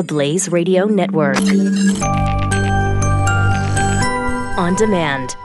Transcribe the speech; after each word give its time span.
the 0.00 0.04
Blaze 0.04 0.48
Radio 0.50 0.86
Network. 0.86 1.36
On 4.56 4.74
demand. 4.76 5.36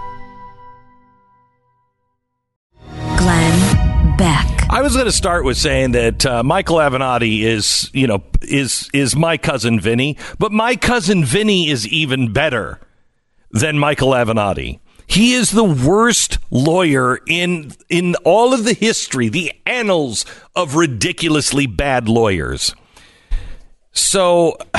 Glenn 3.17 4.17
Beck. 4.17 4.47
I 4.69 4.81
was 4.81 4.93
going 4.93 5.07
to 5.07 5.11
start 5.11 5.43
with 5.43 5.57
saying 5.57 5.91
that 5.91 6.25
uh, 6.25 6.41
Michael 6.41 6.77
Avenatti 6.77 7.41
is, 7.41 7.89
you 7.93 8.07
know, 8.07 8.23
is 8.43 8.89
is 8.93 9.13
my 9.13 9.35
cousin 9.35 9.77
Vinny, 9.77 10.17
but 10.39 10.53
my 10.53 10.77
cousin 10.77 11.25
Vinny 11.25 11.69
is 11.69 11.85
even 11.89 12.31
better 12.31 12.79
than 13.51 13.77
Michael 13.77 14.11
Avenatti. 14.11 14.79
He 15.05 15.33
is 15.33 15.51
the 15.51 15.65
worst 15.65 16.37
lawyer 16.49 17.19
in 17.27 17.73
in 17.89 18.15
all 18.23 18.53
of 18.53 18.63
the 18.63 18.73
history, 18.73 19.27
the 19.27 19.51
annals 19.65 20.25
of 20.55 20.77
ridiculously 20.77 21.67
bad 21.67 22.07
lawyers. 22.07 22.73
So 23.95 24.57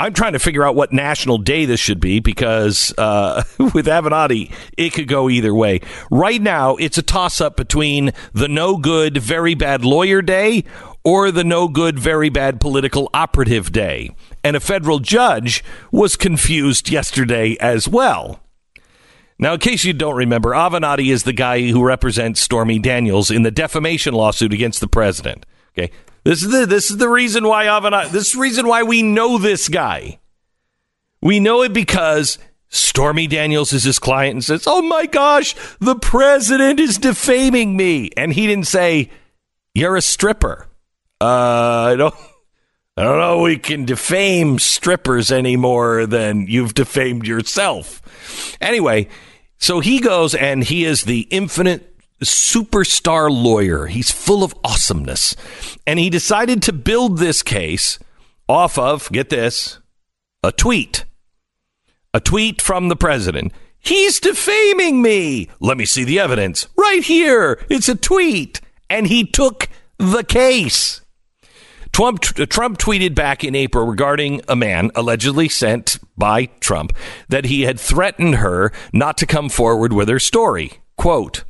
I'm 0.00 0.12
trying 0.12 0.34
to 0.34 0.38
figure 0.38 0.64
out 0.64 0.76
what 0.76 0.92
national 0.92 1.38
day 1.38 1.64
this 1.64 1.80
should 1.80 1.98
be 1.98 2.20
because 2.20 2.94
uh, 2.96 3.42
with 3.58 3.86
Avenatti, 3.86 4.52
it 4.76 4.90
could 4.90 5.08
go 5.08 5.28
either 5.28 5.52
way. 5.52 5.80
Right 6.10 6.40
now, 6.40 6.76
it's 6.76 6.98
a 6.98 7.02
toss 7.02 7.40
up 7.40 7.56
between 7.56 8.12
the 8.32 8.46
no 8.46 8.76
good, 8.76 9.18
very 9.18 9.54
bad 9.54 9.84
lawyer 9.84 10.22
day 10.22 10.62
or 11.02 11.32
the 11.32 11.42
no 11.42 11.66
good, 11.66 11.98
very 11.98 12.28
bad 12.28 12.60
political 12.60 13.10
operative 13.12 13.72
day. 13.72 14.14
And 14.44 14.54
a 14.54 14.60
federal 14.60 15.00
judge 15.00 15.64
was 15.90 16.14
confused 16.14 16.90
yesterday 16.90 17.56
as 17.58 17.88
well. 17.88 18.40
Now, 19.40 19.54
in 19.54 19.60
case 19.60 19.84
you 19.84 19.92
don't 19.92 20.16
remember, 20.16 20.50
Avenatti 20.50 21.12
is 21.12 21.22
the 21.22 21.32
guy 21.32 21.68
who 21.68 21.84
represents 21.84 22.40
Stormy 22.40 22.78
Daniels 22.78 23.30
in 23.30 23.42
the 23.42 23.50
defamation 23.52 24.14
lawsuit 24.14 24.52
against 24.52 24.80
the 24.80 24.88
president. 24.88 25.46
Okay, 25.76 25.92
this 26.28 26.42
is 26.42 26.50
the 26.50 26.66
this 26.66 26.90
is 26.90 26.98
the 26.98 27.08
reason 27.08 27.48
why 27.48 27.64
Avenatti. 27.64 28.10
This 28.10 28.26
is 28.26 28.32
the 28.34 28.40
reason 28.40 28.68
why 28.68 28.82
we 28.82 29.02
know 29.02 29.38
this 29.38 29.66
guy. 29.70 30.18
We 31.22 31.40
know 31.40 31.62
it 31.62 31.72
because 31.72 32.36
Stormy 32.68 33.26
Daniels 33.26 33.72
is 33.72 33.84
his 33.84 33.98
client 33.98 34.34
and 34.34 34.44
says, 34.44 34.64
"Oh 34.66 34.82
my 34.82 35.06
gosh, 35.06 35.54
the 35.80 35.94
president 35.94 36.80
is 36.80 36.98
defaming 36.98 37.78
me," 37.78 38.10
and 38.14 38.34
he 38.34 38.46
didn't 38.46 38.66
say, 38.66 39.08
"You're 39.74 39.96
a 39.96 40.02
stripper." 40.02 40.68
Uh, 41.18 41.24
I 41.24 41.96
don't. 41.96 42.14
I 42.98 43.04
don't 43.04 43.20
know. 43.20 43.40
We 43.40 43.56
can 43.56 43.86
defame 43.86 44.58
strippers 44.58 45.32
any 45.32 45.56
more 45.56 46.04
than 46.04 46.46
you've 46.46 46.74
defamed 46.74 47.26
yourself. 47.26 48.02
Anyway, 48.60 49.08
so 49.56 49.80
he 49.80 49.98
goes 49.98 50.34
and 50.34 50.62
he 50.62 50.84
is 50.84 51.04
the 51.04 51.20
infinite 51.30 51.87
superstar 52.24 53.30
lawyer. 53.30 53.86
He's 53.86 54.10
full 54.10 54.42
of 54.42 54.54
awesomeness. 54.64 55.36
And 55.86 55.98
he 55.98 56.10
decided 56.10 56.62
to 56.62 56.72
build 56.72 57.18
this 57.18 57.42
case 57.42 57.98
off 58.48 58.78
of, 58.78 59.10
get 59.12 59.30
this, 59.30 59.78
a 60.42 60.52
tweet. 60.52 61.04
A 62.14 62.20
tweet 62.20 62.62
from 62.62 62.88
the 62.88 62.96
president. 62.96 63.52
He's 63.78 64.18
defaming 64.18 65.02
me. 65.02 65.48
Let 65.60 65.76
me 65.76 65.84
see 65.84 66.04
the 66.04 66.18
evidence. 66.18 66.66
Right 66.76 67.02
here. 67.02 67.64
It's 67.70 67.88
a 67.88 67.94
tweet. 67.94 68.60
And 68.90 69.06
he 69.06 69.24
took 69.24 69.68
the 69.98 70.24
case. 70.24 71.02
Trump, 71.92 72.20
Trump 72.22 72.78
tweeted 72.78 73.14
back 73.14 73.44
in 73.44 73.54
April 73.54 73.86
regarding 73.86 74.40
a 74.48 74.56
man 74.56 74.90
allegedly 74.94 75.48
sent 75.48 75.98
by 76.16 76.46
Trump 76.60 76.92
that 77.28 77.46
he 77.46 77.62
had 77.62 77.80
threatened 77.80 78.36
her 78.36 78.72
not 78.92 79.18
to 79.18 79.26
come 79.26 79.48
forward 79.48 79.92
with 79.92 80.08
her 80.08 80.18
story. 80.18 80.72
Quote, 80.96 81.44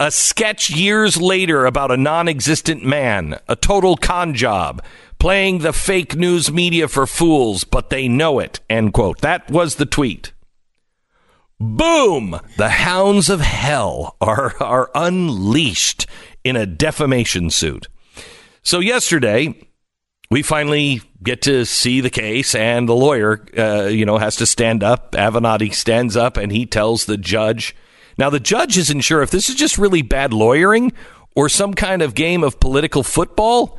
a 0.00 0.10
sketch 0.10 0.70
years 0.70 1.20
later 1.20 1.66
about 1.66 1.90
a 1.90 1.96
non 1.96 2.26
existent 2.26 2.82
man, 2.82 3.38
a 3.46 3.54
total 3.54 3.96
con 3.96 4.34
job, 4.34 4.82
playing 5.18 5.58
the 5.58 5.74
fake 5.74 6.16
news 6.16 6.50
media 6.50 6.88
for 6.88 7.06
fools, 7.06 7.62
but 7.62 7.90
they 7.90 8.08
know 8.08 8.40
it. 8.40 8.58
End 8.68 8.94
quote. 8.94 9.20
That 9.20 9.48
was 9.50 9.76
the 9.76 9.86
tweet. 9.86 10.32
Boom! 11.60 12.40
The 12.56 12.70
hounds 12.70 13.28
of 13.28 13.42
hell 13.42 14.16
are, 14.22 14.54
are 14.60 14.90
unleashed 14.94 16.06
in 16.42 16.56
a 16.56 16.64
defamation 16.64 17.50
suit. 17.50 17.86
So 18.62 18.80
yesterday, 18.80 19.68
we 20.30 20.42
finally 20.42 21.02
get 21.22 21.42
to 21.42 21.66
see 21.66 22.00
the 22.00 22.08
case, 22.08 22.54
and 22.54 22.88
the 22.88 22.94
lawyer, 22.94 23.44
uh, 23.58 23.88
you 23.88 24.06
know, 24.06 24.16
has 24.16 24.36
to 24.36 24.46
stand 24.46 24.82
up. 24.82 25.12
Avenatti 25.12 25.74
stands 25.74 26.16
up, 26.16 26.38
and 26.38 26.50
he 26.50 26.64
tells 26.64 27.04
the 27.04 27.18
judge. 27.18 27.76
Now, 28.20 28.28
the 28.28 28.38
judge 28.38 28.76
isn't 28.76 29.00
sure 29.00 29.22
if 29.22 29.30
this 29.30 29.48
is 29.48 29.54
just 29.54 29.78
really 29.78 30.02
bad 30.02 30.34
lawyering 30.34 30.92
or 31.34 31.48
some 31.48 31.72
kind 31.72 32.02
of 32.02 32.14
game 32.14 32.44
of 32.44 32.60
political 32.60 33.02
football. 33.02 33.78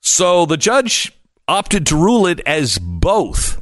So 0.00 0.46
the 0.46 0.56
judge 0.56 1.12
opted 1.46 1.84
to 1.88 1.96
rule 1.96 2.26
it 2.26 2.40
as 2.46 2.78
both. 2.78 3.60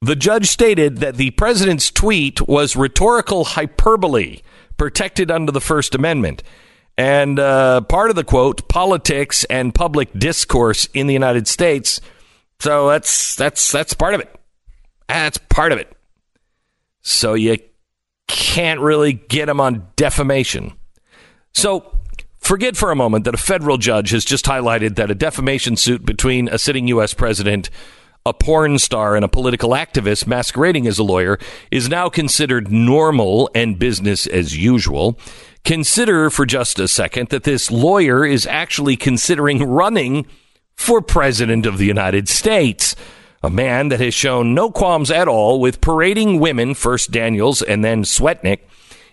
The 0.00 0.16
judge 0.16 0.46
stated 0.46 0.98
that 0.98 1.16
the 1.16 1.32
president's 1.32 1.90
tweet 1.90 2.48
was 2.48 2.76
rhetorical 2.76 3.44
hyperbole 3.44 4.40
protected 4.78 5.30
under 5.30 5.52
the 5.52 5.60
First 5.60 5.94
Amendment. 5.94 6.42
And 6.96 7.38
uh, 7.38 7.82
part 7.82 8.08
of 8.08 8.16
the 8.16 8.24
quote, 8.24 8.68
politics 8.68 9.44
and 9.50 9.74
public 9.74 10.18
discourse 10.18 10.88
in 10.94 11.08
the 11.08 11.12
United 11.12 11.46
States. 11.46 12.00
So 12.58 12.88
that's 12.88 13.36
that's 13.36 13.70
that's 13.70 13.92
part 13.92 14.14
of 14.14 14.22
it. 14.22 14.34
That's 15.08 15.36
part 15.36 15.72
of 15.72 15.78
it. 15.78 15.94
So 17.02 17.34
you 17.34 17.58
can't 18.28 18.80
really 18.80 19.12
get 19.14 19.48
him 19.48 19.60
on 19.60 19.88
defamation. 19.96 20.72
So 21.52 21.98
forget 22.38 22.76
for 22.76 22.90
a 22.90 22.96
moment 22.96 23.24
that 23.24 23.34
a 23.34 23.38
federal 23.38 23.78
judge 23.78 24.10
has 24.10 24.24
just 24.24 24.44
highlighted 24.44 24.96
that 24.96 25.10
a 25.10 25.14
defamation 25.14 25.76
suit 25.76 26.04
between 26.04 26.48
a 26.48 26.58
sitting 26.58 26.88
U.S. 26.88 27.14
president, 27.14 27.70
a 28.26 28.32
porn 28.32 28.78
star, 28.78 29.16
and 29.16 29.24
a 29.24 29.28
political 29.28 29.70
activist 29.70 30.26
masquerading 30.26 30.86
as 30.86 30.98
a 30.98 31.04
lawyer 31.04 31.38
is 31.70 31.88
now 31.88 32.08
considered 32.08 32.70
normal 32.70 33.50
and 33.54 33.78
business 33.78 34.26
as 34.26 34.56
usual. 34.56 35.18
Consider 35.64 36.28
for 36.28 36.44
just 36.44 36.78
a 36.78 36.88
second 36.88 37.30
that 37.30 37.44
this 37.44 37.70
lawyer 37.70 38.26
is 38.26 38.46
actually 38.46 38.96
considering 38.96 39.62
running 39.62 40.26
for 40.76 41.00
president 41.00 41.66
of 41.66 41.78
the 41.78 41.86
United 41.86 42.28
States. 42.28 42.94
A 43.44 43.50
man 43.50 43.90
that 43.90 44.00
has 44.00 44.14
shown 44.14 44.54
no 44.54 44.70
qualms 44.70 45.10
at 45.10 45.28
all 45.28 45.60
with 45.60 45.82
parading 45.82 46.40
women, 46.40 46.72
first 46.72 47.10
Daniels 47.10 47.60
and 47.60 47.84
then 47.84 48.02
Swetnick, 48.02 48.60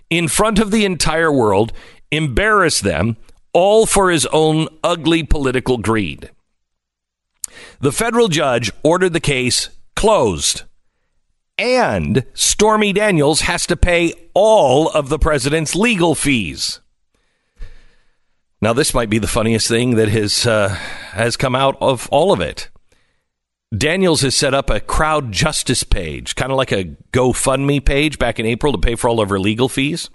in 0.10 0.30
front 0.30 0.58
of 0.58 0.72
the 0.72 0.86
entire 0.86 1.32
world, 1.32 1.74
embarrass 2.12 2.80
them, 2.80 3.18
all 3.52 3.86
for 3.86 4.10
his 4.10 4.26
own 4.28 4.70
ugly 4.86 5.24
political 5.24 5.78
greed. 5.78 6.30
The 7.82 7.92
federal 7.92 8.30
judge 8.30 8.72
ordered 8.84 9.12
the 9.12 9.20
case 9.20 9.70
closed 9.98 10.64
and 11.58 12.24
Stormy 12.34 12.94
Daniels 12.94 13.42
has 13.42 13.66
to 13.68 13.76
pay 13.76 14.14
all 14.34 14.88
of 14.92 15.10
the 15.10 15.20
president's 15.20 15.76
legal 15.76 16.16
fees. 16.16 16.80
Now, 18.62 18.72
this 18.72 18.94
might 18.94 19.10
be 19.10 19.20
the 19.20 19.28
funniest 19.28 19.68
thing 19.68 19.96
that 19.96 20.08
has 20.08 20.48
uh, 20.48 20.70
has 20.70 21.36
come 21.36 21.54
out 21.54 21.78
of 21.82 22.08
all 22.12 22.32
of 22.32 22.40
it. 22.40 22.70
Daniels 23.76 24.22
has 24.22 24.36
set 24.36 24.54
up 24.54 24.70
a 24.70 24.82
crowd 24.82 25.32
justice 25.32 25.84
page, 25.84 26.36
kind 26.36 26.52
of 26.52 26.58
like 26.58 26.74
a 26.74 26.96
GoFundMe 27.14 27.84
page 27.84 28.20
back 28.20 28.38
in 28.38 28.46
April 28.46 28.74
to 28.74 28.78
pay 28.78 28.96
for 28.96 29.10
all 29.10 29.22
of 29.22 29.30
her 29.30 29.40
legal 29.40 29.70
fees. 29.70 30.10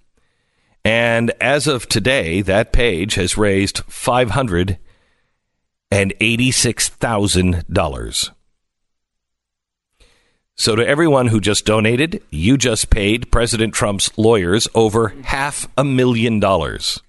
And 0.84 1.32
as 1.40 1.66
of 1.66 1.88
today, 1.88 2.42
that 2.42 2.72
page 2.72 3.14
has 3.14 3.38
raised 3.38 3.78
five 3.88 4.30
hundred 4.30 4.78
and 5.90 6.12
eighty-six 6.20 6.90
thousand 6.90 7.64
dollars. 7.72 8.30
So, 10.54 10.76
to 10.76 10.86
everyone 10.86 11.28
who 11.28 11.40
just 11.40 11.66
donated, 11.66 12.22
you 12.30 12.56
just 12.56 12.88
paid 12.88 13.32
President 13.32 13.74
Trump's 13.74 14.16
lawyers 14.16 14.68
over 14.74 15.14
half 15.24 15.66
a 15.76 15.84
million 15.84 16.40
dollars. 16.40 17.00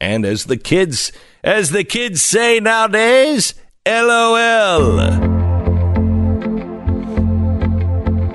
And 0.00 0.24
as 0.24 0.46
the 0.46 0.56
kids, 0.56 1.12
as 1.44 1.70
the 1.70 1.84
kids 1.84 2.22
say 2.22 2.60
nowadays, 2.60 3.54
LOL. 3.86 5.41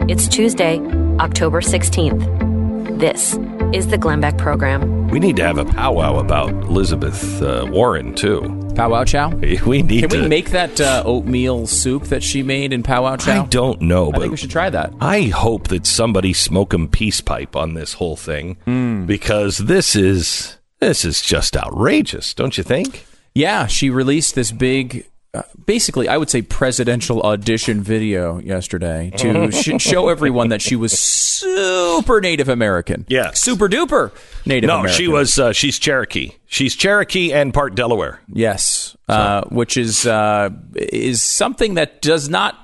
It's 0.09 0.27
Tuesday, 0.27 0.79
October 1.19 1.59
16th. 1.61 2.97
This 2.99 3.37
is 3.75 3.87
the 3.87 3.97
Glenn 3.97 4.21
Beck 4.21 4.37
Program. 4.37 5.07
We 5.09 5.19
need 5.19 5.35
to 5.37 5.43
have 5.43 5.57
a 5.57 5.65
powwow 5.65 6.19
about 6.19 6.49
Elizabeth 6.49 7.41
uh, 7.41 7.67
Warren, 7.69 8.15
too. 8.15 8.41
Powwow 8.75 9.03
Chow? 9.03 9.29
We 9.65 9.81
need 9.81 10.01
Can 10.01 10.09
to. 10.11 10.21
we 10.21 10.27
make 10.27 10.51
that 10.51 10.79
uh, 10.79 11.03
oatmeal 11.05 11.67
soup 11.67 12.03
that 12.05 12.23
she 12.23 12.41
made 12.43 12.71
in 12.73 12.83
Powwow 12.83 13.17
Chow? 13.17 13.43
I 13.43 13.47
don't 13.47 13.81
know, 13.81 14.07
I 14.09 14.11
but 14.11 14.19
think 14.21 14.31
we 14.31 14.37
should 14.37 14.51
try 14.51 14.69
that. 14.69 14.93
I 15.01 15.23
hope 15.23 15.67
that 15.69 15.85
somebody 15.85 16.31
smoke 16.33 16.73
'em 16.73 16.87
peace 16.87 17.19
pipe 17.21 17.55
on 17.55 17.73
this 17.73 17.93
whole 17.93 18.15
thing 18.15 18.57
Hmm. 18.65 19.05
because 19.05 19.57
this 19.57 19.95
is 19.95 20.57
this 20.79 21.03
is 21.03 21.21
just 21.21 21.57
outrageous, 21.57 22.33
don't 22.33 22.57
you 22.57 22.63
think? 22.63 23.05
Yeah, 23.33 23.65
she 23.67 23.89
released 23.89 24.35
this 24.35 24.51
big 24.51 25.05
uh, 25.33 25.43
basically, 25.65 26.07
I 26.07 26.17
would 26.17 26.29
say 26.29 26.41
presidential 26.41 27.21
audition 27.21 27.81
video 27.81 28.39
yesterday 28.39 29.11
to 29.17 29.51
sh- 29.51 29.79
show 29.79 30.09
everyone 30.09 30.49
that 30.49 30.61
she 30.61 30.75
was 30.75 30.97
super 30.97 32.21
Native 32.21 32.49
American. 32.49 33.05
Yeah. 33.09 33.31
super 33.31 33.67
duper 33.69 34.11
Native 34.45 34.67
No, 34.67 34.75
American. 34.79 34.97
she 34.97 35.07
was. 35.07 35.37
Uh, 35.37 35.51
she's 35.53 35.77
Cherokee. 35.79 36.31
She's 36.47 36.75
Cherokee 36.75 37.33
and 37.33 37.53
part 37.53 37.75
Delaware. 37.75 38.21
Yes, 38.31 38.95
uh, 39.07 39.43
which 39.49 39.77
is 39.77 40.05
uh, 40.07 40.49
is 40.75 41.21
something 41.21 41.75
that 41.75 42.01
does 42.01 42.29
not 42.29 42.55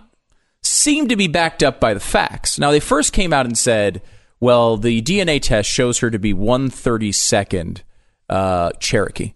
seem 0.61 1.09
to 1.09 1.15
be 1.15 1.27
backed 1.27 1.61
up 1.63 1.79
by 1.79 1.93
the 1.93 1.99
facts. 1.99 2.57
Now, 2.57 2.71
they 2.71 2.79
first 2.79 3.11
came 3.13 3.33
out 3.33 3.45
and 3.45 3.57
said, 3.57 4.01
"Well, 4.39 4.77
the 4.77 5.01
DNA 5.01 5.41
test 5.41 5.69
shows 5.69 5.99
her 5.99 6.09
to 6.09 6.17
be 6.19 6.33
one 6.33 6.69
thirty 6.69 7.11
second 7.11 7.83
uh, 8.29 8.71
Cherokee," 8.79 9.33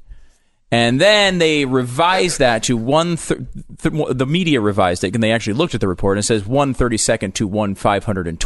and 0.72 1.00
then 1.00 1.38
they 1.38 1.66
revised 1.66 2.40
that 2.40 2.64
to 2.64 2.76
one. 2.76 3.18
Th- 3.18 3.40
th- 3.82 4.08
the 4.12 4.26
media 4.26 4.60
revised 4.60 5.04
it, 5.04 5.14
and 5.14 5.24
they 5.24 5.32
actually 5.32 5.54
looked 5.54 5.76
at 5.76 5.82
the 5.82 5.88
report 5.88 6.18
and 6.18 6.24
it 6.24 6.28
says 6.28 6.46
one 6.46 6.74
thirty 6.74 6.98
second 6.98 7.36
to 7.36 7.48
one 7.48 7.76
five 7.76 8.04
hundred 8.04 8.28
and 8.28 8.40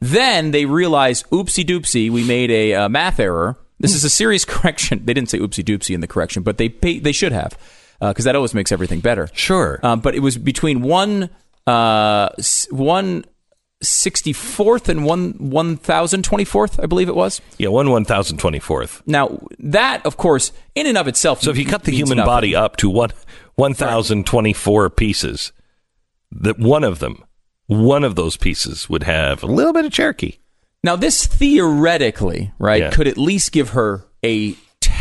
Then 0.00 0.50
they 0.50 0.64
realized, 0.64 1.28
"Oopsie 1.30 1.64
doopsie, 1.64 2.10
we 2.10 2.24
made 2.24 2.50
a 2.50 2.74
uh, 2.74 2.88
math 2.88 3.20
error." 3.20 3.56
This 3.78 3.94
is 3.94 4.04
a 4.04 4.10
serious 4.10 4.44
correction. 4.46 5.04
They 5.04 5.12
didn't 5.12 5.30
say 5.30 5.38
oopsie 5.38 5.64
doopsie 5.64 5.94
in 5.94 6.00
the 6.00 6.06
correction, 6.06 6.42
but 6.42 6.56
they 6.56 6.68
pay, 6.70 6.98
they 6.98 7.12
should 7.12 7.32
have 7.32 7.58
because 8.00 8.24
that 8.24 8.36
always 8.36 8.54
makes 8.54 8.72
everything 8.72 9.00
better. 9.00 9.28
Sure. 9.32 9.80
Um, 9.82 10.00
but 10.00 10.14
it 10.14 10.20
was 10.20 10.38
between 10.38 10.82
one 10.82 11.30
uh, 11.66 12.30
one 12.70 13.24
sixty 13.82 14.32
fourth 14.32 14.88
and 14.88 15.04
one 15.04 15.32
one 15.50 15.76
thousand 15.76 16.24
twenty 16.24 16.44
fourth, 16.44 16.80
I 16.80 16.86
believe 16.86 17.08
it 17.08 17.16
was. 17.16 17.40
yeah, 17.58 17.68
one 17.68 17.90
one 17.90 18.04
thousand 18.04 18.38
twenty 18.38 18.58
fourth. 18.58 19.02
Now 19.06 19.38
that, 19.58 20.04
of 20.06 20.16
course, 20.16 20.52
in 20.74 20.86
and 20.86 20.96
of 20.98 21.08
itself. 21.08 21.42
So 21.42 21.50
if 21.50 21.58
you 21.58 21.66
cut 21.66 21.84
the 21.84 21.92
human 21.92 22.16
nothing. 22.16 22.26
body 22.28 22.54
up 22.56 22.76
to 22.78 22.90
one 22.90 23.10
one 23.54 23.74
thousand 23.74 24.26
twenty 24.26 24.52
four 24.52 24.88
pieces, 24.90 25.52
that 26.32 26.58
one 26.58 26.84
of 26.84 26.98
them, 26.98 27.22
one 27.66 28.04
of 28.04 28.14
those 28.14 28.36
pieces 28.36 28.88
would 28.88 29.02
have 29.02 29.42
a 29.42 29.46
little 29.46 29.72
bit 29.72 29.84
of 29.84 29.92
Cherokee. 29.92 30.38
Now, 30.84 30.94
this 30.96 31.26
theoretically, 31.26 32.52
right, 32.58 32.80
Yeah. 32.82 32.90
could 32.90 33.08
at 33.08 33.18
least 33.18 33.50
give 33.52 33.70
her 33.70 34.04
a 34.24 34.54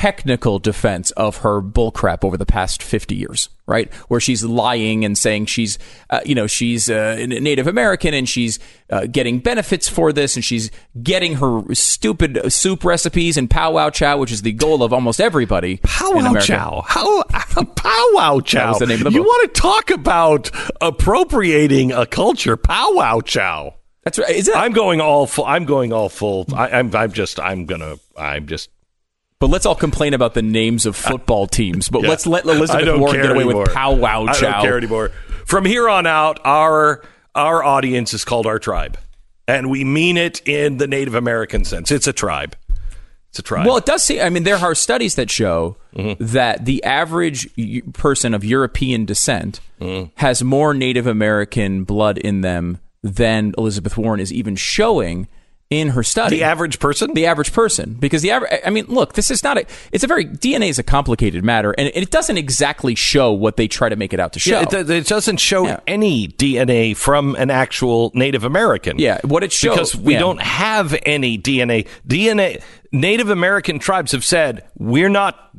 technical 0.06 0.60
defense 0.60 1.10
of 1.12 1.38
her 1.38 1.63
bullcrap 1.63 2.24
over 2.24 2.38
the 2.38 2.46
past 2.46 2.84
50 2.84 3.16
years, 3.16 3.50
right? 3.66 3.92
Where 4.07 4.19
she's 4.19 4.44
lying 4.44 5.04
and 5.04 5.18
saying 5.18 5.48
she's, 5.48 5.80
uh, 6.12 6.19
you 6.24 6.36
know, 6.36 6.46
she's 6.46 6.92
uh, 6.92 7.25
Native 7.28 7.66
American 7.66 8.13
and 8.13 8.30
she's 8.30 8.60
uh, 8.92 9.07
getting 9.07 9.40
benefits 9.40 9.90
for 9.90 10.13
this 10.13 10.36
and 10.36 10.46
she's 10.46 10.69
getting 11.02 11.38
her 11.38 11.63
stupid 11.74 12.54
soup 12.54 12.84
recipes 12.84 13.36
and 13.36 13.50
powwow 13.50 13.90
chow, 13.90 14.19
which 14.19 14.31
is 14.31 14.44
the 14.44 14.52
goal 14.52 14.84
of 14.84 14.94
almost 14.94 15.19
everybody. 15.19 15.78
Powwow 15.78 16.36
chow. 16.36 16.84
How 16.86 17.24
powwow 17.24 18.42
chow. 18.42 18.78
the 18.78 18.86
name 18.86 19.00
of 19.00 19.06
the 19.06 19.10
you 19.12 19.24
book. 19.24 19.28
want 19.28 19.56
to 19.56 19.60
talk 19.60 19.90
about 19.90 20.51
appropriating 20.81 21.92
a 21.92 22.06
culture? 22.06 22.58
Powwow 22.58 23.22
chow. 23.22 23.74
That's 24.04 24.19
right. 24.19 24.36
Is 24.36 24.48
it? 24.50 24.56
I'm 24.56 24.72
going 24.72 25.01
all 25.01 25.25
full. 25.25 25.46
I'm 25.46 25.66
going 25.66 25.92
all 25.92 26.10
full. 26.10 26.46
I, 26.54 26.69
I'm. 26.69 26.96
I'm 26.96 27.12
just. 27.12 27.40
I'm 27.40 27.66
gonna. 27.66 27.96
I'm 28.16 28.46
just. 28.46 28.69
But 29.40 29.50
let's 29.50 29.66
all 29.66 29.76
complain 29.76 30.14
about 30.14 30.34
the 30.34 30.42
names 30.42 30.86
of 30.86 30.96
football 30.96 31.48
teams. 31.60 31.90
But 31.90 32.04
yeah. 32.04 32.10
let's 32.10 32.26
let 32.26 32.46
Elizabeth 32.46 33.00
Warren 33.00 33.16
get 33.22 33.32
away 33.32 33.44
anymore. 33.44 33.64
with 33.64 33.74
pow 33.74 33.94
wow 33.94 34.26
chow. 34.28 34.32
I 34.32 34.52
don't 34.52 34.62
care 34.62 34.78
anymore. 34.78 35.10
From 35.46 35.66
here 35.66 35.88
on 35.90 36.06
out, 36.08 36.40
our 36.46 37.04
our 37.34 37.64
audience 37.64 38.14
is 38.14 38.24
called 38.26 38.46
our 38.48 38.60
tribe, 38.60 38.98
and 39.48 39.70
we 39.70 39.84
mean 39.84 40.18
it 40.18 40.42
in 40.48 40.78
the 40.78 40.88
Native 40.88 41.16
American 41.16 41.66
sense. 41.66 41.92
It's 41.92 42.08
a 42.08 42.14
tribe. 42.14 42.56
It's 43.30 43.40
a 43.40 43.44
tribe. 43.44 43.66
Well, 43.68 43.76
it 43.78 43.86
does 43.86 44.04
seem. 44.04 44.22
I 44.22 44.30
mean, 44.30 44.44
there 44.44 44.56
are 44.56 44.74
studies 44.76 45.16
that 45.16 45.30
show 45.30 45.78
Mm-hmm. 45.96 46.26
that 46.26 46.66
the 46.66 46.84
average 46.84 47.48
person 47.94 48.34
of 48.34 48.44
European 48.44 49.06
descent 49.06 49.62
Mm-hmm. 49.80 50.10
has 50.16 50.42
more 50.44 50.74
Native 50.74 51.08
American 51.08 51.84
blood 51.86 52.18
in 52.18 52.42
them 52.42 52.80
than 53.04 53.54
Elizabeth 53.58 53.98
Warren 53.98 54.20
is 54.20 54.32
even 54.34 54.56
showing 54.58 55.28
in 55.72 55.90
her 55.90 56.04
study. 56.04 56.38
the 56.38 56.44
average 56.44 56.80
person. 56.80 57.12
the 57.16 57.26
average 57.26 57.52
person 57.52 57.96
because 57.96 58.22
the 58.22 58.30
average 58.30 58.52
i 58.64 58.70
mean 58.70 58.86
look 58.88 59.14
this 59.14 59.32
is 59.32 59.44
not 59.44 59.58
a 59.58 59.66
it's 59.92 60.04
a 60.04 60.08
very 60.08 60.24
dna 60.24 60.70
is 60.70 60.78
a 60.78 60.84
complicated 60.84 61.44
matter 61.44 61.74
and 61.76 61.90
it 61.96 62.12
doesn't 62.12 62.38
exactly 62.38 62.94
show 62.94 63.32
what 63.32 63.58
they 63.58 63.68
try 63.68 63.90
to 63.90 63.96
make 63.96 64.14
it 64.14 64.20
out 64.20 64.32
to 64.34 64.40
show 64.40 64.60
Yeah, 64.60 64.80
it, 64.80 64.90
it 64.90 65.08
doesn't 65.08 65.38
show 65.38 65.66
Yeah. 65.66 65.80
any 65.88 66.28
DNA 66.28 66.96
from 66.96 67.36
an 67.36 67.50
actual 67.50 68.12
Native 68.14 68.44
American. 68.44 69.00
Yeah, 69.00 69.20
what 69.24 69.44
it 69.44 69.52
shows- 69.52 69.74
because 69.76 69.96
we 69.96 70.14
yeah. 70.14 70.20
don't 70.20 70.42
have 70.42 70.96
any 71.04 71.38
DNA. 71.40 71.88
DNA 72.08 72.62
Native 72.92 73.30
American 73.30 73.80
tribes 73.80 74.12
have 74.12 74.24
said 74.24 74.64
we're 74.78 75.10
not 75.10 75.50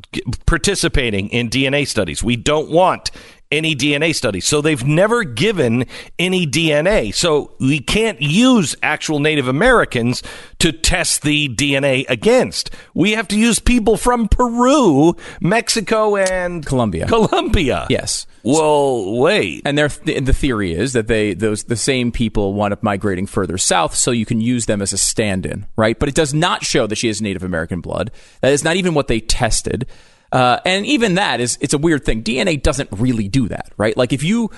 participating 0.46 1.28
in 1.30 1.50
DNA 1.50 1.86
studies. 1.86 2.22
We 2.22 2.36
don't 2.36 2.70
want 2.70 3.10
any 3.52 3.74
DNA 3.76 4.14
studies. 4.14 4.46
So 4.46 4.60
they've 4.60 4.84
never 4.84 5.24
given 5.24 5.86
any 6.18 6.46
DNA. 6.46 7.14
So 7.14 7.52
we 7.60 7.78
can't 7.80 8.20
use 8.20 8.74
actual 8.82 9.20
Native 9.20 9.48
Americans 9.48 10.22
to 10.58 10.72
test 10.72 11.22
the 11.22 11.48
DNA 11.48 12.04
against. 12.08 12.70
We 12.94 13.12
have 13.12 13.28
to 13.28 13.38
use 13.38 13.58
people 13.58 13.96
from 13.96 14.28
Peru, 14.28 15.14
Mexico, 15.40 16.16
and 16.16 16.64
Colombia. 16.66 17.06
Colombia. 17.06 17.86
yes 17.88 18.26
Well, 18.42 19.16
wait. 19.18 19.62
and 19.64 19.76
their 19.78 19.88
th- 19.88 20.24
the 20.24 20.32
theory 20.32 20.72
is 20.74 20.92
that 20.94 21.06
they 21.06 21.34
those 21.34 21.64
the 21.64 21.76
same 21.76 22.10
people 22.12 22.54
wind 22.54 22.72
up 22.72 22.82
migrating 22.82 23.26
further 23.26 23.58
south, 23.58 23.94
so 23.94 24.10
you 24.10 24.26
can 24.26 24.40
use 24.40 24.66
them 24.66 24.82
as 24.82 24.92
a 24.92 24.98
stand-in, 24.98 25.66
right? 25.76 25.98
But 25.98 26.08
it 26.08 26.14
does 26.14 26.34
not 26.34 26.64
show 26.64 26.86
that 26.86 26.96
she 26.96 27.06
has 27.08 27.20
Native 27.22 27.42
American 27.42 27.80
blood. 27.80 28.10
That 28.40 28.52
is 28.52 28.64
not 28.64 28.76
even 28.76 28.94
what 28.94 29.08
they 29.08 29.20
tested, 29.20 29.86
uh, 30.32 30.60
and 30.64 30.86
even 30.86 31.14
that 31.14 31.40
is 31.40 31.58
it's 31.60 31.74
a 31.74 31.78
weird 31.78 32.04
thing. 32.04 32.22
DNA 32.22 32.62
doesn't 32.62 32.88
really 32.92 33.28
do 33.28 33.48
that, 33.48 33.72
right? 33.76 33.96
Like 33.96 34.12
if 34.12 34.22
you 34.22 34.50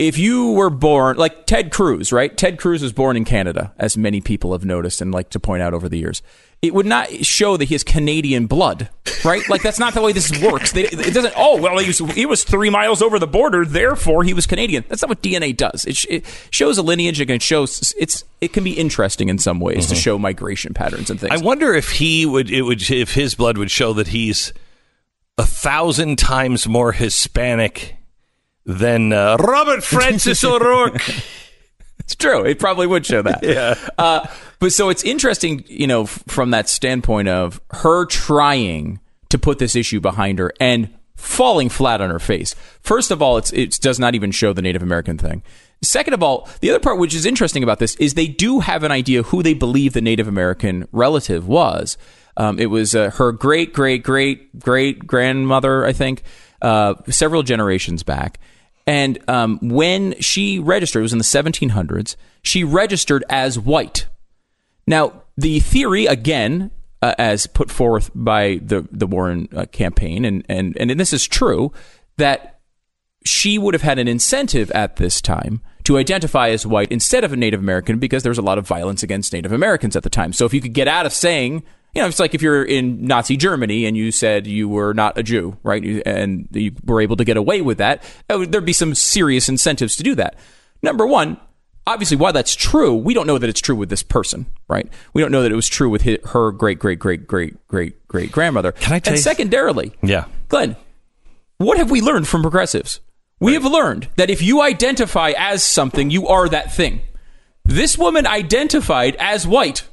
if 0.00 0.16
you 0.16 0.52
were 0.52 0.70
born 0.70 1.18
like 1.18 1.44
Ted 1.44 1.70
Cruz, 1.70 2.10
right? 2.10 2.34
Ted 2.34 2.58
Cruz 2.58 2.82
was 2.82 2.92
born 2.92 3.18
in 3.18 3.26
Canada, 3.26 3.74
as 3.76 3.98
many 3.98 4.22
people 4.22 4.52
have 4.52 4.64
noticed 4.64 5.02
and 5.02 5.12
like 5.12 5.28
to 5.30 5.38
point 5.38 5.62
out 5.62 5.74
over 5.74 5.90
the 5.90 5.98
years. 5.98 6.22
It 6.62 6.72
would 6.72 6.86
not 6.86 7.24
show 7.24 7.58
that 7.58 7.66
he 7.66 7.74
has 7.74 7.84
Canadian 7.84 8.46
blood, 8.46 8.88
right? 9.24 9.46
Like 9.50 9.62
that's 9.62 9.78
not 9.78 9.92
the 9.92 10.00
way 10.00 10.12
this 10.12 10.30
works. 10.42 10.72
They, 10.72 10.84
it 10.84 11.12
doesn't. 11.12 11.34
Oh 11.36 11.60
well, 11.60 11.78
he 11.78 11.86
was, 11.86 11.98
he 12.14 12.24
was 12.24 12.44
three 12.44 12.70
miles 12.70 13.02
over 13.02 13.18
the 13.18 13.26
border, 13.26 13.66
therefore 13.66 14.24
he 14.24 14.32
was 14.32 14.46
Canadian. 14.46 14.84
That's 14.88 15.02
not 15.02 15.10
what 15.10 15.22
DNA 15.22 15.54
does. 15.54 15.84
It, 15.84 15.96
sh- 15.96 16.06
it 16.08 16.48
shows 16.50 16.78
a 16.78 16.82
lineage 16.82 17.20
and 17.20 17.30
it 17.30 17.42
shows 17.42 17.94
it's 17.98 18.24
it 18.40 18.54
can 18.54 18.64
be 18.64 18.72
interesting 18.72 19.28
in 19.28 19.36
some 19.36 19.60
ways 19.60 19.86
to 19.88 19.94
show 19.94 20.18
migration 20.18 20.72
patterns 20.72 21.10
and 21.10 21.20
things. 21.20 21.32
I 21.32 21.44
wonder 21.44 21.74
if 21.74 21.90
he 21.90 22.24
would 22.24 22.50
it 22.50 22.62
would 22.62 22.90
if 22.90 23.12
his 23.12 23.34
blood 23.34 23.58
would 23.58 23.70
show 23.70 23.92
that 23.94 24.08
he's 24.08 24.54
a 25.40 25.46
thousand 25.46 26.18
times 26.18 26.68
more 26.68 26.92
Hispanic 26.92 27.96
than 28.66 29.12
uh, 29.12 29.36
Robert 29.38 29.82
Francis 29.82 30.44
O'Rourke. 30.44 31.00
It's 32.00 32.16
true. 32.16 32.44
It 32.44 32.58
probably 32.58 32.88
would 32.88 33.06
show 33.06 33.22
that. 33.22 33.44
yeah. 33.44 33.76
Uh, 33.96 34.26
but 34.58 34.72
so 34.72 34.88
it's 34.88 35.04
interesting, 35.04 35.62
you 35.68 35.86
know, 35.86 36.04
f- 36.04 36.24
from 36.26 36.50
that 36.50 36.68
standpoint 36.68 37.28
of 37.28 37.60
her 37.70 38.04
trying 38.06 38.98
to 39.28 39.38
put 39.38 39.60
this 39.60 39.76
issue 39.76 40.00
behind 40.00 40.40
her 40.40 40.52
and 40.58 40.88
falling 41.14 41.68
flat 41.68 42.00
on 42.00 42.10
her 42.10 42.18
face. 42.18 42.56
First 42.80 43.12
of 43.12 43.22
all, 43.22 43.36
it's 43.36 43.52
it 43.52 43.78
does 43.80 44.00
not 44.00 44.16
even 44.16 44.32
show 44.32 44.52
the 44.52 44.62
Native 44.62 44.82
American 44.82 45.18
thing. 45.18 45.44
Second 45.82 46.14
of 46.14 46.22
all, 46.22 46.48
the 46.60 46.70
other 46.70 46.78
part 46.78 46.98
which 46.98 47.14
is 47.14 47.24
interesting 47.24 47.62
about 47.62 47.78
this 47.78 47.94
is 47.96 48.14
they 48.14 48.26
do 48.26 48.60
have 48.60 48.82
an 48.82 48.92
idea 48.92 49.22
who 49.22 49.42
they 49.42 49.54
believe 49.54 49.92
the 49.92 50.02
Native 50.02 50.28
American 50.28 50.86
relative 50.92 51.48
was. 51.48 51.96
Um, 52.36 52.58
it 52.58 52.66
was 52.66 52.94
uh, 52.94 53.10
her 53.10 53.32
great 53.32 53.72
great 53.72 54.02
great 54.02 54.58
great 54.58 55.06
grandmother, 55.06 55.84
I 55.84 55.92
think, 55.92 56.22
uh, 56.62 56.94
several 57.08 57.42
generations 57.42 58.02
back. 58.02 58.38
And 58.86 59.18
um, 59.28 59.58
when 59.62 60.20
she 60.20 60.58
registered, 60.58 61.00
it 61.00 61.02
was 61.02 61.12
in 61.12 61.18
the 61.18 61.24
1700s, 61.24 62.16
she 62.42 62.64
registered 62.64 63.24
as 63.28 63.58
white. 63.58 64.06
Now, 64.86 65.22
the 65.36 65.60
theory, 65.60 66.06
again, 66.06 66.70
uh, 67.02 67.14
as 67.18 67.46
put 67.46 67.70
forth 67.70 68.10
by 68.14 68.58
the, 68.62 68.86
the 68.90 69.06
Warren 69.06 69.48
uh, 69.54 69.66
campaign, 69.66 70.24
and, 70.24 70.44
and, 70.48 70.76
and 70.76 70.98
this 70.98 71.12
is 71.12 71.26
true, 71.26 71.72
that 72.16 72.59
she 73.24 73.58
would 73.58 73.74
have 73.74 73.82
had 73.82 73.98
an 73.98 74.08
incentive 74.08 74.70
at 74.72 74.96
this 74.96 75.20
time 75.20 75.60
to 75.84 75.98
identify 75.98 76.48
as 76.50 76.66
white 76.66 76.90
instead 76.90 77.24
of 77.24 77.32
a 77.32 77.36
Native 77.36 77.60
American 77.60 77.98
because 77.98 78.22
there 78.22 78.30
was 78.30 78.38
a 78.38 78.42
lot 78.42 78.58
of 78.58 78.66
violence 78.66 79.02
against 79.02 79.32
Native 79.32 79.52
Americans 79.52 79.96
at 79.96 80.02
the 80.02 80.10
time. 80.10 80.32
So 80.32 80.44
if 80.46 80.54
you 80.54 80.60
could 80.60 80.72
get 80.72 80.88
out 80.88 81.06
of 81.06 81.12
saying, 81.12 81.62
you 81.94 82.00
know, 82.02 82.08
it's 82.08 82.20
like 82.20 82.34
if 82.34 82.42
you're 82.42 82.64
in 82.64 83.04
Nazi 83.06 83.36
Germany 83.36 83.84
and 83.86 83.96
you 83.96 84.12
said 84.12 84.46
you 84.46 84.68
were 84.68 84.94
not 84.94 85.18
a 85.18 85.22
Jew, 85.22 85.56
right? 85.62 85.82
And 86.06 86.48
you 86.52 86.72
were 86.84 87.00
able 87.00 87.16
to 87.16 87.24
get 87.24 87.36
away 87.36 87.60
with 87.60 87.78
that, 87.78 88.02
there'd 88.28 88.64
be 88.64 88.72
some 88.72 88.94
serious 88.94 89.48
incentives 89.48 89.96
to 89.96 90.02
do 90.02 90.14
that. 90.14 90.36
Number 90.82 91.06
one, 91.06 91.38
obviously, 91.86 92.16
while 92.16 92.32
that's 92.32 92.54
true, 92.54 92.94
we 92.94 93.12
don't 93.12 93.26
know 93.26 93.38
that 93.38 93.50
it's 93.50 93.60
true 93.60 93.74
with 93.74 93.88
this 93.88 94.02
person, 94.02 94.46
right? 94.68 94.88
We 95.12 95.20
don't 95.20 95.32
know 95.32 95.42
that 95.42 95.50
it 95.50 95.56
was 95.56 95.68
true 95.68 95.90
with 95.90 96.02
her 96.26 96.52
great, 96.52 96.78
great, 96.78 96.98
great, 96.98 97.26
great, 97.26 97.66
great, 97.66 98.06
great 98.06 98.30
grandmother. 98.32 98.72
Can 98.72 98.92
I 98.92 98.98
tell 99.00 99.14
And 99.14 99.20
secondarily, 99.22 99.92
Yeah. 100.02 100.26
Glenn, 100.48 100.76
what 101.58 101.76
have 101.78 101.90
we 101.90 102.00
learned 102.00 102.28
from 102.28 102.42
progressives? 102.42 103.00
We 103.40 103.54
have 103.54 103.64
learned 103.64 104.08
that 104.16 104.28
if 104.30 104.42
you 104.42 104.60
identify 104.60 105.32
as 105.36 105.64
something, 105.64 106.10
you 106.10 106.28
are 106.28 106.48
that 106.50 106.72
thing. 106.74 107.00
This 107.64 107.96
woman 107.96 108.26
identified 108.26 109.16
as 109.18 109.46
white. 109.46 109.88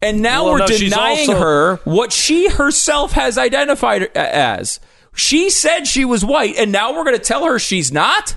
And 0.00 0.22
now 0.22 0.44
Well, 0.44 0.52
we're 0.54 0.58
no, 0.60 0.66
denying 0.66 1.28
also- 1.30 1.40
her 1.40 1.76
what 1.84 2.12
she 2.12 2.48
herself 2.48 3.12
has 3.12 3.36
identified 3.38 4.02
uh, 4.04 4.08
as. 4.14 4.80
She 5.14 5.48
said 5.50 5.86
she 5.86 6.04
was 6.04 6.24
white, 6.24 6.56
and 6.56 6.70
now 6.70 6.92
we're 6.92 7.04
going 7.04 7.16
to 7.16 7.22
tell 7.22 7.44
her 7.44 7.58
she's 7.58 7.90
not? 7.90 8.36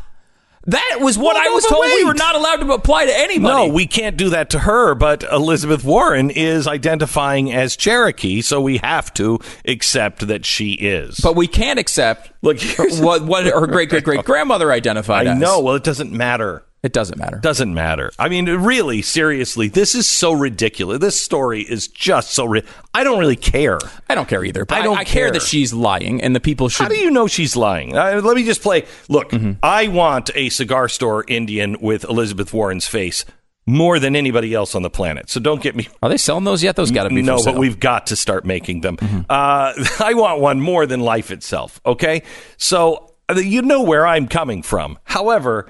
That 0.66 0.98
was 1.00 1.18
what 1.18 1.36
Well, 1.36 1.44
I 1.44 1.46
no, 1.48 1.54
was 1.54 1.66
told 1.66 1.86
we 1.86 2.04
were 2.04 2.14
not 2.14 2.36
allowed 2.36 2.58
to 2.58 2.72
apply 2.74 3.06
to 3.06 3.18
anybody. 3.18 3.54
No, 3.68 3.68
we 3.74 3.88
can't 3.88 4.18
do 4.18 4.30
that 4.32 4.50
to 4.52 4.60
her, 4.60 4.94
but 4.94 5.24
Elizabeth 5.24 5.84
Warren 5.84 6.30
is 6.30 6.68
identifying 6.68 7.52
as 7.52 7.76
Cherokee, 7.78 8.42
so 8.42 8.60
we 8.62 8.78
have 8.78 9.14
to 9.16 9.40
accept 9.66 10.28
that 10.28 10.46
she 10.46 10.74
is. 10.74 11.20
but 11.22 11.36
we 11.36 11.48
can't 11.48 11.80
accept 11.80 12.32
Look, 12.42 12.60
what, 13.00 13.24
what 13.24 13.46
her 13.46 13.68
great 13.68 13.90
great 13.90 14.04
great 14.04 14.26
grandmother 14.26 14.72
identified 14.74 15.28
I 15.28 15.34
as. 15.34 15.40
know. 15.40 15.62
Well, 15.62 15.76
it 15.76 15.84
doesn't 15.84 16.12
matter. 16.12 16.64
It 16.82 16.94
doesn't 16.94 17.18
matter. 17.18 17.38
Doesn't 17.40 17.74
matter. 17.74 18.12
I 18.18 18.30
mean, 18.30 18.46
really, 18.46 19.02
seriously, 19.02 19.68
this 19.68 19.96
is 19.96 20.08
so 20.08 20.32
ridiculous. 20.32 21.00
This 21.00 21.20
story 21.20 21.62
is 21.62 21.90
just 21.90 22.32
so. 22.32 22.46
Ri- 22.46 22.64
I 22.94 23.04
don't 23.04 23.20
really 23.20 23.36
care. 23.36 23.80
I 24.10 24.16
don't 24.16 24.30
care 24.30 24.46
either. 24.46 24.66
I 24.70 24.80
I, 24.80 24.82
don't 24.84 24.98
I 24.98 25.04
care. 25.04 25.26
care. 25.26 25.32
that 25.34 25.42
she's 25.42 25.74
lying, 25.74 26.22
and 26.22 26.34
the 26.34 26.40
people 26.40 26.70
should. 26.70 26.84
How 26.84 26.90
do 26.90 26.98
you 26.98 27.12
know 27.12 27.28
she's 27.28 27.58
lying? 27.58 27.98
Uh, 27.98 28.22
let 28.24 28.36
me 28.38 28.46
just 28.46 28.62
play. 28.62 28.86
Look, 29.10 29.34
I 29.62 29.90
want 29.90 30.30
a 30.36 30.48
cigar 30.50 30.88
store 30.88 31.26
Indian 31.28 31.76
with 31.82 32.06
Elizabeth 32.06 32.54
Warren's 32.54 32.88
face 32.88 33.26
more 33.66 34.00
than 34.00 34.16
anybody 34.16 34.54
else 34.54 34.74
on 34.74 34.82
the 34.82 34.90
planet. 34.90 35.30
So 35.30 35.40
don't 35.40 35.62
get 35.62 35.76
me 35.76 35.90
Are 36.02 36.10
they 36.10 36.18
selling 36.18 36.44
those 36.44 36.64
yet? 36.64 36.76
Those 36.76 36.92
got 36.92 37.04
to 37.04 37.10
be 37.10 37.22
no, 37.22 37.44
but 37.44 37.56
we've 37.56 37.80
got 37.80 38.08
to 38.08 38.16
start 38.16 38.46
making 38.46 38.82
them. 38.82 38.98
Uh, 39.30 39.74
I 40.00 40.14
want 40.16 40.40
one 40.40 40.60
more 40.62 40.86
than 40.86 41.02
life 41.02 41.30
itself. 41.30 41.80
Okay, 41.86 42.24
so 42.58 43.14
uh, 43.28 43.36
you 43.36 43.62
know 43.62 43.84
where 43.84 44.08
I'm 44.08 44.28
coming 44.28 44.64
from. 44.64 44.98
However, 45.04 45.70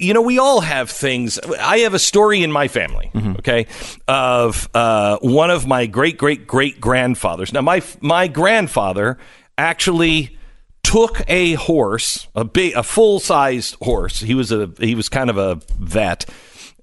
you 0.00 0.14
know 0.14 0.22
we 0.22 0.38
all 0.38 0.60
have 0.60 0.90
things. 0.90 1.38
I 1.38 1.78
have 1.78 1.94
a 1.94 1.98
story 1.98 2.42
in 2.42 2.50
my 2.50 2.68
family. 2.68 3.10
Okay, 3.38 3.66
of 4.08 4.68
uh, 4.74 5.18
one 5.20 5.50
of 5.50 5.66
my 5.66 5.86
great 5.86 6.18
great 6.18 6.46
great 6.46 6.80
grandfathers. 6.80 7.52
Now 7.52 7.60
my 7.60 7.82
my 8.00 8.28
grandfather 8.28 9.18
actually 9.56 10.36
took 10.82 11.22
a 11.28 11.54
horse, 11.54 12.26
a 12.34 12.44
big, 12.44 12.74
a 12.74 12.82
full 12.82 13.20
sized 13.20 13.76
horse. 13.82 14.20
He 14.20 14.34
was 14.34 14.50
a 14.50 14.70
he 14.78 14.94
was 14.94 15.08
kind 15.08 15.30
of 15.30 15.38
a 15.38 15.60
vet, 15.78 16.28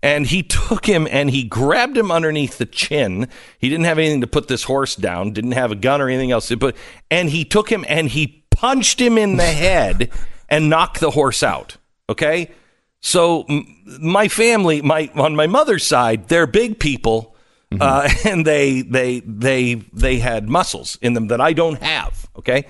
and 0.02 0.28
he 0.28 0.44
took 0.44 0.86
him 0.86 1.08
and 1.12 1.30
he 1.30 1.44
grabbed 1.44 1.98
him 1.98 2.12
underneath 2.12 2.58
the 2.58 2.66
chin. 2.66 3.28
He 3.60 3.70
didn't 3.70 3.86
have 3.86 3.98
anything 3.98 4.22
to 4.22 4.28
put 4.28 4.48
this 4.48 4.64
horse 4.64 4.96
down. 4.96 5.34
Didn't 5.34 5.54
have 5.54 5.72
a 5.72 5.76
gun 5.76 6.02
or 6.02 6.10
anything 6.10 6.32
else. 6.32 6.54
But 6.56 6.76
and 7.12 7.30
he 7.30 7.44
took 7.44 7.70
him 7.70 7.84
and 7.88 8.10
he 8.10 8.46
punched 8.52 9.02
him 9.02 9.18
in 9.18 9.38
the 9.38 9.44
head 9.66 10.10
and 10.50 10.70
knocked 10.70 11.00
the 11.00 11.12
horse 11.12 11.44
out. 11.44 11.78
Okay, 12.10 12.52
so 13.02 13.44
m- 13.50 13.66
my 14.00 14.28
family, 14.28 14.82
my 14.82 15.10
on 15.16 15.36
my 15.36 15.48
mother's 15.48 15.86
side, 15.86 16.28
they're 16.28 16.48
big 16.48 16.80
people. 16.80 17.36
Uh, 17.82 18.10
and 18.26 18.46
they 18.48 18.82
they 18.82 19.20
they 19.22 19.76
they 19.94 20.20
had 20.20 20.48
muscles 20.48 20.98
in 21.02 21.14
them 21.14 21.28
that 21.28 21.42
I 21.42 21.54
don't 21.54 21.82
have. 21.82 22.30
Okay, 22.38 22.66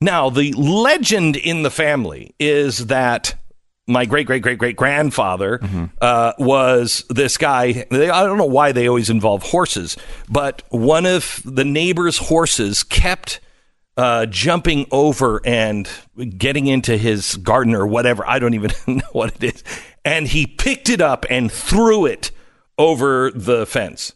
now, 0.00 0.30
the 0.30 0.52
legend 0.52 1.36
in 1.36 1.62
the 1.62 1.70
family 1.70 2.34
is 2.38 2.86
that 2.86 3.34
my 3.86 4.04
great 4.04 4.26
great 4.26 4.42
great 4.42 4.58
great 4.58 4.76
grandfather 4.76 5.60
uh, 6.00 6.32
was 6.38 7.04
this 7.08 7.38
guy. 7.38 7.86
They, 7.90 8.10
I 8.10 8.24
don't 8.24 8.36
know 8.36 8.44
why 8.44 8.72
they 8.72 8.88
always 8.88 9.08
involve 9.10 9.42
horses, 9.42 9.96
but 10.28 10.62
one 10.70 11.06
of 11.06 11.40
the 11.44 11.64
neighbor's 11.64 12.18
horses 12.18 12.82
kept 12.82 13.40
uh, 13.96 14.26
jumping 14.26 14.86
over 14.90 15.40
and 15.44 15.88
getting 16.36 16.66
into 16.66 16.96
his 16.96 17.36
garden 17.36 17.74
or 17.74 17.86
whatever. 17.86 18.26
I 18.26 18.38
don't 18.38 18.54
even 18.54 18.70
know 18.86 19.08
what 19.12 19.34
it 19.36 19.54
is. 19.54 19.64
And 20.04 20.28
he 20.28 20.46
picked 20.46 20.88
it 20.88 21.00
up 21.00 21.24
and 21.30 21.50
threw 21.50 22.06
it 22.06 22.30
over 22.78 23.30
the 23.30 23.66
fence. 23.66 24.12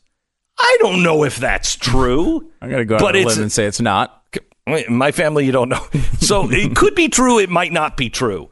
I 0.58 0.76
don't 0.80 1.02
know 1.02 1.24
if 1.24 1.36
that's 1.36 1.76
true. 1.76 2.50
I'm 2.60 2.68
going 2.68 2.80
to 2.80 2.84
go 2.84 2.96
out 2.96 3.16
on 3.16 3.42
and 3.42 3.50
say 3.50 3.64
it's 3.64 3.80
not. 3.80 4.22
my 4.88 5.10
family, 5.12 5.46
you 5.46 5.52
don't 5.52 5.68
know. 5.68 5.86
So 6.20 6.48
it 6.50 6.76
could 6.76 6.94
be 6.94 7.08
true. 7.08 7.38
It 7.38 7.48
might 7.50 7.72
not 7.72 7.96
be 7.96 8.08
true. 8.10 8.50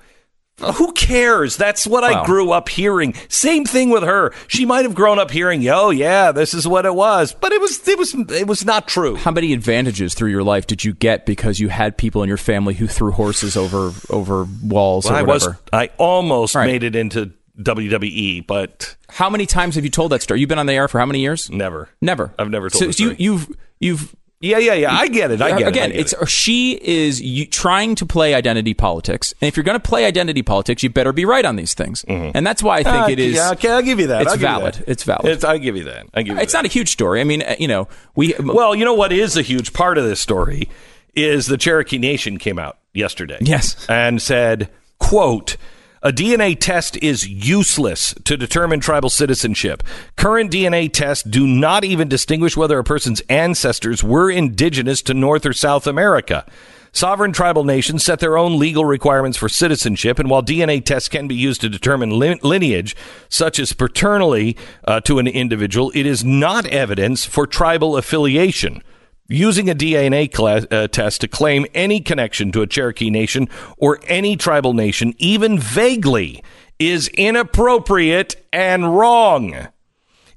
Uh, 0.61 0.73
Who 0.73 0.93
cares? 0.93 1.57
That's 1.57 1.87
what 1.87 2.03
I 2.05 2.25
grew 2.25 2.50
up 2.50 2.69
hearing. 2.69 3.15
Same 3.29 3.65
thing 3.65 3.91
with 3.91 4.03
her. 4.03 4.33
She 4.49 4.65
might 4.65 4.85
have 4.85 4.95
grown 4.95 5.19
up 5.19 5.31
hearing, 5.31 5.67
"Oh 5.69 5.91
yeah, 5.91 6.33
this 6.33 6.53
is 6.55 6.67
what 6.67 6.85
it 6.85 6.95
was," 6.95 7.33
but 7.33 7.53
it 7.53 7.61
was 7.61 7.87
it 7.88 7.99
was 7.99 8.15
it 8.33 8.47
was 8.47 8.65
not 8.65 8.88
true. 8.88 9.15
How 9.17 9.31
many 9.31 9.53
advantages 9.53 10.15
through 10.15 10.31
your 10.31 10.43
life 10.43 10.67
did 10.67 10.85
you 10.85 10.93
get 10.95 11.27
because 11.27 11.61
you 11.61 11.69
had 11.69 11.97
people 11.97 12.23
in 12.23 12.29
your 12.29 12.37
family 12.37 12.75
who 12.75 12.87
threw 12.88 13.12
horses 13.12 13.57
over 13.57 13.93
over 14.11 14.47
walls 14.62 15.07
or 15.09 15.15
I 15.15 15.23
was 15.23 15.49
I 15.73 15.91
almost 15.99 16.55
Right. 16.55 16.67
made 16.67 16.83
it 16.83 16.97
into 16.97 17.33
WWE, 17.62 18.47
but 18.47 18.97
How 19.09 19.29
many 19.31 19.47
times 19.47 19.75
have 19.77 19.85
you 19.85 19.91
told 19.91 20.12
that 20.12 20.23
story? 20.23 20.41
You've 20.41 20.49
been 20.49 20.59
on 20.59 20.67
the 20.67 20.73
air 20.75 20.88
for 20.88 20.99
how 20.99 21.07
many 21.07 21.21
years? 21.21 21.50
never. 21.50 21.88
Never. 22.00 22.33
I've 22.38 22.50
never 22.50 22.71
told 22.71 22.95
So 22.95 23.05
the 23.09 23.11
you, 23.11 23.17
you've 23.19 23.49
you've 23.81 24.17
Yeah, 24.40 24.59
yeah, 24.59 24.75
yeah. 24.75 24.95
I 24.97 25.09
get 25.09 25.33
it. 25.33 25.42
I 25.42 25.59
get 25.59 25.66
again. 25.68 25.90
it. 25.90 25.95
Get 25.95 26.00
it's 26.00 26.12
it. 26.12 26.28
she 26.28 26.75
is 26.75 27.21
you, 27.21 27.45
trying 27.45 27.97
to 27.97 28.07
play 28.07 28.35
identity 28.35 28.73
politics, 28.73 29.35
and 29.40 29.49
if 29.49 29.57
you're 29.57 29.64
going 29.64 29.78
to 29.80 29.88
play 29.88 30.04
identity 30.04 30.42
politics, 30.42 30.83
you 30.85 30.90
better 30.90 31.12
be 31.12 31.25
right 31.25 31.45
on 31.45 31.57
these 31.57 31.75
things. 31.75 32.04
And 32.04 32.47
that's 32.47 32.62
why 32.62 32.76
I 32.78 32.83
think 32.85 32.97
Ah, 32.97 33.09
it 33.09 33.18
is. 33.18 33.35
Yeah, 33.35 33.50
okay, 33.52 33.71
I'll 33.71 33.83
give 33.83 33.99
you 33.99 34.07
that. 34.07 34.23
It's 34.23 34.37
valid. 34.37 34.75
that. 34.75 34.88
It's 34.88 35.02
valid. 35.02 35.26
It's, 35.26 35.42
I 35.45 35.59
give 35.59 35.76
you 35.76 35.85
that. 35.85 36.07
I 36.14 36.23
give 36.23 36.37
you 36.37 36.40
It's 36.42 36.52
that. 36.52 36.59
not 36.61 36.66
a 36.66 36.68
huge 36.68 36.90
story. 36.90 37.21
I 37.21 37.25
mean, 37.25 37.42
uh, 37.42 37.57
you 37.59 37.66
know, 37.66 37.88
we 38.14 38.35
Well, 38.38 38.76
you 38.76 38.85
know 38.85 38.95
what 38.95 39.12
is 39.12 39.37
a 39.37 39.42
huge 39.42 39.73
part 39.73 39.99
of 39.99 40.04
this 40.04 40.21
story 40.21 40.68
is 41.16 41.47
the 41.47 41.57
Cherokee 41.57 41.99
Nation 41.99 42.38
came 42.38 42.61
out 42.61 42.78
yesterday. 42.95 43.38
Yes. 43.40 43.85
And 43.88 44.23
said, 44.23 44.71
quote, 45.00 45.57
a 46.02 46.12
DNA 46.12 46.59
test 46.59 46.97
is 46.99 47.28
useless 47.28 48.14
to 48.25 48.37
determine 48.37 48.81
tribal 48.81 49.11
citizenship. 49.11 49.83
Current 50.17 50.52
DNA 50.52 50.93
tests 50.93 51.25
do 51.25 51.47
not 51.47 51.85
even 51.85 52.09
distinguish 52.09 52.57
whether 52.57 52.78
a 52.78 52.85
person's 52.85 53.21
ancestors 53.28 54.05
were 54.05 54.31
indigenous 54.31 55.02
to 55.02 55.14
North 55.14 55.45
or 55.45 55.52
South 55.52 55.87
America. 55.87 56.47
Sovereign 56.93 57.33
tribal 57.33 57.64
nations 57.64 58.05
set 58.05 58.19
their 58.21 58.38
own 58.38 58.59
legal 58.59 58.85
requirements 58.85 59.37
for 59.37 59.49
citizenship, 59.49 60.19
and 60.19 60.31
while 60.31 60.43
DNA 60.43 60.85
tests 60.85 61.09
can 61.09 61.28
be 61.28 61.35
used 61.35 61.61
to 61.61 61.69
determine 61.69 62.11
lin- 62.11 62.40
lineage, 62.43 62.97
such 63.28 63.59
as 63.59 63.73
paternally 63.73 64.57
uh, 64.85 65.00
to 65.00 65.19
an 65.19 65.26
individual, 65.26 65.93
it 65.95 66.07
is 66.07 66.25
not 66.25 66.67
evidence 66.67 67.25
for 67.25 67.47
tribal 67.47 67.97
affiliation. 67.97 68.83
Using 69.30 69.68
a 69.68 69.75
DNA 69.75 70.32
cla 70.32 70.62
uh, 70.70 70.88
test 70.88 71.20
to 71.20 71.28
claim 71.28 71.66
any 71.75 72.00
connection 72.00 72.50
to 72.52 72.62
a 72.62 72.66
Cherokee 72.66 73.11
nation 73.11 73.47
or 73.76 74.00
any 74.06 74.37
tribal 74.37 74.73
nation, 74.73 75.12
even 75.18 75.58
vaguely, 75.58 76.42
is 76.78 77.08
inappropriate 77.08 78.42
and 78.54 78.97
wrong. 78.97 79.68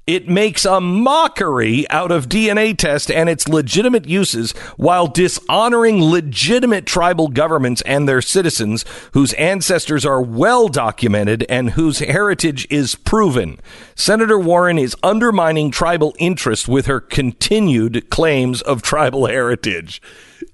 It 0.06 0.28
makes 0.28 0.64
a 0.64 0.80
mockery 0.80 1.88
out 1.88 2.10
of 2.10 2.28
DNA 2.28 2.76
test 2.76 3.08
and 3.08 3.28
its 3.28 3.46
legitimate 3.46 4.04
uses 4.04 4.50
while 4.76 5.06
dishonoring 5.06 6.02
legitimate 6.02 6.86
tribal 6.86 7.28
governments 7.28 7.82
and 7.82 8.08
their 8.08 8.20
citizens 8.20 8.84
whose 9.12 9.32
ancestors 9.34 10.04
are 10.04 10.20
well 10.20 10.66
documented 10.66 11.46
and 11.48 11.70
whose 11.70 12.00
heritage 12.00 12.66
is 12.68 12.96
proven. 12.96 13.60
Senator 13.94 14.40
Warren 14.40 14.76
is 14.76 14.96
undermining 15.04 15.70
tribal 15.70 16.16
interest 16.18 16.66
with 16.66 16.86
her 16.86 17.00
continued 17.00 18.10
claims 18.10 18.60
of 18.60 18.82
tribal 18.82 19.26
heritage. 19.26 20.02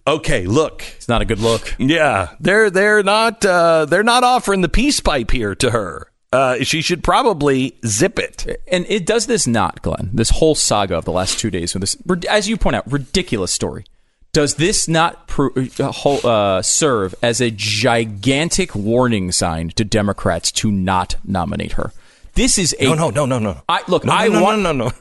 Okay, 0.06 0.46
look. 0.46 0.84
it's 0.96 1.08
not 1.08 1.22
a 1.22 1.24
good 1.24 1.38
look. 1.38 1.74
Yeah, 1.78 2.34
they're 2.38 2.68
they're 2.68 3.02
not 3.02 3.44
uh, 3.46 3.86
they're 3.86 4.02
not 4.02 4.24
offering 4.24 4.60
the 4.60 4.68
peace 4.68 5.00
pipe 5.00 5.30
here 5.30 5.54
to 5.54 5.70
her. 5.70 6.07
Uh, 6.30 6.62
she 6.62 6.82
should 6.82 7.02
probably 7.02 7.74
zip 7.86 8.18
it. 8.18 8.60
And 8.70 8.84
it 8.88 9.06
does 9.06 9.26
this 9.26 9.46
not, 9.46 9.80
Glenn. 9.82 10.10
This 10.12 10.30
whole 10.30 10.54
saga 10.54 10.96
of 10.98 11.04
the 11.06 11.12
last 11.12 11.38
two 11.38 11.50
days 11.50 11.72
with 11.74 11.80
this, 11.80 11.96
as 12.28 12.48
you 12.48 12.56
point 12.58 12.76
out, 12.76 12.90
ridiculous 12.90 13.50
story. 13.50 13.84
Does 14.32 14.56
this 14.56 14.86
not 14.88 15.26
pro- 15.26 15.50
uh, 15.78 15.90
whole- 15.90 16.24
uh, 16.26 16.60
serve 16.60 17.14
as 17.22 17.40
a 17.40 17.50
gigantic 17.50 18.74
warning 18.74 19.32
sign 19.32 19.70
to 19.70 19.84
Democrats 19.84 20.52
to 20.52 20.70
not 20.70 21.16
nominate 21.24 21.72
her? 21.72 21.92
This 22.34 22.58
is 22.58 22.76
a 22.78 22.84
No, 22.84 22.94
no, 22.94 23.10
no, 23.10 23.24
no, 23.24 23.38
no. 23.38 23.62
I- 23.68 23.82
look, 23.88 24.04
no, 24.04 24.12
I 24.12 24.28
no, 24.28 24.42
want- 24.42 24.60
no, 24.60 24.72
no, 24.72 24.84
no. 24.88 24.92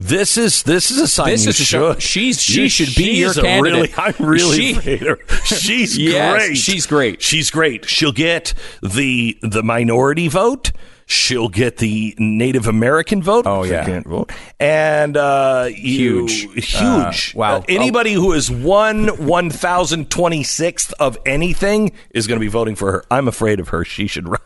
This 0.00 0.36
is 0.36 0.64
this 0.64 0.90
is 0.90 0.98
a 0.98 1.06
sign 1.06 1.28
This 1.30 1.44
you 1.44 1.50
is 1.50 1.60
a 1.60 1.64
show- 1.64 1.92
should. 1.94 2.02
she's- 2.02 2.40
she 2.40 2.62
You- 2.62 2.68
should 2.68 2.94
be 2.96 3.16
your 3.18 3.32
candidate. 3.32 3.62
Really, 3.62 3.94
I'm 3.96 4.26
really 4.26 4.56
She- 4.56 4.72
afraid 4.76 5.02
of 5.02 5.20
her. 5.20 5.36
She's 5.44 5.96
Yes, 5.98 6.34
great. 6.46 6.56
she's 6.56 6.86
great. 6.86 7.22
She's 7.22 7.50
great. 7.50 7.84
She'll 7.88 8.12
get 8.12 8.54
the 8.82 9.38
the 9.42 9.62
minority 9.62 10.26
vote. 10.28 10.72
She'll 11.06 11.50
get 11.50 11.76
the 11.76 12.14
Native 12.18 12.66
American 12.66 13.22
vote. 13.22 13.46
Oh, 13.46 13.62
yeah. 13.62 13.84
Can't 13.84 14.06
vote. 14.06 14.32
And 14.58 15.18
uh, 15.18 15.68
you, 15.70 16.26
Huge. 16.26 16.40
huge. 16.54 17.34
Uh, 17.36 17.38
wow. 17.38 17.56
Uh, 17.58 17.62
anybody 17.68 18.14
who 18.14 18.32
is 18.32 18.50
one 18.50 19.08
one 19.26 19.50
thousand 19.50 20.10
twenty 20.10 20.42
sixth 20.42 20.94
of 20.98 21.18
anything 21.26 21.92
is 22.10 22.26
going 22.26 22.40
to 22.40 22.44
be 22.44 22.48
voting 22.48 22.74
for 22.74 22.90
her. 22.90 23.04
I'm 23.10 23.28
afraid 23.28 23.60
of 23.60 23.68
her. 23.68 23.84
She 23.84 24.06
should 24.06 24.28
run. 24.28 24.40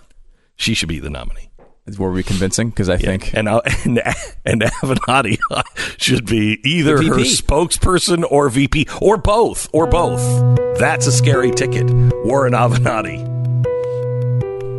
She 0.57 0.75
should 0.75 0.89
be 0.89 0.99
the 0.99 1.11
nominee. 1.11 1.48
Were 1.97 2.11
we 2.11 2.23
convincing? 2.23 2.71
Because 2.71 2.89
I 2.89 2.97
think 2.97 3.33
And 3.35 3.49
uh, 3.49 3.61
and 3.85 4.01
and 4.45 4.63
Avenatti 4.63 5.39
should 6.03 6.27
be 6.27 6.61
either 6.65 6.97
her 6.97 7.19
spokesperson 7.25 8.25
or 8.31 8.49
VP 8.49 8.87
or 9.01 9.17
both 9.17 9.69
or 9.73 9.87
both. 9.87 10.21
That's 10.79 11.07
a 11.07 11.13
scary 11.13 11.51
ticket. 11.53 11.89
Warren 12.25 12.53
Avenatti. 12.55 13.27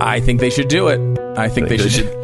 I 0.02 0.20
think 0.20 0.40
they 0.40 0.50
should 0.50 0.68
do 0.68 0.88
it. 0.88 1.00
I 1.38 1.50
think 1.50 1.68
they, 1.70 1.78
They 1.78 1.90
should. 1.90 2.06
should 2.08 2.16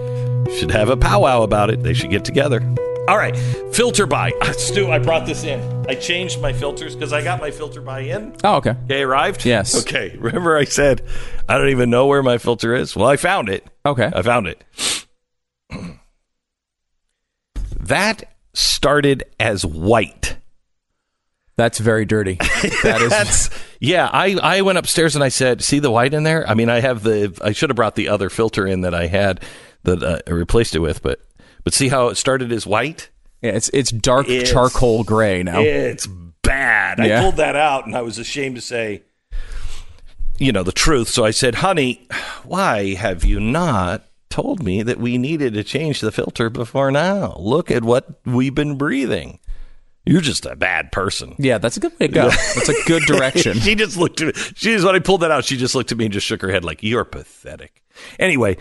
should 0.60 0.72
have 0.72 0.90
a 0.90 0.98
powwow 0.98 1.42
about 1.42 1.70
it. 1.72 1.82
They 1.84 1.94
should 1.94 2.12
get 2.12 2.24
together. 2.24 2.60
All 3.08 3.18
right, 3.18 3.38
filter 3.72 4.08
by. 4.08 4.32
Stu, 4.58 4.90
I 4.92 4.98
brought 4.98 5.28
this 5.28 5.44
in. 5.44 5.86
I 5.88 5.94
changed 5.94 6.42
my 6.42 6.52
filters 6.52 6.96
because 6.96 7.14
I 7.14 7.24
got 7.24 7.40
my 7.40 7.52
filter 7.52 7.80
by 7.80 8.00
in. 8.00 8.36
Oh, 8.44 8.56
okay. 8.56 8.72
Okay, 8.86 9.04
arrived? 9.04 9.46
Yes. 9.46 9.80
Okay, 9.82 10.18
remember 10.20 10.58
I 10.58 10.64
said 10.64 11.04
I 11.48 11.60
don't 11.60 11.70
even 11.70 11.92
know 11.92 12.08
where 12.08 12.24
my 12.24 12.40
filter 12.40 12.74
is? 12.74 12.96
Well, 12.96 13.08
I 13.08 13.18
found 13.18 13.50
it. 13.50 13.64
Okay. 13.86 14.12
I 14.14 14.22
found 14.22 14.48
it. 14.48 14.64
That 17.80 18.24
started 18.56 19.26
as 19.40 19.64
white. 19.64 20.38
That's 21.56 21.78
very 21.78 22.04
dirty. 22.06 22.40
That 22.82 23.00
is. 23.00 23.12
That's 23.12 23.50
yeah. 23.80 24.10
I 24.12 24.40
I 24.42 24.62
went 24.62 24.80
upstairs 24.80 25.14
and 25.14 25.24
I 25.24 25.30
said, 25.30 25.64
"See 25.64 25.78
the 25.78 25.92
white 25.92 26.16
in 26.16 26.24
there?" 26.24 26.50
I 26.50 26.56
mean, 26.56 26.70
I 26.70 26.80
have 26.80 27.04
the. 27.04 27.38
I 27.44 27.52
should 27.52 27.70
have 27.70 27.76
brought 27.76 27.94
the 27.94 28.10
other 28.10 28.32
filter 28.32 28.66
in 28.66 28.82
that 28.82 28.96
I 28.96 29.06
had 29.06 29.44
that 29.84 30.02
uh, 30.02 30.18
I 30.26 30.32
replaced 30.32 30.76
it 30.76 30.80
with, 30.80 31.04
but 31.04 31.20
but 31.66 31.74
see 31.74 31.90
how 31.90 32.08
it 32.08 32.16
started 32.16 32.54
as 32.54 32.66
white. 32.66 33.10
yeah, 33.42 33.52
it's 33.52 33.70
it's 33.74 33.92
dark 33.92 34.30
It's- 34.30 34.50
charcoal 34.50 35.04
gray 35.04 35.44
now. 35.44 35.60
It's 35.60 36.08
bad. 36.08 37.02
I 37.02 37.20
pulled 37.22 37.36
that 37.38 37.58
out 37.58 37.86
and 37.86 37.96
I 37.96 38.02
was 38.02 38.18
ashamed 38.18 38.56
to 38.56 38.62
say, 38.62 39.02
you 40.38 40.52
know, 40.52 40.64
the 40.64 40.72
truth. 40.72 41.08
So 41.10 41.26
I 41.26 41.32
said, 41.32 41.56
honey, 41.56 42.08
why 42.44 42.94
have 42.96 43.24
you 43.26 43.40
not 43.40 44.06
told 44.30 44.62
me 44.64 44.84
that 44.84 45.00
we 45.00 45.18
needed 45.18 45.54
to 45.54 45.64
change 45.64 46.02
the 46.02 46.12
filter 46.12 46.50
before 46.50 46.92
now? 46.92 47.36
Look 47.40 47.72
at 47.72 47.84
what 47.84 48.08
we've 48.26 48.54
been 48.56 48.78
breathing. 48.78 49.40
You're 50.06 50.22
just 50.22 50.46
a 50.46 50.56
bad 50.56 50.92
person. 50.92 51.34
yeah, 51.40 51.58
that's 51.58 51.78
a 51.78 51.80
good 51.80 51.94
way 52.00 52.06
to 52.08 52.14
go. 52.14 52.30
That's 52.56 52.70
a 52.70 52.84
good 52.86 53.02
direction. 53.08 53.58
she 53.60 53.74
just 53.74 53.98
looked 53.98 54.22
at 54.22 54.28
me. 54.28 54.34
She 54.56 54.74
just, 54.74 54.86
when 54.86 54.94
I 54.94 55.00
pulled 55.00 55.22
that 55.22 55.32
out, 55.32 55.46
she 55.46 55.58
just 55.58 55.74
looked 55.74 55.92
at 55.92 55.98
me 55.98 56.06
and 56.06 56.14
just 56.14 56.28
shook 56.28 56.44
her 56.44 56.52
head 56.52 56.64
like, 56.64 56.84
you're 56.84 57.06
pathetic. 57.06 57.82
Anyway, 58.20 58.58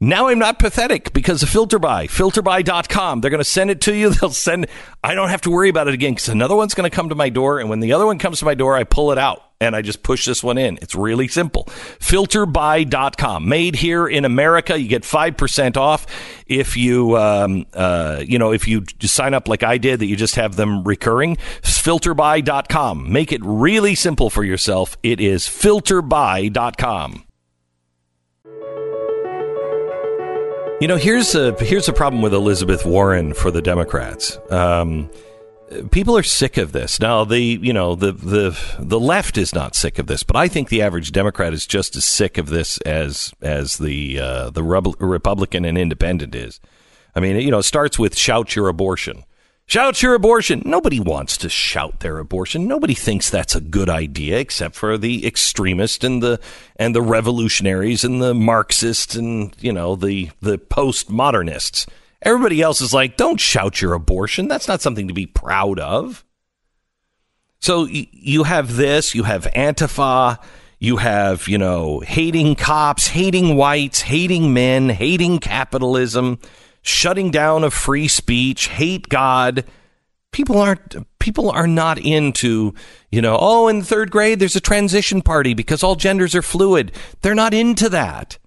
now 0.00 0.26
I'm 0.28 0.38
not 0.38 0.58
pathetic 0.58 1.12
because 1.12 1.42
of 1.42 1.48
FilterBuy, 1.48 2.10
filterbuy.com. 2.10 3.20
They're 3.20 3.30
going 3.30 3.38
to 3.38 3.44
send 3.44 3.70
it 3.70 3.80
to 3.82 3.94
you. 3.94 4.10
They'll 4.14 4.30
send, 4.30 4.66
I 5.02 5.14
don't 5.14 5.28
have 5.28 5.42
to 5.42 5.50
worry 5.50 5.68
about 5.68 5.88
it 5.88 5.94
again 5.94 6.12
because 6.12 6.28
another 6.28 6.56
one's 6.56 6.74
going 6.74 6.88
to 6.88 6.94
come 6.94 7.08
to 7.10 7.14
my 7.14 7.28
door. 7.28 7.60
And 7.60 7.70
when 7.70 7.80
the 7.80 7.92
other 7.92 8.06
one 8.06 8.18
comes 8.18 8.40
to 8.40 8.44
my 8.44 8.54
door, 8.54 8.76
I 8.76 8.84
pull 8.84 9.12
it 9.12 9.18
out 9.18 9.42
and 9.60 9.74
I 9.76 9.82
just 9.82 10.02
push 10.02 10.26
this 10.26 10.42
one 10.42 10.58
in. 10.58 10.78
It's 10.82 10.94
really 10.94 11.28
simple. 11.28 11.64
Filterbuy.com. 11.64 13.48
Made 13.48 13.76
here 13.76 14.06
in 14.06 14.24
America. 14.24 14.78
You 14.78 14.88
get 14.88 15.04
5% 15.04 15.76
off 15.76 16.06
if 16.46 16.76
you, 16.76 17.16
um, 17.16 17.64
uh, 17.72 18.22
you 18.26 18.38
know, 18.38 18.52
if 18.52 18.66
you 18.66 18.84
sign 19.00 19.32
up 19.32 19.48
like 19.48 19.62
I 19.62 19.78
did, 19.78 20.00
that 20.00 20.06
you 20.06 20.16
just 20.16 20.34
have 20.34 20.56
them 20.56 20.84
recurring. 20.84 21.36
Filterbuy.com. 21.62 23.12
Make 23.12 23.32
it 23.32 23.40
really 23.44 23.94
simple 23.94 24.28
for 24.28 24.44
yourself. 24.44 24.96
It 25.02 25.20
is 25.20 25.44
filterbuy.com. 25.44 27.23
You 30.84 30.88
know, 30.88 30.98
here's 30.98 31.34
a 31.34 31.54
here's 31.64 31.88
a 31.88 31.94
problem 31.94 32.20
with 32.20 32.34
Elizabeth 32.34 32.84
Warren 32.84 33.32
for 33.32 33.50
the 33.50 33.62
Democrats. 33.62 34.38
Um, 34.50 35.10
people 35.90 36.14
are 36.14 36.22
sick 36.22 36.58
of 36.58 36.72
this. 36.72 37.00
Now, 37.00 37.24
the 37.24 37.40
you 37.40 37.72
know 37.72 37.94
the 37.94 38.12
the 38.12 38.60
the 38.78 39.00
left 39.00 39.38
is 39.38 39.54
not 39.54 39.74
sick 39.74 39.98
of 39.98 40.08
this, 40.08 40.22
but 40.22 40.36
I 40.36 40.46
think 40.46 40.68
the 40.68 40.82
average 40.82 41.10
Democrat 41.10 41.54
is 41.54 41.66
just 41.66 41.96
as 41.96 42.04
sick 42.04 42.36
of 42.36 42.50
this 42.50 42.76
as 42.82 43.32
as 43.40 43.78
the 43.78 44.20
uh, 44.20 44.50
the 44.50 44.62
Republican 44.62 45.64
and 45.64 45.78
Independent 45.78 46.34
is. 46.34 46.60
I 47.14 47.20
mean, 47.20 47.36
you 47.36 47.50
know, 47.50 47.60
it 47.60 47.62
starts 47.62 47.98
with 47.98 48.14
shout 48.14 48.54
your 48.54 48.68
abortion. 48.68 49.24
Shout 49.66 50.02
your 50.02 50.14
abortion. 50.14 50.62
Nobody 50.64 51.00
wants 51.00 51.38
to 51.38 51.48
shout 51.48 52.00
their 52.00 52.18
abortion. 52.18 52.68
Nobody 52.68 52.94
thinks 52.94 53.30
that's 53.30 53.54
a 53.54 53.60
good 53.60 53.88
idea 53.88 54.38
except 54.38 54.74
for 54.74 54.98
the 54.98 55.26
extremists 55.26 56.04
and 56.04 56.22
the 56.22 56.38
and 56.76 56.94
the 56.94 57.00
revolutionaries 57.02 58.04
and 58.04 58.20
the 58.20 58.34
Marxists 58.34 59.14
and 59.14 59.56
you 59.60 59.72
know 59.72 59.96
the 59.96 60.30
the 60.40 60.58
postmodernists. 60.58 61.88
Everybody 62.20 62.60
else 62.62 62.80
is 62.80 62.94
like, 62.94 63.16
don't 63.16 63.40
shout 63.40 63.80
your 63.82 63.94
abortion. 63.94 64.48
That's 64.48 64.68
not 64.68 64.80
something 64.80 65.08
to 65.08 65.14
be 65.14 65.26
proud 65.26 65.78
of. 65.78 66.24
So 67.60 67.84
y- 67.84 68.08
you 68.12 68.44
have 68.44 68.76
this, 68.76 69.14
you 69.14 69.24
have 69.24 69.44
Antifa, 69.54 70.38
you 70.78 70.98
have, 70.98 71.48
you 71.48 71.58
know, 71.58 72.00
hating 72.00 72.54
cops, 72.56 73.08
hating 73.08 73.56
whites, 73.56 74.02
hating 74.02 74.52
men, 74.54 74.88
hating 74.90 75.38
capitalism, 75.38 76.38
shutting 76.84 77.30
down 77.30 77.64
of 77.64 77.74
free 77.74 78.06
speech, 78.06 78.68
hate 78.68 79.08
God. 79.08 79.64
People 80.30 80.58
aren't 80.58 80.96
people 81.18 81.50
are 81.50 81.66
not 81.66 81.98
into, 81.98 82.74
you 83.10 83.22
know, 83.22 83.38
oh, 83.40 83.66
in 83.68 83.82
third 83.82 84.10
grade 84.10 84.38
there's 84.38 84.56
a 84.56 84.60
transition 84.60 85.22
party 85.22 85.54
because 85.54 85.82
all 85.82 85.96
genders 85.96 86.34
are 86.34 86.42
fluid. 86.42 86.92
They're 87.22 87.34
not 87.34 87.54
into 87.54 87.88
that. 87.88 88.38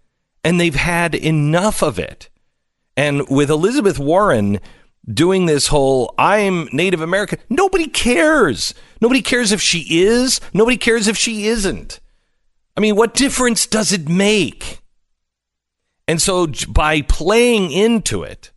And 0.44 0.60
they've 0.60 0.76
had 0.76 1.16
enough 1.16 1.82
of 1.82 1.98
it. 1.98 2.30
And 2.96 3.28
with 3.28 3.50
Elizabeth 3.50 4.00
Warren 4.00 4.60
doing 5.12 5.46
this 5.46 5.68
whole 5.68 6.14
I'm 6.18 6.70
Native 6.72 7.02
American, 7.02 7.40
nobody 7.50 7.88
cares. 7.88 8.74
Nobody 9.02 9.22
cares 9.22 9.52
if 9.52 9.62
she 9.62 10.02
is, 10.02 10.40
nobody 10.54 10.78
cares 10.78 11.08
if 11.08 11.18
she 11.18 11.48
isn't. 11.48 12.00
I 12.76 12.82
mean, 12.82 12.96
what 12.96 13.16
difference 13.16 13.66
does 13.66 13.92
it 13.92 14.08
make? 14.08 14.80
And 16.08 16.22
so 16.22 16.48
by 16.70 17.02
playing 17.02 17.72
into 17.72 18.24
it, 18.24 18.52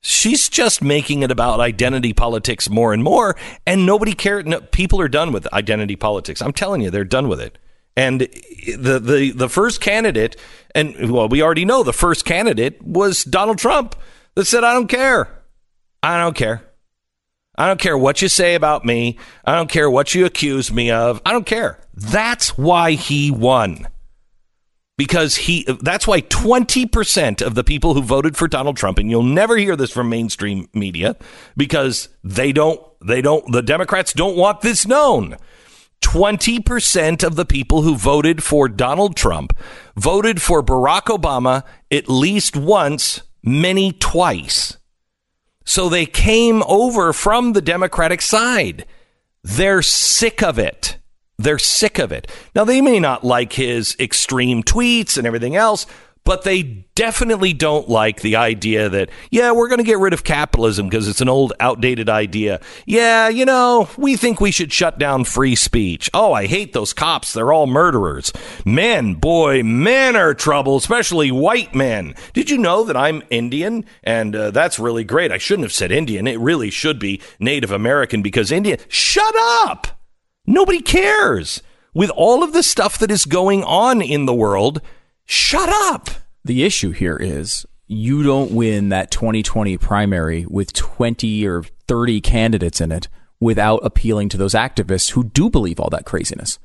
she's 0.00 0.48
just 0.48 0.82
making 0.82 1.22
it 1.22 1.30
about 1.30 1.58
identity 1.58 2.12
politics 2.12 2.70
more 2.70 2.92
and 2.92 3.02
more 3.02 3.36
and 3.66 3.84
nobody 3.84 4.12
cares 4.12 4.44
no, 4.46 4.60
people 4.60 5.00
are 5.00 5.08
done 5.08 5.32
with 5.32 5.52
identity 5.52 5.96
politics. 5.96 6.40
I'm 6.40 6.52
telling 6.52 6.80
you, 6.80 6.90
they're 6.90 7.04
done 7.04 7.28
with 7.28 7.40
it. 7.40 7.58
And 7.96 8.20
the 8.20 9.00
the 9.00 9.32
the 9.34 9.48
first 9.48 9.80
candidate 9.80 10.36
and 10.74 11.10
well, 11.10 11.28
we 11.28 11.42
already 11.42 11.64
know 11.64 11.82
the 11.82 11.92
first 11.92 12.24
candidate 12.24 12.80
was 12.82 13.24
Donald 13.24 13.58
Trump 13.58 13.96
that 14.34 14.44
said 14.44 14.64
I 14.64 14.74
don't 14.74 14.88
care. 14.88 15.28
I 16.02 16.20
don't 16.20 16.36
care. 16.36 16.62
I 17.58 17.66
don't 17.66 17.80
care 17.80 17.96
what 17.96 18.20
you 18.20 18.28
say 18.28 18.54
about 18.54 18.84
me. 18.84 19.18
I 19.44 19.56
don't 19.56 19.70
care 19.70 19.90
what 19.90 20.14
you 20.14 20.26
accuse 20.26 20.70
me 20.70 20.90
of. 20.90 21.22
I 21.24 21.32
don't 21.32 21.46
care. 21.46 21.80
That's 21.94 22.58
why 22.58 22.92
he 22.92 23.30
won. 23.30 23.88
Because 24.96 25.36
he 25.36 25.66
that's 25.82 26.06
why 26.06 26.22
20% 26.22 27.42
of 27.42 27.54
the 27.54 27.64
people 27.64 27.92
who 27.92 28.02
voted 28.02 28.36
for 28.36 28.48
Donald 28.48 28.78
Trump 28.78 28.98
and 28.98 29.10
you'll 29.10 29.22
never 29.22 29.56
hear 29.58 29.76
this 29.76 29.90
from 29.90 30.08
mainstream 30.08 30.68
media 30.72 31.16
because 31.56 32.08
they 32.24 32.50
don't 32.50 32.80
they 33.04 33.20
don't 33.20 33.52
the 33.52 33.62
Democrats 33.62 34.14
don't 34.14 34.36
want 34.36 34.62
this 34.62 34.86
known. 34.86 35.36
20% 36.02 37.24
of 37.24 37.36
the 37.36 37.44
people 37.44 37.82
who 37.82 37.96
voted 37.96 38.42
for 38.42 38.68
Donald 38.68 39.16
Trump 39.16 39.56
voted 39.96 40.40
for 40.40 40.62
Barack 40.62 41.04
Obama 41.04 41.64
at 41.90 42.08
least 42.08 42.56
once, 42.56 43.22
many 43.42 43.92
twice. 43.92 44.76
So 45.64 45.88
they 45.88 46.06
came 46.06 46.62
over 46.62 47.12
from 47.12 47.52
the 47.52 47.60
Democratic 47.60 48.22
side. 48.22 48.86
They're 49.42 49.82
sick 49.82 50.42
of 50.42 50.58
it. 50.58 50.98
They're 51.38 51.58
sick 51.58 51.98
of 51.98 52.12
it. 52.12 52.30
Now, 52.54 52.64
they 52.64 52.80
may 52.80 52.98
not 52.98 53.24
like 53.24 53.52
his 53.52 53.96
extreme 54.00 54.62
tweets 54.62 55.18
and 55.18 55.26
everything 55.26 55.54
else, 55.54 55.86
but 56.26 56.42
they 56.42 56.62
definitely 56.96 57.52
don't 57.52 57.88
like 57.88 58.20
the 58.20 58.34
idea 58.34 58.88
that, 58.88 59.10
yeah, 59.30 59.52
we're 59.52 59.68
going 59.68 59.78
to 59.78 59.84
get 59.84 60.00
rid 60.00 60.12
of 60.12 60.24
capitalism 60.24 60.88
because 60.88 61.06
it's 61.06 61.20
an 61.20 61.28
old, 61.28 61.52
outdated 61.60 62.08
idea. 62.08 62.60
Yeah, 62.84 63.28
you 63.28 63.44
know, 63.44 63.88
we 63.96 64.16
think 64.16 64.40
we 64.40 64.50
should 64.50 64.72
shut 64.72 64.98
down 64.98 65.22
free 65.22 65.54
speech. 65.54 66.10
Oh, 66.12 66.32
I 66.32 66.46
hate 66.46 66.72
those 66.72 66.92
cops. 66.92 67.32
They're 67.32 67.52
all 67.52 67.68
murderers. 67.68 68.32
Men, 68.64 69.14
boy, 69.14 69.62
men 69.62 70.16
are 70.16 70.34
trouble, 70.34 70.76
especially 70.76 71.30
white 71.30 71.76
men. 71.76 72.16
Did 72.32 72.50
you 72.50 72.58
know 72.58 72.82
that 72.82 72.96
I'm 72.96 73.22
Indian? 73.30 73.84
And 74.02 74.34
uh, 74.34 74.50
that's 74.50 74.80
really 74.80 75.04
great. 75.04 75.30
I 75.30 75.38
shouldn't 75.38 75.66
have 75.66 75.72
said 75.72 75.92
Indian. 75.92 76.26
It 76.26 76.40
really 76.40 76.70
should 76.70 76.98
be 76.98 77.22
Native 77.38 77.70
American 77.70 78.20
because 78.22 78.50
Indian. 78.50 78.80
Shut 78.88 79.34
up! 79.36 79.96
Nobody 80.46 80.80
cares. 80.80 81.62
With 81.92 82.10
all 82.10 82.42
of 82.42 82.52
the 82.52 82.62
stuff 82.62 82.98
that 82.98 83.10
is 83.10 83.24
going 83.24 83.64
on 83.64 84.02
in 84.02 84.26
the 84.26 84.34
world, 84.34 84.80
shut 85.24 85.68
up. 85.68 86.10
The 86.44 86.62
issue 86.62 86.90
here 86.90 87.16
is 87.16 87.66
you 87.86 88.22
don't 88.22 88.52
win 88.52 88.90
that 88.90 89.10
2020 89.10 89.76
primary 89.78 90.46
with 90.46 90.72
20 90.72 91.46
or 91.46 91.62
30 91.88 92.20
candidates 92.20 92.80
in 92.80 92.92
it 92.92 93.08
without 93.40 93.78
appealing 93.84 94.28
to 94.30 94.36
those 94.36 94.54
activists 94.54 95.12
who 95.12 95.24
do 95.24 95.50
believe 95.50 95.80
all 95.80 95.90
that 95.90 96.04
craziness. 96.04 96.58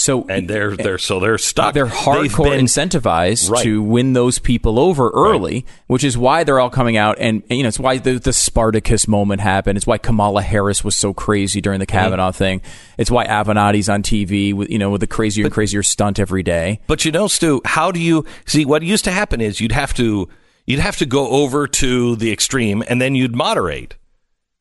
So 0.00 0.24
And 0.28 0.48
they're 0.48 0.76
they're 0.76 0.96
so 0.96 1.18
they're 1.18 1.38
stuck. 1.38 1.74
they're 1.74 1.86
hardcore 1.86 2.50
been- 2.50 2.64
incentivized 2.66 3.50
Right. 3.50 3.64
to 3.64 3.82
win 3.82 4.12
those 4.12 4.38
people 4.38 4.78
over 4.78 5.10
early, 5.10 5.66
which 5.88 6.04
is 6.04 6.16
why 6.16 6.44
they're 6.44 6.60
all 6.60 6.70
coming 6.70 6.96
out. 6.96 7.16
And, 7.18 7.42
and, 7.50 7.56
you 7.58 7.64
know, 7.64 7.68
it's 7.68 7.80
why 7.80 7.98
the, 7.98 8.12
the 8.18 8.32
Spartacus 8.32 9.08
moment 9.08 9.40
happened. 9.40 9.76
It's 9.76 9.88
why 9.88 9.98
Kamala 9.98 10.42
Harris 10.42 10.84
was 10.84 10.94
so 10.94 11.12
crazy 11.12 11.60
during 11.60 11.80
the 11.80 11.86
Mm-hmm. 11.86 11.98
Kavanaugh 11.98 12.30
thing. 12.30 12.62
It's 12.96 13.10
why 13.10 13.26
Avenatti's 13.26 13.88
on 13.88 14.02
TV 14.04 14.54
with, 14.54 14.70
you 14.70 14.78
know, 14.78 14.90
with 14.90 15.00
the 15.00 15.06
crazier 15.08 15.44
and 15.46 15.52
crazier 15.52 15.82
stunt 15.82 16.20
every 16.20 16.44
day. 16.44 16.78
But 16.86 17.04
you 17.04 17.10
know, 17.10 17.26
Stu, 17.26 17.60
how 17.64 17.90
do 17.90 17.98
you 17.98 18.24
see 18.46 18.64
what 18.64 18.82
used 18.82 19.04
to 19.06 19.10
happen 19.10 19.40
is 19.40 19.60
you'd 19.60 19.72
have 19.72 19.94
to 19.94 20.28
you'd 20.64 20.78
have 20.80 20.96
to 20.98 21.06
go 21.06 21.28
over 21.30 21.66
to 21.66 22.14
the 22.16 22.30
extreme 22.32 22.84
and 22.88 23.00
then 23.02 23.16
you'd 23.16 23.34
moderate. 23.34 23.96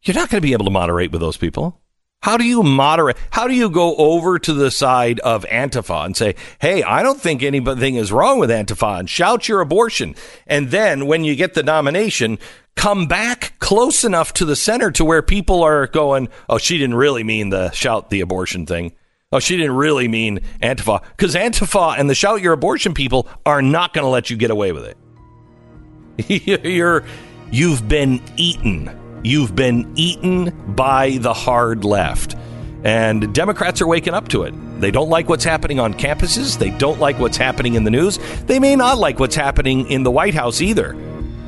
You're 0.03 0.15
not 0.15 0.29
going 0.29 0.41
to 0.41 0.45
be 0.47 0.53
able 0.53 0.65
to 0.65 0.71
moderate 0.71 1.11
with 1.11 1.21
those 1.21 1.37
people. 1.37 1.79
How 2.21 2.35
do 2.35 2.43
you 2.43 2.63
moderate? 2.63 3.17
How 3.31 3.47
do 3.47 3.53
you 3.53 3.69
go 3.69 3.95
over 3.95 4.39
to 4.39 4.53
the 4.53 4.71
side 4.71 5.19
of 5.19 5.45
Antifa 5.45 6.05
and 6.05 6.17
say, 6.17 6.35
hey, 6.59 6.83
I 6.83 7.03
don't 7.03 7.21
think 7.21 7.43
anything 7.43 7.95
is 7.95 8.11
wrong 8.11 8.39
with 8.39 8.49
Antifa 8.49 8.99
and 8.99 9.09
shout 9.09 9.47
your 9.47 9.61
abortion? 9.61 10.15
And 10.45 10.71
then 10.71 11.05
when 11.05 11.23
you 11.23 11.35
get 11.35 11.53
the 11.53 11.63
nomination, 11.63 12.39
come 12.75 13.07
back 13.07 13.53
close 13.59 14.03
enough 14.03 14.33
to 14.33 14.45
the 14.45 14.55
center 14.55 14.91
to 14.91 15.05
where 15.05 15.21
people 15.21 15.63
are 15.63 15.87
going, 15.87 16.29
oh, 16.49 16.57
she 16.57 16.77
didn't 16.77 16.95
really 16.95 17.23
mean 17.23 17.49
the 17.49 17.71
shout 17.71 18.09
the 18.09 18.21
abortion 18.21 18.65
thing. 18.65 18.93
Oh, 19.31 19.39
she 19.39 19.57
didn't 19.57 19.75
really 19.75 20.07
mean 20.07 20.39
Antifa. 20.61 21.03
Because 21.15 21.35
Antifa 21.35 21.97
and 21.97 22.09
the 22.09 22.15
shout 22.15 22.41
your 22.41 22.53
abortion 22.53 22.93
people 22.93 23.27
are 23.45 23.61
not 23.61 23.93
going 23.93 24.03
to 24.03 24.09
let 24.09 24.29
you 24.29 24.37
get 24.37 24.51
away 24.51 24.71
with 24.71 24.85
it. 24.85 26.63
You're, 26.63 27.03
you've 27.51 27.87
been 27.87 28.21
eaten. 28.37 29.06
You've 29.23 29.55
been 29.55 29.91
eaten 29.95 30.51
by 30.75 31.17
the 31.17 31.33
hard 31.33 31.83
left. 31.83 32.35
And 32.83 33.33
Democrats 33.33 33.81
are 33.81 33.87
waking 33.87 34.13
up 34.13 34.27
to 34.29 34.43
it. 34.43 34.53
They 34.79 34.91
don't 34.91 35.09
like 35.09 35.27
what's 35.27 35.43
happening 35.43 35.79
on 35.79 35.93
campuses. 35.93 36.57
They 36.57 36.69
don't 36.69 36.99
like 36.99 37.19
what's 37.19 37.37
happening 37.37 37.73
in 37.73 37.83
the 37.83 37.91
news. 37.91 38.19
They 38.45 38.59
may 38.59 38.75
not 38.75 38.99
like 38.99 39.19
what's 39.19 39.35
happening 39.35 39.89
in 39.89 40.03
the 40.03 40.11
White 40.11 40.35
House 40.35 40.61
either. 40.61 40.93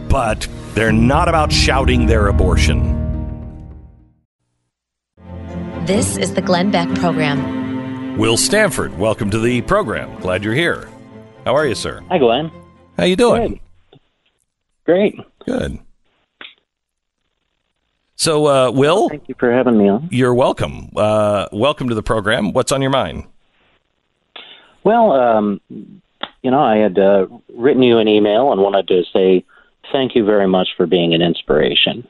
But 0.10 0.48
they're 0.74 0.92
not 0.92 1.30
about 1.30 1.52
shouting 1.52 2.08
their 2.08 2.28
abortion. 2.28 2.96
This 5.86 6.18
is 6.18 6.34
the 6.34 6.42
Glenn 6.42 6.72
Beck 6.72 6.94
Program. 6.96 8.18
Will 8.18 8.38
Stanford, 8.38 8.98
welcome 8.98 9.30
to 9.30 9.40
the 9.40 9.62
program. 9.62 10.20
Glad 10.20 10.44
you're 10.44 10.54
here. 10.54 10.90
How 11.46 11.56
are 11.56 11.66
you, 11.66 11.76
sir? 11.76 12.02
Hi, 12.10 12.18
Glenn. 12.18 12.52
How 12.98 13.06
you 13.06 13.16
doing? 13.16 13.52
Good. 13.52 14.00
Great. 14.86 15.16
Good. 15.46 15.80
So, 18.20 18.48
uh, 18.48 18.70
Will, 18.72 19.08
Thank 19.08 19.30
you 19.30 19.36
for 19.40 19.50
having 19.50 19.78
me 19.78 19.88
on. 19.88 20.10
you're 20.12 20.34
welcome. 20.34 20.90
Uh, 20.94 21.48
welcome 21.54 21.88
to 21.88 21.96
the 21.96 22.04
program. 22.04 22.52
What's 22.52 22.70
on 22.74 22.82
your 22.82 22.92
mind? 22.92 23.24
Well, 24.84 25.14
um, 25.14 25.62
you 25.70 26.52
know, 26.52 26.60
I 26.60 26.76
had 26.76 27.00
uh, 27.00 27.28
written 27.56 27.82
you 27.82 27.98
an 27.98 28.10
email 28.10 28.52
and 28.52 28.60
wanted 28.60 28.90
to 28.90 29.04
say 29.14 29.46
thank 29.94 30.16
you 30.16 30.26
very 30.26 30.50
much 30.50 30.68
for 30.76 30.86
being 30.86 31.14
an 31.14 31.22
inspiration. 31.22 32.06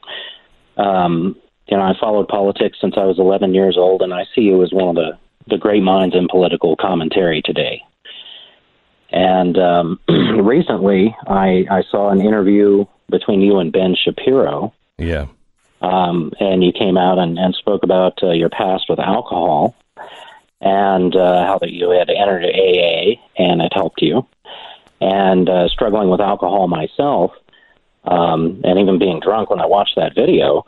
Um, 0.76 1.36
you 1.68 1.76
know, 1.76 1.84
I 1.84 1.92
followed 2.00 2.26
politics 2.26 2.78
since 2.80 2.94
I 2.96 3.04
was 3.04 3.20
11 3.20 3.54
years 3.54 3.76
old, 3.78 4.02
and 4.02 4.12
I 4.12 4.24
see 4.34 4.40
you 4.40 4.64
as 4.64 4.72
one 4.72 4.88
of 4.88 4.96
the, 4.96 5.16
the 5.46 5.58
great 5.58 5.84
minds 5.84 6.16
in 6.16 6.26
political 6.26 6.74
commentary 6.74 7.40
today. 7.40 7.82
And 9.10 9.56
um, 9.58 10.00
recently, 10.08 11.14
I, 11.28 11.66
I 11.70 11.82
saw 11.88 12.10
an 12.10 12.20
interview 12.20 12.84
between 13.08 13.40
you 13.42 13.58
and 13.60 13.72
Ben 13.72 13.94
Shapiro, 13.94 14.74
Yeah. 14.98 15.26
Um, 15.80 16.32
and 16.40 16.62
you 16.62 16.72
came 16.72 16.96
out 16.96 17.18
and, 17.18 17.38
and 17.38 17.54
spoke 17.54 17.82
about 17.82 18.22
uh, 18.22 18.30
your 18.30 18.50
past 18.50 18.84
with 18.88 18.98
alcohol 18.98 19.74
and 20.60 21.16
uh, 21.16 21.46
how 21.46 21.58
that 21.58 21.72
you 21.72 21.90
had 21.90 22.10
entered 22.10 22.44
AA 22.44 23.16
and 23.36 23.62
it 23.62 23.72
helped 23.72 24.02
you, 24.02 24.26
and 25.00 25.48
uh, 25.48 25.68
struggling 25.68 26.10
with 26.10 26.20
alcohol 26.20 26.68
myself, 26.68 27.32
um, 28.04 28.60
and 28.64 28.78
even 28.78 28.98
being 28.98 29.20
drunk 29.20 29.50
when 29.50 29.60
I 29.60 29.66
watched 29.66 29.96
that 29.96 30.14
video. 30.14 30.66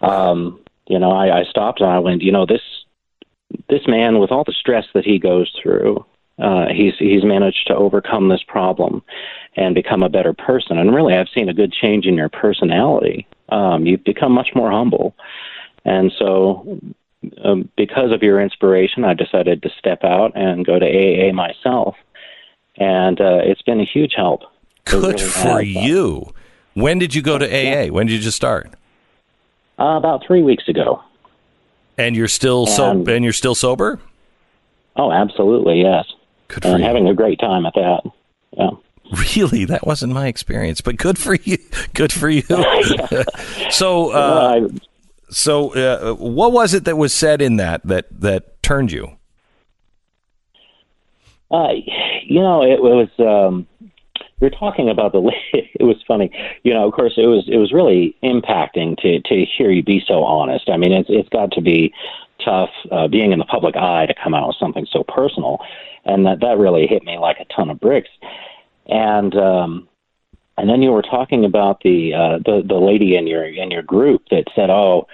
Um, 0.00 0.60
you 0.86 0.98
know, 0.98 1.12
I, 1.12 1.40
I 1.40 1.44
stopped 1.44 1.80
and 1.80 1.90
I 1.90 1.98
went, 1.98 2.22
you 2.22 2.32
know, 2.32 2.46
this 2.46 2.62
this 3.68 3.86
man 3.86 4.18
with 4.18 4.32
all 4.32 4.44
the 4.44 4.52
stress 4.52 4.86
that 4.94 5.04
he 5.04 5.18
goes 5.18 5.52
through, 5.62 6.04
uh, 6.38 6.66
he's 6.68 6.94
he's 6.98 7.24
managed 7.24 7.66
to 7.68 7.74
overcome 7.74 8.28
this 8.28 8.42
problem 8.46 9.02
and 9.56 9.74
become 9.74 10.02
a 10.02 10.08
better 10.08 10.32
person. 10.32 10.78
And 10.78 10.94
really, 10.94 11.14
I've 11.14 11.28
seen 11.34 11.48
a 11.48 11.54
good 11.54 11.72
change 11.72 12.06
in 12.06 12.14
your 12.14 12.28
personality. 12.28 13.26
Um, 13.50 13.86
you've 13.86 14.04
become 14.04 14.32
much 14.32 14.50
more 14.54 14.70
humble, 14.70 15.14
and 15.84 16.12
so 16.18 16.80
um, 17.42 17.68
because 17.76 18.10
of 18.12 18.22
your 18.22 18.40
inspiration, 18.40 19.04
I 19.04 19.14
decided 19.14 19.62
to 19.62 19.70
step 19.78 20.02
out 20.02 20.32
and 20.34 20.66
go 20.66 20.78
to 20.78 20.86
AA 20.86 21.32
myself, 21.32 21.96
and 22.76 23.20
uh, 23.20 23.40
it's 23.44 23.62
been 23.62 23.80
a 23.80 23.84
huge 23.84 24.14
help. 24.16 24.42
Good 24.84 25.20
really 25.20 25.30
for 25.30 25.62
has. 25.62 25.68
you. 25.68 26.32
When 26.74 26.98
did 26.98 27.14
you 27.14 27.22
go 27.22 27.38
to 27.38 27.46
AA? 27.46 27.92
When 27.92 28.06
did 28.06 28.14
you 28.14 28.20
just 28.20 28.36
start? 28.36 28.72
Uh, 29.78 29.96
about 29.96 30.24
three 30.26 30.42
weeks 30.42 30.68
ago. 30.68 31.02
And 31.96 32.16
you're 32.16 32.28
still 32.28 32.66
so 32.66 32.90
and 33.06 33.22
you're 33.22 33.32
still 33.32 33.54
sober? 33.54 34.00
Oh, 34.96 35.12
absolutely, 35.12 35.82
yes, 35.82 36.06
Good 36.48 36.62
for 36.62 36.68
and 36.68 36.82
having 36.82 37.08
a 37.08 37.14
great 37.14 37.38
time 37.38 37.66
at 37.66 37.74
that. 37.74 38.02
Yeah. 38.52 38.70
Really, 39.36 39.64
that 39.66 39.86
wasn't 39.86 40.12
my 40.12 40.28
experience, 40.28 40.80
but 40.80 40.96
good 40.96 41.18
for 41.18 41.34
you. 41.34 41.58
Good 41.94 42.12
for 42.12 42.28
you. 42.28 42.42
so, 43.70 44.10
uh, 44.10 44.54
I, 44.56 44.78
so 45.28 45.74
uh, 45.74 46.14
what 46.14 46.52
was 46.52 46.74
it 46.74 46.84
that 46.84 46.96
was 46.96 47.12
said 47.12 47.42
in 47.42 47.56
that 47.56 47.86
that 47.86 48.06
that 48.20 48.62
turned 48.62 48.92
you? 48.92 49.16
Uh, 51.50 51.72
you 52.24 52.40
know, 52.40 52.62
it 52.62 52.80
was. 52.80 53.08
Um, 53.18 53.66
we 54.40 54.48
were 54.48 54.56
talking 54.56 54.88
about 54.88 55.12
the. 55.12 55.20
It 55.80 55.82
was 55.82 55.96
funny. 56.08 56.30
You 56.62 56.72
know, 56.72 56.86
of 56.86 56.94
course, 56.94 57.14
it 57.16 57.26
was. 57.26 57.44
It 57.46 57.58
was 57.58 57.72
really 57.72 58.16
impacting 58.22 58.96
to 59.02 59.20
to 59.20 59.44
hear 59.44 59.70
you 59.70 59.82
be 59.82 60.02
so 60.06 60.24
honest. 60.24 60.70
I 60.70 60.76
mean, 60.76 60.92
it's 60.92 61.10
it's 61.10 61.28
got 61.28 61.50
to 61.52 61.60
be 61.60 61.92
tough 62.44 62.70
uh, 62.90 63.08
being 63.08 63.32
in 63.32 63.38
the 63.38 63.44
public 63.44 63.76
eye 63.76 64.06
to 64.06 64.14
come 64.14 64.34
out 64.34 64.48
with 64.48 64.56
something 64.56 64.86
so 64.90 65.04
personal, 65.04 65.60
and 66.04 66.26
that 66.26 66.40
that 66.40 66.58
really 66.58 66.86
hit 66.86 67.02
me 67.04 67.18
like 67.18 67.38
a 67.40 67.44
ton 67.46 67.70
of 67.70 67.80
bricks. 67.80 68.10
And 68.86 69.34
um, 69.36 69.88
and 70.56 70.68
then 70.68 70.82
you 70.82 70.92
were 70.92 71.02
talking 71.02 71.44
about 71.44 71.82
the 71.82 72.14
uh, 72.14 72.38
the 72.38 72.62
the 72.66 72.74
lady 72.74 73.16
in 73.16 73.26
your 73.26 73.44
in 73.44 73.70
your 73.70 73.82
group 73.82 74.22
that 74.30 74.44
said, 74.54 74.70
"Oh, 74.70 75.08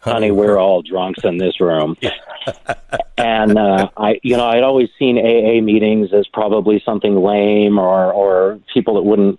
honey, 0.00 0.30
we're 0.30 0.58
all 0.58 0.82
drunks 0.82 1.24
in 1.24 1.38
this 1.38 1.60
room." 1.60 1.96
and 3.18 3.56
uh, 3.56 3.88
I, 3.96 4.20
you 4.22 4.36
know, 4.36 4.46
I'd 4.46 4.62
always 4.62 4.90
seen 4.98 5.18
AA 5.18 5.62
meetings 5.62 6.12
as 6.12 6.26
probably 6.28 6.82
something 6.84 7.16
lame 7.16 7.78
or 7.78 8.12
or 8.12 8.60
people 8.72 8.94
that 8.94 9.02
wouldn't 9.02 9.38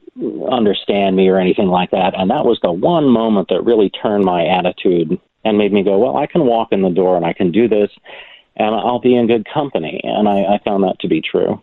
understand 0.49 1.15
me 1.15 1.27
or 1.27 1.38
anything 1.38 1.67
like 1.67 1.91
that. 1.91 2.17
And 2.17 2.29
that 2.31 2.45
was 2.45 2.60
the 2.62 2.71
one 2.71 3.08
moment 3.08 3.49
that 3.49 3.63
really 3.63 3.89
turned 3.89 4.25
my 4.25 4.45
attitude 4.47 5.19
and 5.43 5.58
made 5.58 5.71
me 5.71 5.84
go, 5.84 5.99
well, 5.99 6.17
I 6.17 6.25
can 6.25 6.45
walk 6.45 6.71
in 6.71 6.81
the 6.81 6.89
door 6.89 7.15
and 7.15 7.25
I 7.25 7.34
can 7.34 7.51
do 7.51 7.67
this, 7.67 7.91
and 8.56 8.76
I'll 8.76 9.00
be 9.00 9.15
in 9.15 9.28
good 9.28 9.46
company. 9.52 10.02
And 10.04 10.28
I, 10.28 10.56
I 10.56 10.60
found 10.63 10.84
that 10.84 11.00
to 11.00 11.08
be 11.08 11.22
true. 11.22 11.62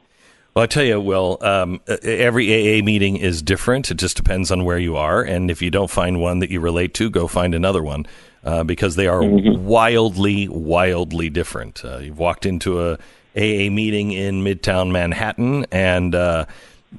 Well, 0.55 0.65
I 0.65 0.67
tell 0.67 0.85
you, 0.85 1.01
Will, 1.01 1.39
um, 1.41 1.81
every 2.03 2.53
AA 2.53 2.85
meeting 2.85 3.17
is 3.17 3.41
different. 3.41 3.91
It 3.91 3.97
just 3.97 4.19
depends 4.19 4.51
on 4.51 4.67
where 4.67 4.77
you 4.77 4.97
are, 4.97 5.23
and 5.23 5.51
if 5.51 5.63
you 5.63 5.71
don't 5.71 5.91
find 5.91 6.21
one 6.21 6.41
that 6.41 6.51
you 6.51 6.61
relate 6.61 6.93
to, 6.95 7.09
go 7.09 7.27
find 7.27 7.55
another 7.55 7.83
one 7.83 8.07
uh, 8.45 8.63
because 8.63 8.97
they 8.97 9.07
are 9.07 9.23
wildly, 9.25 10.49
wildly 10.49 11.31
different. 11.31 11.83
Uh, 11.83 11.99
you've 11.99 12.19
walked 12.19 12.45
into 12.45 12.83
a 12.83 12.99
AA 13.35 13.71
meeting 13.71 14.13
in 14.13 14.45
Midtown 14.45 14.93
Manhattan, 14.93 15.65
and 15.73 16.15
uh, 16.15 16.45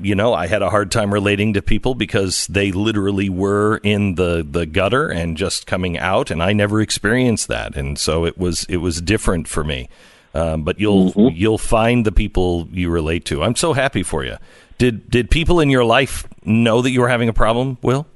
you 0.02 0.16
know 0.16 0.34
I 0.34 0.48
had 0.48 0.62
a 0.62 0.70
hard 0.70 0.92
time 0.92 1.14
relating 1.14 1.54
to 1.54 1.62
people 1.62 1.96
because 1.96 2.48
they 2.48 2.72
literally 2.72 3.30
were 3.30 3.78
in 3.84 4.16
the 4.16 4.46
the 4.50 4.66
gutter 4.66 5.10
and 5.10 5.38
just 5.38 5.68
coming 5.68 5.98
out, 5.98 6.32
and 6.32 6.42
I 6.42 6.54
never 6.54 6.82
experienced 6.82 7.48
that, 7.48 7.76
and 7.76 7.98
so 7.98 8.26
it 8.26 8.38
was 8.38 8.66
it 8.70 8.78
was 8.78 9.02
different 9.02 9.48
for 9.48 9.64
me. 9.64 9.90
Um, 10.36 10.64
but 10.64 10.80
you'll 10.80 11.14
you'll 11.32 11.60
find 11.60 12.06
the 12.06 12.12
people 12.12 12.68
you 12.72 12.90
relate 12.90 13.26
to. 13.26 13.44
I'm 13.44 13.56
so 13.56 13.74
happy 13.74 14.02
for 14.04 14.24
you. 14.24 14.38
Did 14.78 15.10
did 15.10 15.30
people 15.30 15.60
in 15.60 15.70
your 15.70 15.86
life 15.86 16.28
know 16.44 16.82
that 16.82 16.90
you 16.90 17.02
were 17.02 17.10
having 17.10 17.30
a 17.30 17.34
problem, 17.34 17.78
Will? 17.82 18.08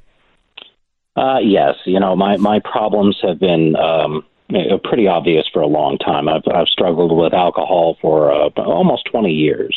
Uh, 1.15 1.39
yes, 1.39 1.75
you 1.85 1.99
know 1.99 2.15
my 2.15 2.37
my 2.37 2.59
problems 2.59 3.17
have 3.21 3.39
been 3.39 3.75
um, 3.75 4.25
pretty 4.83 5.07
obvious 5.07 5.45
for 5.53 5.61
a 5.61 5.67
long 5.67 5.97
time. 5.97 6.27
I've 6.27 6.43
I've 6.51 6.67
struggled 6.67 7.15
with 7.15 7.33
alcohol 7.33 7.97
for 8.01 8.31
uh, 8.31 8.49
almost 8.57 9.05
twenty 9.05 9.31
years, 9.31 9.75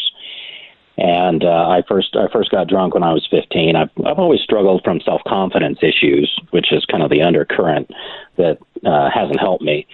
and 1.01 1.45
uh, 1.45 1.67
I 1.69 1.83
first 1.89 2.15
I 2.15 2.29
first 2.31 2.51
got 2.51 2.69
drunk 2.69 2.93
when 2.93 3.03
I 3.03 3.13
was 3.13 3.27
fifteen. 3.31 3.75
I've 3.75 3.89
I've 4.05 4.19
always 4.19 4.41
struggled 4.41 4.83
from 4.85 5.01
self 5.01 5.23
confidence 5.27 5.79
issues, 5.83 6.39
which 6.51 6.73
is 6.73 6.85
kind 6.85 7.03
of 7.03 7.09
the 7.09 7.23
undercurrent 7.23 7.91
that 8.37 8.59
uh, 8.85 9.09
hasn't 9.11 9.41
helped 9.41 9.65
me. 9.65 9.87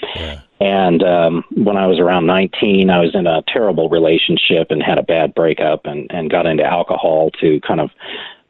And 0.59 1.03
um, 1.05 1.45
when 1.55 1.77
I 1.77 1.87
was 1.87 1.99
around 1.99 2.27
19, 2.27 2.89
I 2.89 3.01
was 3.01 3.15
in 3.15 3.27
a 3.27 3.43
terrible 3.47 3.91
relationship 3.91 4.69
and 4.71 4.83
had 4.83 4.97
a 4.97 5.03
bad 5.03 5.35
breakup 5.35 5.85
and, 5.85 6.11
and 6.11 6.31
got 6.31 6.47
into 6.47 6.65
alcohol 6.65 7.31
to 7.43 7.61
kind 7.61 7.79
of 7.79 7.91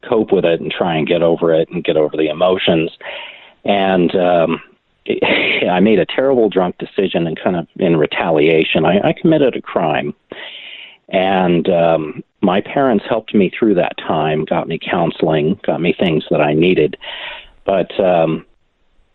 cope 0.09 0.31
with 0.31 0.45
it 0.45 0.61
and 0.61 0.71
try 0.71 0.95
and 0.97 1.07
get 1.07 1.23
over 1.23 1.53
it 1.53 1.69
and 1.69 1.83
get 1.83 1.97
over 1.97 2.16
the 2.16 2.29
emotions. 2.29 2.97
And 3.64 4.14
um, 4.14 4.62
I 5.69 5.81
made 5.81 5.99
a 5.99 6.07
terrible 6.07 6.49
drunk 6.49 6.79
decision 6.79 7.27
and 7.27 7.38
kind 7.38 7.57
of 7.57 7.66
in 7.77 7.97
retaliation, 7.97 8.85
I, 8.85 9.09
I 9.09 9.12
committed 9.12 9.57
a 9.57 9.61
crime. 9.62 10.14
And 11.09 11.69
um, 11.69 12.23
my 12.42 12.61
parents 12.61 13.05
helped 13.09 13.35
me 13.35 13.51
through 13.57 13.75
that 13.75 13.97
time, 13.99 14.45
got 14.45 14.69
me 14.69 14.79
counseling, 14.79 15.61
got 15.64 15.81
me 15.81 15.95
things 15.99 16.25
that 16.31 16.40
I 16.40 16.53
needed. 16.53 16.97
But 17.64 17.99
um, 18.01 18.45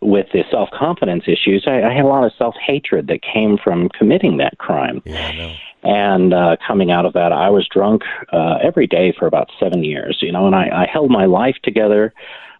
with 0.00 0.26
the 0.32 0.44
self 0.50 0.70
confidence 0.70 1.24
issues, 1.26 1.64
I, 1.66 1.82
I 1.82 1.94
had 1.94 2.04
a 2.04 2.08
lot 2.08 2.24
of 2.24 2.32
self 2.38 2.54
hatred 2.56 3.08
that 3.08 3.20
came 3.22 3.58
from 3.58 3.88
committing 3.90 4.38
that 4.38 4.58
crime. 4.58 5.02
Yeah, 5.04 5.26
I 5.26 5.36
know. 5.36 5.54
And 5.84 6.32
uh, 6.32 6.56
coming 6.66 6.92
out 6.92 7.06
of 7.06 7.12
that, 7.14 7.32
I 7.32 7.50
was 7.50 7.66
drunk 7.68 8.02
uh, 8.32 8.58
every 8.62 8.86
day 8.86 9.12
for 9.18 9.26
about 9.26 9.50
seven 9.58 9.82
years, 9.82 10.18
you 10.22 10.30
know, 10.30 10.46
and 10.46 10.54
I, 10.54 10.84
I 10.84 10.86
held 10.90 11.10
my 11.10 11.24
life 11.24 11.56
together. 11.64 12.14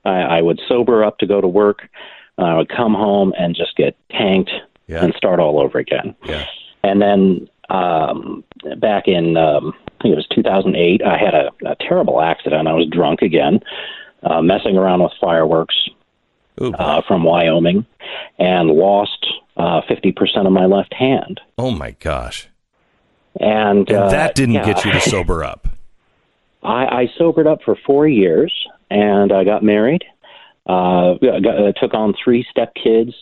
I, 0.05 0.11
I 0.11 0.43
would 0.43 0.61
sober 0.67 1.05
up 1.05 1.19
to 1.19 1.27
go 1.27 1.41
to 1.41 1.47
work. 1.47 1.89
I 2.39 2.57
would 2.57 2.69
come 2.69 2.95
home 2.95 3.33
and 3.39 3.55
just 3.55 3.77
get 3.77 3.97
tanked 4.11 4.51
yeah. 4.89 5.05
and 5.05 5.15
start 5.15 5.39
all 5.39 5.61
over 5.61 5.79
again. 5.79 6.17
Yeah. 6.25 6.47
And 6.83 7.01
then 7.01 7.49
um, 7.69 8.45
back 8.79 9.09
in 9.09 9.37
um, 9.37 9.75
I 9.87 10.03
think 10.03 10.15
it 10.15 10.17
was 10.17 10.27
2008, 10.35 11.03
I 11.05 11.17
had 11.17 11.35
a, 11.35 11.51
a 11.65 11.77
terrible 11.77 12.21
accident. 12.21 12.67
I 12.67 12.73
was 12.73 12.89
drunk 12.89 13.23
again, 13.23 13.61
uh, 14.25 14.43
messing 14.43 14.77
around 14.77 15.03
with 15.03 15.13
fireworks 15.21 15.77
uh, 16.61 17.03
from 17.07 17.23
Wyoming, 17.23 17.87
and 18.39 18.69
lost 18.69 19.27
uh, 19.57 19.81
50% 19.83 20.47
of 20.47 20.53
my 20.53 20.67
left 20.67 20.93
hand. 20.93 21.41
Oh 21.57 21.71
my 21.71 21.93
gosh! 21.93 22.49
And, 23.39 23.89
and 23.89 23.97
uh, 23.97 24.11
that 24.11 24.35
didn't 24.35 24.57
yeah. 24.57 24.65
get 24.65 24.85
you 24.85 24.93
to 24.93 25.01
sober 25.09 25.45
up. 25.45 25.69
I, 26.63 26.85
I 26.85 27.13
sobered 27.17 27.47
up 27.47 27.63
for 27.65 27.77
four 27.87 28.07
years, 28.07 28.53
and 28.91 29.33
I 29.33 29.45
got 29.45 29.63
married. 29.63 30.05
Uh, 30.67 31.15
got, 31.15 31.47
uh, 31.47 31.73
took 31.81 31.95
on 31.95 32.15
three 32.23 32.47
step 32.51 32.73
kids, 32.75 33.13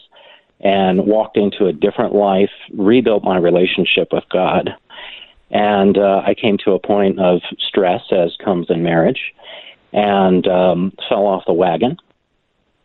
and 0.61 1.07
walked 1.07 1.37
into 1.37 1.66
a 1.66 1.73
different 1.73 2.14
life. 2.14 2.51
Rebuilt 2.73 3.25
my 3.25 3.37
relationship 3.37 4.09
with 4.12 4.25
God, 4.31 4.70
and 5.51 5.96
uh, 5.96 6.23
I 6.27 6.35
came 6.35 6.59
to 6.64 6.73
a 6.73 6.79
point 6.79 7.20
of 7.20 7.40
stress, 7.59 8.03
as 8.11 8.37
comes 8.44 8.66
in 8.70 8.83
marriage, 8.83 9.35
and 9.92 10.46
um, 10.46 10.92
fell 11.09 11.27
off 11.27 11.44
the 11.46 11.53
wagon. 11.53 11.96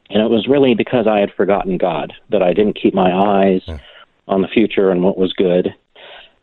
And 0.09 0.21
it 0.21 0.29
was 0.29 0.47
really 0.47 0.75
because 0.75 1.07
I 1.07 1.19
had 1.19 1.33
forgotten 1.33 1.77
God 1.77 2.13
that 2.29 2.43
I 2.43 2.53
didn't 2.53 2.79
keep 2.79 2.93
my 2.93 3.11
eyes 3.11 3.63
yeah. 3.65 3.79
on 4.27 4.43
the 4.43 4.47
future 4.47 4.91
and 4.91 5.03
what 5.03 5.17
was 5.17 5.33
good 5.33 5.73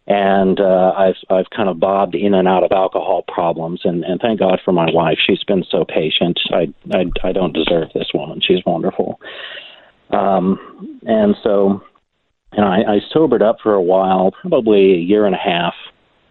and 0.07 0.59
uh, 0.59 0.93
I've 0.97 1.17
I've 1.31 1.51
kind 1.55 1.69
of 1.69 1.79
bobbed 1.79 2.15
in 2.15 2.35
and 2.35 2.49
out 2.49 2.65
of 2.65 2.73
alcohol 2.73 3.25
problems, 3.29 3.83
and, 3.85 4.05
and 4.05 4.21
thank 4.21 4.41
God 4.41 4.61
for 4.65 4.73
my 4.73 4.91
wife. 4.91 5.19
She's 5.25 5.45
been 5.45 5.65
so 5.71 5.85
patient. 5.85 6.41
I 6.51 6.73
I, 6.93 7.05
I 7.23 7.33
don't 7.33 7.53
deserve 7.53 7.89
this 7.95 8.11
woman. 8.13 8.41
She's 8.41 8.65
wonderful. 8.67 9.21
Um, 10.13 11.01
and 11.07 11.35
so, 11.43 11.83
you 12.53 12.61
know, 12.61 12.67
I, 12.67 12.95
I 12.95 13.01
sobered 13.13 13.43
up 13.43 13.57
for 13.63 13.75
a 13.75 13.83
while, 13.83 14.33
probably 14.41 14.93
a 14.93 14.99
year 14.99 15.27
and 15.27 15.35
a 15.35 15.39
half. 15.39 15.75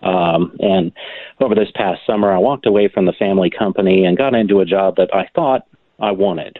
Um, 0.04 0.56
and 0.60 0.92
over 1.40 1.56
this 1.56 1.72
past 1.76 2.02
summer, 2.08 2.32
I 2.32 2.38
walked 2.38 2.66
away 2.66 2.88
from 2.88 3.06
the 3.06 3.14
family 3.14 3.50
company 3.50 4.06
and 4.06 4.18
got 4.18 4.34
into 4.34 4.60
a 4.60 4.66
job 4.66 4.96
that 4.98 5.14
I 5.14 5.28
thought 5.36 5.68
I 6.00 6.12
wanted. 6.12 6.60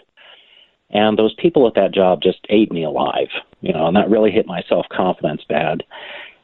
And 0.92 1.18
those 1.18 1.34
people 1.36 1.68
at 1.68 1.76
that 1.76 1.94
job 1.94 2.22
just 2.22 2.40
ate 2.50 2.72
me 2.72 2.84
alive, 2.84 3.30
you 3.62 3.74
know, 3.74 3.88
and 3.88 3.96
that 3.96 4.10
really 4.10 4.32
hit 4.32 4.46
my 4.46 4.62
self 4.68 4.86
confidence 4.92 5.42
bad. 5.48 5.84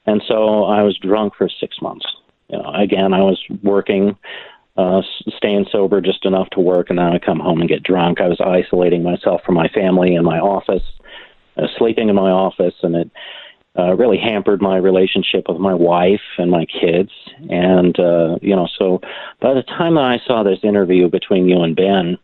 And 0.06 0.24
so 0.28 0.64
I 0.64 0.84
was 0.84 0.98
drunk 0.98 1.34
for 1.38 1.50
six 1.60 1.82
months. 1.82 2.06
You 2.50 2.58
know, 2.60 2.72
again, 2.74 3.14
I 3.14 3.22
was 3.22 3.42
working, 3.62 4.16
uh, 4.78 5.02
staying 5.36 5.66
sober 5.72 6.02
just 6.02 6.26
enough 6.26 6.50
to 6.52 6.60
work, 6.60 6.90
and 6.90 7.00
then 7.00 7.08
I 7.08 7.20
come 7.20 7.40
home 7.40 7.60
and 7.60 7.70
get 7.70 7.84
drunk. 7.84 8.22
I 8.22 8.28
was 8.28 8.40
isolating 8.40 9.04
myself 9.04 9.42
from 9.44 9.56
my 9.56 9.68
family 9.70 10.16
in 10.16 10.24
my 10.24 10.40
office, 10.40 10.84
uh, 11.58 11.68
sleeping 11.78 12.10
in 12.10 12.16
my 12.16 12.30
office, 12.30 12.76
and 12.84 12.96
it 12.96 13.12
uh, 13.78 13.96
really 13.96 14.18
hampered 14.18 14.62
my 14.62 14.78
relationship 14.78 15.46
with 15.48 15.60
my 15.60 15.74
wife 15.74 16.22
and 16.38 16.52
my 16.52 16.66
kids. 16.66 17.12
And 17.50 18.00
uh, 18.00 18.38
you 18.42 18.56
know, 18.56 18.68
so 18.78 19.02
by 19.42 19.54
the 19.54 19.64
time 19.64 19.96
that 19.96 20.04
I 20.04 20.20
saw 20.26 20.44
this 20.44 20.60
interview 20.64 21.10
between 21.10 21.48
you 21.48 21.62
and 21.62 21.76
Ben, 21.76 22.18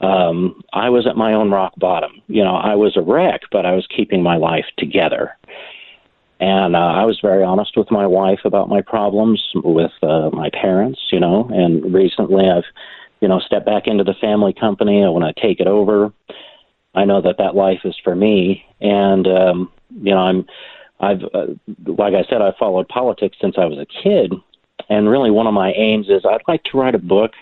um, 0.00 0.62
I 0.72 0.90
was 0.90 1.06
at 1.06 1.16
my 1.16 1.34
own 1.34 1.50
rock 1.50 1.72
bottom. 1.76 2.22
You 2.26 2.42
know, 2.44 2.56
I 2.56 2.74
was 2.74 2.96
a 2.96 3.02
wreck, 3.02 3.42
but 3.52 3.66
I 3.66 3.72
was 3.72 3.86
keeping 3.94 4.22
my 4.22 4.36
life 4.36 4.66
together. 4.78 5.36
And 6.40 6.74
uh, 6.74 6.78
I 6.78 7.04
was 7.04 7.20
very 7.20 7.44
honest 7.44 7.76
with 7.76 7.90
my 7.90 8.06
wife 8.06 8.40
about 8.44 8.70
my 8.70 8.80
problems 8.80 9.42
with 9.54 9.92
uh, 10.02 10.30
my 10.32 10.48
parents, 10.50 10.98
you 11.12 11.20
know. 11.20 11.48
And 11.52 11.92
recently, 11.92 12.48
I've, 12.48 12.64
you 13.20 13.28
know, 13.28 13.40
stepped 13.40 13.66
back 13.66 13.86
into 13.86 14.04
the 14.04 14.14
family 14.14 14.54
company. 14.58 15.04
I 15.04 15.10
want 15.10 15.36
to 15.36 15.42
take 15.42 15.60
it 15.60 15.66
over. 15.66 16.10
I 16.94 17.04
know 17.04 17.20
that 17.20 17.36
that 17.38 17.54
life 17.54 17.80
is 17.84 17.94
for 18.02 18.16
me, 18.16 18.64
and 18.80 19.28
um, 19.28 19.72
you 20.02 20.12
know, 20.12 20.18
I'm, 20.18 20.46
I've, 20.98 21.22
uh, 21.32 21.46
like 21.86 22.14
I 22.14 22.24
said, 22.28 22.42
I 22.42 22.52
followed 22.58 22.88
politics 22.88 23.36
since 23.40 23.56
I 23.58 23.66
was 23.66 23.78
a 23.78 24.02
kid, 24.02 24.32
and 24.88 25.08
really 25.08 25.30
one 25.30 25.46
of 25.46 25.54
my 25.54 25.72
aims 25.72 26.08
is 26.08 26.24
I'd 26.24 26.40
like 26.48 26.64
to 26.64 26.78
write 26.78 26.94
a 26.94 26.98
book. 26.98 27.32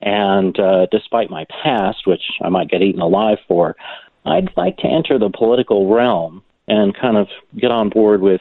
And 0.00 0.58
uh, 0.58 0.86
despite 0.90 1.30
my 1.30 1.46
past, 1.62 2.06
which 2.06 2.22
I 2.42 2.48
might 2.48 2.68
get 2.68 2.82
eaten 2.82 3.00
alive 3.00 3.38
for, 3.48 3.76
I'd 4.24 4.50
like 4.56 4.76
to 4.78 4.86
enter 4.86 5.18
the 5.18 5.30
political 5.30 5.88
realm 5.88 6.42
and 6.68 6.96
kind 6.96 7.16
of 7.16 7.28
get 7.56 7.70
on 7.70 7.88
board 7.88 8.20
with 8.20 8.40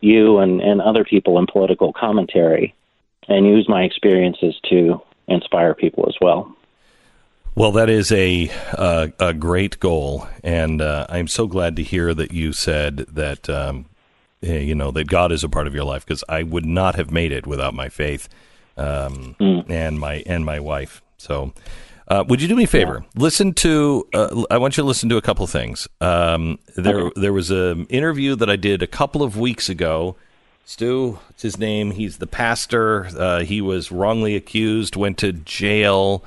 you 0.00 0.38
and, 0.38 0.60
and 0.60 0.80
other 0.80 1.04
people 1.04 1.38
in 1.38 1.46
political 1.46 1.92
commentary 1.92 2.74
and 3.28 3.46
use 3.46 3.68
my 3.68 3.82
experiences 3.82 4.58
to 4.70 5.00
inspire 5.28 5.74
people 5.74 6.06
as 6.08 6.14
well. 6.20 6.54
Well, 7.54 7.72
that 7.72 7.88
is 7.88 8.12
a 8.12 8.50
uh, 8.76 9.08
a 9.18 9.32
great 9.32 9.80
goal, 9.80 10.28
and 10.44 10.82
uh, 10.82 11.06
I'm 11.08 11.26
so 11.26 11.46
glad 11.46 11.74
to 11.76 11.82
hear 11.82 12.12
that 12.12 12.30
you 12.30 12.52
said 12.52 12.98
that 12.98 13.48
um, 13.48 13.86
eh, 14.42 14.58
you 14.58 14.74
know 14.74 14.90
that 14.90 15.06
God 15.06 15.32
is 15.32 15.42
a 15.42 15.48
part 15.48 15.66
of 15.66 15.74
your 15.74 15.84
life 15.84 16.04
because 16.04 16.22
I 16.28 16.42
would 16.42 16.66
not 16.66 16.96
have 16.96 17.10
made 17.10 17.32
it 17.32 17.46
without 17.46 17.72
my 17.72 17.88
faith 17.88 18.28
um, 18.76 19.36
mm. 19.40 19.70
and 19.70 19.98
my 19.98 20.22
and 20.26 20.44
my 20.44 20.60
wife. 20.60 21.00
So 21.16 21.54
uh, 22.08 22.24
would 22.28 22.40
you 22.40 22.48
do 22.48 22.54
me 22.54 22.64
a 22.64 22.68
favor? 22.68 23.00
Yeah. 23.02 23.22
Listen 23.22 23.52
to. 23.54 24.06
Uh, 24.14 24.44
I 24.50 24.58
want 24.58 24.76
you 24.76 24.82
to 24.82 24.86
listen 24.86 25.08
to 25.08 25.16
a 25.16 25.22
couple 25.22 25.46
things. 25.46 25.88
Um, 26.00 26.58
there, 26.76 27.00
okay. 27.00 27.20
there 27.20 27.32
was 27.32 27.50
an 27.50 27.86
interview 27.86 28.36
that 28.36 28.48
I 28.48 28.56
did 28.56 28.82
a 28.82 28.86
couple 28.86 29.22
of 29.22 29.36
weeks 29.36 29.68
ago. 29.68 30.16
Stu, 30.64 31.18
it's 31.30 31.42
his 31.42 31.58
name. 31.58 31.92
He's 31.92 32.18
the 32.18 32.26
pastor. 32.26 33.06
Uh, 33.06 33.40
he 33.40 33.60
was 33.60 33.90
wrongly 33.90 34.36
accused. 34.36 34.96
Went 34.96 35.18
to 35.18 35.32
jail. 35.32 36.24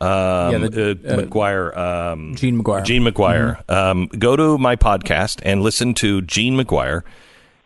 Um, 0.00 0.08
yeah, 0.08 0.58
the, 0.68 0.90
uh, 0.92 1.16
McGuire, 1.16 1.76
um, 1.76 2.36
Gene 2.36 2.62
McGuire. 2.62 2.84
Gene 2.84 3.02
McGuire. 3.02 3.64
Mm-hmm. 3.64 3.72
Um, 3.72 4.06
go 4.06 4.36
to 4.36 4.56
my 4.56 4.76
podcast 4.76 5.40
and 5.42 5.62
listen 5.62 5.94
to 5.94 6.22
Gene 6.22 6.56
McGuire. 6.56 7.02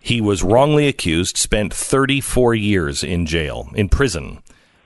He 0.01 0.21
was 0.21 0.43
wrongly 0.43 0.89
accused. 0.89 1.37
Spent 1.37 1.75
34 1.75 2.55
years 2.55 3.05
in 3.05 3.27
jail, 3.27 3.71
in 3.75 3.91
prison. 3.91 4.43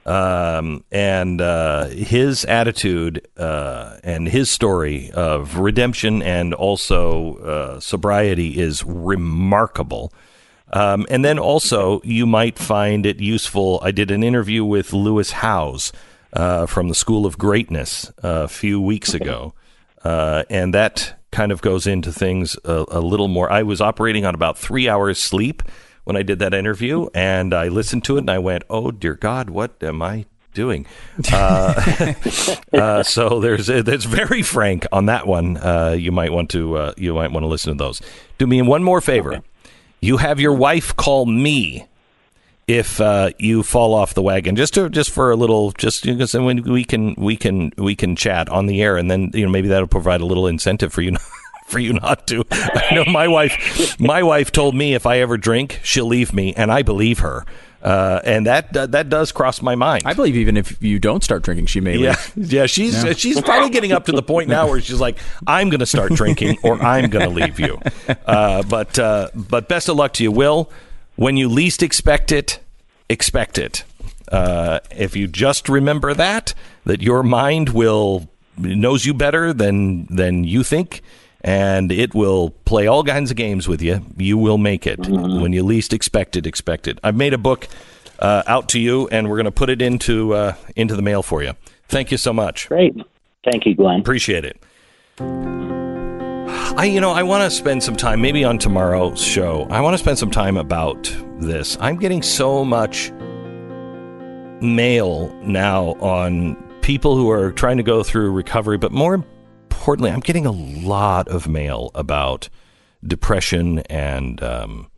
Um, 0.07 0.85
and 0.93 1.41
uh, 1.41 1.87
his 1.87 2.45
attitude 2.45 3.27
uh, 3.37 3.97
and 4.05 4.29
his 4.29 4.49
story 4.49 5.11
of 5.11 5.59
redemption 5.59 6.23
and 6.23 6.55
also 6.55 7.37
uh, 7.39 7.81
sobriety 7.81 8.57
is 8.57 8.85
remarkable. 8.85 10.13
Um, 10.73 11.07
and 11.11 11.25
then 11.25 11.41
also, 11.41 12.01
you 12.05 12.25
might 12.25 12.57
find 12.57 13.05
it 13.05 13.19
useful. 13.19 13.81
I 13.83 13.91
did 13.91 14.13
an 14.13 14.23
interview 14.23 14.65
with 14.65 14.93
Lewis 14.93 15.33
Howes 15.33 15.93
uh, 16.33 16.67
from 16.67 16.89
the 16.89 16.95
School 16.95 17.27
of 17.27 17.37
Greatness 17.37 18.13
a 18.19 18.47
few 18.47 18.81
weeks 18.81 19.13
ago, 19.13 19.55
uh, 20.05 20.45
and 20.49 20.73
that 20.73 21.19
kind 21.33 21.51
of 21.51 21.63
goes 21.63 21.87
into 21.87 22.13
things 22.13 22.57
a, 22.65 22.85
a 22.89 23.01
little 23.01 23.29
more. 23.29 23.51
I 23.51 23.63
was 23.63 23.81
operating 23.81 24.25
on 24.25 24.35
about 24.35 24.57
three 24.57 24.89
hours 24.89 25.19
sleep 25.19 25.63
when 26.07 26.17
I 26.17 26.23
did 26.23 26.39
that 26.39 26.55
interview, 26.55 27.09
and 27.15 27.53
I 27.53 27.67
listened 27.67 28.05
to 28.05 28.17
it 28.17 28.21
and 28.21 28.31
I 28.31 28.39
went, 28.39 28.63
"Oh 28.71 28.93
dear 28.93 29.15
God, 29.15 29.51
what 29.51 29.83
am 29.83 30.01
I 30.03 30.27
doing?" 30.55 30.87
Uh, 31.33 32.15
uh, 32.73 33.03
so 33.03 33.41
there's 33.41 33.67
there's 33.67 34.05
very 34.05 34.43
frank 34.43 34.87
on 34.93 35.07
that 35.07 35.27
one. 35.27 35.57
Uh, 35.57 35.97
you 35.99 36.13
might 36.13 36.33
want 36.33 36.49
to 36.51 36.77
uh, 36.77 36.93
you 36.97 37.13
might 37.13 37.33
want 37.33 37.43
to 37.43 37.49
listen 37.49 37.77
to 37.77 37.85
those. 37.85 38.01
Do 38.39 38.47
me 38.47 38.63
one 38.63 38.85
more 38.85 39.01
favor. 39.01 39.35
Okay. 39.35 39.43
You 40.01 40.19
have 40.19 40.39
your 40.39 40.53
wife 40.53 40.95
call 40.95 41.27
me 41.27 41.89
if 42.69 43.01
uh, 43.01 43.31
you 43.39 43.65
fall 43.65 43.93
off 43.93 44.15
the 44.15 44.23
wagon, 44.23 44.55
just 44.55 44.75
to 44.75 44.89
just 44.89 45.11
for 45.11 45.33
a 45.33 45.37
little, 45.37 45.73
just 45.73 46.05
because 46.05 46.35
you 46.35 46.41
know, 46.41 46.73
we 46.73 46.85
can 46.85 47.17
we 47.17 47.37
can 47.37 47.73
we 47.77 47.97
can 47.97 48.15
chat 48.15 48.49
on 48.49 48.67
the 48.67 48.81
air, 48.81 48.97
and 48.97 49.11
then 49.11 49.33
you 49.35 49.45
know 49.45 49.51
maybe 49.51 49.67
that'll 49.67 49.89
provide 49.89 50.21
a 50.21 50.27
little 50.27 50.47
incentive 50.47 50.93
for 50.93 51.03
you. 51.03 51.17
for 51.67 51.79
you 51.79 51.93
not 51.93 52.27
to. 52.29 52.45
I 52.51 52.95
know 52.95 53.05
my 53.07 53.29
wife. 53.29 53.99
My 54.01 54.23
wife 54.23 54.53
told 54.53 54.75
me 54.75 54.95
if 54.95 55.07
I 55.07 55.19
ever 55.19 55.37
drink, 55.37 55.81
she'll 55.83 56.07
leave 56.07 56.33
me, 56.33 56.55
and 56.55 56.71
I 56.71 56.83
believe 56.83 57.19
her. 57.21 57.45
Uh, 57.83 58.21
and 58.25 58.47
that 58.47 58.77
uh, 58.77 58.87
that 58.87 59.09
does 59.09 59.31
cross 59.33 59.63
my 59.63 59.75
mind. 59.75 60.03
I 60.07 60.15
believe 60.15 60.35
even 60.37 60.57
if 60.57 60.83
you 60.83 60.99
don't 60.99 61.23
start 61.23 61.43
drinking, 61.43 61.67
she 61.67 61.81
may. 61.81 61.97
Yeah, 61.99 62.17
leave. 62.35 62.53
yeah. 62.53 62.67
She's 62.67 63.05
yeah. 63.05 63.13
she's 63.13 63.41
probably 63.41 63.71
getting 63.71 63.93
up 63.93 64.07
to 64.07 64.13
the 64.13 64.23
point 64.23 64.49
now 64.49 64.69
where 64.69 64.81
she's 64.81 65.01
like, 65.01 65.19
"I'm 65.47 65.69
going 65.69 65.81
to 65.81 65.87
start 65.87 66.13
drinking, 66.13 66.59
or 66.63 66.83
I'm 66.83 67.11
going 67.11 67.29
to 67.29 67.35
leave 67.35 67.61
you." 67.61 67.81
Uh, 68.27 68.63
but 68.65 68.99
uh, 68.99 69.29
but 69.35 69.69
best 69.69 69.89
of 69.89 69.97
luck 69.97 70.13
to 70.13 70.23
you, 70.23 70.33
Will. 70.33 70.71
When 71.15 71.37
you 71.37 71.49
least 71.49 71.83
expect 71.83 72.33
it, 72.33 72.59
expect 73.09 73.57
it. 73.57 73.85
Uh, 74.29 74.81
if 74.91 75.15
you 75.15 75.29
just 75.29 75.69
remember 75.69 76.13
that, 76.13 76.55
that 76.85 77.03
your 77.03 77.23
mind 77.23 77.69
will 77.71 78.29
knows 78.59 79.07
you 79.07 79.15
better 79.15 79.53
than 79.53 80.07
than 80.07 80.45
you 80.45 80.65
think 80.65 81.03
and 81.47 81.93
it 81.93 82.13
will 82.13 82.51
play 82.65 82.89
all 82.89 83.05
kinds 83.05 83.31
of 83.31 83.37
games 83.37 83.69
with 83.69 83.81
you. 83.81 84.05
You 84.19 84.37
will 84.37 84.59
make 84.59 84.85
it 84.87 84.99
mm-hmm. 84.99 85.41
when 85.41 85.53
you 85.53 85.63
least 85.63 85.93
expect 85.93 86.37
it. 86.37 86.45
Expect 86.45 86.89
it. 86.89 86.99
I've 87.05 87.15
made 87.15 87.33
a 87.33 87.39
book 87.39 87.69
uh, 88.19 88.43
out 88.49 88.69
to 88.71 88.81
you, 88.81 89.07
and 89.09 89.31
we're 89.31 89.37
going 89.37 89.45
to 89.45 89.53
put 89.53 89.71
it 89.71 89.81
into 89.81 90.35
uh, 90.35 90.55
into 90.75 90.97
the 90.97 91.03
mail 91.03 91.23
for 91.23 91.43
you. 91.45 91.53
Thank 91.89 92.11
you 92.11 92.19
so 92.19 92.33
much. 92.33 92.69
Great. 92.69 92.97
Thank 93.45 93.65
you, 93.65 93.77
Glenn. 93.77 94.01
Appreciate 94.01 94.45
it. 94.45 94.61
I, 96.79 96.91
you 96.93 97.01
know, 97.01 97.13
I 97.13 97.23
want 97.23 97.45
to 97.45 97.51
spend 97.57 97.83
some 97.83 97.95
time, 97.95 98.21
maybe 98.21 98.43
on 98.43 98.59
tomorrow's 98.59 99.23
show. 99.23 99.69
I 99.71 99.81
want 99.81 99.95
to 99.95 99.99
spend 99.99 100.19
some 100.19 100.33
time 100.33 100.57
about 100.57 101.05
this. 101.39 101.79
I'm 101.81 101.97
getting 101.97 102.23
so 102.23 102.65
much 102.65 103.13
mail 104.61 105.33
now 105.43 105.95
on 106.01 106.57
people 106.83 107.17
who 107.17 107.31
are 107.31 107.53
trying 107.53 107.77
to 107.77 107.83
go 107.85 108.03
through 108.03 108.33
recovery, 108.33 108.79
but 108.79 108.91
more 108.91 109.25
importantly, 109.77 110.11
I'm 110.11 110.21
getting 110.21 110.47
a 110.47 110.51
lot 110.51 111.29
of 111.29 111.49
mail 111.49 111.91
about 111.95 112.49
depression 113.05 113.81
and 113.91 114.43
um, 114.43 114.91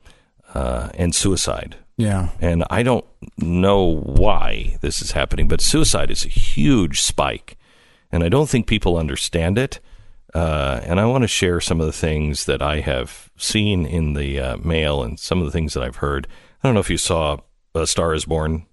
uh, 0.55 0.91
and 0.95 1.15
suicide. 1.15 1.77
Yeah. 1.97 2.31
And 2.41 2.65
I 2.71 2.83
don't 2.85 3.05
know 3.37 3.97
why 3.97 4.79
this 4.81 5.03
is 5.03 5.13
happening, 5.13 5.49
but 5.49 5.61
suicide 5.61 6.11
is 6.11 6.25
a 6.25 6.29
huge 6.29 7.01
spike. 7.01 7.59
And 8.11 8.23
I 8.23 8.29
don't 8.29 8.49
think 8.49 8.67
people 8.67 8.97
understand 8.97 9.59
it. 9.59 9.81
Uh, 10.33 10.81
and 10.85 11.01
I 11.01 11.07
want 11.07 11.23
to 11.23 11.29
share 11.29 11.61
some 11.61 11.81
of 11.81 11.87
the 11.87 11.93
things 11.93 12.45
that 12.45 12.63
I 12.63 12.81
have 12.81 13.31
seen 13.37 13.85
in 13.85 14.13
the 14.13 14.39
uh, 14.39 14.57
mail 14.59 15.03
and 15.03 15.19
some 15.19 15.41
of 15.41 15.45
the 15.45 15.51
things 15.51 15.75
that 15.75 15.83
I've 15.83 15.97
heard. 15.97 16.29
I 16.63 16.69
don't 16.69 16.75
know 16.75 16.81
if 16.81 16.91
you 16.91 16.99
saw 16.99 17.39
A 17.75 17.87
Star 17.87 18.15
is 18.15 18.27
Born. 18.27 18.67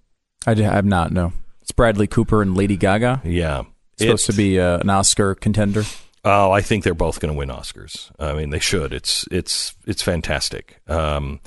I 0.45 0.53
have 0.53 0.85
not, 0.85 1.11
no. 1.11 1.33
It's 1.61 1.71
Bradley 1.71 2.07
Cooper 2.07 2.43
and 2.43 2.55
Lady 2.55 2.77
Gaga. 2.77 3.21
Yeah. 3.23 3.63
Supposed 3.97 4.25
to 4.27 4.33
be 4.33 4.59
uh, 4.59 4.79
an 4.79 4.89
Oscar 4.89 5.35
contender. 5.35 5.83
Oh, 6.23 6.51
I 6.51 6.61
think 6.61 6.83
they're 6.83 6.93
both 6.93 7.19
going 7.19 7.33
to 7.33 7.37
win 7.37 7.49
Oscars. 7.49 8.11
I 8.19 8.33
mean, 8.33 8.49
they 8.49 8.59
should. 8.59 8.93
It's 8.93 9.25
it's 9.31 9.75
it's 9.85 10.01
fantastic. 10.01 10.81
Um, 10.87 11.39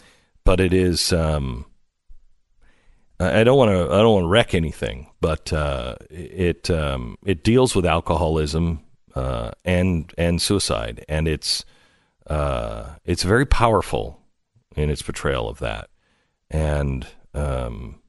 but 0.45 0.61
it 0.61 0.73
is. 0.73 1.13
Um, 1.13 1.67
I 3.21 3.43
don't 3.43 3.59
want 3.59 3.71
to. 3.71 3.93
I 3.93 3.99
don't 3.99 4.15
want 4.15 4.25
to 4.25 4.29
wreck 4.29 4.55
anything, 4.55 5.09
but 5.21 5.53
uh, 5.53 5.97
it 6.09 6.71
um, 6.71 7.19
it 7.25 7.43
deals 7.43 7.75
with 7.75 7.85
alcoholism 7.85 8.85
uh, 9.15 9.51
and 9.65 10.13
and 10.17 10.41
suicide, 10.41 11.05
and 11.09 11.27
it's 11.27 11.65
uh, 12.29 12.91
it's 13.05 13.25
very 13.25 13.47
powerful 13.47 14.21
in 14.77 14.91
its 14.91 15.03
portrayal 15.03 15.49
of 15.49 15.59
that. 15.59 15.91
And 16.51 17.07
um, 17.35 18.01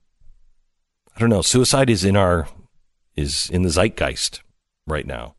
I 1.16 1.20
don't 1.20 1.30
know. 1.30 1.42
Suicide 1.42 1.90
is 1.90 2.06
in 2.06 2.16
our 2.16 2.48
is 3.20 3.50
in 3.50 3.64
the 3.64 3.70
zeitgeist 3.70 4.42
right 4.88 5.06
now, 5.06 5.36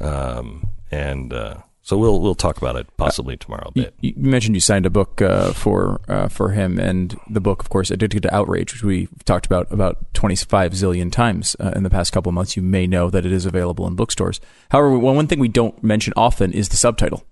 um, 0.00 0.68
and 0.90 1.32
uh, 1.32 1.58
so 1.84 1.98
we'll 1.98 2.18
we'll 2.18 2.34
talk 2.34 2.56
about 2.56 2.76
it 2.76 2.86
possibly 2.96 3.36
tomorrow. 3.36 3.70
You, 3.74 3.90
you 4.00 4.14
mentioned 4.16 4.56
you 4.56 4.60
signed 4.60 4.86
a 4.86 4.90
book 4.90 5.20
uh, 5.20 5.52
for 5.52 6.00
uh, 6.08 6.28
for 6.28 6.50
him, 6.50 6.78
and 6.78 7.14
the 7.28 7.42
book, 7.42 7.60
of 7.60 7.68
course, 7.68 7.90
"Addicted 7.90 8.22
to 8.22 8.34
Outrage," 8.34 8.72
which 8.72 8.82
we 8.82 9.08
talked 9.26 9.44
about 9.44 9.70
about 9.70 10.12
twenty 10.14 10.34
five 10.34 10.72
zillion 10.72 11.12
times 11.12 11.54
uh, 11.60 11.72
in 11.76 11.82
the 11.82 11.90
past 11.90 12.10
couple 12.12 12.30
of 12.30 12.34
months. 12.34 12.56
You 12.56 12.62
may 12.62 12.86
know 12.86 13.10
that 13.10 13.26
it 13.26 13.32
is 13.32 13.44
available 13.44 13.86
in 13.86 13.96
bookstores. 13.96 14.40
However, 14.70 14.98
one 14.98 15.26
thing 15.26 15.38
we 15.38 15.48
don't 15.48 15.82
mention 15.84 16.14
often 16.16 16.52
is 16.52 16.70
the 16.70 16.76
subtitle, 16.76 17.22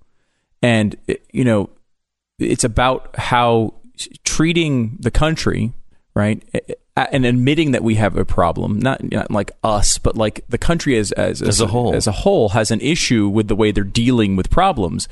and 0.61 0.97
you 1.33 1.45
know, 1.45 1.71
it's 2.39 2.65
about 2.65 3.17
how 3.17 3.75
treating 4.25 4.99
the 5.01 5.11
country 5.11 5.73
right 6.15 6.43
and 6.97 7.25
admitting 7.25 7.73
that 7.73 7.83
we 7.83 7.95
have 7.95 8.17
a 8.17 8.25
problem 8.25 8.79
not, 8.79 9.03
not 9.03 9.31
like 9.31 9.51
us 9.65 9.99
but 9.99 10.17
like 10.17 10.45
the 10.49 10.59
country 10.59 10.97
as 10.99 11.13
as, 11.13 11.41
as 11.41 11.61
a 11.61 11.67
whole. 11.67 11.95
as 11.95 12.07
a 12.07 12.13
whole 12.13 12.51
has 12.51 12.71
an 12.71 12.81
issue 12.81 13.29
with 13.29 13.49
the 13.49 13.57
way 13.57 13.73
they're 13.73 13.85
dealing 13.85 14.37
with 14.37 14.51
problems. 14.51 15.09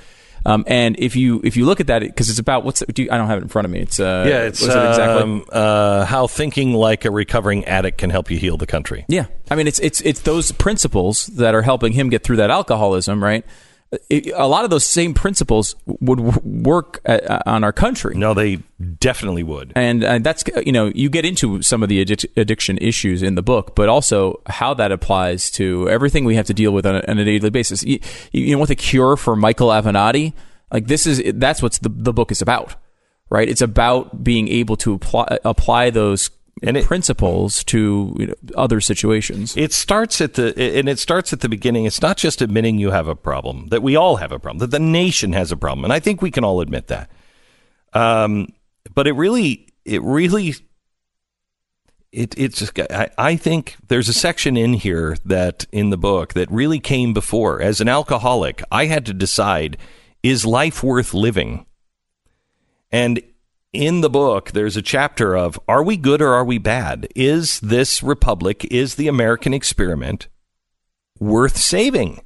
Um, 0.46 0.64
and 0.66 0.98
if 0.98 1.16
you 1.16 1.40
if 1.44 1.56
you 1.56 1.66
look 1.66 1.80
at 1.80 1.86
that 1.88 2.00
because 2.00 2.30
it's 2.30 2.38
about 2.38 2.64
what's 2.64 2.80
do 2.80 3.02
you, 3.02 3.10
I 3.10 3.18
don't 3.18 3.26
have 3.26 3.38
it 3.38 3.42
in 3.42 3.48
front 3.48 3.66
of 3.66 3.70
me. 3.70 3.80
It's 3.80 4.00
uh, 4.00 4.24
yeah 4.26 4.42
it's 4.44 4.62
it 4.62 4.68
exactly? 4.68 5.22
um, 5.22 5.44
uh, 5.50 6.06
how 6.06 6.26
thinking 6.26 6.72
like 6.72 7.04
a 7.04 7.10
recovering 7.10 7.66
addict 7.66 7.98
can 7.98 8.08
help 8.08 8.30
you 8.30 8.38
heal 8.38 8.56
the 8.56 8.66
country. 8.66 9.04
Yeah. 9.08 9.26
I 9.50 9.54
mean 9.54 9.66
it's 9.66 9.78
it's 9.80 10.00
it's 10.00 10.20
those 10.20 10.52
principles 10.52 11.26
that 11.26 11.54
are 11.54 11.62
helping 11.62 11.92
him 11.92 12.08
get 12.08 12.24
through 12.24 12.36
that 12.36 12.50
alcoholism 12.50 13.22
right 13.22 13.44
a 14.11 14.46
lot 14.46 14.62
of 14.62 14.70
those 14.70 14.87
same 14.87 15.14
principles 15.14 15.74
would 15.87 16.20
work 16.44 17.00
on 17.46 17.64
our 17.64 17.72
country. 17.72 18.14
No, 18.16 18.35
they 18.35 18.57
definitely 19.00 19.42
would. 19.42 19.72
And 19.74 20.05
uh, 20.05 20.18
that's 20.20 20.44
you 20.64 20.70
know 20.70 20.92
you 20.94 21.11
get 21.11 21.24
into 21.24 21.61
some 21.62 21.83
of 21.83 21.88
the 21.88 22.00
addiction 22.00 22.79
issues 22.79 23.22
in 23.22 23.35
the 23.35 23.42
book, 23.42 23.74
but 23.74 23.88
also 23.88 24.40
how 24.46 24.74
that 24.74 24.92
applies 24.92 25.50
to 25.53 25.88
everything 25.88 26.24
we 26.24 26.37
have 26.37 26.46
to 26.46 26.55
deal 26.55 26.72
with 26.72 26.87
on 26.87 26.96
a, 26.96 27.05
on 27.09 27.18
a 27.18 27.24
daily 27.24 27.50
basis. 27.50 27.83
You, 27.83 27.98
you, 28.31 28.53
know, 28.53 28.59
what 28.59 28.68
the 28.68 28.76
cure 28.76 29.16
for 29.16 29.35
Michael 29.35 29.68
Avenatti? 29.68 30.35
Like 30.72 30.87
this 30.87 31.05
is 31.05 31.20
that's 31.35 31.61
what 31.61 31.72
the 31.83 31.88
the 31.88 32.12
book 32.12 32.31
is 32.31 32.40
about, 32.40 32.76
right? 33.29 33.48
It's 33.48 33.62
about 33.62 34.22
being 34.22 34.46
able 34.46 34.76
to 34.79 34.94
apply 34.94 35.38
apply 35.44 35.90
those 35.90 36.31
and 36.62 36.77
it, 36.77 36.85
principles 36.85 37.64
to 37.64 38.16
you 38.18 38.27
know, 38.27 38.35
other 38.57 38.81
situations. 38.81 39.57
It 39.57 39.73
starts 39.73 40.20
at 40.20 40.35
the 40.35 40.49
and 40.79 40.88
it 40.88 40.99
starts 40.99 41.33
at 41.33 41.40
the 41.40 41.49
beginning. 41.49 41.85
It's 41.85 42.03
not 42.03 42.16
just 42.16 42.42
admitting 42.42 42.79
you 42.79 42.90
have 42.90 43.09
a 43.09 43.16
problem 43.16 43.68
that 43.68 43.83
we 43.83 43.96
all 43.96 44.16
have 44.16 44.33
a 44.33 44.38
problem 44.38 44.59
that 44.59 44.70
the 44.70 44.79
nation 44.79 45.33
has 45.33 45.53
a 45.53 45.57
problem, 45.57 45.85
and 45.85 45.92
I 45.92 46.01
think 46.01 46.23
we 46.23 46.31
can 46.31 46.44
all 46.44 46.61
admit 46.61 46.88
that. 46.88 47.11
Um, 47.92 48.53
but 48.94 49.07
it 49.07 49.12
really, 49.12 49.68
it 49.85 50.03
really, 50.03 50.55
it 52.12 52.38
it's. 52.38 52.70
I, 52.79 53.09
I 53.16 53.37
think 53.37 53.77
there's 53.88 54.09
a 54.09 54.14
section 54.14 54.57
in 54.57 54.75
here 54.75 55.16
that 55.25 55.66
in 55.73 55.90
the 55.90 55.99
book 55.99 56.35
that 56.35 56.51
really 56.51 56.81
came 56.81 57.12
before. 57.12 57.61
As 57.61 57.81
an 57.81 57.88
alcoholic, 57.88 58.62
I 58.70 58.87
had 58.87 59.07
to 59.07 59.14
decide: 59.14 59.77
is 60.23 60.44
life 60.44 60.83
worth 60.83 61.14
living? 61.14 61.66
And 62.92 63.23
in 63.72 64.00
the 64.00 64.11
book, 64.11 64.50
there's 64.50 64.76
a 64.76 64.83
chapter 64.83 65.37
of 65.37 65.59
Are 65.68 65.83
we 65.83 65.96
good 65.96 66.20
or 66.20 66.35
are 66.35 66.44
we 66.44 66.59
bad? 66.59 67.09
Is 67.14 67.61
this 67.61 68.02
republic, 68.02 68.64
is 68.70 68.96
the 68.96 69.09
American 69.09 69.54
experiment 69.54 70.28
worth 71.18 71.56
saving? 71.56 72.22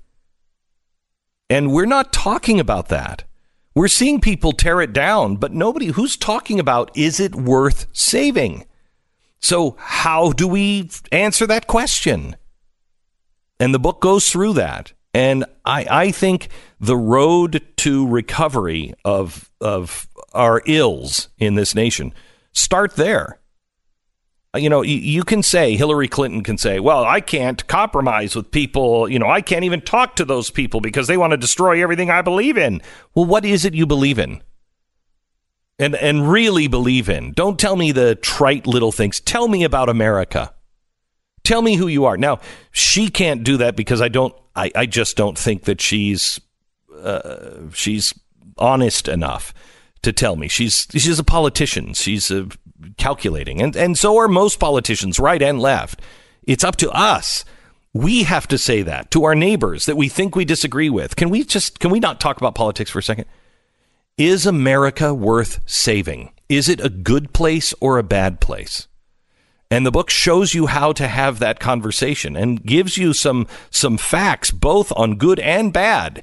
And 1.50 1.72
we're 1.72 1.87
not 1.87 2.12
talking 2.12 2.59
about 2.59 2.88
that. 2.88 3.24
We're 3.74 3.88
seeing 3.88 4.20
people 4.20 4.52
tear 4.52 4.80
it 4.80 4.92
down, 4.92 5.37
but 5.37 5.52
nobody 5.52 5.87
who's 5.87 6.16
talking 6.16 6.61
about 6.61 6.96
is 6.96 7.20
it 7.20 7.35
worth 7.35 7.87
saving? 7.92 8.64
So, 9.40 9.76
how 9.78 10.33
do 10.33 10.48
we 10.48 10.88
answer 11.12 11.46
that 11.46 11.66
question? 11.66 12.37
And 13.61 13.74
the 13.74 13.78
book 13.78 14.00
goes 14.00 14.30
through 14.30 14.54
that. 14.54 14.92
And 15.12 15.44
I, 15.64 15.87
I 15.90 16.11
think 16.11 16.48
the 16.80 16.96
road 16.96 17.62
to 17.78 18.09
recovery 18.09 18.94
of, 19.04 19.50
of 19.61 20.09
our 20.35 20.62
ills 20.66 21.29
in 21.38 21.55
this 21.55 21.75
nation 21.75 22.12
start 22.53 22.97
there. 22.97 23.40
Uh, 24.55 24.59
you 24.59 24.68
know, 24.68 24.83
you, 24.83 24.97
you 24.97 25.25
can 25.25 25.42
say, 25.42 25.77
Hillary 25.77 26.09
Clinton 26.09 26.42
can 26.42 26.57
say, 26.57 26.79
well, 26.79 27.05
I 27.05 27.20
can't 27.20 27.66
compromise 27.66 28.37
with 28.37 28.51
people. 28.51 29.09
You 29.09 29.18
know, 29.18 29.29
I 29.29 29.40
can't 29.40 29.64
even 29.64 29.81
talk 29.81 30.16
to 30.16 30.25
those 30.25 30.51
people 30.51 30.81
because 30.81 31.07
they 31.07 31.16
want 31.16 31.33
to 31.33 31.37
destroy 31.37 31.83
everything 31.83 32.11
I 32.11 32.23
believe 32.23 32.57
in. 32.57 32.81
Well, 33.14 33.27
what 33.27 33.44
is 33.44 33.64
it 33.64 33.75
you 33.75 33.87
believe 33.87 34.18
in? 34.18 34.42
And, 35.79 35.97
and 35.97 36.31
really 36.31 36.68
believe 36.68 37.09
in. 37.09 37.33
Don't 37.33 37.59
tell 37.59 37.75
me 37.75 37.90
the 37.90 38.14
trite 38.14 38.66
little 38.66 38.92
things. 38.92 39.18
Tell 39.18 39.49
me 39.49 39.64
about 39.64 39.88
America. 39.88 40.55
Tell 41.42 41.62
me 41.62 41.75
who 41.75 41.88
you 41.88 42.05
are. 42.05 42.16
Now, 42.16 42.38
she 42.70 43.09
can't 43.09 43.42
do 43.42 43.57
that 43.57 43.75
because 43.75 44.01
I 44.01 44.09
don't, 44.09 44.35
I, 44.55 44.70
I 44.77 44.87
just 44.87 45.16
don't 45.16 45.37
think 45.37 45.64
that 45.64 45.81
she's, 45.81 46.40
uh, 46.97 47.70
she's 47.73 48.14
honest 48.57 49.09
enough 49.09 49.53
to 50.04 50.12
tell 50.12 50.36
me. 50.36 50.48
She's 50.48 50.86
she's 50.90 51.18
a 51.18 51.24
politician. 51.24 51.94
She's 51.94 52.30
uh, 52.30 52.46
calculating, 52.96 53.60
and 53.60 53.74
and 53.76 53.98
so 53.98 54.16
are 54.18 54.28
most 54.28 54.58
politicians, 54.58 55.18
right 55.18 55.42
and 55.42 55.60
left. 55.60 56.00
It's 56.44 56.64
up 56.64 56.76
to 56.76 56.90
us. 56.90 57.44
We 57.92 58.24
have 58.24 58.48
to 58.48 58.58
say 58.58 58.82
that 58.82 59.10
to 59.12 59.24
our 59.24 59.34
neighbors 59.34 59.86
that 59.86 59.96
we 59.96 60.08
think 60.08 60.34
we 60.34 60.44
disagree 60.44 60.90
with. 60.90 61.16
Can 61.16 61.30
we 61.30 61.44
just 61.44 61.80
can 61.80 61.90
we 61.90 62.00
not 62.00 62.20
talk 62.20 62.36
about 62.36 62.54
politics 62.54 62.90
for 62.90 62.98
a 62.98 63.02
second? 63.02 63.26
Is 64.16 64.46
America 64.46 65.12
worth 65.12 65.60
saving? 65.66 66.30
Is 66.48 66.68
it 66.68 66.84
a 66.84 66.88
good 66.88 67.32
place 67.32 67.74
or 67.80 67.98
a 67.98 68.04
bad 68.04 68.40
place? 68.40 68.86
And 69.70 69.84
the 69.84 69.90
book 69.90 70.10
shows 70.10 70.54
you 70.54 70.66
how 70.66 70.92
to 70.92 71.08
have 71.08 71.38
that 71.38 71.58
conversation 71.58 72.36
and 72.36 72.64
gives 72.64 72.96
you 72.96 73.12
some 73.12 73.46
some 73.70 73.96
facts 73.96 74.50
both 74.50 74.92
on 74.96 75.16
good 75.16 75.40
and 75.40 75.72
bad. 75.72 76.22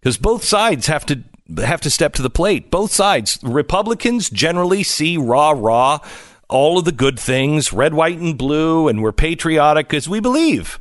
Because 0.00 0.16
both 0.16 0.44
sides 0.44 0.86
have 0.86 1.04
to 1.06 1.22
have 1.56 1.80
to 1.82 1.90
step 1.90 2.12
to 2.14 2.22
the 2.22 2.30
plate. 2.30 2.70
Both 2.70 2.92
sides. 2.92 3.38
Republicans 3.42 4.30
generally 4.30 4.82
see 4.82 5.16
rah 5.16 5.50
rah 5.50 6.00
all 6.48 6.78
of 6.78 6.84
the 6.84 6.92
good 6.92 7.18
things, 7.18 7.72
red, 7.72 7.94
white, 7.94 8.18
and 8.18 8.36
blue, 8.36 8.88
and 8.88 9.02
we're 9.02 9.12
patriotic 9.12 9.88
because 9.88 10.08
we 10.08 10.20
believe. 10.20 10.78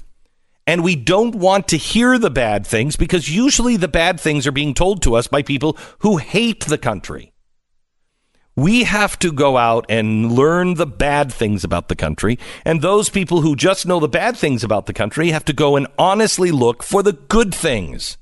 And 0.66 0.84
we 0.84 0.96
don't 0.96 1.36
want 1.36 1.68
to 1.70 1.78
hear 1.78 2.18
the 2.18 2.30
bad 2.30 2.66
things 2.68 2.96
because 2.96 3.34
usually 3.34 3.78
the 3.78 3.88
bad 3.88 4.20
things 4.20 4.46
are 4.48 4.52
being 4.52 4.74
told 4.74 5.02
to 5.04 5.16
us 5.16 5.28
by 5.28 5.42
people 5.42 5.78
who 6.00 6.18
hate 6.18 6.66
the 6.66 6.78
country. 6.78 7.34
We 8.56 8.84
have 8.84 9.20
to 9.20 9.32
go 9.32 9.56
out 9.56 9.86
and 9.88 10.32
learn 10.32 10.74
the 10.74 10.88
bad 10.88 11.32
things 11.32 11.64
about 11.64 11.90
the 11.90 11.96
country. 11.96 12.40
And 12.66 12.82
those 12.82 13.08
people 13.08 13.42
who 13.42 13.56
just 13.56 13.86
know 13.86 14.00
the 14.00 14.08
bad 14.10 14.36
things 14.36 14.64
about 14.64 14.88
the 14.88 14.94
country 14.94 15.30
have 15.30 15.46
to 15.46 15.54
go 15.54 15.76
and 15.76 15.88
honestly 15.98 16.52
look 16.52 16.82
for 16.82 17.04
the 17.04 17.14
good 17.14 17.54
things. 17.54 18.18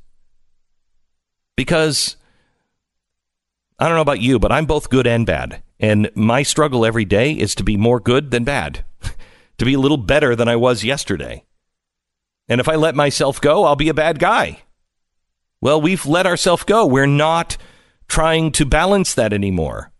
Because 1.55 2.17
I 3.77 3.87
don't 3.87 3.95
know 3.95 4.01
about 4.01 4.21
you, 4.21 4.39
but 4.39 4.51
I'm 4.51 4.65
both 4.65 4.89
good 4.89 5.05
and 5.05 5.25
bad. 5.25 5.61
And 5.79 6.09
my 6.15 6.43
struggle 6.43 6.85
every 6.85 7.05
day 7.05 7.33
is 7.33 7.55
to 7.55 7.63
be 7.63 7.75
more 7.75 7.99
good 7.99 8.31
than 8.31 8.43
bad, 8.43 8.85
to 9.57 9.65
be 9.65 9.73
a 9.73 9.79
little 9.79 9.97
better 9.97 10.35
than 10.35 10.47
I 10.47 10.55
was 10.55 10.83
yesterday. 10.83 11.43
And 12.47 12.61
if 12.61 12.69
I 12.69 12.75
let 12.75 12.95
myself 12.95 13.41
go, 13.41 13.65
I'll 13.65 13.75
be 13.75 13.89
a 13.89 13.93
bad 13.93 14.19
guy. 14.19 14.61
Well, 15.59 15.81
we've 15.81 16.05
let 16.05 16.27
ourselves 16.27 16.63
go. 16.63 16.85
We're 16.85 17.05
not 17.05 17.57
trying 18.07 18.51
to 18.53 18.65
balance 18.65 19.13
that 19.15 19.33
anymore. 19.33 19.91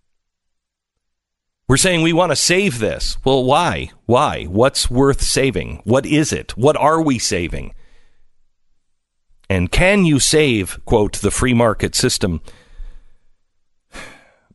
We're 1.67 1.77
saying 1.77 2.03
we 2.03 2.13
want 2.13 2.31
to 2.31 2.35
save 2.35 2.77
this. 2.77 3.17
Well, 3.25 3.43
why? 3.43 3.91
Why? 4.05 4.43
What's 4.43 4.91
worth 4.91 5.21
saving? 5.21 5.81
What 5.83 6.05
is 6.05 6.31
it? 6.31 6.55
What 6.55 6.77
are 6.77 7.01
we 7.01 7.17
saving? 7.17 7.73
And 9.49 9.71
can 9.71 10.05
you 10.05 10.19
save, 10.19 10.79
quote, 10.85 11.13
the 11.13 11.31
free 11.31 11.53
market 11.53 11.95
system 11.95 12.41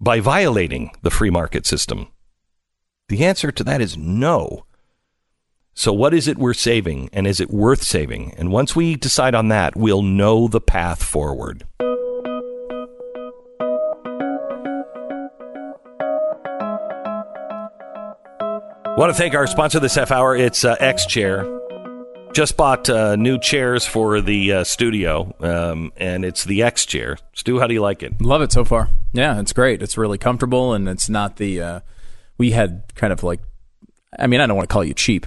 by 0.00 0.20
violating 0.20 0.92
the 1.02 1.10
free 1.10 1.30
market 1.30 1.66
system? 1.66 2.08
The 3.08 3.24
answer 3.24 3.52
to 3.52 3.64
that 3.64 3.80
is 3.80 3.96
no. 3.96 4.66
So, 5.74 5.92
what 5.92 6.14
is 6.14 6.28
it 6.28 6.38
we're 6.38 6.54
saving, 6.54 7.10
and 7.12 7.26
is 7.26 7.40
it 7.40 7.50
worth 7.50 7.82
saving? 7.82 8.34
And 8.36 8.50
once 8.50 8.74
we 8.74 8.96
decide 8.96 9.34
on 9.34 9.48
that, 9.48 9.76
we'll 9.76 10.02
know 10.02 10.48
the 10.48 10.60
path 10.60 11.02
forward. 11.02 11.66
Want 18.96 19.10
to 19.10 19.14
thank 19.14 19.34
our 19.34 19.46
sponsor 19.46 19.80
this 19.80 19.94
half 19.94 20.10
hour. 20.10 20.36
It's 20.36 20.64
uh, 20.64 20.76
X 20.78 21.06
Chair. 21.06 21.59
Just 22.32 22.56
bought 22.56 22.88
uh, 22.88 23.16
new 23.16 23.38
chairs 23.40 23.84
for 23.84 24.20
the 24.20 24.52
uh, 24.52 24.64
studio, 24.64 25.34
um, 25.40 25.92
and 25.96 26.24
it's 26.24 26.44
the 26.44 26.62
X 26.62 26.86
Chair. 26.86 27.18
Stu, 27.34 27.58
how 27.58 27.66
do 27.66 27.74
you 27.74 27.80
like 27.80 28.04
it? 28.04 28.20
Love 28.20 28.40
it 28.40 28.52
so 28.52 28.64
far. 28.64 28.88
Yeah, 29.12 29.40
it's 29.40 29.52
great. 29.52 29.82
It's 29.82 29.98
really 29.98 30.16
comfortable, 30.16 30.72
and 30.72 30.88
it's 30.88 31.08
not 31.08 31.36
the. 31.36 31.60
Uh, 31.60 31.80
we 32.38 32.52
had 32.52 32.84
kind 32.94 33.12
of 33.12 33.24
like, 33.24 33.40
I 34.16 34.28
mean, 34.28 34.40
I 34.40 34.46
don't 34.46 34.56
want 34.56 34.68
to 34.68 34.72
call 34.72 34.84
you 34.84 34.94
cheap, 34.94 35.26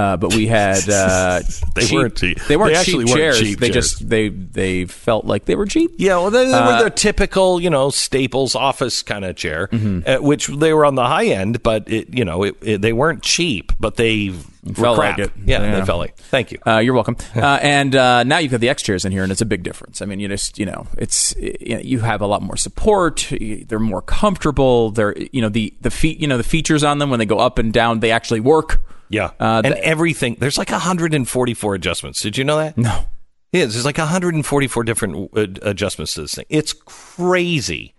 uh, 0.00 0.16
but 0.16 0.34
we 0.34 0.46
had 0.46 0.88
uh, 0.88 1.40
They 1.74 1.82
cheap- 1.86 1.92
weren't 1.92 2.16
cheap. 2.16 2.38
They 2.48 2.56
weren't 2.56 2.74
They 2.74 2.82
cheap 2.84 2.94
actually 3.00 3.04
weren't 3.04 3.16
chairs. 3.18 3.40
cheap 3.40 3.58
they 3.60 3.70
chairs. 3.70 3.88
just 3.90 4.08
they 4.08 4.28
they 4.28 4.84
felt 4.86 5.24
like 5.26 5.44
they 5.44 5.56
were 5.56 5.66
cheap. 5.66 5.90
Yeah, 5.98 6.16
well, 6.16 6.30
they, 6.30 6.46
they 6.46 6.52
Uh, 6.52 6.78
were 6.78 6.84
the 6.84 6.90
typical, 6.90 7.60
you 7.60 7.70
know, 7.70 7.90
Staples 7.90 8.54
office 8.54 9.02
kind 9.02 9.24
of 9.24 9.36
chair, 9.36 9.68
Mm-hmm. 9.72 10.00
uh, 10.08 10.22
which 10.26 10.46
they 10.48 10.72
were 10.72 10.84
on 10.86 10.94
the 10.94 11.04
high 11.06 11.26
end, 11.26 11.62
but 11.62 11.90
it, 11.90 12.14
you 12.14 12.24
know, 12.24 12.42
it, 12.44 12.56
it, 12.62 12.80
they 12.82 12.92
weren't 12.92 13.22
cheap, 13.22 13.72
but 13.78 13.96
they 13.96 14.30
felt 14.74 14.98
crap. 14.98 15.18
like 15.18 15.26
it. 15.26 15.32
Yeah, 15.44 15.62
Yeah. 15.62 15.80
they 15.80 15.86
felt 15.86 15.98
like. 15.98 16.16
Thank 16.16 16.52
you. 16.52 16.58
Uh, 16.66 16.78
you're 16.78 16.94
welcome. 16.94 17.16
Uh, 17.40 17.58
and 17.62 17.94
uh, 17.94 18.22
now 18.24 18.38
you've 18.38 18.50
got 18.52 18.60
the 18.60 18.68
X 18.68 18.82
chairs 18.82 19.04
in 19.04 19.12
here, 19.12 19.22
and 19.22 19.32
it's 19.32 19.40
a 19.40 19.46
big 19.46 19.62
difference. 19.62 20.02
I 20.02 20.06
mean, 20.06 20.20
you 20.20 20.28
just 20.28 20.58
you 20.58 20.66
know, 20.66 20.86
it's 20.98 21.34
you, 21.38 21.74
know, 21.76 21.80
you 21.80 22.00
have 22.00 22.20
a 22.20 22.26
lot 22.26 22.42
more 22.42 22.56
support. 22.56 23.26
They're 23.68 23.78
more 23.78 24.02
comfortable. 24.02 24.90
They're 24.90 25.14
you 25.32 25.40
know 25.42 25.48
the 25.48 25.72
the 25.80 25.90
feet 25.90 26.20
you 26.20 26.26
know 26.28 26.36
the 26.36 26.44
features 26.44 26.84
on 26.84 26.98
them 26.98 27.08
when 27.10 27.18
they 27.18 27.26
go 27.26 27.38
up 27.38 27.58
and 27.58 27.72
down 27.72 28.00
they 28.00 28.10
actually 28.10 28.40
work. 28.40 28.80
Yeah, 29.10 29.32
uh, 29.38 29.60
and 29.64 29.74
the- 29.74 29.84
everything. 29.84 30.36
There's 30.40 30.56
like 30.56 30.70
144 30.70 31.74
adjustments. 31.74 32.22
Did 32.22 32.38
you 32.38 32.44
know 32.44 32.56
that? 32.56 32.78
No, 32.78 33.04
Yeah, 33.52 33.66
there's 33.66 33.84
like 33.84 33.98
144 33.98 34.84
different 34.84 35.30
uh, 35.36 35.46
adjustments 35.62 36.14
to 36.14 36.22
this 36.22 36.34
thing. 36.36 36.46
It's 36.48 36.72
crazy. 36.72 37.94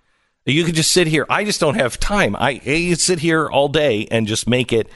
You 0.45 0.64
could 0.64 0.74
just 0.76 0.91
sit 0.91 1.05
here. 1.07 1.28
I 1.30 1.43
just 1.43 1.59
don't 1.59 1.76
have 1.76 1.99
time. 1.99 2.36
I, 2.36 2.59
I 2.66 2.93
sit 2.93 3.20
here 3.20 3.47
all 3.47 3.68
day 3.68 4.07
and 4.09 4.26
just 4.26 4.49
make 4.49 4.74
it 4.74 4.89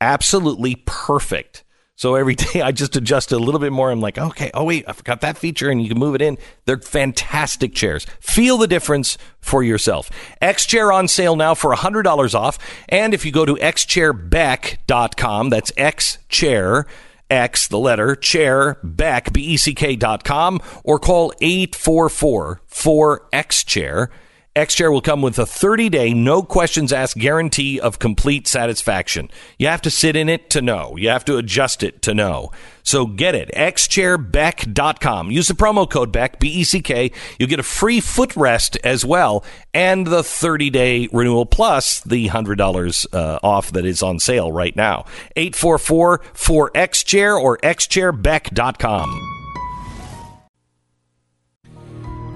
absolutely 0.00 0.82
perfect. 0.86 1.64
So 1.96 2.14
every 2.14 2.34
day 2.36 2.62
I 2.62 2.72
just 2.72 2.94
adjust 2.94 3.32
a 3.32 3.38
little 3.38 3.60
bit 3.60 3.72
more. 3.72 3.90
I'm 3.90 4.00
like, 4.00 4.18
okay, 4.18 4.50
oh 4.54 4.64
wait, 4.64 4.84
I 4.86 4.92
forgot 4.92 5.22
that 5.22 5.38
feature, 5.38 5.68
and 5.70 5.82
you 5.82 5.88
can 5.88 5.98
move 5.98 6.14
it 6.14 6.22
in. 6.22 6.38
They're 6.66 6.78
fantastic 6.78 7.74
chairs. 7.74 8.06
Feel 8.20 8.58
the 8.58 8.68
difference 8.68 9.18
for 9.40 9.62
yourself. 9.62 10.10
X 10.40 10.66
Chair 10.66 10.92
on 10.92 11.08
sale 11.08 11.34
now 11.34 11.54
for 11.54 11.74
$100 11.74 12.34
off. 12.34 12.58
And 12.88 13.12
if 13.14 13.24
you 13.24 13.32
go 13.32 13.44
to 13.44 13.54
xchairbeck.com, 13.54 15.50
that's 15.50 15.72
X 15.76 16.18
Chair. 16.28 16.86
X, 17.28 17.66
the 17.66 17.78
letter, 17.78 18.14
chair, 18.14 18.78
Beck, 18.84 19.32
B 19.32 19.42
E 19.42 19.56
C 19.56 19.74
K 19.74 19.96
dot 19.96 20.22
com, 20.22 20.60
or 20.84 21.00
call 21.00 21.32
844 21.40 22.60
4X 22.70 23.66
Chair. 23.66 24.10
X 24.56 24.74
Chair 24.74 24.90
will 24.90 25.02
come 25.02 25.20
with 25.20 25.38
a 25.38 25.44
30 25.44 25.90
day, 25.90 26.14
no 26.14 26.42
questions 26.42 26.90
asked 26.90 27.18
guarantee 27.18 27.78
of 27.78 27.98
complete 27.98 28.48
satisfaction. 28.48 29.30
You 29.58 29.66
have 29.66 29.82
to 29.82 29.90
sit 29.90 30.16
in 30.16 30.30
it 30.30 30.48
to 30.50 30.62
know. 30.62 30.96
You 30.96 31.10
have 31.10 31.26
to 31.26 31.36
adjust 31.36 31.82
it 31.82 32.00
to 32.02 32.14
know. 32.14 32.52
So 32.82 33.04
get 33.04 33.34
it. 33.34 33.50
xchairbeck.com. 33.54 35.30
Use 35.30 35.48
the 35.48 35.54
promo 35.54 35.88
code 35.88 36.10
BECK, 36.10 36.40
B 36.40 36.48
E 36.48 36.64
C 36.64 36.80
K. 36.80 37.12
You'll 37.38 37.50
get 37.50 37.60
a 37.60 37.62
free 37.64 38.00
footrest 38.00 38.78
as 38.82 39.04
well 39.04 39.44
and 39.74 40.06
the 40.06 40.22
30 40.22 40.70
day 40.70 41.08
renewal 41.12 41.44
plus 41.44 42.00
the 42.00 42.28
$100 42.28 43.06
uh, 43.12 43.38
off 43.42 43.72
that 43.72 43.84
is 43.84 44.02
on 44.02 44.18
sale 44.18 44.50
right 44.50 44.74
now. 44.74 45.04
844 45.36 46.20
4X 46.32 47.04
Chair 47.04 47.36
or 47.36 47.58
xchairbeck.com. 47.58 49.35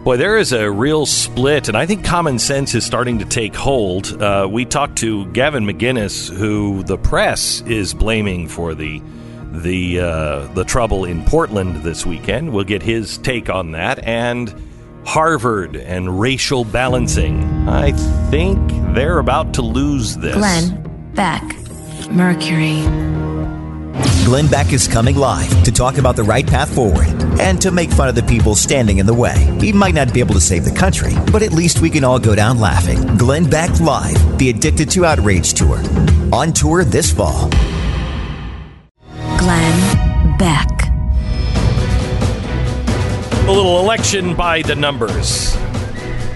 Boy, 0.02 0.16
there 0.16 0.38
is 0.38 0.52
a 0.52 0.70
real 0.70 1.04
split, 1.04 1.68
and 1.68 1.76
I 1.76 1.84
think 1.84 2.06
common 2.06 2.38
sense 2.38 2.74
is 2.74 2.86
starting 2.86 3.18
to 3.18 3.26
take 3.26 3.54
hold. 3.54 4.20
Uh, 4.22 4.48
we 4.50 4.64
talked 4.64 4.96
to 4.98 5.26
Gavin 5.32 5.66
McInnes, 5.66 6.34
who 6.34 6.82
the 6.84 6.96
press 6.96 7.60
is 7.66 7.92
blaming 7.92 8.48
for 8.48 8.74
the 8.74 9.02
the 9.52 10.00
uh, 10.00 10.46
the 10.54 10.64
trouble 10.64 11.04
in 11.04 11.22
Portland 11.26 11.82
this 11.82 12.06
weekend. 12.06 12.54
We'll 12.54 12.64
get 12.64 12.82
his 12.82 13.18
take 13.18 13.50
on 13.50 13.72
that, 13.72 14.02
and 14.06 14.54
Harvard 15.04 15.76
and 15.76 16.18
racial 16.18 16.64
balancing. 16.64 17.42
I 17.68 17.92
think 18.30 18.58
they're 18.94 19.18
about 19.18 19.52
to 19.54 19.62
lose 19.62 20.16
this. 20.16 20.34
Glenn 20.34 21.12
Beck, 21.14 21.42
Mercury. 22.10 22.86
Glenn 24.24 24.46
Beck 24.46 24.72
is 24.72 24.86
coming 24.86 25.16
live 25.16 25.50
to 25.64 25.72
talk 25.72 25.98
about 25.98 26.14
the 26.14 26.22
right 26.22 26.46
path 26.46 26.72
forward 26.74 27.08
and 27.40 27.60
to 27.60 27.70
make 27.70 27.90
fun 27.90 28.08
of 28.08 28.14
the 28.14 28.22
people 28.22 28.54
standing 28.54 28.98
in 28.98 29.06
the 29.06 29.14
way. 29.14 29.56
He 29.60 29.72
might 29.72 29.94
not 29.94 30.14
be 30.14 30.20
able 30.20 30.34
to 30.34 30.40
save 30.40 30.64
the 30.64 30.70
country, 30.70 31.14
but 31.32 31.42
at 31.42 31.52
least 31.52 31.80
we 31.80 31.90
can 31.90 32.04
all 32.04 32.18
go 32.18 32.34
down 32.34 32.58
laughing. 32.58 33.16
Glenn 33.16 33.48
Beck 33.48 33.80
Live, 33.80 34.38
the 34.38 34.50
Addicted 34.50 34.90
to 34.90 35.04
Outrage 35.04 35.54
Tour. 35.54 35.80
On 36.32 36.52
tour 36.52 36.84
this 36.84 37.12
fall. 37.12 37.50
Glenn 39.38 40.38
Beck. 40.38 40.68
A 43.48 43.52
little 43.52 43.80
election 43.80 44.36
by 44.36 44.62
the 44.62 44.76
numbers. 44.76 45.56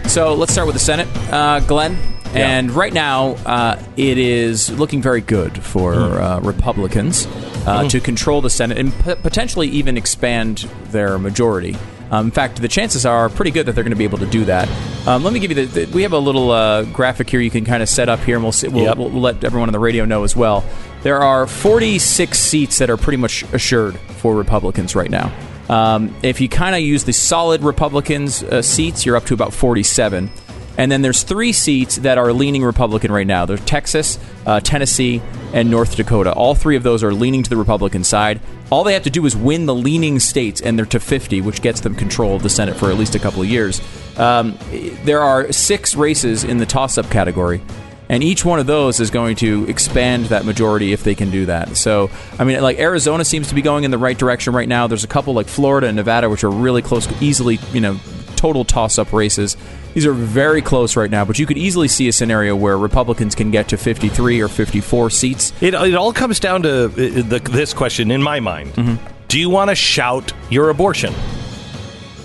So 0.07 0.35
let's 0.35 0.53
start 0.53 0.67
with 0.67 0.75
the 0.75 0.81
Senate, 0.81 1.09
uh, 1.33 1.61
Glenn. 1.61 1.97
Yeah. 2.35 2.49
And 2.59 2.71
right 2.73 2.93
now, 2.93 3.37
uh, 3.47 3.81
it 3.97 4.19
is 4.19 4.71
looking 4.71 5.01
very 5.01 5.21
good 5.21 5.63
for 5.63 5.95
Hmm. 5.95 6.01
uh, 6.23 6.41
Republicans 6.41 7.27
uh, 7.67 7.89
to 7.89 8.01
control 8.01 8.41
the 8.41 8.51
Senate 8.51 8.79
and 8.79 8.93
p- 9.05 9.15
potentially 9.15 9.69
even 9.69 9.97
expand 9.97 10.69
their 10.91 11.19
majority. 11.19 11.77
Um, 12.11 12.27
in 12.27 12.31
fact, 12.33 12.61
the 12.61 12.69
chances 12.69 13.07
are 13.07 13.29
pretty 13.29 13.51
good 13.51 13.67
that 13.67 13.75
they're 13.75 13.83
going 13.85 13.93
to 13.93 13.97
be 13.99 14.05
able 14.05 14.19
to 14.19 14.27
do 14.27 14.45
that. 14.45 14.69
Um, 15.07 15.25
let 15.25 15.33
me 15.33 15.41
give 15.41 15.51
you 15.57 15.67
the, 15.67 15.85
the. 15.87 15.93
We 15.95 16.03
have 16.03 16.13
a 16.13 16.19
little 16.19 16.51
uh, 16.51 16.83
graphic 16.85 17.29
here 17.31 17.41
you 17.41 17.51
can 17.51 17.65
kind 17.65 17.83
of 17.83 17.89
set 17.89 18.09
up 18.09 18.21
here, 18.21 18.37
and 18.37 18.45
we'll, 18.45 18.53
see, 18.53 18.69
we'll, 18.69 18.85
Yep. 18.85 18.97
we'll 18.99 19.11
we'll 19.11 19.23
let 19.23 19.43
everyone 19.43 19.69
on 19.69 19.73
the 19.73 19.79
radio 19.79 20.05
know 20.05 20.23
as 20.23 20.37
well. 20.37 20.65
There 21.03 21.21
are 21.23 21.47
46 21.47 22.39
seats 22.39 22.79
that 22.79 22.91
are 22.91 22.97
pretty 22.97 23.17
much 23.17 23.43
assured 23.53 23.97
for 24.19 24.35
Republicans 24.35 24.95
right 24.95 25.11
now. 25.11 25.33
Um, 25.69 26.15
if 26.23 26.41
you 26.43 26.49
kind 26.49 26.75
of 26.75 26.83
use 26.83 27.05
the 27.05 27.13
solid 27.13 27.63
Republicans 27.63 28.43
uh, 28.43 28.61
seats, 28.63 29.07
you're 29.07 29.17
up 29.17 29.25
to 29.27 29.35
about 29.35 29.53
47. 29.55 30.31
And 30.77 30.91
then 30.91 31.03
there's 31.03 31.23
three 31.23 31.53
seats 31.53 31.97
that 31.97 32.19
are 32.19 32.33
leaning 32.33 32.65
Republican 32.65 33.13
right 33.13 33.27
now. 33.27 33.47
They're 33.47 33.59
Texas, 33.59 34.19
uh, 34.47 34.61
Tennessee, 34.61 35.23
and 35.53 35.71
North 35.71 35.97
Dakota. 35.97 36.33
All 36.33 36.55
three 36.55 36.77
of 36.77 36.83
those 36.83 37.05
are 37.05 37.15
leaning 37.15 37.43
to 37.45 37.51
the 37.51 37.57
Republican 37.57 38.03
side. 38.03 38.41
All 38.71 38.83
they 38.83 38.95
have 38.95 39.05
to 39.05 39.11
do 39.11 39.25
is 39.25 39.37
win 39.37 39.67
the 39.67 39.75
leaning 39.75 40.19
states, 40.19 40.61
and 40.61 40.77
they're 40.77 40.87
to 40.87 40.99
50, 40.99 41.41
which 41.43 41.63
gets 41.63 41.81
them 41.81 41.95
control 41.95 42.35
of 42.35 42.43
the 42.43 42.51
Senate 42.51 42.77
for 42.77 42.91
at 42.91 42.99
least 42.99 43.15
a 43.15 43.21
couple 43.21 43.43
of 43.43 43.49
years. 43.49 43.81
Um, 44.17 44.59
there 45.05 45.21
are 45.21 45.53
six 45.53 45.95
races 45.95 46.43
in 46.43 46.59
the 46.59 46.67
toss-up 46.67 47.09
category. 47.11 47.63
And 48.09 48.23
each 48.23 48.45
one 48.45 48.59
of 48.59 48.67
those 48.67 49.01
is 49.01 49.11
going 49.11 49.37
to 49.37 49.67
expand 49.69 50.27
that 50.27 50.45
majority 50.45 50.93
if 50.93 51.05
they 51.05 51.15
can 51.15 51.31
do 51.31 51.47
that. 51.47 51.77
So, 51.77 52.11
I 52.39 52.45
mean, 52.45 52.61
like 52.61 52.79
Arizona 52.79 53.25
seems 53.25 53.49
to 53.49 53.55
be 53.55 53.63
going 53.63 53.85
in 53.85 53.91
the 53.91 53.99
right 53.99 54.17
direction 54.17 54.53
right 54.53 54.69
now. 54.69 54.87
There's 54.87 55.05
a 55.05 55.09
couple 55.09 55.33
like 55.33 55.47
Florida 55.47 55.87
and 55.87 55.97
Nevada, 55.97 56.29
which 56.29 56.45
are 56.45 56.51
really 56.51 56.83
close, 56.83 57.11
easily, 57.23 57.59
you 57.73 57.81
know, 57.81 57.99
total 58.37 58.65
toss 58.65 58.99
up 58.99 59.13
races. 59.13 59.57
These 59.95 60.07
are 60.07 60.13
very 60.13 60.61
close 60.61 60.97
right 60.97 61.11
now, 61.11 61.25
but 61.25 61.39
you 61.39 61.47
could 61.47 61.57
easily 61.57 61.87
see 61.89 62.09
a 62.09 62.13
scenario 62.13 62.57
where 62.57 62.77
Republicans 62.77 63.35
can 63.35 63.53
get 63.53 63.69
to 63.69 63.77
53 63.77 64.41
or 64.41 64.49
54 64.49 65.11
seats. 65.11 65.53
It, 65.61 65.75
it 65.75 65.95
all 65.95 66.13
comes 66.13 66.41
down 66.41 66.63
to 66.63 66.87
uh, 66.87 66.89
the, 66.89 67.41
this 67.51 67.73
question 67.73 68.11
in 68.11 68.23
my 68.23 68.41
mind 68.41 68.75
Mm-hmm. 68.75 68.97
Do 69.29 69.41
you 69.41 69.51
want 69.51 69.71
to 69.71 69.75
shout 69.75 70.33
your 70.51 70.71
abortion 70.71 71.13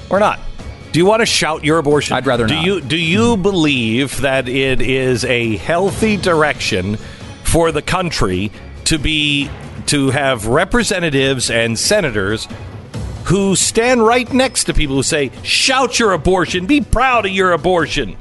or 0.10 0.20
not? 0.20 0.40
Do 0.92 1.00
you 1.00 1.06
want 1.06 1.22
to 1.22 1.26
shout 1.26 1.64
your 1.64 1.78
abortion? 1.78 2.16
I'd 2.16 2.26
rather 2.26 2.46
do 2.48 2.56
not. 2.56 2.66
You, 2.66 2.82
do 2.82 2.98
you 2.98 3.38
believe 3.38 4.22
that 4.22 4.48
it 4.48 4.82
is 4.82 5.26
a 5.26 5.58
healthy 5.58 6.18
direction 6.18 6.98
for 7.44 7.72
the 7.72 7.82
country 7.82 8.52
to 8.86 8.98
be 8.98 9.50
to 9.88 10.10
have 10.12 10.48
representatives 10.48 11.50
and 11.50 11.78
senators 11.78 12.48
who 13.30 13.56
stand 13.56 14.04
right 14.06 14.32
next 14.34 14.66
to 14.66 14.74
people 14.74 14.96
who 14.96 15.04
say, 15.04 15.32
"Shout 15.44 16.00
your 16.00 16.12
abortion, 16.14 16.66
be 16.66 16.82
proud 16.82 17.26
of 17.26 17.32
your 17.32 17.52
abortion." 17.54 18.18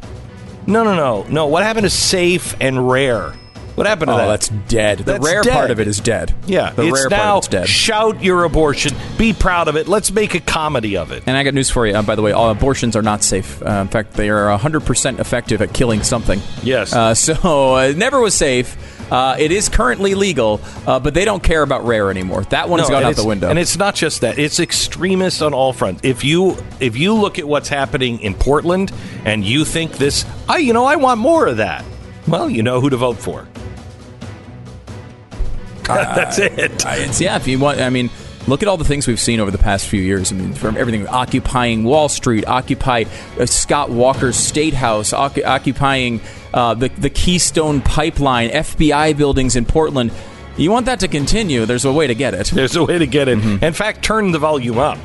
No, 0.67 0.85
no, 0.85 0.95
no, 0.95 1.25
no. 1.31 1.47
What 1.47 1.63
happened 1.63 1.85
to 1.85 1.91
safe 1.91 2.55
and 2.61 2.91
rare? 2.91 3.33
What 3.79 3.87
happened 3.87 4.09
to 4.09 4.17
that? 4.17 4.25
Oh, 4.25 4.27
that? 4.27 4.41
that's 4.41 4.49
dead. 4.69 4.99
The 4.99 5.05
That's 5.05 5.25
rare 5.25 5.41
dead. 5.41 5.53
part 5.53 5.71
of 5.71 5.79
it 5.79 5.87
is 5.87 6.01
dead. 6.01 6.35
Yeah, 6.47 6.71
the 6.73 6.91
rare 6.91 7.09
now 7.09 7.17
part 7.17 7.31
of 7.31 7.39
it's 7.39 7.49
dead. 7.49 7.69
shout 7.69 8.25
your 8.25 8.43
abortion, 8.43 8.93
be 9.17 9.33
proud 9.33 9.69
of 9.69 9.77
it. 9.77 9.87
Let's 9.87 10.11
make 10.11 10.35
a 10.35 10.41
comedy 10.41 10.97
of 10.97 11.13
it. 11.13 11.23
And 11.27 11.37
I 11.37 11.45
got 11.45 11.55
news 11.55 11.71
for 11.71 11.87
you. 11.87 11.95
Uh, 11.95 12.03
by 12.03 12.17
the 12.17 12.23
way, 12.23 12.33
all 12.33 12.51
abortions 12.51 12.97
are 12.97 13.03
not 13.03 13.23
safe. 13.23 13.63
Uh, 13.63 13.83
in 13.83 13.87
fact, 13.87 14.15
they 14.15 14.31
are 14.31 14.59
100% 14.59 15.21
effective 15.21 15.63
at 15.63 15.73
killing 15.73 16.03
something. 16.03 16.43
Yes. 16.65 16.93
Uh, 16.93 17.15
so 17.15 17.77
uh, 17.77 17.83
it 17.83 17.97
never 17.97 18.21
was 18.21 18.35
safe. 18.35 18.77
Uh, 19.11 19.37
it 19.39 19.53
is 19.53 19.69
currently 19.69 20.15
legal, 20.15 20.61
uh, 20.87 20.99
but 21.01 21.15
they 21.15 21.25
don't 21.25 21.43
care 21.43 21.63
about 21.63 21.85
rare 21.87 22.11
anymore. 22.11 22.43
That 22.45 22.69
one 22.69 22.79
has 22.81 22.89
No, 22.89 22.97
gone 22.97 23.05
out 23.05 23.17
the 23.17 23.25
window. 23.25 23.49
And 23.49 23.59
it's 23.59 23.77
not 23.79 23.95
just 23.95 24.21
that; 24.21 24.39
it's 24.39 24.61
extremist 24.61 25.41
on 25.43 25.55
all 25.55 25.73
fronts. 25.73 26.01
If 26.05 26.25
you 26.25 26.57
if 26.81 26.97
you 26.97 27.15
look 27.15 27.39
at 27.39 27.47
what's 27.49 27.69
happening 27.69 28.21
in 28.21 28.35
Portland 28.35 28.93
and 29.25 29.45
you 29.45 29.65
think 29.65 29.93
this, 29.99 30.25
I 30.49 30.59
you 30.59 30.73
know 30.73 30.85
I 30.85 30.97
want 30.97 31.21
more 31.21 31.47
of 31.47 31.57
that. 31.59 31.85
Well, 32.27 32.51
you 32.51 32.63
know 32.63 32.81
who 32.81 32.91
to 32.91 32.97
vote 32.99 33.19
for. 33.19 33.47
That's 35.85 36.39
it. 36.39 36.85
I- 36.85 36.97
it's, 36.97 37.21
yeah, 37.21 37.37
if 37.37 37.49
you 37.49 37.59
want, 37.59 37.81
I 37.81 37.89
mean, 37.89 38.11
look 38.49 38.63
at 38.63 38.69
all 38.69 38.77
the 38.77 38.85
things 38.85 39.07
we've 39.07 39.21
seen 39.21 39.41
over 39.41 39.51
the 39.51 39.59
past 39.59 39.87
few 39.87 40.01
years. 40.01 40.33
I 40.33 40.37
mean, 40.37 40.53
from 40.55 40.77
everything 40.77 41.07
occupying 41.07 41.85
Wall 41.85 42.09
Street, 42.09 42.47
occupy 42.47 43.05
uh, 43.39 43.47
Scott 43.47 43.91
Walker's 43.91 44.37
State 44.37 44.75
House, 44.75 45.13
occu- 45.13 45.45
occupying 45.47 46.21
uh, 46.55 46.75
the 46.75 46.89
the 46.89 47.11
Keystone 47.11 47.81
Pipeline, 47.81 48.51
FBI 48.51 49.17
buildings 49.17 49.57
in 49.57 49.65
Portland. 49.65 50.13
You 50.57 50.71
want 50.73 50.87
that 50.87 51.01
to 51.01 51.09
continue? 51.09 51.67
There's 51.67 51.85
a 51.85 51.93
way 51.93 52.09
to 52.09 52.15
get 52.15 52.35
it. 52.35 52.49
There's 52.49 52.75
a 52.75 52.85
way 52.85 52.99
to 52.99 53.07
get 53.07 53.29
it. 53.29 53.39
Mm-hmm. 53.39 53.65
In 53.65 53.73
fact, 53.73 54.03
turn 54.03 54.33
the 54.33 54.41
volume 54.41 54.79
up. 54.79 54.99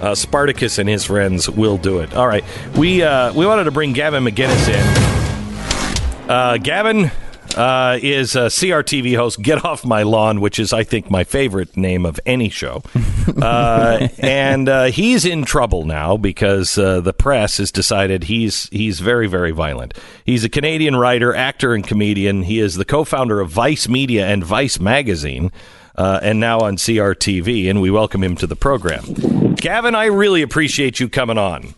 Uh, 0.00 0.14
Spartacus 0.14 0.78
and 0.78 0.88
his 0.88 1.04
friends 1.04 1.48
will 1.50 1.78
do 1.78 2.00
it. 2.00 2.14
All 2.14 2.26
right, 2.26 2.44
we 2.76 3.02
uh, 3.02 3.32
we 3.32 3.46
wanted 3.46 3.64
to 3.64 3.70
bring 3.70 3.92
Gavin 3.94 4.24
McInnes 4.24 4.68
in. 4.68 6.30
Uh, 6.30 6.58
Gavin 6.58 7.10
uh, 7.58 7.98
is 8.00 8.36
a 8.36 8.46
CRTV 8.46 9.16
host. 9.16 9.42
Get 9.42 9.64
off 9.64 9.84
my 9.84 10.04
lawn, 10.04 10.40
which 10.40 10.58
is 10.58 10.72
I 10.72 10.84
think 10.84 11.10
my 11.10 11.24
favorite 11.24 11.76
name 11.76 12.06
of 12.06 12.20
any 12.24 12.48
show. 12.48 12.82
Uh, 13.38 14.08
and 14.18 14.68
uh, 14.68 14.84
he's 14.86 15.24
in 15.24 15.44
trouble 15.44 15.84
now 15.84 16.16
because 16.16 16.76
uh, 16.76 17.00
the 17.00 17.12
press 17.12 17.58
has 17.58 17.70
decided 17.70 18.24
he's 18.24 18.68
he's 18.70 18.98
very 18.98 19.28
very 19.28 19.52
violent. 19.52 19.94
He's 20.24 20.42
a 20.44 20.48
Canadian 20.48 20.96
writer, 20.96 21.34
actor, 21.34 21.72
and 21.74 21.86
comedian. 21.86 22.42
He 22.42 22.58
is 22.58 22.74
the 22.74 22.84
co-founder 22.84 23.38
of 23.40 23.50
Vice 23.50 23.86
Media 23.86 24.26
and 24.26 24.42
Vice 24.42 24.80
Magazine 24.80 25.52
uh, 25.94 26.18
and 26.22 26.40
now 26.40 26.60
on 26.60 26.76
CRTV, 26.76 27.68
and 27.68 27.80
we 27.80 27.90
welcome 27.90 28.24
him 28.24 28.34
to 28.36 28.46
the 28.46 28.56
program. 28.56 29.54
Gavin, 29.54 29.94
I 29.94 30.06
really 30.06 30.42
appreciate 30.42 30.98
you 30.98 31.08
coming 31.08 31.38
on. 31.38 31.74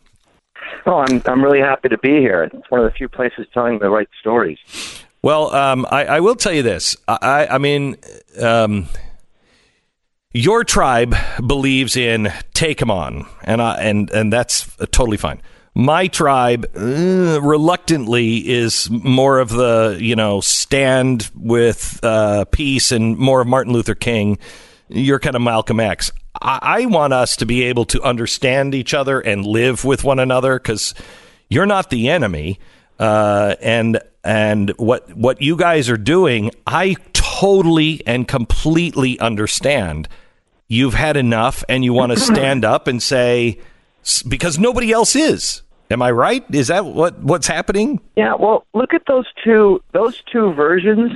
Oh, 0.86 1.04
I'm 1.06 1.20
I'm 1.26 1.42
really 1.42 1.60
happy 1.60 1.88
to 1.88 1.98
be 1.98 2.20
here. 2.20 2.44
It's 2.44 2.70
one 2.70 2.80
of 2.80 2.90
the 2.90 2.96
few 2.96 3.08
places 3.08 3.46
telling 3.52 3.80
the 3.80 3.90
right 3.90 4.08
stories. 4.20 4.58
Well, 5.22 5.54
um, 5.54 5.86
I, 5.90 6.04
I 6.06 6.20
will 6.20 6.34
tell 6.34 6.52
you 6.52 6.62
this. 6.62 6.96
I, 7.06 7.46
I 7.50 7.58
mean, 7.58 7.96
um, 8.40 8.88
your 10.32 10.64
tribe 10.64 11.14
believes 11.46 11.96
in 11.96 12.32
take 12.54 12.80
'em 12.80 12.90
on, 12.90 13.26
and 13.44 13.60
I, 13.60 13.74
and 13.80 14.10
and 14.10 14.32
that's 14.32 14.74
totally 14.92 15.16
fine. 15.18 15.42
My 15.74 16.06
tribe 16.06 16.70
uh, 16.76 17.40
reluctantly 17.42 18.48
is 18.48 18.88
more 18.90 19.38
of 19.38 19.50
the 19.50 19.98
you 20.00 20.16
know 20.16 20.40
stand 20.40 21.30
with 21.34 22.00
uh, 22.02 22.44
peace 22.46 22.90
and 22.90 23.18
more 23.18 23.42
of 23.42 23.46
Martin 23.46 23.72
Luther 23.72 23.94
King. 23.94 24.38
You're 24.88 25.20
kind 25.20 25.36
of 25.36 25.42
Malcolm 25.42 25.80
X. 25.80 26.10
I, 26.40 26.58
I 26.62 26.86
want 26.86 27.12
us 27.12 27.36
to 27.36 27.46
be 27.46 27.64
able 27.64 27.84
to 27.86 28.02
understand 28.02 28.74
each 28.74 28.94
other 28.94 29.20
and 29.20 29.44
live 29.44 29.84
with 29.84 30.02
one 30.02 30.18
another 30.18 30.58
because 30.58 30.94
you're 31.48 31.66
not 31.66 31.90
the 31.90 32.08
enemy. 32.08 32.58
Uh, 32.98 33.54
and 33.60 34.00
and 34.24 34.70
what 34.76 35.14
what 35.16 35.40
you 35.40 35.56
guys 35.56 35.88
are 35.88 35.96
doing, 35.96 36.50
I 36.66 36.96
totally 37.12 38.02
and 38.06 38.26
completely 38.28 39.18
understand. 39.18 40.08
You've 40.68 40.94
had 40.94 41.16
enough, 41.16 41.64
and 41.68 41.84
you 41.84 41.92
want 41.92 42.12
to 42.12 42.20
stand 42.20 42.64
up 42.64 42.86
and 42.86 43.02
say 43.02 43.58
because 44.28 44.58
nobody 44.58 44.92
else 44.92 45.16
is. 45.16 45.62
Am 45.90 46.02
I 46.02 46.10
right? 46.12 46.44
Is 46.54 46.68
that 46.68 46.84
what 46.84 47.18
what's 47.20 47.46
happening? 47.46 48.00
Yeah, 48.16 48.34
well, 48.34 48.66
look 48.74 48.94
at 48.94 49.02
those 49.06 49.26
two 49.42 49.82
those 49.92 50.22
two 50.30 50.52
versions. 50.52 51.12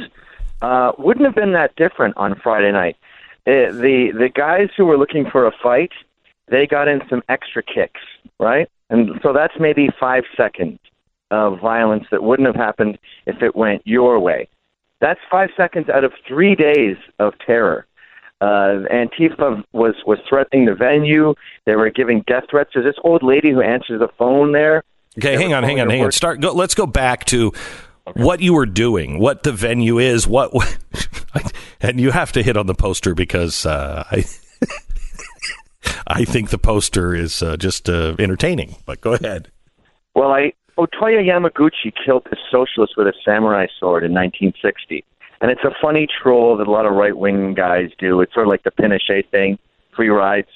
Uh, 0.62 0.92
wouldn't 0.98 1.26
have 1.26 1.34
been 1.34 1.52
that 1.52 1.76
different 1.76 2.16
on 2.16 2.34
Friday 2.36 2.72
night. 2.72 2.96
Uh, 3.46 3.70
the 3.70 4.12
the 4.16 4.30
guys 4.34 4.70
who 4.76 4.86
were 4.86 4.96
looking 4.96 5.28
for 5.30 5.46
a 5.46 5.52
fight, 5.62 5.92
they 6.48 6.66
got 6.66 6.88
in 6.88 7.02
some 7.08 7.22
extra 7.28 7.62
kicks, 7.62 8.00
right? 8.40 8.68
And 8.90 9.20
so 9.22 9.32
that's 9.32 9.54
maybe 9.60 9.90
five 10.00 10.24
seconds 10.36 10.78
of 11.34 11.60
violence 11.60 12.04
that 12.10 12.22
wouldn't 12.22 12.46
have 12.46 12.56
happened 12.56 12.98
if 13.26 13.42
it 13.42 13.56
went 13.56 13.82
your 13.84 14.20
way. 14.20 14.48
That's 15.00 15.20
five 15.30 15.50
seconds 15.56 15.88
out 15.88 16.04
of 16.04 16.12
three 16.26 16.54
days 16.54 16.96
of 17.18 17.34
terror. 17.44 17.86
Uh, 18.40 18.84
Antifa 18.92 19.64
was 19.72 19.94
was 20.06 20.18
threatening 20.28 20.66
the 20.66 20.74
venue. 20.74 21.34
They 21.66 21.76
were 21.76 21.90
giving 21.90 22.22
death 22.26 22.44
threats. 22.50 22.70
There's 22.74 22.86
this 22.86 23.00
old 23.02 23.22
lady 23.22 23.50
who 23.50 23.60
answers 23.60 24.00
the 24.00 24.08
phone 24.18 24.52
there. 24.52 24.82
Okay, 25.18 25.36
hang 25.36 25.52
on, 25.54 25.62
hang 25.62 25.80
on, 25.80 25.88
hang 25.88 26.04
on. 26.04 26.12
Start. 26.12 26.40
Go, 26.40 26.52
let's 26.52 26.74
go 26.74 26.86
back 26.86 27.24
to 27.26 27.52
what 28.14 28.40
you 28.40 28.52
were 28.54 28.66
doing, 28.66 29.18
what 29.18 29.44
the 29.44 29.52
venue 29.52 29.98
is, 29.98 30.26
what, 30.26 30.52
and 31.80 32.00
you 32.00 32.10
have 32.10 32.32
to 32.32 32.42
hit 32.42 32.56
on 32.56 32.66
the 32.66 32.74
poster 32.74 33.14
because 33.14 33.64
uh, 33.64 34.04
I, 34.10 34.24
I 36.06 36.24
think 36.24 36.50
the 36.50 36.58
poster 36.58 37.14
is 37.14 37.42
uh, 37.42 37.56
just 37.56 37.88
uh, 37.88 38.14
entertaining. 38.18 38.76
But 38.84 39.00
go 39.00 39.14
ahead. 39.14 39.50
Well, 40.14 40.32
I 40.32 40.52
Otoya 40.76 41.22
Yamaguchi 41.22 41.92
killed 42.04 42.26
a 42.32 42.36
socialist 42.50 42.94
with 42.96 43.06
a 43.06 43.12
samurai 43.24 43.66
sword 43.78 44.04
in 44.04 44.12
1960, 44.12 45.04
and 45.40 45.50
it's 45.50 45.62
a 45.64 45.70
funny 45.80 46.06
troll 46.06 46.56
that 46.56 46.66
a 46.66 46.70
lot 46.70 46.86
of 46.86 46.94
right 46.94 47.16
wing 47.16 47.54
guys 47.54 47.90
do. 47.98 48.20
It's 48.20 48.34
sort 48.34 48.46
of 48.46 48.50
like 48.50 48.64
the 48.64 48.70
Pinochet 48.70 49.28
thing: 49.30 49.58
free 49.94 50.08
rides, 50.08 50.48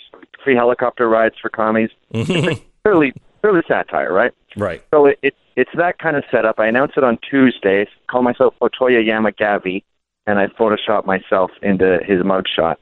free 0.42 0.56
helicopter 0.56 1.08
rides 1.08 1.36
for 1.40 1.48
commies. 1.48 1.90
It's 2.10 2.62
clearly, 2.82 3.12
clearly 3.42 3.62
satire, 3.68 4.12
right? 4.12 4.32
Right. 4.56 4.82
So 4.90 5.06
it, 5.06 5.18
it 5.22 5.34
it's 5.56 5.70
that 5.76 5.98
kind 5.98 6.16
of 6.16 6.24
setup. 6.30 6.58
I 6.58 6.66
announce 6.66 6.92
it 6.96 7.04
on 7.04 7.18
Tuesday. 7.28 7.86
Call 8.08 8.22
myself 8.22 8.54
Otoya 8.60 9.04
Yamagavi, 9.04 9.82
and 10.26 10.38
I 10.38 10.46
photoshopped 10.46 11.06
myself 11.06 11.50
into 11.62 11.98
his 12.04 12.20
mugshot. 12.22 12.76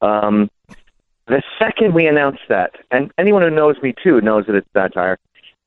Um, 0.00 0.50
the 1.26 1.42
second 1.58 1.94
we 1.94 2.06
announced 2.06 2.42
that, 2.48 2.72
and 2.90 3.10
anyone 3.18 3.42
who 3.42 3.50
knows 3.50 3.76
me 3.82 3.94
too 4.02 4.20
knows 4.20 4.46
that 4.46 4.56
it's 4.56 4.68
satire. 4.72 5.18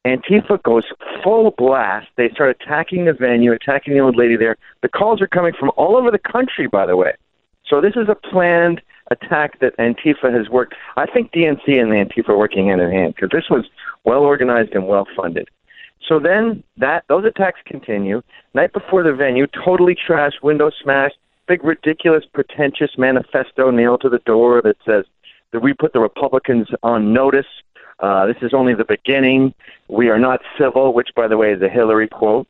Antifa 0.07 0.61
goes 0.63 0.85
full 1.23 1.51
blast. 1.57 2.07
They 2.15 2.29
start 2.29 2.57
attacking 2.61 3.05
the 3.05 3.13
venue, 3.13 3.51
attacking 3.51 3.93
the 3.93 3.99
old 3.99 4.15
lady 4.15 4.35
there. 4.35 4.57
The 4.81 4.89
calls 4.89 5.21
are 5.21 5.27
coming 5.27 5.53
from 5.57 5.71
all 5.75 5.97
over 5.97 6.11
the 6.11 6.19
country, 6.19 6.67
by 6.67 6.85
the 6.85 6.95
way. 6.95 7.13
So 7.67 7.81
this 7.81 7.93
is 7.95 8.07
a 8.09 8.15
planned 8.15 8.81
attack 9.11 9.59
that 9.59 9.75
Antifa 9.77 10.33
has 10.33 10.49
worked. 10.49 10.75
I 10.95 11.05
think 11.05 11.31
DNC 11.31 11.79
and 11.79 11.91
Antifa 11.91 12.29
are 12.29 12.37
working 12.37 12.67
hand 12.67 12.81
in 12.81 12.91
hand 12.91 13.15
because 13.15 13.29
this 13.31 13.49
was 13.49 13.65
well 14.03 14.21
organized 14.21 14.73
and 14.73 14.87
well 14.87 15.07
funded. 15.15 15.49
So 16.07 16.19
then 16.19 16.63
that 16.77 17.03
those 17.09 17.25
attacks 17.25 17.59
continue. 17.65 18.21
Night 18.53 18.73
before 18.73 19.03
the 19.03 19.13
venue, 19.13 19.47
totally 19.47 19.95
trashed, 19.95 20.41
window 20.41 20.71
smashed, 20.81 21.17
big 21.47 21.63
ridiculous 21.63 22.23
pretentious 22.33 22.91
manifesto 22.97 23.71
nailed 23.71 24.01
to 24.01 24.09
the 24.09 24.19
door 24.19 24.61
that 24.61 24.77
says 24.85 25.05
that 25.51 25.61
we 25.61 25.73
put 25.73 25.93
the 25.93 25.99
Republicans 25.99 26.67
on 26.83 27.13
notice. 27.13 27.45
Uh, 27.99 28.25
this 28.27 28.37
is 28.41 28.53
only 28.53 28.73
the 28.73 28.85
beginning. 28.85 29.53
We 29.87 30.09
are 30.09 30.19
not 30.19 30.41
civil, 30.57 30.93
which, 30.93 31.09
by 31.15 31.27
the 31.27 31.37
way, 31.37 31.51
is 31.51 31.61
a 31.61 31.69
Hillary 31.69 32.07
quote. 32.07 32.47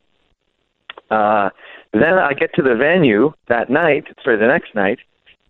Uh, 1.10 1.50
then 1.92 2.14
I 2.14 2.34
get 2.34 2.52
to 2.54 2.62
the 2.62 2.74
venue 2.74 3.32
that 3.48 3.70
night, 3.70 4.04
sorry, 4.22 4.36
the 4.36 4.46
next 4.46 4.74
night, 4.74 4.98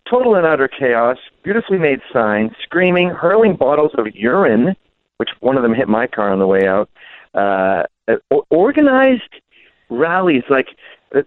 total 0.09 0.35
and 0.35 0.45
utter 0.45 0.67
chaos, 0.67 1.17
beautifully 1.43 1.77
made 1.77 1.99
signs, 2.13 2.51
screaming, 2.63 3.09
hurling 3.09 3.55
bottles 3.55 3.91
of 3.97 4.07
urine, 4.15 4.75
which 5.17 5.29
one 5.41 5.57
of 5.57 5.63
them 5.63 5.73
hit 5.73 5.89
my 5.89 6.07
car 6.07 6.31
on 6.31 6.39
the 6.39 6.47
way 6.47 6.65
out. 6.65 6.89
Uh, 7.33 7.83
organized 8.49 9.41
rallies, 9.89 10.43
like 10.49 10.69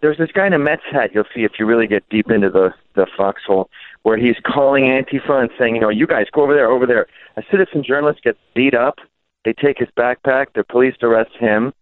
there's 0.01 0.19
this 0.19 0.33
guy 0.33 0.47
in 0.47 0.53
a 0.53 0.59
Mets 0.59 0.83
hat 0.91 1.11
you'll 1.15 1.25
see 1.35 1.45
if 1.45 1.53
you 1.59 1.67
really 1.67 1.87
get 1.87 2.09
deep 2.09 2.31
into 2.31 2.51
the 2.51 2.73
the 2.95 3.07
foxhole, 3.17 3.69
where 4.03 4.17
he's 4.17 4.37
calling 4.45 4.85
Antifa 4.85 5.41
and 5.41 5.51
saying, 5.59 5.77
you 5.77 5.81
know, 5.81 5.89
you 5.89 6.07
guys 6.07 6.27
go 6.33 6.43
over 6.43 6.55
there, 6.55 6.71
over 6.71 6.87
there. 6.87 7.07
A 7.37 7.43
citizen 7.51 7.85
journalist 7.87 8.23
gets 8.23 8.39
beat 8.55 8.75
up. 8.75 8.99
They 9.45 9.53
take 9.53 9.79
his 9.79 9.89
backpack. 9.97 10.47
The 10.55 10.65
police 10.65 10.95
arrest 11.03 11.33
him, 11.39 11.73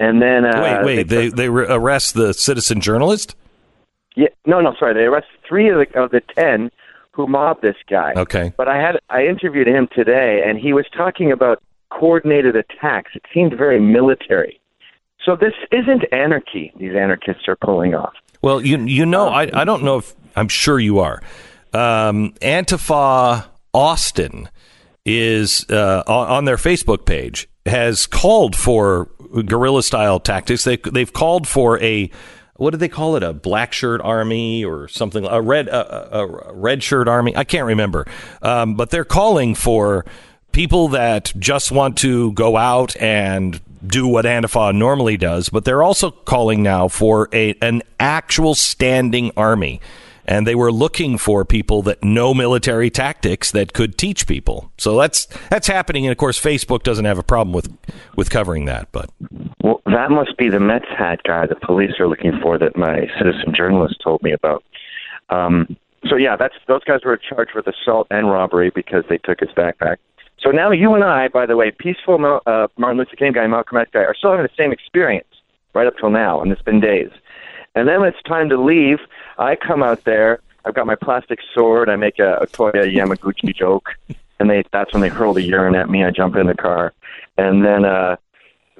and 0.00 0.20
then 0.20 0.44
uh, 0.44 0.82
wait, 0.82 0.84
wait. 0.84 1.08
They 1.08 1.28
they 1.28 1.48
re- 1.48 1.66
arrest 1.68 2.14
the 2.14 2.34
citizen 2.34 2.80
journalist. 2.80 3.36
Yeah, 4.16 4.28
no, 4.46 4.60
no, 4.60 4.74
sorry. 4.78 4.94
They 4.94 5.04
arrest 5.04 5.26
three 5.48 5.68
of 5.68 5.76
the 5.76 6.00
of 6.00 6.10
the 6.10 6.20
ten 6.20 6.70
who 7.12 7.28
mobbed 7.28 7.62
this 7.62 7.76
guy. 7.88 8.12
Okay. 8.16 8.52
But 8.56 8.68
I 8.68 8.78
had 8.78 8.98
I 9.10 9.26
interviewed 9.26 9.68
him 9.68 9.88
today, 9.94 10.42
and 10.44 10.58
he 10.58 10.72
was 10.72 10.86
talking 10.96 11.30
about 11.30 11.62
coordinated 11.90 12.56
attacks. 12.56 13.12
It 13.14 13.22
seemed 13.32 13.56
very 13.56 13.80
military. 13.80 14.60
So 15.24 15.36
this 15.36 15.54
isn't 15.70 16.04
anarchy. 16.12 16.72
These 16.76 16.94
anarchists 16.96 17.48
are 17.48 17.56
pulling 17.56 17.94
off. 17.94 18.14
Well, 18.42 18.60
you 18.60 18.78
you 18.78 19.06
know, 19.06 19.28
I 19.28 19.50
I 19.54 19.64
don't 19.64 19.84
know 19.84 19.98
if 19.98 20.14
I'm 20.34 20.48
sure 20.48 20.80
you 20.80 20.98
are. 20.98 21.22
Um, 21.74 22.32
Antifa 22.40 23.46
Austin 23.72 24.48
is 25.04 25.68
uh, 25.68 26.04
on, 26.06 26.44
their 26.44 26.56
Facebook 26.56 27.04
page 27.04 27.48
has 27.66 28.06
called 28.06 28.54
for 28.54 29.10
guerrilla 29.44 29.82
style 29.82 30.20
tactics. 30.20 30.64
They 30.64 30.76
they've 30.76 31.12
called 31.12 31.48
for 31.48 31.82
a 31.82 32.10
what 32.56 32.70
do 32.70 32.76
they 32.76 32.88
call 32.88 33.16
it? 33.16 33.24
A 33.24 33.32
black 33.32 33.72
shirt 33.72 34.00
army 34.02 34.64
or 34.64 34.86
something? 34.86 35.26
A 35.26 35.40
red 35.42 35.66
a, 35.68 36.20
a 36.20 36.52
red 36.54 36.82
shirt 36.82 37.08
army? 37.08 37.36
I 37.36 37.42
can't 37.44 37.66
remember. 37.66 38.06
Um, 38.40 38.76
but 38.76 38.90
they're 38.90 39.04
calling 39.04 39.56
for 39.56 40.04
people 40.52 40.88
that 40.88 41.32
just 41.38 41.72
want 41.72 41.98
to 41.98 42.32
go 42.32 42.56
out 42.56 42.96
and 42.98 43.60
do 43.84 44.06
what 44.06 44.24
Antifa 44.24 44.74
normally 44.74 45.16
does, 45.16 45.48
but 45.48 45.64
they're 45.64 45.82
also 45.82 46.12
calling 46.12 46.62
now 46.62 46.86
for 46.86 47.28
a 47.32 47.54
an 47.60 47.82
actual 47.98 48.54
standing 48.54 49.32
army. 49.36 49.80
And 50.26 50.46
they 50.46 50.54
were 50.54 50.72
looking 50.72 51.18
for 51.18 51.44
people 51.44 51.82
that 51.82 52.02
know 52.02 52.32
military 52.32 52.90
tactics 52.90 53.50
that 53.52 53.72
could 53.72 53.98
teach 53.98 54.26
people. 54.26 54.72
So 54.78 54.98
that's 54.98 55.26
that's 55.50 55.66
happening, 55.66 56.06
and 56.06 56.12
of 56.12 56.18
course, 56.18 56.40
Facebook 56.40 56.82
doesn't 56.82 57.04
have 57.04 57.18
a 57.18 57.22
problem 57.22 57.52
with 57.52 57.76
with 58.16 58.30
covering 58.30 58.64
that. 58.66 58.90
But 58.92 59.10
Well, 59.62 59.82
that 59.86 60.10
must 60.10 60.36
be 60.38 60.48
the 60.48 60.60
Mets 60.60 60.86
hat 60.96 61.20
guy 61.24 61.46
the 61.46 61.56
police 61.56 61.92
are 62.00 62.08
looking 62.08 62.38
for 62.42 62.58
that 62.58 62.76
my 62.76 63.06
citizen 63.18 63.54
journalist 63.54 63.96
told 64.02 64.22
me 64.22 64.32
about. 64.32 64.64
Um, 65.30 65.76
so 66.08 66.16
yeah, 66.16 66.36
that's 66.36 66.54
those 66.68 66.84
guys 66.84 67.00
were 67.04 67.16
charged 67.16 67.52
with 67.54 67.66
assault 67.66 68.06
and 68.10 68.30
robbery 68.30 68.70
because 68.74 69.04
they 69.08 69.18
took 69.18 69.40
his 69.40 69.50
backpack. 69.50 69.96
So 70.40 70.50
now 70.50 70.70
you 70.70 70.94
and 70.94 71.04
I, 71.04 71.28
by 71.28 71.46
the 71.46 71.56
way, 71.56 71.70
peaceful 71.70 72.40
uh, 72.46 72.68
Martin 72.76 72.98
Luther 72.98 73.16
King 73.16 73.32
guy, 73.32 73.46
Malcolm 73.46 73.78
X 73.78 73.90
guy, 73.92 74.00
are 74.00 74.14
still 74.14 74.32
having 74.32 74.44
the 74.44 74.62
same 74.62 74.72
experience 74.72 75.26
right 75.74 75.86
up 75.86 75.94
till 75.98 76.10
now, 76.10 76.42
and 76.42 76.52
it's 76.52 76.62
been 76.62 76.80
days. 76.80 77.10
And 77.74 77.88
then 77.88 78.00
when 78.00 78.10
it's 78.10 78.22
time 78.22 78.48
to 78.50 78.60
leave, 78.60 78.98
I 79.38 79.56
come 79.56 79.82
out 79.82 80.04
there. 80.04 80.40
I've 80.64 80.74
got 80.74 80.86
my 80.86 80.94
plastic 80.94 81.40
sword. 81.54 81.88
I 81.88 81.96
make 81.96 82.18
a, 82.18 82.36
a 82.36 82.46
Toya 82.46 82.90
Yamaguchi 82.90 83.54
joke, 83.54 83.90
and 84.38 84.48
they 84.48 84.64
that's 84.72 84.92
when 84.92 85.02
they 85.02 85.08
hurl 85.08 85.34
the 85.34 85.42
urine 85.42 85.74
at 85.74 85.90
me. 85.90 86.04
I 86.04 86.10
jump 86.10 86.36
in 86.36 86.46
the 86.46 86.54
car, 86.54 86.92
and 87.36 87.64
then 87.64 87.84
uh, 87.84 88.16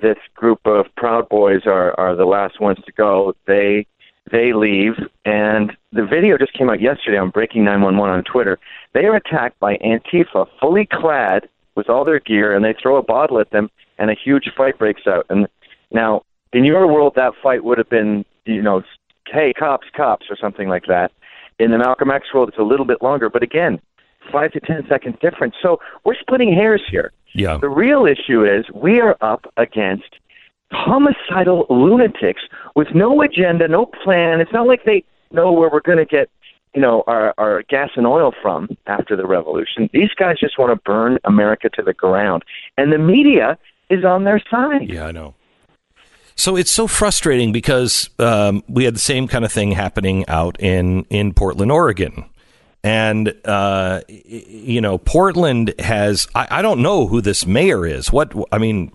this 0.01 0.17
group 0.35 0.61
of 0.65 0.87
Proud 0.97 1.29
Boys 1.29 1.67
are 1.67 1.99
are 1.99 2.17
the 2.17 2.25
last 2.25 2.61
ones 2.61 2.79
to 2.87 2.93
go. 2.93 3.35
They 3.47 3.87
they 4.31 4.55
leave, 4.55 4.95
and 5.25 5.77
the 5.93 6.07
video 6.07 6.39
just 6.39 6.55
came 6.55 6.71
out 6.71 6.81
yesterday 6.81 7.19
on 7.19 7.31
Breaking 7.31 7.65
911 7.65 8.19
on 8.19 8.25
Twitter. 8.25 8.59
They 8.95 9.05
are 9.05 9.17
attacked 9.17 9.61
by 9.61 9.77
Antifa, 9.79 10.47
fully 10.61 10.87
clad 10.87 11.49
with 11.75 11.91
all 11.91 12.05
their 12.05 12.21
gear, 12.21 12.55
and 12.55 12.65
they 12.65 12.75
throw 12.81 12.97
a 12.97 13.03
bottle 13.03 13.39
at 13.39 13.51
them, 13.51 13.71
and 13.99 14.11
a 14.11 14.15
huge 14.15 14.51
fight 14.57 14.79
breaks 14.79 15.07
out. 15.07 15.27
And 15.29 15.47
now, 15.91 16.23
in 16.53 16.65
your 16.65 16.87
world, 16.87 17.15
that 17.17 17.35
fight 17.43 17.65
would 17.65 17.79
have 17.79 17.91
been, 17.91 18.25
you 18.47 18.63
know, 18.63 18.83
hey, 19.35 19.53
cops, 19.53 19.87
cops, 19.95 20.27
or 20.31 20.37
something 20.37 20.69
like 20.69 20.87
that. 20.87 21.13
In 21.59 21.71
the 21.71 21.79
Malcolm 21.79 22.11
X 22.11 22.33
world, 22.33 22.49
it's 22.49 22.59
a 22.59 22.63
little 22.63 22.87
bit 22.87 23.03
longer, 23.03 23.29
but 23.29 23.43
again, 23.43 23.81
five 24.33 24.53
to 24.53 24.61
ten 24.61 24.87
seconds 24.89 25.17
difference. 25.21 25.55
So 25.61 25.81
we're 26.05 26.15
splitting 26.15 26.53
hairs 26.53 26.83
here. 26.91 27.13
yeah, 27.35 27.59
The 27.59 27.69
real 27.69 28.07
issue 28.07 28.45
is 28.45 28.65
we 28.73 29.01
are 29.01 29.17
up 29.21 29.53
against 29.57 30.19
homicidal 30.73 31.67
lunatics 31.71 32.43
with 32.75 32.89
no 32.95 33.21
agenda, 33.23 33.69
no 33.69 33.87
plan. 33.87 34.41
It's 34.41 34.53
not 34.53 34.67
like 34.67 34.85
they 34.85 35.05
know 35.31 35.53
where 35.53 35.71
we're 35.71 35.81
going 35.81 35.99
to 35.99 36.05
get, 36.05 36.31
you 36.75 36.81
know, 36.81 37.05
our, 37.07 37.35
our 37.39 37.63
gas 37.65 37.91
and 37.97 38.07
oil 38.07 38.33
from 38.43 38.77
after 38.87 39.15
the 39.17 39.27
revolution. 39.27 39.89
These 39.93 40.11
guys 40.17 40.39
just 40.41 40.59
want 40.59 40.71
to 40.73 40.77
burn 40.85 41.19
America 41.25 41.69
to 41.71 41.83
the 41.83 41.95
ground, 41.95 42.45
and 42.77 42.93
the 42.93 42.99
media 42.99 43.59
is 43.91 44.05
on 44.05 44.25
their 44.25 44.43
side. 44.51 44.89
Yeah, 44.91 45.07
I 45.07 45.13
know. 45.13 45.35
So 46.37 46.57
it's 46.57 46.71
so 46.71 46.87
frustrating 46.87 47.53
because 47.53 48.11
um, 48.19 48.65
we 48.69 48.85
had 48.85 48.95
the 48.95 49.01
same 49.01 49.29
kind 49.29 49.45
of 49.45 49.53
thing 49.53 49.73
happening 49.73 50.27
out 50.27 50.61
in 50.61 51.05
in 51.05 51.33
Portland, 51.33 51.71
Oregon, 51.71 52.25
and 52.83 53.35
uh, 53.45 54.01
you 54.09 54.81
know 54.81 54.99
Portland 54.99 55.75
has 55.79 56.27
I, 56.35 56.49
I 56.51 56.63
don't 56.63 56.83
know 56.83 57.07
who 57.07 57.21
this 57.21 57.47
mayor 57.47 57.87
is. 57.87 58.13
What 58.13 58.33
I 58.51 58.59
mean, 58.59 58.93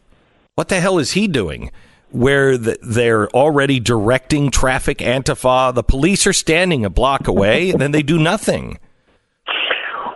what 0.55 0.67
the 0.67 0.81
hell 0.81 0.99
is 0.99 1.13
he 1.13 1.27
doing? 1.27 1.71
Where 2.11 2.57
the, 2.57 2.77
they're 2.81 3.29
already 3.29 3.79
directing 3.79 4.51
traffic, 4.51 4.97
Antifa. 4.97 5.73
The 5.73 5.83
police 5.83 6.25
are 6.27 6.33
standing 6.33 6.83
a 6.83 6.89
block 6.89 7.27
away, 7.27 7.69
and 7.69 7.79
then 7.79 7.91
they 7.91 8.01
do 8.01 8.17
nothing. 8.17 8.79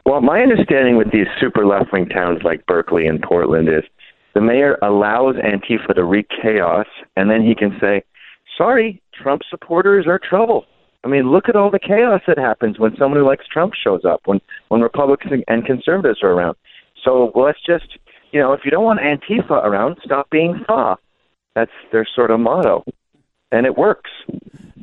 Well, 0.06 0.20
my 0.20 0.42
understanding 0.42 0.98
with 0.98 1.12
these 1.12 1.28
super 1.40 1.66
left 1.66 1.94
wing 1.94 2.10
towns 2.10 2.42
like 2.44 2.66
Berkeley 2.66 3.08
and 3.08 3.22
Portland 3.22 3.70
is 3.70 3.84
the 4.34 4.42
mayor 4.42 4.78
allows 4.82 5.36
Antifa 5.36 5.96
to 5.96 6.04
wreak 6.04 6.28
chaos, 6.42 6.88
and 7.16 7.30
then 7.30 7.44
he 7.44 7.56
can 7.56 7.78
say, 7.80 8.04
sorry, 8.58 9.02
Trump 9.14 9.42
supporters 9.50 10.06
are 10.08 10.20
trouble. 10.20 10.66
I 11.04 11.10
mean, 11.10 11.32
look 11.32 11.50
at 11.50 11.56
all 11.56 11.70
the 11.70 11.80
chaos 11.80 12.22
that 12.28 12.38
happens 12.38 12.80
when 12.80 12.96
someone 12.98 13.20
who 13.20 13.28
likes 13.28 13.46
Trump 13.48 13.74
shows 13.74 14.06
up, 14.06 14.22
when, 14.26 14.40
when 14.70 14.82
Republicans 14.82 15.44
and 15.48 15.66
conservatives 15.66 16.20
are 16.24 16.32
around. 16.32 16.56
So 17.04 17.32
let's 17.36 17.60
just, 17.66 17.98
you 18.32 18.40
know, 18.40 18.54
if 18.54 18.62
you 18.64 18.72
don't 18.72 18.86
want 18.86 19.00
Antifa 19.02 19.64
around, 19.64 19.98
stop 20.04 20.30
being 20.30 20.64
fa. 20.66 20.96
That's 21.56 21.72
their 21.92 22.08
sort 22.16 22.32
of 22.32 22.40
motto. 22.40 22.86
And 23.52 23.66
it 23.66 23.78
works. 23.78 24.10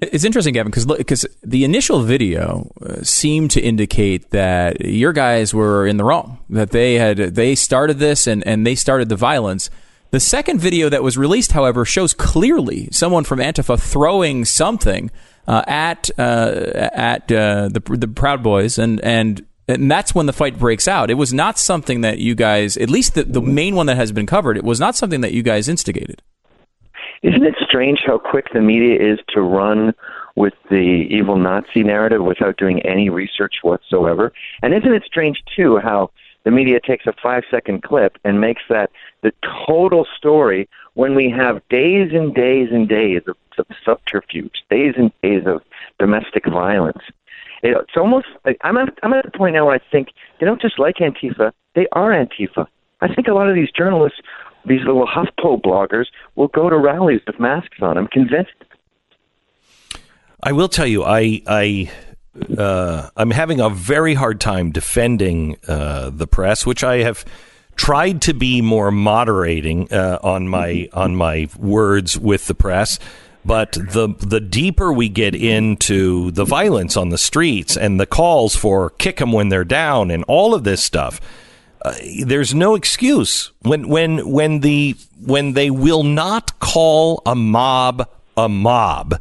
It's 0.03 0.25
interesting, 0.25 0.55
Gavin, 0.55 0.71
because 0.71 0.87
because 0.87 1.27
the 1.43 1.65
initial 1.65 2.01
video 2.01 2.71
uh, 2.81 3.03
seemed 3.03 3.51
to 3.53 3.61
indicate 3.61 4.31
that 4.31 4.81
your 4.81 5.13
guys 5.13 5.53
were 5.53 5.87
in 5.87 5.99
the 5.99 6.05
wrong, 6.05 6.39
that 6.49 6.71
they 6.71 6.95
had 6.95 7.19
they 7.19 7.55
started 7.55 7.99
this 7.99 8.27
and 8.27 8.47
and 8.47 8.67
they 8.67 8.75
started 8.75 9.09
the 9.09 9.17
violence. 9.17 9.69
The 10.11 10.21
second 10.21 10.59
video 10.59 10.89
that 10.89 11.03
was 11.03 11.17
released, 11.17 11.53
however, 11.53 11.85
shows 11.85 12.15
clearly 12.15 12.89
someone 12.91 13.23
from 13.23 13.39
Antifa 13.39 13.81
throwing 13.81 14.45
something 14.45 15.11
uh, 15.47 15.63
at 15.67 16.11
uh, 16.19 16.91
at 16.93 17.31
uh, 17.31 17.69
the 17.69 17.81
the 17.81 18.09
Proud 18.09 18.43
Boys, 18.43 18.77
and 18.77 19.01
and 19.03 19.47
and 19.69 19.89
that's 19.89 20.13
when 20.15 20.27
the 20.27 20.33
fight 20.33 20.59
breaks 20.59 20.89
out. 20.89 21.11
It 21.11 21.15
was 21.15 21.33
not 21.33 21.59
something 21.59 22.01
that 22.01 22.19
you 22.19 22.35
guys, 22.35 22.77
at 22.77 22.91
least 22.91 23.15
the, 23.15 23.23
the 23.23 23.41
main 23.41 23.77
one 23.77 23.87
that 23.87 23.97
has 23.97 24.11
been 24.11 24.27
covered, 24.27 24.57
it 24.57 24.65
was 24.65 24.81
not 24.81 24.97
something 24.97 25.21
that 25.21 25.33
you 25.33 25.43
guys 25.43 25.69
instigated. 25.69 26.23
Isn't 27.23 27.45
it 27.45 27.55
strange 27.69 28.01
how 28.05 28.19
quick 28.19 28.47
the 28.53 28.61
media 28.61 28.97
is 28.97 29.19
to 29.35 29.43
run 29.43 29.95
with 30.37 30.55
the 30.71 31.07
evil 31.11 31.37
Nazi 31.37 31.85
narrative 31.85 32.23
without 32.23 32.57
doing 32.57 32.81
any 32.81 33.11
research 33.11 33.57
whatsoever? 33.63 34.33
And 34.63 34.75
isn't 34.75 34.93
it 34.93 35.05
strange, 35.05 35.43
too, 35.55 35.79
how 35.79 36.11
the 36.45 36.51
media 36.51 36.81
takes 36.81 37.07
a 37.07 37.13
five 37.23 37.45
second 37.51 37.83
clip 37.83 38.17
and 38.25 38.41
makes 38.41 38.63
that 38.69 38.91
the 39.23 39.33
total 39.67 40.07
story 40.17 40.69
when 40.95 41.15
we 41.15 41.31
have 41.31 41.67
days 41.69 42.11
and 42.13 42.35
days 42.35 42.69
and 42.73 42.89
days 42.89 43.23
of, 43.27 43.37
of 43.59 43.67
subterfuge, 43.85 44.63
days 44.71 44.95
and 44.97 45.13
days 45.23 45.45
of 45.47 45.63
domestic 45.99 46.47
violence? 46.47 47.03
It, 47.63 47.77
it's 47.77 47.97
almost 47.97 48.27
like 48.45 48.59
I'm 48.63 48.77
at, 48.79 48.97
I'm 49.03 49.13
at 49.13 49.25
the 49.25 49.31
point 49.31 49.55
now 49.55 49.67
where 49.67 49.75
I 49.75 49.81
think 49.91 50.09
they 50.39 50.47
don't 50.47 50.61
just 50.61 50.79
like 50.79 50.97
Antifa, 50.97 51.53
they 51.75 51.87
are 51.93 52.11
Antifa. 52.11 52.67
I 53.03 53.15
think 53.15 53.29
a 53.29 53.33
lot 53.33 53.49
of 53.49 53.55
these 53.55 53.71
journalists 53.71 54.21
these 54.67 54.81
little 54.81 55.07
HuffPo 55.07 55.63
bloggers 55.63 56.07
will 56.35 56.49
go 56.49 56.69
to 56.69 56.77
rallies 56.77 57.21
with 57.27 57.41
masks 57.41 57.79
on. 57.81 57.97
I'm 57.97 58.09
convinced. 58.09 58.53
I 60.43 60.53
will 60.53 60.69
tell 60.69 60.87
you, 60.87 61.05
I 61.05 61.43
I 61.47 61.91
uh, 62.57 63.11
I'm 63.17 63.31
having 63.31 63.61
a 63.61 63.71
very 63.71 64.15
hard 64.15 64.41
time 64.41 64.71
defending 64.71 65.57
uh, 65.67 66.11
the 66.11 66.27
press, 66.27 66.65
which 66.65 66.85
I 66.85 66.99
have 66.99 67.25
tried 67.77 68.23
to 68.23 68.35
be 68.35 68.61
more 68.61 68.91
moderating 68.91 69.93
uh, 69.93 70.19
on 70.23 70.49
my 70.49 70.89
on 70.93 71.17
my 71.17 71.49
words 71.59 72.19
with 72.19 72.47
the 72.47 72.55
press. 72.55 72.99
But 73.45 73.73
the 73.73 74.15
the 74.19 74.41
deeper 74.41 74.93
we 74.93 75.09
get 75.09 75.35
into 75.35 76.31
the 76.31 76.45
violence 76.45 76.97
on 76.97 77.09
the 77.09 77.19
streets 77.19 77.77
and 77.77 77.99
the 77.99 78.07
calls 78.07 78.55
for 78.55 78.91
kick 78.91 79.17
them 79.17 79.33
when 79.33 79.49
they're 79.49 79.65
down 79.65 80.11
and 80.11 80.25
all 80.29 80.55
of 80.55 80.63
this 80.63 80.85
stuff, 80.85 81.21
uh, 81.83 81.95
there's 82.25 82.55
no 82.55 82.75
excuse 82.75 83.51
when 83.63 83.89
when 83.89 84.29
when 84.31 84.61
the 84.61 84.95
when 85.25 85.55
they 85.55 85.71
will 85.71 86.03
not 86.03 86.61
call 86.61 87.23
a 87.25 87.35
mob 87.35 88.07
a 88.37 88.49
mob 88.49 89.19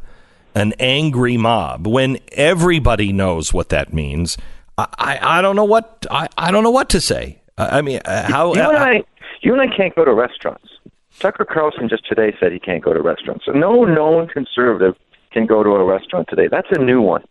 an 0.54 0.72
angry 0.78 1.36
mob 1.36 1.86
when 1.86 2.18
everybody 2.32 3.12
knows 3.12 3.52
what 3.52 3.68
that 3.68 3.92
means 3.92 4.36
i 4.78 4.86
i, 4.98 5.38
I 5.38 5.42
don't 5.42 5.56
know 5.56 5.64
what 5.64 6.06
I, 6.10 6.28
I 6.36 6.50
don't 6.50 6.64
know 6.64 6.70
what 6.70 6.88
to 6.90 7.00
say 7.00 7.40
i, 7.58 7.78
I 7.78 7.82
mean 7.82 8.00
uh, 8.04 8.30
how 8.30 8.54
You 8.54 8.60
and 8.60 8.76
uh, 8.76 8.80
I, 8.80 9.02
you 9.42 9.52
and 9.52 9.62
I 9.62 9.74
can't 9.74 9.94
go 9.94 10.04
to 10.04 10.12
restaurants. 10.12 10.68
Tucker 11.18 11.44
Carlson 11.44 11.88
just 11.88 12.06
today 12.06 12.34
said 12.38 12.52
he 12.52 12.58
can't 12.58 12.82
go 12.82 12.92
to 12.92 13.02
restaurants. 13.02 13.44
So 13.44 13.52
no 13.52 13.84
known 13.84 14.28
conservative 14.28 14.94
can 15.32 15.46
go 15.46 15.62
to 15.62 15.70
a 15.70 15.84
restaurant 15.84 16.28
today. 16.28 16.48
That's 16.50 16.68
a 16.70 16.78
new 16.78 17.00
one, 17.00 17.24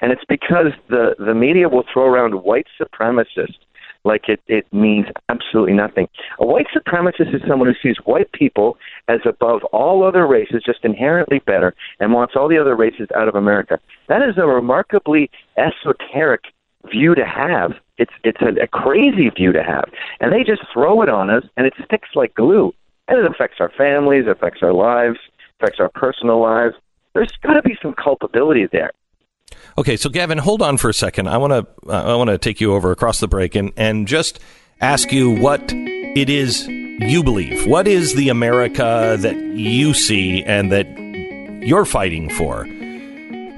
and 0.00 0.12
it's 0.12 0.24
because 0.28 0.72
the 0.88 1.14
the 1.18 1.34
media 1.34 1.68
will 1.68 1.84
throw 1.92 2.04
around 2.04 2.42
white 2.42 2.66
supremacist 2.80 3.58
like 4.04 4.28
it, 4.28 4.40
it 4.46 4.70
means 4.72 5.06
absolutely 5.28 5.72
nothing. 5.72 6.08
A 6.38 6.46
white 6.46 6.66
supremacist 6.74 7.34
is 7.34 7.42
someone 7.48 7.68
who 7.68 7.74
sees 7.82 7.96
white 8.04 8.30
people 8.32 8.76
as 9.08 9.20
above 9.24 9.64
all 9.64 10.04
other 10.04 10.26
races, 10.26 10.62
just 10.64 10.84
inherently 10.84 11.40
better, 11.40 11.74
and 12.00 12.12
wants 12.12 12.34
all 12.36 12.48
the 12.48 12.58
other 12.58 12.76
races 12.76 13.08
out 13.16 13.28
of 13.28 13.34
America. 13.34 13.78
That 14.08 14.22
is 14.22 14.36
a 14.36 14.46
remarkably 14.46 15.30
esoteric 15.56 16.44
view 16.90 17.14
to 17.14 17.24
have. 17.24 17.72
It's 17.96 18.12
it's 18.24 18.42
a, 18.42 18.62
a 18.62 18.66
crazy 18.66 19.30
view 19.30 19.52
to 19.52 19.62
have, 19.62 19.88
and 20.20 20.32
they 20.32 20.44
just 20.44 20.62
throw 20.72 21.02
it 21.02 21.08
on 21.08 21.30
us, 21.30 21.44
and 21.56 21.66
it 21.66 21.74
sticks 21.84 22.10
like 22.14 22.34
glue. 22.34 22.74
And 23.06 23.18
it 23.18 23.30
affects 23.30 23.56
our 23.60 23.70
families, 23.76 24.26
affects 24.26 24.62
our 24.62 24.72
lives, 24.72 25.18
affects 25.60 25.78
our 25.78 25.90
personal 25.90 26.40
lives. 26.40 26.74
There's 27.14 27.32
got 27.42 27.54
to 27.54 27.62
be 27.62 27.76
some 27.82 27.94
culpability 27.94 28.66
there. 28.72 28.92
Okay, 29.76 29.96
so 29.96 30.08
Gavin, 30.08 30.38
hold 30.38 30.62
on 30.62 30.76
for 30.76 30.88
a 30.88 30.94
second. 30.94 31.28
I 31.28 31.36
want 31.36 31.52
to 31.52 31.90
uh, 31.92 32.12
I 32.12 32.14
want 32.14 32.30
to 32.30 32.38
take 32.38 32.60
you 32.60 32.74
over 32.74 32.92
across 32.92 33.18
the 33.20 33.26
break 33.26 33.54
and 33.54 33.72
and 33.76 34.06
just 34.06 34.38
ask 34.80 35.12
you 35.12 35.30
what 35.30 35.62
it 35.72 36.30
is 36.30 36.66
you 36.68 37.24
believe. 37.24 37.66
What 37.66 37.88
is 37.88 38.14
the 38.14 38.28
America 38.28 39.16
that 39.18 39.36
you 39.36 39.92
see 39.92 40.44
and 40.44 40.70
that 40.70 40.86
you're 41.66 41.84
fighting 41.84 42.30
for? 42.30 42.64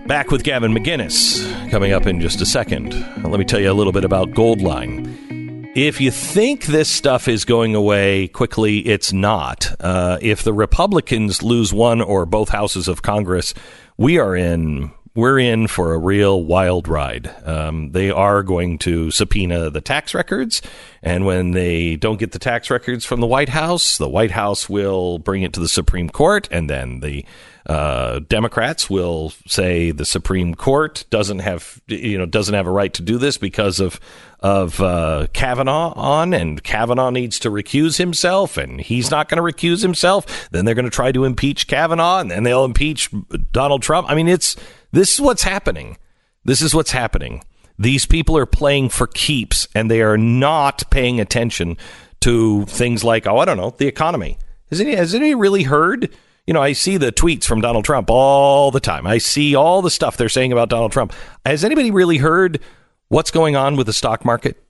Back 0.07 0.31
with 0.31 0.43
Gavin 0.43 0.73
McInnes 0.73 1.71
coming 1.71 1.93
up 1.93 2.07
in 2.07 2.21
just 2.21 2.41
a 2.41 2.47
second. 2.47 2.95
Let 3.23 3.39
me 3.39 3.45
tell 3.45 3.61
you 3.61 3.71
a 3.71 3.75
little 3.75 3.93
bit 3.93 4.05
about 4.05 4.31
Goldline. 4.31 5.71
if 5.77 6.01
you 6.01 6.11
think 6.11 6.64
this 6.64 6.89
stuff 6.89 7.29
is 7.29 7.45
going 7.45 7.75
away 7.75 8.29
quickly, 8.29 8.79
it's 8.79 9.12
not. 9.12 9.75
Uh, 9.81 10.17
if 10.23 10.43
the 10.43 10.55
Republicans 10.55 11.43
lose 11.43 11.75
one 11.75 12.01
or 12.01 12.25
both 12.25 12.49
houses 12.49 12.89
of 12.89 13.03
Congress, 13.03 13.53
we 13.99 14.19
are 14.19 14.35
in 14.35 14.93
we're 15.17 15.39
in 15.39 15.67
for 15.67 15.95
a 15.95 15.99
real 15.99 16.45
wild 16.45 16.87
ride. 16.87 17.35
Um, 17.45 17.91
they 17.93 18.11
are 18.11 18.43
going 18.43 18.79
to 18.79 19.11
subpoena 19.11 19.71
the 19.71 19.81
tax 19.81 20.14
records, 20.14 20.62
and 21.03 21.25
when 21.25 21.53
they 21.53 21.97
don't 21.97 22.19
get 22.19 22.33
the 22.33 22.39
tax 22.39 22.71
records 22.71 23.05
from 23.05 23.21
the 23.21 23.27
White 23.27 23.49
House, 23.49 23.99
the 23.99 24.09
White 24.09 24.31
House 24.31 24.69
will 24.69 25.19
bring 25.19 25.43
it 25.43 25.53
to 25.55 25.61
the 25.61 25.69
Supreme 25.69 26.11
Court, 26.11 26.49
and 26.51 26.71
then 26.71 27.01
the 27.01 27.25
uh, 27.67 28.21
Democrats 28.21 28.89
will 28.89 29.33
say 29.47 29.91
the 29.91 30.05
Supreme 30.05 30.55
Court 30.55 31.05
doesn't 31.11 31.41
have 31.41 31.81
you 31.89 32.17
know 32.17 32.27
doesn't 32.27 32.55
have 32.55 32.67
a 32.67 32.71
right 32.71 32.93
to 32.95 33.03
do 33.03 33.19
this 33.19 33.39
because 33.39 33.81
of 33.81 33.99
of 34.41 34.80
uh, 34.80 35.26
Kavanaugh 35.32 35.93
on, 35.95 36.34
and 36.34 36.62
Kavanaugh 36.62 37.11
needs 37.11 37.39
to 37.41 37.51
recuse 37.51 37.99
himself, 37.99 38.57
and 38.57 38.80
he's 38.80 39.11
not 39.11 39.28
going 39.28 39.37
to 39.37 39.43
recuse 39.43 39.82
himself. 39.82 40.49
Then 40.51 40.64
they're 40.64 40.74
going 40.74 40.84
to 40.84 40.91
try 40.91 41.12
to 41.12 41.24
impeach 41.24 41.66
Kavanaugh, 41.66 42.20
and 42.20 42.30
then 42.30 42.43
they'll 42.43 42.64
impeach 42.64 43.11
Donald 43.53 43.82
Trump. 43.82 44.11
I 44.11 44.14
mean, 44.14 44.28
it's 44.28 44.57
this 44.93 45.14
is 45.14 45.20
what's 45.20 45.43
happening. 45.43 45.97
This 46.45 46.62
is 46.62 46.74
what's 46.74 46.93
happening. 46.93 47.43
These 47.78 48.07
people 48.07 48.37
are 48.39 48.47
playing 48.47 48.91
for 48.91 49.07
keeps, 49.07 49.68
and 49.74 49.91
they 49.91 50.01
are 50.01 50.16
not 50.16 50.89
paying 50.91 51.20
attention 51.20 51.76
to 52.20 52.64
things 52.66 53.05
like, 53.05 53.26
oh, 53.26 53.39
I 53.39 53.45
don't 53.45 53.57
know, 53.57 53.70
the 53.70 53.87
economy. 53.87 54.39
Has 54.70 54.80
any, 54.80 54.95
has 54.95 55.14
anybody 55.14 55.34
really 55.34 55.62
heard? 55.64 56.11
You 56.47 56.55
know, 56.55 56.62
I 56.62 56.72
see 56.72 56.97
the 56.97 57.12
tweets 57.12 57.45
from 57.45 57.61
Donald 57.61 57.84
Trump 57.84 58.09
all 58.09 58.70
the 58.70 58.80
time. 58.80 59.07
I 59.07 59.18
see 59.18 59.55
all 59.55 59.82
the 59.82 59.91
stuff 59.91 60.16
they're 60.16 60.28
saying 60.28 60.53
about 60.53 60.68
Donald 60.68 60.93
Trump. 60.93 61.12
Has 61.45 61.64
anybody 61.64 61.91
really 61.91 62.18
heard 62.18 62.61
what's 63.09 63.30
going 63.30 63.57
on 63.57 63.76
with 63.76 63.86
the 63.86 63.92
stock 63.92 64.24
market? 64.24 64.62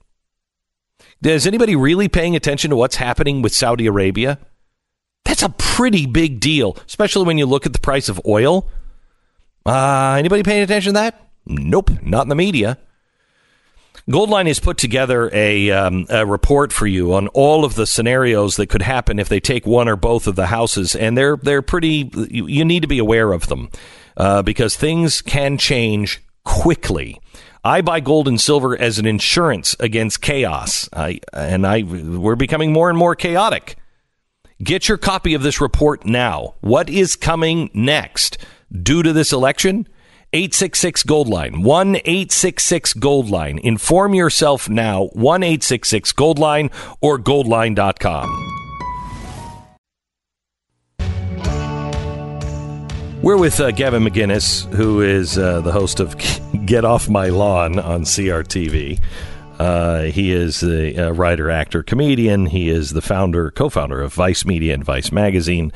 Is 1.23 1.47
anybody 1.47 1.75
really 1.75 2.07
paying 2.07 2.35
attention 2.35 2.69
to 2.69 2.75
what's 2.75 2.95
happening 2.95 3.41
with 3.41 3.53
Saudi 3.53 3.87
Arabia? 3.87 4.39
That's 5.25 5.43
a 5.43 5.49
pretty 5.49 6.05
big 6.05 6.39
deal, 6.39 6.77
especially 6.85 7.25
when 7.25 7.37
you 7.37 7.45
look 7.45 7.65
at 7.65 7.73
the 7.73 7.79
price 7.79 8.07
of 8.07 8.21
oil. 8.25 8.69
Uh, 9.65 10.15
anybody 10.17 10.43
paying 10.43 10.63
attention 10.63 10.93
to 10.93 10.99
that? 10.99 11.27
Nope, 11.45 11.91
not 12.01 12.23
in 12.23 12.29
the 12.29 12.35
media. 12.35 12.77
Goldline 14.09 14.47
has 14.47 14.59
put 14.59 14.77
together 14.77 15.29
a, 15.33 15.69
um, 15.71 16.05
a, 16.09 16.25
report 16.25 16.71
for 16.71 16.87
you 16.87 17.13
on 17.13 17.27
all 17.29 17.65
of 17.65 17.75
the 17.75 17.85
scenarios 17.85 18.55
that 18.55 18.67
could 18.67 18.81
happen 18.81 19.19
if 19.19 19.27
they 19.27 19.41
take 19.41 19.65
one 19.65 19.89
or 19.89 19.97
both 19.97 20.27
of 20.27 20.37
the 20.37 20.47
houses, 20.47 20.95
and 20.95 21.17
they're 21.17 21.35
they're 21.35 21.61
pretty. 21.61 22.09
You, 22.29 22.47
you 22.47 22.63
need 22.63 22.83
to 22.83 22.87
be 22.87 22.99
aware 22.99 23.33
of 23.33 23.47
them 23.47 23.69
uh, 24.15 24.43
because 24.43 24.77
things 24.77 25.21
can 25.21 25.57
change 25.57 26.23
quickly. 26.45 27.19
I 27.67 27.81
buy 27.81 27.99
gold 27.99 28.29
and 28.29 28.39
silver 28.39 28.79
as 28.79 28.97
an 28.97 29.05
insurance 29.05 29.75
against 29.81 30.21
chaos, 30.21 30.87
I, 30.93 31.19
and 31.33 31.67
I 31.67 31.83
we're 31.83 32.37
becoming 32.37 32.71
more 32.71 32.89
and 32.89 32.97
more 32.97 33.13
chaotic. 33.13 33.75
Get 34.63 34.87
your 34.87 34.97
copy 34.97 35.33
of 35.33 35.43
this 35.43 35.59
report 35.59 36.05
now. 36.05 36.55
What 36.61 36.89
is 36.89 37.17
coming 37.17 37.69
next 37.73 38.37
due 38.71 39.03
to 39.03 39.11
this 39.11 39.33
election? 39.33 39.85
866 40.31 41.03
Gold 41.03 41.27
Line, 41.27 41.61
1 41.61 41.97
866 41.97 42.93
Gold 42.93 43.29
Line. 43.29 43.59
Inform 43.59 44.13
yourself 44.13 44.69
now, 44.69 45.07
1 45.07 45.43
866 45.43 46.13
Gold 46.13 46.39
Line 46.39 46.71
or 47.01 47.19
goldline.com. 47.19 48.53
We're 53.21 53.35
with 53.35 53.59
uh, 53.59 53.71
Gavin 53.71 54.03
McInnes, 54.03 54.73
who 54.73 55.01
is 55.01 55.37
uh, 55.37 55.59
the 55.59 55.71
host 55.73 55.99
of 55.99 56.15
Get 56.67 56.83
Off 56.83 57.07
My 57.07 57.29
Lawn 57.29 57.79
on 57.79 58.01
CRTV. 58.01 58.99
Uh, 59.57 60.01
he 60.03 60.33
is 60.33 60.61
a, 60.63 61.13
writer, 61.13 61.49
actor, 61.49 61.81
comedian. 61.81 62.45
He 62.45 62.67
is 62.69 62.91
the 62.91 63.01
founder, 63.01 63.51
co 63.51 63.69
founder 63.69 64.01
of 64.01 64.13
Vice 64.13 64.45
Media 64.45 64.73
and 64.73 64.83
Vice 64.83 65.09
Magazine 65.11 65.71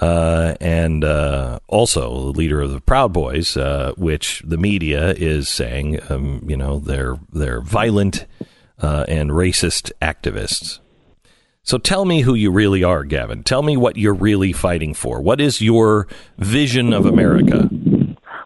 uh, 0.00 0.54
and 0.60 1.02
uh, 1.02 1.58
also 1.66 2.32
the 2.32 2.38
leader 2.38 2.60
of 2.60 2.70
the 2.70 2.80
Proud 2.80 3.12
Boys, 3.12 3.56
uh, 3.56 3.92
which 3.96 4.42
the 4.46 4.56
media 4.56 5.12
is 5.14 5.48
saying, 5.48 5.98
um, 6.08 6.44
you 6.46 6.56
know, 6.56 6.78
they're 6.78 7.18
they're 7.32 7.60
violent 7.60 8.24
uh, 8.80 9.04
and 9.08 9.30
racist 9.30 9.90
activists. 10.00 10.78
So 11.64 11.76
tell 11.76 12.04
me 12.04 12.22
who 12.22 12.34
you 12.34 12.50
really 12.50 12.82
are, 12.82 13.04
Gavin. 13.04 13.42
Tell 13.42 13.62
me 13.62 13.76
what 13.76 13.96
you're 13.96 14.14
really 14.14 14.54
fighting 14.54 14.94
for. 14.94 15.20
What 15.20 15.40
is 15.40 15.60
your 15.60 16.06
vision 16.38 16.94
of 16.94 17.04
America? 17.04 17.68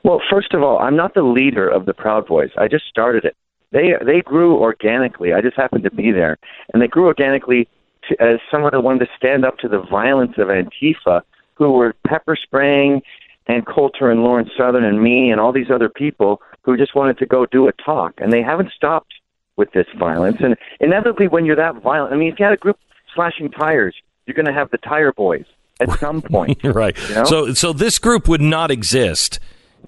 Well, 0.04 0.20
first 0.30 0.52
of 0.52 0.62
all, 0.62 0.78
I'm 0.78 0.96
not 0.96 1.14
the 1.14 1.22
leader 1.22 1.68
of 1.68 1.86
the 1.86 1.94
Proud 1.94 2.26
Boys. 2.26 2.50
I 2.56 2.68
just 2.68 2.86
started 2.86 3.24
it. 3.24 3.36
They 3.70 3.94
they 4.04 4.20
grew 4.20 4.56
organically. 4.56 5.32
I 5.32 5.40
just 5.40 5.56
happened 5.56 5.84
to 5.84 5.90
be 5.90 6.10
there, 6.10 6.38
and 6.72 6.82
they 6.82 6.88
grew 6.88 7.06
organically 7.06 7.68
to, 8.08 8.22
as 8.22 8.38
someone 8.50 8.72
who 8.72 8.80
wanted 8.80 9.06
to 9.06 9.10
stand 9.16 9.44
up 9.44 9.58
to 9.58 9.68
the 9.68 9.80
violence 9.80 10.34
of 10.38 10.48
Antifa 10.48 11.22
who 11.54 11.72
were 11.72 11.94
pepper 12.06 12.36
spraying 12.36 13.02
Ann 13.46 13.62
Coulter 13.62 14.10
and 14.10 14.22
Lauren 14.22 14.50
Southern 14.56 14.84
and 14.84 15.02
me 15.02 15.30
and 15.30 15.40
all 15.40 15.52
these 15.52 15.70
other 15.70 15.88
people 15.88 16.40
who 16.62 16.76
just 16.76 16.94
wanted 16.94 17.18
to 17.18 17.26
go 17.26 17.46
do 17.46 17.68
a 17.68 17.72
talk. 17.72 18.14
And 18.18 18.32
they 18.32 18.42
haven't 18.42 18.70
stopped 18.72 19.14
with 19.56 19.72
this 19.72 19.86
violence. 19.98 20.38
And 20.40 20.56
inevitably, 20.80 21.28
when 21.28 21.44
you're 21.44 21.56
that 21.56 21.82
violent, 21.82 22.14
I 22.14 22.16
mean, 22.16 22.32
if 22.32 22.38
you 22.38 22.44
had 22.44 22.54
a 22.54 22.58
group 22.58 22.78
slashing 23.14 23.50
tires, 23.50 23.94
you're 24.26 24.34
going 24.34 24.46
to 24.46 24.52
have 24.52 24.70
the 24.70 24.78
tire 24.78 25.12
boys 25.12 25.44
at 25.80 25.98
some 25.98 26.22
point. 26.22 26.60
right. 26.64 26.96
You 27.08 27.14
know? 27.16 27.24
So, 27.24 27.54
so 27.54 27.72
this 27.72 27.98
group 27.98 28.28
would 28.28 28.40
not 28.40 28.70
exist 28.70 29.40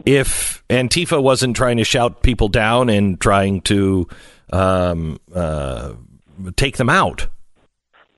if 0.05 0.63
Antifa 0.69 1.23
wasn't 1.23 1.57
trying 1.57 1.77
to 1.79 1.85
shout 1.85 2.23
people 2.23 2.49
down 2.49 2.89
and 2.89 3.21
trying 3.21 3.61
to 3.63 4.09
um, 4.53 5.21
uh, 5.35 5.95
take 6.57 6.77
them 6.77 6.91
out. 6.91 7.29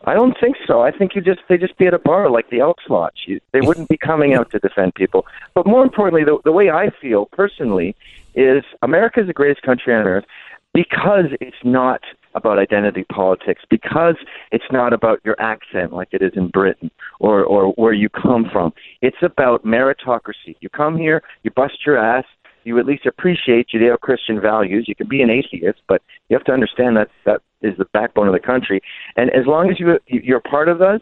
I 0.04 0.14
don't 0.14 0.36
think 0.40 0.56
so. 0.66 0.82
I 0.82 0.92
think 0.92 1.16
you 1.16 1.20
just 1.20 1.40
they 1.48 1.58
just 1.58 1.76
be 1.78 1.86
at 1.86 1.94
a 1.94 1.98
bar 1.98 2.30
like 2.30 2.48
the 2.50 2.60
Elks 2.60 2.84
Lodge. 2.88 3.24
You, 3.26 3.40
they 3.52 3.60
wouldn't 3.62 3.88
be 3.88 3.96
coming 3.96 4.34
out 4.34 4.50
to 4.52 4.58
defend 4.58 4.94
people. 4.94 5.26
But 5.54 5.66
more 5.66 5.82
importantly, 5.82 6.24
the, 6.24 6.38
the 6.44 6.52
way 6.52 6.70
I 6.70 6.90
feel 7.00 7.26
personally 7.26 7.96
is 8.34 8.62
America 8.82 9.20
is 9.20 9.26
the 9.26 9.32
greatest 9.32 9.62
country 9.62 9.94
on 9.94 10.06
earth 10.06 10.24
because 10.72 11.26
it's 11.40 11.56
not 11.64 12.02
about 12.36 12.58
identity 12.58 13.04
politics, 13.04 13.62
because 13.68 14.16
it's 14.52 14.70
not 14.70 14.92
about 14.92 15.20
your 15.24 15.36
accent 15.40 15.92
like 15.92 16.08
it 16.12 16.22
is 16.22 16.32
in 16.36 16.48
Britain 16.48 16.90
or 17.18 17.44
or 17.44 17.72
where 17.72 17.92
you 17.92 18.08
come 18.08 18.44
from. 18.52 18.72
It's 19.02 19.22
about 19.22 19.64
meritocracy. 19.64 20.54
You 20.60 20.68
come 20.68 20.96
here, 20.96 21.22
you 21.42 21.50
bust 21.50 21.84
your 21.84 21.98
ass, 21.98 22.24
you 22.64 22.78
at 22.78 22.86
least 22.86 23.06
appreciate 23.06 23.68
Judeo-Christian 23.72 24.40
values. 24.40 24.86
You 24.88 24.94
can 24.94 25.08
be 25.08 25.22
an 25.22 25.30
atheist, 25.30 25.80
but 25.88 26.02
you 26.28 26.36
have 26.36 26.44
to 26.44 26.52
understand 26.52 26.96
that 26.96 27.08
that 27.24 27.40
is 27.62 27.74
the 27.78 27.86
backbone 27.92 28.26
of 28.26 28.34
the 28.34 28.40
country. 28.40 28.80
And 29.16 29.30
as 29.30 29.46
long 29.46 29.70
as 29.70 29.78
you 29.78 29.98
you're 30.08 30.40
part 30.40 30.68
of 30.68 30.82
us, 30.82 31.00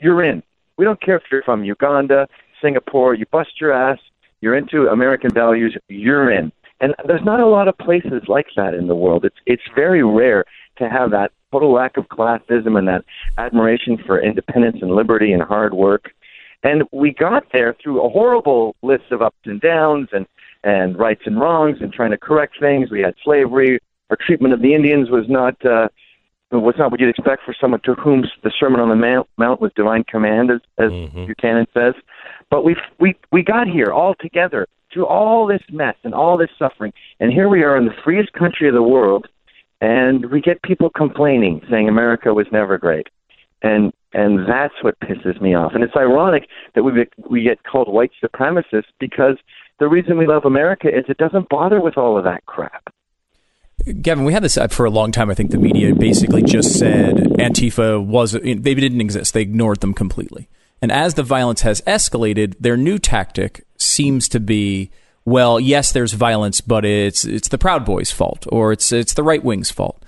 you're 0.00 0.22
in. 0.22 0.42
We 0.78 0.84
don't 0.84 1.02
care 1.02 1.16
if 1.16 1.24
you're 1.30 1.42
from 1.42 1.64
Uganda, 1.64 2.28
Singapore. 2.62 3.14
You 3.14 3.26
bust 3.30 3.60
your 3.60 3.72
ass. 3.72 3.98
You're 4.40 4.56
into 4.56 4.86
American 4.86 5.30
values. 5.34 5.76
You're 5.88 6.30
in. 6.30 6.52
And 6.80 6.94
there's 7.06 7.24
not 7.24 7.40
a 7.40 7.46
lot 7.46 7.68
of 7.68 7.76
places 7.76 8.22
like 8.28 8.46
that 8.56 8.72
in 8.72 8.86
the 8.86 8.94
world. 8.94 9.24
It's 9.24 9.36
it's 9.46 9.62
very 9.74 10.02
rare 10.02 10.44
to 10.80 10.88
have 10.88 11.10
that 11.10 11.32
total 11.52 11.72
lack 11.72 11.96
of 11.96 12.08
classism 12.08 12.78
and 12.78 12.88
that 12.88 13.04
admiration 13.38 13.98
for 14.06 14.20
independence 14.20 14.78
and 14.80 14.90
liberty 14.92 15.32
and 15.32 15.42
hard 15.42 15.74
work. 15.74 16.12
And 16.62 16.82
we 16.92 17.12
got 17.12 17.44
there 17.52 17.74
through 17.82 18.02
a 18.02 18.08
horrible 18.08 18.76
list 18.82 19.04
of 19.10 19.22
ups 19.22 19.38
and 19.44 19.60
downs 19.60 20.08
and 20.12 20.26
and 20.62 20.98
rights 20.98 21.22
and 21.24 21.40
wrongs 21.40 21.78
and 21.80 21.90
trying 21.90 22.10
to 22.10 22.18
correct 22.18 22.56
things. 22.60 22.90
We 22.90 23.00
had 23.00 23.14
slavery. 23.24 23.78
Our 24.10 24.16
treatment 24.16 24.52
of 24.52 24.60
the 24.60 24.74
Indians 24.74 25.08
was 25.08 25.24
not 25.28 25.64
uh, 25.64 25.88
was 26.50 26.74
not 26.78 26.90
what 26.90 27.00
you'd 27.00 27.08
expect 27.08 27.44
for 27.44 27.54
someone 27.58 27.80
to 27.84 27.94
whom 27.94 28.24
the 28.42 28.52
Sermon 28.58 28.80
on 28.80 28.88
the 28.88 29.26
Mount, 29.36 29.60
was 29.60 29.72
divine 29.76 30.04
command, 30.04 30.50
as, 30.50 30.60
as 30.78 30.90
mm-hmm. 30.90 31.26
Buchanan 31.26 31.66
says. 31.72 31.94
But 32.50 32.64
we 32.64 32.76
we 32.98 33.14
we 33.32 33.42
got 33.42 33.68
here 33.68 33.92
all 33.92 34.14
together 34.14 34.66
through 34.92 35.06
all 35.06 35.46
this 35.46 35.62
mess 35.70 35.94
and 36.02 36.12
all 36.12 36.36
this 36.36 36.50
suffering, 36.58 36.92
and 37.20 37.32
here 37.32 37.48
we 37.48 37.62
are 37.62 37.76
in 37.76 37.86
the 37.86 37.94
freest 38.04 38.32
country 38.32 38.68
of 38.68 38.74
the 38.74 38.82
world, 38.82 39.28
and 39.80 40.30
we 40.30 40.40
get 40.40 40.62
people 40.62 40.90
complaining, 40.90 41.60
saying 41.70 41.88
America 41.88 42.34
was 42.34 42.46
never 42.52 42.78
great, 42.78 43.08
and 43.62 43.92
and 44.12 44.48
that's 44.48 44.74
what 44.82 44.98
pisses 45.00 45.40
me 45.40 45.54
off. 45.54 45.72
And 45.74 45.84
it's 45.84 45.96
ironic 45.96 46.48
that 46.74 46.82
we 46.82 47.06
we 47.28 47.42
get 47.42 47.62
called 47.64 47.92
white 47.92 48.10
supremacists 48.22 48.90
because 48.98 49.36
the 49.78 49.88
reason 49.88 50.18
we 50.18 50.26
love 50.26 50.44
America 50.44 50.88
is 50.88 51.04
it 51.08 51.18
doesn't 51.18 51.48
bother 51.48 51.80
with 51.80 51.96
all 51.96 52.18
of 52.18 52.24
that 52.24 52.44
crap. 52.46 52.92
Gavin, 54.02 54.24
we 54.24 54.32
had 54.32 54.42
this 54.42 54.58
for 54.70 54.84
a 54.84 54.90
long 54.90 55.10
time. 55.10 55.30
I 55.30 55.34
think 55.34 55.50
the 55.50 55.58
media 55.58 55.94
basically 55.94 56.42
just 56.42 56.78
said 56.78 57.16
Antifa 57.16 58.04
was 58.04 58.32
they 58.32 58.52
didn't 58.52 59.00
exist. 59.00 59.32
They 59.32 59.42
ignored 59.42 59.80
them 59.80 59.94
completely. 59.94 60.48
And 60.82 60.92
as 60.92 61.14
the 61.14 61.22
violence 61.22 61.62
has 61.62 61.80
escalated, 61.82 62.56
their 62.58 62.76
new 62.76 62.98
tactic 62.98 63.66
seems 63.76 64.28
to 64.30 64.40
be, 64.40 64.90
well, 65.30 65.60
yes, 65.60 65.92
there's 65.92 66.12
violence, 66.12 66.60
but 66.60 66.84
it's 66.84 67.24
it's 67.24 67.48
the 67.48 67.58
Proud 67.58 67.84
Boys' 67.84 68.10
fault, 68.10 68.46
or 68.50 68.72
it's 68.72 68.90
it's 68.90 69.14
the 69.14 69.22
right 69.22 69.42
wing's 69.42 69.70
fault. 69.70 70.02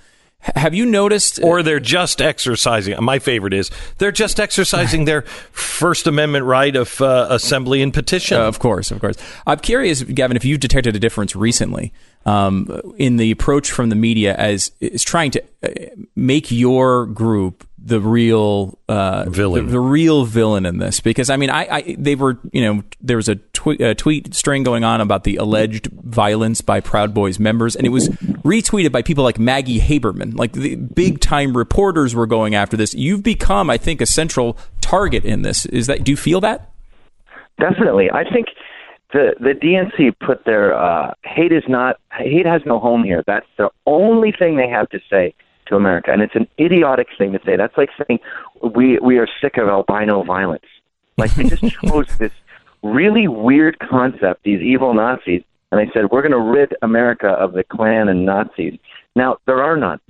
Have 0.57 0.75
you 0.75 0.85
noticed? 0.85 1.39
Or 1.41 1.63
they're 1.63 1.79
just 1.79 2.21
exercising. 2.21 2.97
My 3.01 3.21
favorite 3.21 3.53
is 3.53 3.71
they're 3.99 4.11
just 4.11 4.41
exercising 4.41 5.05
their 5.05 5.23
First 5.53 6.09
Amendment 6.09 6.45
right 6.45 6.75
of 6.75 7.01
uh, 7.01 7.29
assembly 7.31 7.81
and 7.81 7.95
petition. 7.95 8.39
Uh, 8.39 8.49
of 8.49 8.59
course, 8.59 8.91
of 8.91 9.01
course. 9.01 9.17
I'm 9.47 9.61
curious, 9.61 10.03
Gavin, 10.03 10.37
if 10.37 10.45
you've 10.45 10.59
detected 10.59 10.97
a 10.97 10.99
difference 10.99 11.37
recently 11.37 11.93
um, 12.27 12.95
in 12.99 13.19
the 13.19 13.31
approach 13.31 13.71
from 13.71 13.89
the 13.89 13.95
media 13.95 14.35
as 14.35 14.73
is 14.81 15.05
trying 15.05 15.31
to 15.31 15.45
uh, 15.63 15.69
make 16.17 16.51
your 16.51 17.07
group 17.07 17.65
the 17.85 18.01
real 18.01 18.79
uh, 18.89 19.25
Villain. 19.29 19.67
the, 19.67 19.73
the 19.73 19.81
real 19.81 20.25
villain 20.25 20.65
in 20.67 20.79
this. 20.79 21.01
Because 21.01 21.31
I 21.31 21.37
mean, 21.37 21.51
I, 21.51 21.67
I 21.71 21.97
they 21.99 22.15
were 22.15 22.39
you 22.53 22.63
know 22.63 22.83
there 23.01 23.17
was 23.17 23.29
a, 23.29 23.37
twe- 23.37 23.81
a 23.81 23.95
tweet 23.95 24.35
string 24.35 24.63
going 24.63 24.85
on 24.85 25.01
about 25.01 25.25
the 25.25 25.37
alleged 25.37 25.87
violence 25.87 26.61
by 26.61 26.81
Proud 26.81 27.13
Boys 27.13 27.39
members, 27.39 27.75
and 27.75 27.87
it 27.87 27.91
was 27.91 28.09
retweeted 28.45 28.93
by 28.93 29.03
people 29.03 29.25
like 29.25 29.39
Maggie 29.39 29.81
Haberman, 29.81 30.37
like 30.37 30.53
the 30.53 30.77
big 30.77 31.21
time 31.21 31.57
reporters 31.57 32.15
were 32.15 32.27
going 32.27 32.55
after 32.55 32.77
this. 32.77 32.95
You've 32.95 33.23
become, 33.23 33.69
I 33.69 33.79
think, 33.79 34.01
a 34.01 34.07
central 34.07 34.57
target 34.81 35.25
in 35.25 35.43
this. 35.43 35.67
Is 35.67 35.89
that 35.89 36.05
do 36.05 36.13
you 36.13 36.17
feel 36.17 36.41
that? 36.43 36.71
Definitely. 37.59 38.11
I 38.13 38.25
think 38.31 38.47
the 39.13 39.35
the 39.41 39.55
DNC 39.55 40.15
put 40.25 40.45
their 40.45 40.75
uh, 40.75 41.15
hate 41.25 41.53
is 41.53 41.65
not 41.69 41.97
hate 42.13 42.47
has 42.47 42.63
no 42.65 42.79
home 42.79 43.03
here. 43.03 43.25
That's 43.27 43.47
the 43.59 43.71
only 43.87 44.33
thing 44.33 44.57
they 44.57 44.69
have 44.69 44.89
to 44.91 45.01
say 45.11 45.35
to 45.73 45.77
America, 45.77 46.13
and 46.13 46.23
it's 46.23 46.35
an 46.35 46.49
idiotic 46.59 47.09
thing 47.19 47.33
to 47.33 47.41
say. 47.45 47.57
That's 47.57 47.77
like 47.77 47.91
saying 48.07 48.21
we 48.75 48.99
we 49.01 49.19
are 49.19 49.27
sick 49.41 49.57
of 49.59 49.69
albino 49.69 50.23
violence. 50.23 50.65
Like 51.19 51.35
they 51.35 51.45
just 51.45 51.63
chose 51.85 52.07
this 52.19 52.33
really 52.83 53.29
weird 53.29 53.79
concept, 53.79 54.45
these 54.45 54.61
evil 54.61 54.95
Nazis, 54.95 55.43
and 55.71 55.81
they 55.81 55.93
said 55.93 56.11
we're 56.11 56.23
going 56.23 56.33
to 56.33 56.39
rid 56.39 56.75
America 56.83 57.29
of 57.29 57.53
the 57.53 57.65
Klan 57.65 58.09
and 58.09 58.25
Nazis. 58.25 58.79
Now 59.17 59.39
there 59.47 59.63
are 59.63 59.77
none. 59.77 60.01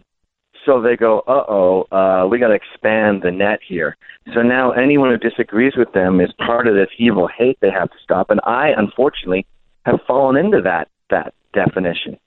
So 0.64 0.80
they 0.80 0.96
go, 0.96 1.20
uh 1.20 1.44
oh, 1.48 1.86
uh, 1.90 2.26
we 2.28 2.38
got 2.38 2.48
to 2.48 2.54
expand 2.54 3.22
the 3.22 3.32
net 3.32 3.58
here. 3.66 3.96
So 4.32 4.42
now 4.42 4.70
anyone 4.70 5.10
who 5.10 5.16
disagrees 5.16 5.76
with 5.76 5.92
them 5.92 6.20
is 6.20 6.30
part 6.38 6.68
of 6.68 6.74
this 6.74 6.90
evil 6.98 7.28
hate 7.28 7.58
they 7.60 7.70
have 7.70 7.90
to 7.90 7.96
stop. 8.02 8.30
And 8.30 8.40
I, 8.44 8.68
unfortunately, 8.76 9.44
have 9.84 10.00
fallen 10.06 10.36
into 10.36 10.60
that 10.62 10.88
that 11.10 11.34
definition. 11.52 12.18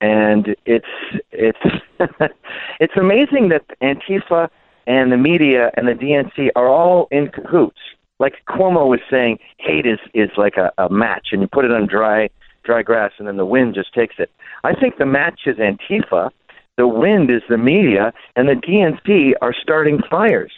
And 0.00 0.56
it's 0.66 0.86
it's 1.30 1.58
it's 2.80 2.94
amazing 2.96 3.50
that 3.50 3.64
Antifa 3.82 4.48
and 4.86 5.12
the 5.12 5.16
media 5.16 5.70
and 5.76 5.86
the 5.86 5.92
DNC 5.92 6.50
are 6.56 6.68
all 6.68 7.08
in 7.10 7.28
cahoots. 7.28 7.78
Like 8.18 8.34
Cuomo 8.48 8.88
was 8.88 9.00
saying, 9.10 9.38
hate 9.58 9.86
is 9.86 9.98
is 10.14 10.30
like 10.36 10.56
a, 10.56 10.72
a 10.78 10.88
match, 10.88 11.28
and 11.32 11.42
you 11.42 11.48
put 11.48 11.64
it 11.64 11.70
on 11.70 11.86
dry 11.86 12.30
dry 12.64 12.82
grass, 12.82 13.12
and 13.18 13.26
then 13.26 13.36
the 13.36 13.46
wind 13.46 13.74
just 13.74 13.92
takes 13.94 14.16
it. 14.18 14.30
I 14.64 14.74
think 14.74 14.98
the 14.98 15.06
match 15.06 15.40
is 15.46 15.56
Antifa, 15.56 16.30
the 16.76 16.86
wind 16.86 17.30
is 17.30 17.42
the 17.48 17.58
media, 17.58 18.12
and 18.36 18.48
the 18.48 18.54
DNC 18.54 19.32
are 19.42 19.54
starting 19.54 20.00
fires. 20.10 20.52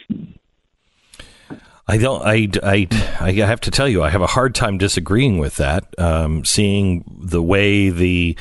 I 1.85 1.97
don't. 1.97 2.21
I, 2.23 2.47
I, 2.63 2.87
I 3.19 3.31
have 3.33 3.59
to 3.61 3.71
tell 3.71 3.89
you, 3.89 4.03
I 4.03 4.09
have 4.09 4.21
a 4.21 4.27
hard 4.27 4.55
time 4.55 4.77
disagreeing 4.77 5.37
with 5.37 5.57
that. 5.57 5.93
Um, 5.97 6.45
seeing 6.45 7.03
the 7.21 7.41
way 7.41 7.89
the 7.89 8.37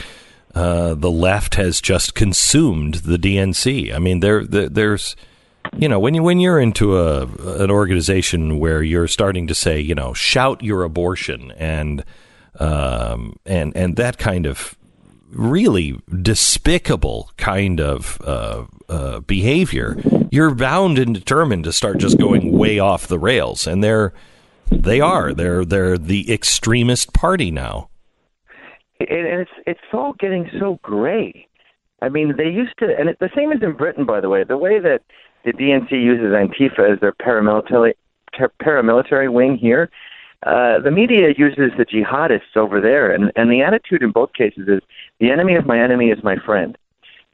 uh, 0.55 0.95
the 0.95 1.11
left 1.11 1.55
has 1.55 1.81
just 1.81 2.15
consumed 2.15 2.97
the 2.97 3.17
DNC. 3.17 3.95
I 3.95 3.99
mean, 3.99 4.21
there, 4.21 4.45
there 4.45 4.69
there's 4.69 5.17
you 5.77 5.89
know 5.89 5.99
when 5.99 6.15
you 6.15 6.23
when 6.23 6.41
you're 6.41 6.61
into 6.61 6.99
a 6.99 7.27
an 7.63 7.71
organization 7.71 8.59
where 8.59 8.83
you're 8.83 9.09
starting 9.09 9.47
to 9.47 9.55
say 9.55 9.81
you 9.81 9.95
know 9.95 10.13
shout 10.13 10.63
your 10.63 10.83
abortion 10.83 11.53
and 11.53 12.05
um, 12.61 13.39
and 13.47 13.75
and 13.77 13.97
that 13.97 14.19
kind 14.19 14.47
of 14.47 14.77
really 15.31 15.99
despicable 16.21 17.31
kind 17.37 17.81
of 17.81 18.21
uh, 18.25 18.65
uh, 18.89 19.21
behavior, 19.21 19.97
you're 20.31 20.55
bound 20.55 20.99
and 20.99 21.15
determined 21.15 21.65
to 21.65 21.73
start 21.73 21.99
just 21.99 22.19
going 22.19 22.53
way 22.53 22.79
off 22.79 23.07
the 23.07 23.19
rails, 23.19 23.67
and 23.67 23.83
they're 23.83 24.13
they 24.71 25.01
are 25.01 25.33
they're 25.33 25.65
they're 25.65 25.99
the 25.99 26.33
extremist 26.33 27.13
party 27.13 27.51
now. 27.51 27.89
And 29.11 29.41
it's 29.41 29.51
it's 29.67 29.81
all 29.93 30.15
getting 30.15 30.51
so 30.59 30.79
gray. 30.83 31.47
I 32.01 32.09
mean, 32.09 32.35
they 32.37 32.49
used 32.49 32.77
to, 32.79 32.87
and 32.99 33.09
it, 33.09 33.19
the 33.21 33.31
same 33.35 33.53
is 33.53 33.63
in 33.63 33.75
Britain, 33.75 34.05
by 34.05 34.21
the 34.21 34.29
way. 34.29 34.43
The 34.45 34.59
way 34.59 34.81
that 34.81 35.03
the 35.45 35.53
DNC 35.53 35.93
uses 35.93 36.33
Antifa 36.33 36.93
as 36.95 37.01
their 37.01 37.13
paramilitary 37.13 37.95
ter- 38.37 38.53
paramilitary 38.61 39.33
wing 39.33 39.57
here, 39.57 39.89
uh, 40.45 40.81
the 40.81 40.91
media 40.91 41.29
uses 41.37 41.71
the 41.79 41.85
jihadists 41.85 42.57
over 42.57 42.81
there, 42.81 43.13
and, 43.13 43.31
and 43.37 43.51
the 43.51 43.63
attitude 43.63 44.03
in 44.03 44.11
both 44.11 44.33
cases 44.33 44.67
is 44.67 44.81
the 45.21 45.31
enemy 45.31 45.55
of 45.55 45.67
my 45.67 45.81
enemy 45.81 46.11
is 46.11 46.23
my 46.25 46.37
friend. 46.45 46.77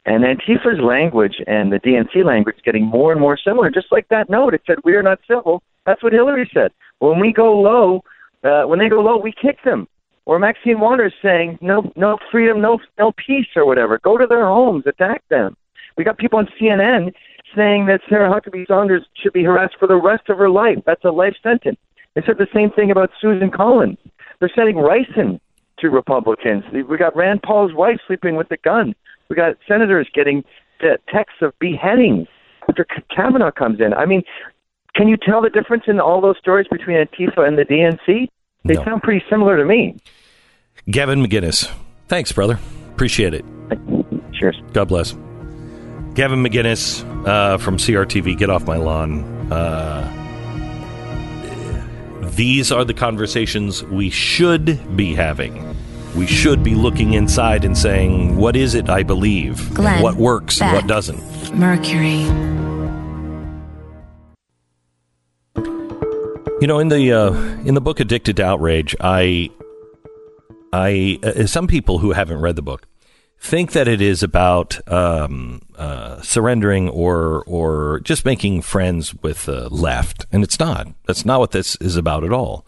And 0.05 0.25
Antifa's 0.25 0.81
language 0.81 1.37
and 1.47 1.73
the 1.73 1.81
DNC 1.81 2.25
language 2.25 2.57
is 2.57 2.63
getting 2.63 2.85
more 2.85 3.13
and 3.13 3.21
more 3.21 3.39
similar. 3.39 3.71
Just 3.71 3.91
like 3.91 4.09
that 4.09 4.29
note, 4.29 4.55
it 4.55 4.63
said, 4.67 4.79
"We 4.85 4.95
are 4.95 5.03
not 5.03 5.21
civil." 5.27 5.63
That's 5.87 6.03
what 6.03 6.13
Hillary 6.13 6.49
said. 6.53 6.73
When 6.99 7.19
we 7.19 7.33
go 7.33 7.59
low, 7.59 8.03
uh, 8.45 8.65
when 8.65 8.79
they 8.79 8.89
go 8.89 9.01
low, 9.01 9.17
we 9.17 9.33
kick 9.33 9.63
them. 9.65 9.89
Or 10.29 10.39
Maxine 10.39 10.79
Waters 10.79 11.15
saying, 11.23 11.59
"No, 11.63 11.91
no 11.97 12.19
freedom, 12.31 12.61
no, 12.61 12.79
no 12.99 13.13
peace," 13.13 13.49
or 13.57 13.65
whatever. 13.65 13.99
Go 13.99 14.19
to 14.19 14.27
their 14.27 14.45
homes, 14.45 14.87
attack 14.87 15.23
them. 15.31 15.57
We 15.97 16.05
got 16.05 16.19
people 16.19 16.39
on 16.39 16.49
CNN 16.61 17.15
saying 17.57 17.87
that 17.87 18.03
Sarah 18.11 18.29
Huckabee 18.29 18.67
Sanders 18.67 19.07
should 19.15 19.33
be 19.33 19.43
harassed 19.43 19.77
for 19.79 19.87
the 19.89 19.97
rest 19.97 20.29
of 20.29 20.37
her 20.37 20.51
life. 20.51 20.81
That's 20.85 21.03
a 21.03 21.11
life 21.11 21.35
sentence. 21.43 21.79
They 22.13 22.21
said 22.21 22.37
the 22.37 22.47
same 22.53 22.71
thing 22.71 22.91
about 22.91 23.11
Susan 23.19 23.51
Collins. 23.51 23.97
They're 24.39 24.51
sending 24.55 24.77
ricin 24.77 25.41
to 25.79 25.89
Republicans. 25.89 26.63
We 26.73 26.99
got 26.99 27.17
Rand 27.17 27.43
Paul's 27.43 27.73
wife 27.73 27.99
sleeping 28.07 28.37
with 28.37 28.51
a 28.51 28.59
gun. 28.59 28.95
We 29.31 29.37
got 29.37 29.57
senators 29.67 30.09
getting 30.13 30.45
texts 31.09 31.41
of 31.41 31.59
beheadings 31.59 32.29
after 32.69 32.85
Kavanaugh 33.09 33.51
comes 33.51 33.81
in. 33.81 33.95
I 33.95 34.05
mean, 34.05 34.23
can 34.95 35.09
you 35.09 35.17
tell 35.17 35.41
the 35.41 35.49
difference 35.49 35.85
in 35.87 36.01
all 36.01 36.21
those 36.21 36.37
stories 36.37 36.69
between 36.69 36.99
Antifa 36.99 37.49
and 37.49 37.57
the 37.57 37.65
DNC? 37.65 38.29
They 38.65 38.75
No. 38.75 38.85
sound 38.85 39.03
pretty 39.03 39.25
similar 39.31 39.57
to 39.57 39.65
me. 39.65 39.95
Gavin 40.91 41.23
McInnes, 41.23 41.71
thanks, 42.07 42.33
brother. 42.33 42.59
Appreciate 42.93 43.35
it. 43.35 43.45
Cheers. 44.33 44.61
God 44.73 44.89
bless. 44.89 45.13
Gavin 46.15 46.43
McInnes 46.43 47.05
uh, 47.27 47.59
from 47.59 47.77
CRTV, 47.77 48.39
Get 48.39 48.49
Off 48.49 48.67
My 48.67 48.77
Lawn. 48.79 49.23
Uh, 49.53 50.15
these 52.35 52.73
are 52.73 52.85
the 52.85 52.95
conversations 52.95 53.85
we 53.85 54.09
should 54.09 54.97
be 54.97 55.15
having. 55.15 55.77
We 56.17 56.27
should 56.27 56.65
be 56.65 56.75
looking 56.75 57.13
inside 57.13 57.65
and 57.65 57.77
saying, 57.77 58.37
what 58.37 58.57
is 58.57 58.75
it 58.75 58.89
I 58.89 59.03
believe? 59.03 59.75
Glenn, 59.75 60.03
what 60.03 60.15
works 60.17 60.63
and 60.63 60.73
what 60.73 60.87
doesn't? 60.87 61.55
Mercury. 61.55 62.23
You 66.61 66.67
know, 66.67 66.79
in 66.79 66.89
the 66.89 67.13
uh, 67.13 67.33
in 67.65 67.75
the 67.75 67.81
book 67.81 68.01
Addicted 68.01 68.37
to 68.39 68.45
Outrage, 68.45 68.97
I 69.01 69.51
I 70.73 71.19
uh, 71.23 71.47
some 71.47 71.67
people 71.67 71.99
who 71.99 72.13
haven't 72.13 72.41
read 72.41 72.57
the 72.57 72.63
book 72.63 72.87
think 73.41 73.73
that 73.73 73.89
it 73.89 74.01
is 74.01 74.23
about 74.23 74.81
um, 74.91 75.63
uh, 75.77 76.21
surrendering 76.23 76.89
or 76.89 77.45
or 77.47 78.01
just 78.01 78.25
making 78.25 78.63
friends 78.63 79.15
with 79.23 79.47
the 79.47 79.69
left, 79.69 80.27
and 80.33 80.43
it's 80.43 80.59
not. 80.59 80.89
That's 81.07 81.25
not 81.25 81.41
what 81.41 81.53
this 81.53 81.77
is 81.77 81.97
about 81.97 82.25
at 82.25 82.33
all. 82.33 82.67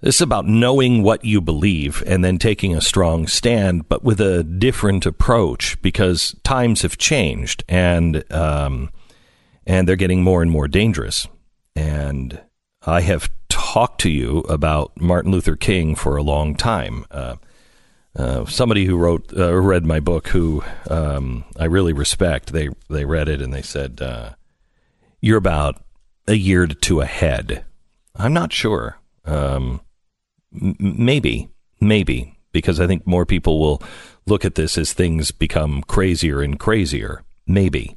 This 0.00 0.16
is 0.16 0.20
about 0.20 0.46
knowing 0.46 1.02
what 1.02 1.24
you 1.24 1.40
believe 1.40 2.04
and 2.06 2.24
then 2.24 2.38
taking 2.38 2.74
a 2.74 2.80
strong 2.80 3.26
stand, 3.26 3.88
but 3.88 4.04
with 4.04 4.20
a 4.20 4.44
different 4.44 5.06
approach 5.06 5.80
because 5.82 6.36
times 6.44 6.82
have 6.82 6.98
changed 6.98 7.64
and 7.68 8.24
um, 8.32 8.90
and 9.66 9.88
they're 9.88 9.96
getting 9.96 10.22
more 10.22 10.40
and 10.40 10.50
more 10.50 10.68
dangerous. 10.68 11.26
And 11.74 12.40
I 12.82 13.00
have 13.00 13.28
talked 13.78 14.00
to 14.00 14.10
you 14.10 14.38
about 14.48 15.00
Martin 15.00 15.30
Luther 15.30 15.54
King 15.54 15.94
for 15.94 16.16
a 16.16 16.22
long 16.22 16.56
time. 16.56 17.04
Uh, 17.12 17.36
uh, 18.16 18.44
somebody 18.46 18.84
who 18.84 18.96
wrote 18.96 19.32
uh, 19.36 19.54
read 19.54 19.84
my 19.84 20.00
book, 20.00 20.26
who 20.26 20.64
um, 20.90 21.44
I 21.56 21.66
really 21.66 21.92
respect, 21.92 22.52
they 22.52 22.70
they 22.90 23.04
read 23.04 23.28
it 23.28 23.40
and 23.40 23.54
they 23.54 23.62
said, 23.62 24.02
uh, 24.02 24.30
"You're 25.20 25.38
about 25.38 25.80
a 26.26 26.34
year 26.34 26.66
to 26.66 26.74
two 26.74 27.00
ahead." 27.00 27.64
I'm 28.16 28.32
not 28.32 28.52
sure. 28.52 28.98
Um, 29.24 29.80
m- 30.52 30.74
maybe, 30.80 31.48
maybe 31.80 32.36
because 32.50 32.80
I 32.80 32.88
think 32.88 33.06
more 33.06 33.26
people 33.26 33.60
will 33.60 33.80
look 34.26 34.44
at 34.44 34.56
this 34.56 34.76
as 34.76 34.92
things 34.92 35.30
become 35.30 35.82
crazier 35.82 36.42
and 36.42 36.58
crazier. 36.58 37.22
Maybe, 37.46 37.96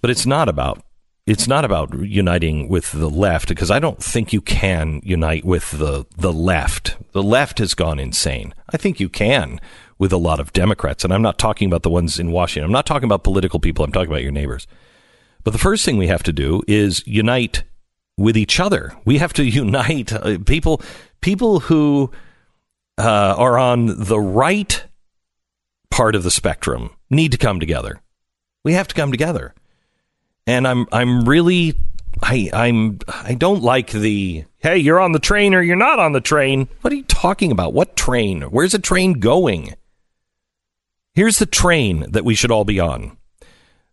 but 0.00 0.10
it's 0.10 0.26
not 0.26 0.48
about 0.48 0.82
it's 1.30 1.46
not 1.46 1.64
about 1.64 1.96
uniting 2.00 2.68
with 2.68 2.90
the 2.90 3.08
left 3.08 3.50
because 3.50 3.70
I 3.70 3.78
don't 3.78 4.02
think 4.02 4.32
you 4.32 4.40
can 4.40 5.00
unite 5.04 5.44
with 5.44 5.70
the 5.70 6.04
the 6.16 6.32
left. 6.32 6.96
The 7.12 7.22
left 7.22 7.60
has 7.60 7.74
gone 7.74 8.00
insane. 8.00 8.52
I 8.70 8.76
think 8.76 8.98
you 8.98 9.08
can 9.08 9.60
with 9.96 10.12
a 10.12 10.16
lot 10.16 10.40
of 10.40 10.52
Democrats, 10.52 11.04
and 11.04 11.14
I'm 11.14 11.22
not 11.22 11.38
talking 11.38 11.68
about 11.68 11.84
the 11.84 11.90
ones 11.90 12.18
in 12.18 12.32
Washington. 12.32 12.64
I'm 12.64 12.72
not 12.72 12.84
talking 12.84 13.04
about 13.04 13.22
political 13.22 13.60
people. 13.60 13.84
I'm 13.84 13.92
talking 13.92 14.10
about 14.10 14.24
your 14.24 14.32
neighbors. 14.32 14.66
But 15.44 15.52
the 15.52 15.58
first 15.58 15.84
thing 15.84 15.98
we 15.98 16.08
have 16.08 16.24
to 16.24 16.32
do 16.32 16.62
is 16.66 17.06
unite 17.06 17.62
with 18.16 18.36
each 18.36 18.58
other. 18.58 18.92
We 19.04 19.18
have 19.18 19.32
to 19.34 19.44
unite 19.62 20.12
uh, 20.12 20.38
people 20.44 20.82
people 21.20 21.60
who 21.60 22.10
uh, 22.98 23.36
are 23.38 23.56
on 23.56 23.86
the 23.86 24.18
right 24.18 24.84
part 25.92 26.16
of 26.16 26.24
the 26.24 26.30
spectrum 26.32 26.90
need 27.08 27.30
to 27.30 27.38
come 27.38 27.60
together. 27.60 28.02
We 28.64 28.72
have 28.72 28.88
to 28.88 28.96
come 28.96 29.12
together 29.12 29.54
and 30.46 30.66
I'm 30.66 30.86
I'm 30.92 31.28
really 31.28 31.74
I 32.22 32.50
I'm 32.52 32.98
I 33.08 33.34
don't 33.34 33.62
like 33.62 33.90
the 33.90 34.44
hey 34.58 34.78
you're 34.78 35.00
on 35.00 35.12
the 35.12 35.18
train 35.18 35.54
or 35.54 35.62
you're 35.62 35.76
not 35.76 35.98
on 35.98 36.12
the 36.12 36.20
train. 36.20 36.68
What 36.80 36.92
are 36.92 36.96
you 36.96 37.04
talking 37.04 37.52
about? 37.52 37.72
What 37.72 37.96
train? 37.96 38.42
Where's 38.42 38.72
the 38.72 38.78
train 38.78 39.14
going? 39.14 39.74
Here's 41.14 41.38
the 41.38 41.46
train 41.46 42.06
that 42.10 42.24
we 42.24 42.34
should 42.34 42.50
all 42.50 42.64
be 42.64 42.78
on 42.78 43.16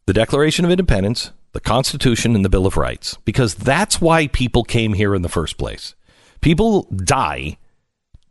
the 0.06 0.14
Declaration 0.14 0.64
of 0.64 0.72
Independence, 0.72 1.32
the 1.52 1.60
Constitution, 1.60 2.36
and 2.36 2.46
the 2.46 2.50
Bill 2.50 2.66
of 2.66 2.78
Rights, 2.78 3.18
because 3.26 3.56
that's 3.56 4.00
why 4.00 4.28
people 4.28 4.64
came 4.64 4.94
here 4.94 5.14
in 5.14 5.22
the 5.22 5.30
first 5.30 5.58
place. 5.58 5.96
People 6.40 6.84
die 6.96 7.58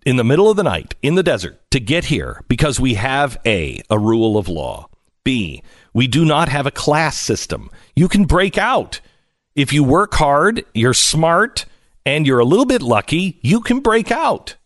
in 0.07 0.17
the 0.17 0.25
middle 0.25 0.49
of 0.49 0.57
the 0.57 0.63
night 0.63 0.95
in 1.03 1.17
the 1.17 1.23
desert 1.23 1.61
to 1.73 1.81
get 1.81 2.07
here 2.07 2.43
because 2.49 2.81
we 2.81 2.95
have 2.95 3.37
A, 3.45 3.83
a 3.91 3.99
rule 3.99 4.39
of 4.39 4.49
law, 4.49 4.89
B, 5.25 5.63
we 5.97 6.07
do 6.07 6.27
not 6.27 6.51
have 6.51 6.67
a 6.67 6.71
class 6.71 7.17
system. 7.17 7.71
You 7.95 8.07
can 8.07 8.27
break 8.27 8.59
out. 8.59 9.01
If 9.55 9.73
you 9.73 9.83
work 9.83 10.13
hard, 10.13 10.63
you're 10.75 10.93
smart, 10.93 11.65
and 12.05 12.27
you're 12.27 12.39
a 12.39 12.45
little 12.45 12.67
bit 12.67 12.83
lucky, 12.83 13.39
you 13.41 13.63
can 13.63 13.81
break 13.81 14.11
out. 14.11 14.57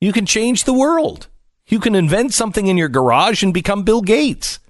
You 0.00 0.12
can 0.12 0.26
change 0.26 0.62
the 0.62 0.72
world. 0.72 1.26
You 1.66 1.80
can 1.80 1.96
invent 1.96 2.34
something 2.34 2.68
in 2.68 2.78
your 2.78 2.88
garage 2.88 3.42
and 3.42 3.52
become 3.52 3.82
Bill 3.82 4.00
Gates. 4.00 4.60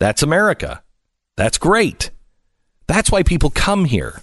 That's 0.00 0.24
America. 0.24 0.82
That's 1.36 1.58
great. 1.58 2.10
That's 2.88 3.12
why 3.12 3.22
people 3.22 3.50
come 3.50 3.84
here. 3.84 4.22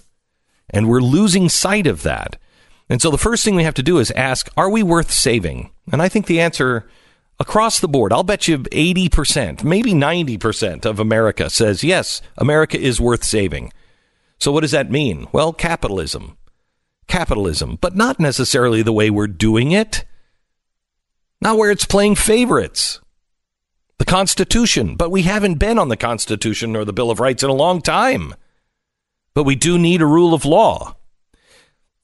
And 0.68 0.90
we're 0.90 1.00
losing 1.00 1.48
sight 1.48 1.86
of 1.86 2.02
that. 2.02 2.36
And 2.90 3.00
so 3.00 3.10
the 3.10 3.16
first 3.16 3.46
thing 3.46 3.54
we 3.54 3.64
have 3.64 3.72
to 3.76 3.82
do 3.82 3.96
is 3.96 4.10
ask, 4.10 4.50
are 4.58 4.68
we 4.68 4.82
worth 4.82 5.10
saving? 5.10 5.70
And 5.90 6.02
I 6.02 6.10
think 6.10 6.26
the 6.26 6.42
answer 6.42 6.86
across 7.38 7.80
the 7.80 7.88
board, 7.88 8.12
I'll 8.12 8.24
bet 8.24 8.48
you 8.48 8.58
80%, 8.58 9.64
maybe 9.64 9.92
90% 9.92 10.84
of 10.84 10.98
America 10.98 11.50
says, 11.50 11.84
yes, 11.84 12.20
America 12.36 12.78
is 12.78 13.00
worth 13.00 13.24
saving. 13.24 13.72
So 14.38 14.52
what 14.52 14.60
does 14.60 14.70
that 14.70 14.90
mean? 14.90 15.26
Well, 15.32 15.52
capitalism. 15.52 16.36
Capitalism, 17.06 17.78
but 17.80 17.96
not 17.96 18.20
necessarily 18.20 18.82
the 18.82 18.92
way 18.92 19.10
we're 19.10 19.26
doing 19.26 19.72
it. 19.72 20.04
Not 21.40 21.56
where 21.56 21.70
it's 21.70 21.84
playing 21.84 22.16
favorites. 22.16 23.00
The 23.98 24.04
Constitution, 24.04 24.94
but 24.94 25.10
we 25.10 25.22
haven't 25.22 25.54
been 25.54 25.78
on 25.78 25.88
the 25.88 25.96
Constitution 25.96 26.76
or 26.76 26.84
the 26.84 26.92
Bill 26.92 27.10
of 27.10 27.18
Rights 27.18 27.42
in 27.42 27.50
a 27.50 27.54
long 27.54 27.80
time. 27.80 28.34
But 29.34 29.44
we 29.44 29.56
do 29.56 29.78
need 29.78 30.02
a 30.02 30.06
rule 30.06 30.34
of 30.34 30.44
law. 30.44 30.96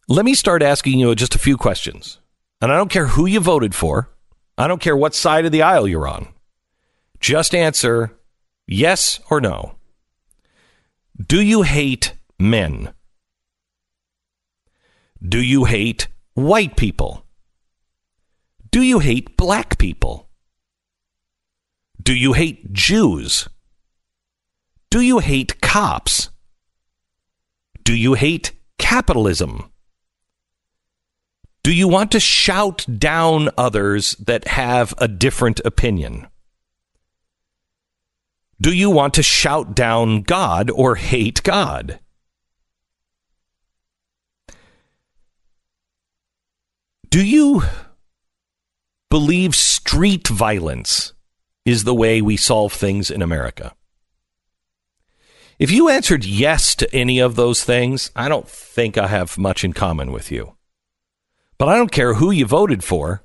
Let 0.08 0.24
me 0.24 0.34
start 0.34 0.62
asking 0.62 0.98
you 0.98 1.14
just 1.14 1.34
a 1.34 1.38
few 1.38 1.56
questions. 1.56 2.18
And 2.60 2.72
I 2.72 2.76
don't 2.76 2.90
care 2.90 3.08
who 3.08 3.26
you 3.26 3.40
voted 3.40 3.74
for, 3.74 4.10
I 4.56 4.68
don't 4.68 4.80
care 4.80 4.96
what 4.96 5.14
side 5.14 5.44
of 5.44 5.52
the 5.52 5.62
aisle 5.62 5.88
you're 5.88 6.06
on. 6.06 6.28
Just 7.20 7.54
answer 7.54 8.16
yes 8.66 9.20
or 9.30 9.40
no. 9.40 9.76
Do 11.24 11.40
you 11.40 11.62
hate 11.62 12.14
men? 12.38 12.92
Do 15.26 15.40
you 15.40 15.64
hate 15.64 16.08
white 16.34 16.76
people? 16.76 17.24
Do 18.70 18.82
you 18.82 18.98
hate 18.98 19.36
black 19.36 19.78
people? 19.78 20.28
Do 22.02 22.14
you 22.14 22.32
hate 22.34 22.72
Jews? 22.72 23.48
Do 24.90 25.00
you 25.00 25.20
hate 25.20 25.60
cops? 25.60 26.30
Do 27.84 27.94
you 27.94 28.14
hate 28.14 28.52
capitalism? 28.78 29.70
Do 31.64 31.72
you 31.72 31.88
want 31.88 32.12
to 32.12 32.20
shout 32.20 32.84
down 32.98 33.48
others 33.56 34.16
that 34.16 34.48
have 34.48 34.92
a 34.98 35.08
different 35.08 35.62
opinion? 35.64 36.26
Do 38.60 38.70
you 38.70 38.90
want 38.90 39.14
to 39.14 39.22
shout 39.22 39.74
down 39.74 40.20
God 40.22 40.70
or 40.70 40.96
hate 40.96 41.42
God? 41.42 42.00
Do 47.08 47.24
you 47.24 47.62
believe 49.08 49.54
street 49.54 50.28
violence 50.28 51.14
is 51.64 51.84
the 51.84 51.94
way 51.94 52.20
we 52.20 52.36
solve 52.36 52.74
things 52.74 53.10
in 53.10 53.22
America? 53.22 53.74
If 55.58 55.70
you 55.70 55.88
answered 55.88 56.26
yes 56.26 56.74
to 56.74 56.94
any 56.94 57.20
of 57.20 57.36
those 57.36 57.64
things, 57.64 58.10
I 58.14 58.28
don't 58.28 58.46
think 58.46 58.98
I 58.98 59.06
have 59.06 59.38
much 59.38 59.64
in 59.64 59.72
common 59.72 60.12
with 60.12 60.30
you. 60.30 60.56
But 61.58 61.68
I 61.68 61.76
don't 61.76 61.92
care 61.92 62.14
who 62.14 62.30
you 62.30 62.46
voted 62.46 62.82
for. 62.82 63.22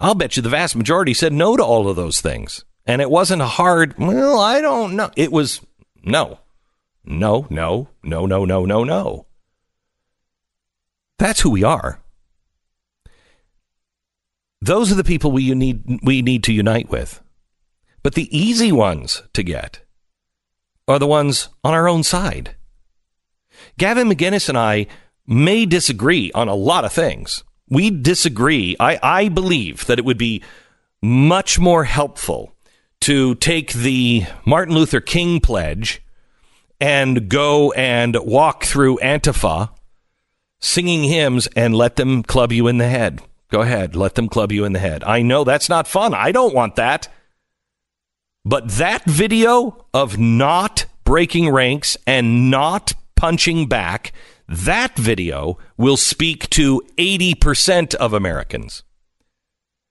I'll 0.00 0.14
bet 0.14 0.36
you 0.36 0.42
the 0.42 0.48
vast 0.48 0.74
majority 0.74 1.14
said 1.14 1.32
no 1.32 1.56
to 1.56 1.64
all 1.64 1.88
of 1.88 1.96
those 1.96 2.20
things. 2.20 2.64
And 2.86 3.00
it 3.00 3.10
wasn't 3.10 3.42
a 3.42 3.46
hard, 3.46 3.96
well, 3.98 4.40
I 4.40 4.60
don't 4.60 4.96
know. 4.96 5.10
It 5.16 5.30
was 5.30 5.60
no, 6.02 6.40
no, 7.04 7.46
no, 7.48 7.88
no, 8.02 8.26
no, 8.26 8.44
no, 8.44 8.64
no, 8.64 8.84
no. 8.84 9.26
That's 11.18 11.40
who 11.40 11.50
we 11.50 11.62
are. 11.62 12.00
Those 14.60 14.90
are 14.90 14.96
the 14.96 15.04
people 15.04 15.30
we 15.30 15.54
need 15.54 16.00
we 16.02 16.22
need 16.22 16.44
to 16.44 16.52
unite 16.52 16.88
with. 16.88 17.20
But 18.02 18.14
the 18.14 18.36
easy 18.36 18.72
ones 18.72 19.22
to 19.32 19.42
get 19.42 19.80
are 20.88 20.98
the 20.98 21.06
ones 21.06 21.48
on 21.62 21.74
our 21.74 21.88
own 21.88 22.02
side. 22.02 22.56
Gavin 23.78 24.08
McInnes 24.08 24.48
and 24.48 24.58
I 24.58 24.86
may 25.26 25.66
disagree 25.66 26.32
on 26.32 26.48
a 26.48 26.54
lot 26.54 26.84
of 26.84 26.92
things. 26.92 27.44
We 27.72 27.88
disagree. 27.88 28.76
I, 28.78 28.98
I 29.02 29.28
believe 29.30 29.86
that 29.86 29.98
it 29.98 30.04
would 30.04 30.18
be 30.18 30.42
much 31.00 31.58
more 31.58 31.84
helpful 31.84 32.52
to 33.00 33.34
take 33.36 33.72
the 33.72 34.24
Martin 34.44 34.74
Luther 34.74 35.00
King 35.00 35.40
pledge 35.40 36.02
and 36.78 37.30
go 37.30 37.72
and 37.72 38.14
walk 38.16 38.64
through 38.64 38.98
Antifa 38.98 39.70
singing 40.60 41.04
hymns 41.04 41.48
and 41.56 41.74
let 41.74 41.96
them 41.96 42.22
club 42.22 42.52
you 42.52 42.68
in 42.68 42.76
the 42.76 42.88
head. 42.88 43.22
Go 43.50 43.62
ahead, 43.62 43.96
let 43.96 44.16
them 44.16 44.28
club 44.28 44.52
you 44.52 44.66
in 44.66 44.74
the 44.74 44.78
head. 44.78 45.02
I 45.04 45.22
know 45.22 45.42
that's 45.42 45.70
not 45.70 45.88
fun. 45.88 46.12
I 46.12 46.30
don't 46.30 46.54
want 46.54 46.76
that. 46.76 47.08
But 48.44 48.68
that 48.72 49.04
video 49.06 49.86
of 49.94 50.18
not 50.18 50.84
breaking 51.04 51.48
ranks 51.48 51.96
and 52.06 52.50
not 52.50 52.92
punching 53.16 53.66
back, 53.66 54.12
that 54.52 54.96
video 54.96 55.58
will 55.76 55.96
speak 55.96 56.48
to 56.50 56.82
80% 56.98 57.94
of 57.94 58.12
Americans. 58.12 58.84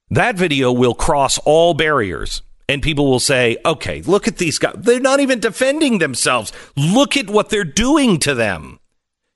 That 0.09 0.35
video 0.35 0.71
will 0.71 0.93
cross 0.93 1.37
all 1.39 1.73
barriers. 1.73 2.41
And 2.67 2.81
people 2.81 3.09
will 3.09 3.19
say, 3.19 3.57
okay, 3.65 4.01
look 4.01 4.29
at 4.29 4.37
these 4.37 4.57
guys. 4.57 4.75
They're 4.77 4.99
not 4.99 5.19
even 5.19 5.41
defending 5.41 5.97
themselves. 5.97 6.53
Look 6.77 7.17
at 7.17 7.29
what 7.29 7.49
they're 7.49 7.65
doing 7.65 8.17
to 8.19 8.33
them. 8.33 8.79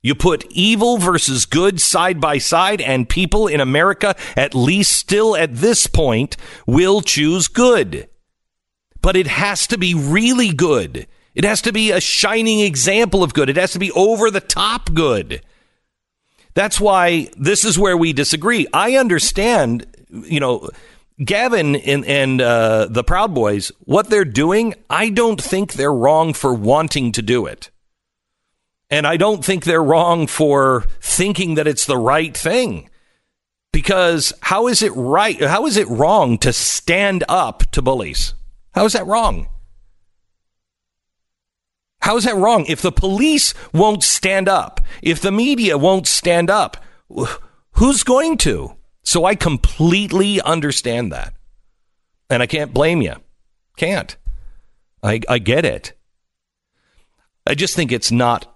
You 0.02 0.16
put 0.16 0.46
evil 0.52 0.98
versus 0.98 1.46
good 1.46 1.82
side 1.82 2.22
by 2.22 2.38
side, 2.38 2.80
and 2.80 3.10
people 3.10 3.48
in 3.48 3.60
America, 3.60 4.16
at 4.38 4.54
least 4.54 4.92
still 4.92 5.36
at 5.36 5.56
this 5.56 5.88
point, 5.88 6.38
will 6.68 7.02
choose 7.02 7.48
good. 7.48 8.08
But 9.02 9.18
it 9.18 9.28
has 9.28 9.68
to 9.68 9.78
be 9.78 9.94
really 9.94 10.54
good. 10.54 11.08
It 11.36 11.44
has 11.44 11.62
to 11.64 11.74
be 11.74 11.92
a 11.92 12.00
shining 12.00 12.62
example 12.62 13.22
of 13.22 13.34
good. 13.34 13.50
It 13.50 13.58
has 13.58 13.74
to 13.74 13.80
be 13.80 13.92
over 13.92 14.32
the 14.32 14.40
top 14.40 14.94
good. 14.94 15.42
That's 16.54 16.80
why 16.80 17.30
this 17.38 17.66
is 17.66 17.78
where 17.78 17.98
we 17.98 18.14
disagree. 18.14 18.66
I 18.74 18.96
understand, 18.96 19.86
you 20.10 20.40
know, 20.40 20.70
Gavin 21.24 21.76
and, 21.76 22.06
and 22.06 22.42
uh, 22.42 22.88
the 22.90 23.04
Proud 23.04 23.34
Boys, 23.34 23.72
what 23.80 24.10
they're 24.10 24.26
doing, 24.26 24.74
I 24.90 25.10
don't 25.10 25.42
think 25.42 25.74
they're 25.74 25.94
wrong 25.94 26.34
for 26.34 26.54
wanting 26.54 27.12
to 27.14 27.22
do 27.22 27.46
it. 27.46 27.70
And 28.90 29.06
I 29.06 29.18
don't 29.18 29.44
think 29.44 29.64
they're 29.64 29.84
wrong 29.84 30.28
for 30.28 30.86
thinking 31.02 31.56
that 31.56 31.68
it's 31.68 31.86
the 31.86 31.98
right 31.98 32.36
thing. 32.36 32.90
Because 33.74 34.32
how 34.42 34.68
is 34.68 34.82
it 34.82 34.94
right? 34.96 35.42
How 35.42 35.66
is 35.66 35.76
it 35.76 35.88
wrong 35.90 36.38
to 36.40 36.54
stand 36.54 37.26
up 37.28 37.70
to 37.72 37.82
bullies? 37.82 38.34
How 38.74 38.86
is 38.86 38.94
that 38.94 39.08
wrong? 39.08 39.50
How 42.06 42.18
is 42.18 42.26
that 42.26 42.36
wrong? 42.36 42.66
If 42.68 42.84
the 42.84 42.92
police 42.92 43.56
won't 43.74 44.04
stand 44.04 44.48
up, 44.48 44.80
if 45.02 45.22
the 45.22 45.32
media 45.32 45.76
won't 45.76 46.06
stand 46.06 46.52
up, 46.52 46.78
who's 47.72 48.04
going 48.04 48.38
to? 48.46 48.76
So 49.02 49.26
I 49.26 49.34
completely 49.34 50.40
understand 50.40 51.12
that. 51.12 51.34
And 52.30 52.44
I 52.44 52.46
can't 52.46 52.76
blame 52.76 53.02
you. 53.02 53.16
Can't. 53.76 54.16
I, 55.02 55.20
I 55.28 55.40
get 55.40 55.66
it. 55.66 55.94
I 57.48 57.56
just 57.56 57.76
think 57.76 57.92
it's 57.92 58.12
not 58.12 58.56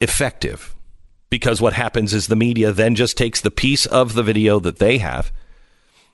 effective 0.00 0.74
because 1.28 1.60
what 1.60 1.74
happens 1.74 2.14
is 2.14 2.28
the 2.28 2.34
media 2.34 2.72
then 2.72 2.94
just 2.94 3.18
takes 3.18 3.42
the 3.42 3.50
piece 3.50 3.84
of 3.84 4.14
the 4.14 4.22
video 4.22 4.58
that 4.58 4.78
they 4.78 4.96
have 4.96 5.30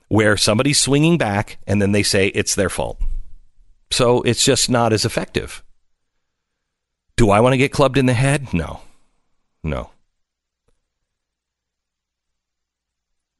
where 0.09 0.35
somebody's 0.35 0.81
swinging 0.81 1.17
back 1.17 1.59
and 1.65 1.81
then 1.81 1.93
they 1.93 2.03
say 2.03 2.27
it's 2.27 2.55
their 2.55 2.69
fault. 2.69 2.99
So 3.89 4.21
it's 4.23 4.43
just 4.43 4.69
not 4.69 4.91
as 4.91 5.05
effective. 5.05 5.63
Do 7.17 7.29
I 7.29 7.39
want 7.39 7.53
to 7.53 7.57
get 7.57 7.71
clubbed 7.71 7.97
in 7.97 8.05
the 8.05 8.13
head? 8.13 8.53
No. 8.53 8.81
No. 9.63 9.91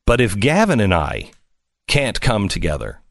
But 0.05 0.21
if 0.21 0.39
Gavin 0.39 0.79
and 0.79 0.93
I 0.93 1.31
can't 1.87 2.21
come 2.21 2.47
together, 2.47 3.01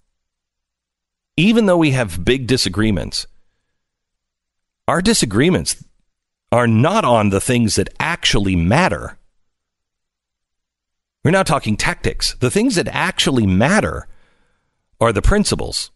even 1.36 1.66
though 1.66 1.76
we 1.76 1.90
have 1.90 2.24
big 2.24 2.46
disagreements, 2.46 3.26
our 4.86 5.02
disagreements 5.02 5.82
are 6.52 6.68
not 6.68 7.04
on 7.04 7.30
the 7.30 7.40
things 7.40 7.76
that 7.76 7.88
actually 7.98 8.54
matter. 8.54 9.18
We're 11.24 11.32
not 11.32 11.46
talking 11.46 11.76
tactics. 11.76 12.34
The 12.34 12.50
things 12.50 12.76
that 12.76 12.86
actually 12.88 13.46
matter 13.46 14.06
are 15.00 15.12
the 15.12 15.22
principles. 15.22 15.90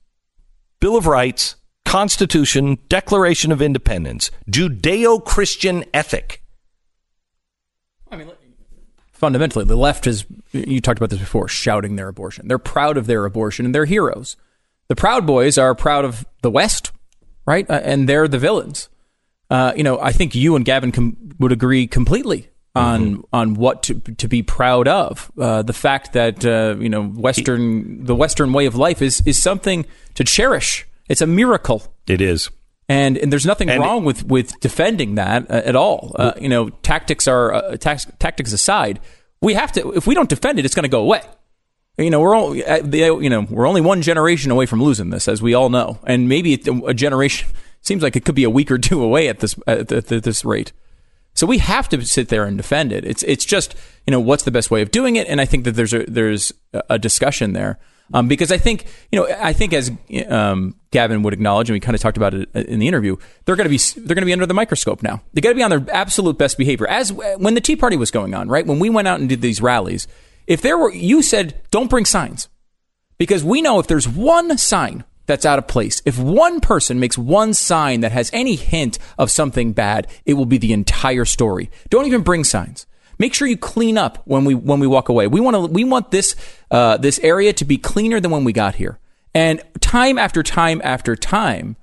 Bill 0.81 0.97
of 0.97 1.07
Rights, 1.07 1.57
Constitution, 1.89 2.77
Declaration 2.91 3.51
of 3.51 3.63
Independence, 3.63 4.31
Judeo 4.51 5.25
Christian 5.25 5.87
ethic. 5.95 6.43
I 8.11 8.17
mean, 8.17 8.31
fundamentally, 9.11 9.65
the 9.65 9.75
left 9.75 10.07
is, 10.07 10.27
you 10.53 10.83
talked 10.83 10.99
about 10.99 11.09
this 11.09 11.19
before, 11.19 11.49
shouting 11.49 11.97
their 11.97 12.09
abortion. 12.09 12.47
They're 12.47 12.59
proud 12.59 12.99
of 12.99 13.07
their 13.07 13.25
abortion 13.25 13.65
and 13.65 13.75
they're 13.75 13.87
heroes. 13.87 14.37
The 14.89 14.97
Proud 14.97 15.27
Boys 15.27 15.57
are 15.57 15.75
proud 15.75 16.05
of 16.05 16.27
the 16.43 16.51
West, 16.51 16.93
right? 17.47 17.69
Uh, 17.71 17.81
and 17.83 18.07
they're 18.07 18.29
the 18.29 18.39
villains. 18.39 18.91
Uh, 19.49 19.73
you 19.75 19.83
know, 19.83 19.99
I 19.99 20.13
think 20.13 20.35
you 20.35 20.57
and 20.57 20.67
Gavin 20.67 20.93
com- 20.93 21.17
would 21.39 21.53
agree 21.53 21.87
completely 21.87 22.51
on 22.75 23.01
mm-hmm. 23.01 23.21
on 23.33 23.55
what 23.55 23.83
to 23.85 23.95
to 23.95 24.29
be 24.29 24.43
proud 24.43 24.89
of. 24.89 25.33
Uh, 25.41 25.63
the 25.63 25.73
fact 25.73 26.13
that 26.13 26.45
uh, 26.45 26.77
you 26.79 26.91
know 26.91 27.03
Western 27.03 28.05
the 28.05 28.15
Western 28.15 28.53
way 28.53 28.67
of 28.67 28.75
life 28.75 29.01
is 29.01 29.23
is 29.25 29.39
something 29.39 29.87
to 30.17 30.25
cherish. 30.25 30.85
It's 31.09 31.21
a 31.21 31.27
miracle. 31.27 31.95
It 32.07 32.21
is. 32.21 32.51
And, 32.89 33.19
and 33.19 33.31
there's 33.31 33.45
nothing 33.45 33.69
and 33.69 33.83
wrong 33.83 34.05
with, 34.05 34.25
with 34.25 34.59
defending 34.61 35.17
that 35.17 35.51
uh, 35.51 35.63
at 35.65 35.77
all. 35.77 36.15
Uh, 36.19 36.33
you 36.41 36.49
know, 36.49 36.71
tactics 36.71 37.29
are 37.29 37.53
uh, 37.53 37.77
tactics 37.77 38.53
aside. 38.53 39.01
We 39.43 39.55
have 39.55 39.73
to. 39.73 39.93
If 39.93 40.07
we 40.07 40.15
don't 40.15 40.29
defend 40.29 40.59
it, 40.59 40.65
it's 40.65 40.75
going 40.75 40.85
to 40.85 40.89
go 40.89 41.03
away. 41.03 41.21
You 41.99 42.11
know, 42.11 42.21
we're 42.21 42.35
all, 42.35 42.53
uh, 42.53 42.83
you 42.93 43.29
know 43.29 43.41
we're 43.43 43.67
only 43.67 43.81
one 43.81 44.03
generation 44.03 44.51
away 44.51 44.67
from 44.67 44.83
losing 44.83 45.11
this, 45.11 45.29
as 45.29 45.43
we 45.43 45.53
all 45.53 45.69
know, 45.69 45.99
and 46.05 46.29
maybe 46.29 46.55
a 46.87 46.95
generation 46.95 47.49
seems 47.83 48.03
like 48.03 48.17
it 48.17 48.25
could 48.25 48.37
be 48.37 48.45
a 48.45 48.51
week 48.51 48.71
or 48.71 48.79
two 48.79 49.03
away 49.03 49.29
at 49.29 49.41
this 49.41 49.57
at, 49.67 49.91
at 49.93 50.07
this 50.07 50.45
rate. 50.45 50.73
So 51.35 51.47
we 51.47 51.59
have 51.59 51.89
to 51.91 52.05
sit 52.05 52.29
there 52.29 52.45
and 52.45 52.57
defend 52.57 52.93
it. 52.93 53.05
It's 53.05 53.23
it's 53.25 53.45
just 53.45 53.75
you 54.07 54.13
know 54.13 54.21
what's 54.21 54.45
the 54.45 54.51
best 54.51 54.71
way 54.71 54.81
of 54.81 54.91
doing 54.91 55.17
it, 55.17 55.29
and 55.29 55.41
I 55.41 55.45
think 55.45 55.65
that 55.65 55.73
there's 55.73 55.93
a 55.93 56.05
there's 56.05 56.53
a 56.73 56.99
discussion 56.99 57.53
there 57.53 57.79
um, 58.15 58.29
because 58.29 58.51
I 58.51 58.59
think 58.59 58.87
you 59.13 59.19
know 59.19 59.29
I 59.41 59.53
think 59.53 59.73
as 59.73 59.91
um, 60.29 60.75
Gavin 60.91 61.23
would 61.23 61.33
acknowledge, 61.33 61.69
and 61.69 61.75
we 61.75 61.81
kind 61.81 61.95
of 61.95 62.01
talked 62.01 62.17
about 62.17 62.35
it 62.35 62.49
in 62.55 62.79
the 62.79 62.89
interview, 62.89 63.17
they're 63.45 63.57
going 63.57 63.69
to 63.69 63.71
be 63.71 63.79
they're 64.01 64.15
going 64.15 64.23
to 64.23 64.27
be 64.27 64.33
under 64.33 64.47
the 64.47 64.55
microscope 64.55 65.03
now. 65.03 65.23
They 65.35 65.41
got 65.41 65.51
to 65.51 65.55
be 65.55 65.63
on 65.63 65.71
their 65.71 65.85
absolute 65.93 66.39
best 66.39 66.59
behavior. 66.59 66.87
As 66.89 67.13
when 67.13 67.55
the 67.55 67.61
Tea 67.61 67.77
Party 67.77 67.97
was 67.97 68.11
going 68.11 68.35
on, 68.35 68.49
right? 68.49 68.67
When 68.67 68.79
we 68.79 68.91
went 68.91 69.09
out 69.09 69.21
and 69.21 69.29
did 69.29 69.43
these 69.43 69.61
rallies, 69.61 70.07
if 70.47 70.61
there 70.63 70.79
were 70.79 70.93
you 70.93 71.23
said 71.23 71.61
don't 71.71 71.91
bring 71.91 72.05
signs 72.05 72.49
because 73.19 73.45
we 73.45 73.61
know 73.61 73.79
if 73.79 73.87
there's 73.87 74.09
one 74.09 74.57
sign 74.59 75.05
that's 75.27 75.47
out 75.47 75.59
of 75.59 75.69
place. 75.69 76.03
If 76.05 76.19
one 76.19 76.61
person 76.61 76.99
makes 76.99 77.17
one 77.17 77.55
sign 77.55 78.01
that 78.01 78.13
has 78.13 78.31
any 78.33 78.57
hint 78.57 78.99
of 79.19 79.31
something 79.31 79.73
bad, 79.73 80.09
it 80.25 80.35
will 80.35 80.47
be 80.47 80.59
the 80.59 80.73
entire 80.73 81.25
story. 81.25 81.71
Don't 81.91 82.07
even 82.07 82.23
bring 82.23 82.45
signs. 82.45 82.87
Make 83.19 83.35
sure 83.35 83.49
you 83.49 83.57
clean 83.57 83.99
up 83.99 84.23
when 84.25 84.45
we 84.45 84.55
when 84.55 84.81
we 84.81 84.87
walk 84.87 85.09
away. 85.09 85.27
We 85.27 85.41
want 85.41 85.55
to 85.55 85.61
we 85.67 85.85
want 85.85 86.11
this 86.11 86.37
uh, 86.71 86.97
this 86.97 87.19
area 87.21 87.53
to 87.55 87.65
be 87.65 87.79
cleaner 87.79 88.21
than 88.21 88.31
when 88.31 88.45
we 88.45 88.53
got 88.53 88.77
here. 88.77 88.99
And 89.35 89.63
time 89.81 90.19
after 90.19 90.43
time 90.43 90.81
after 90.85 91.17
time, 91.17 91.77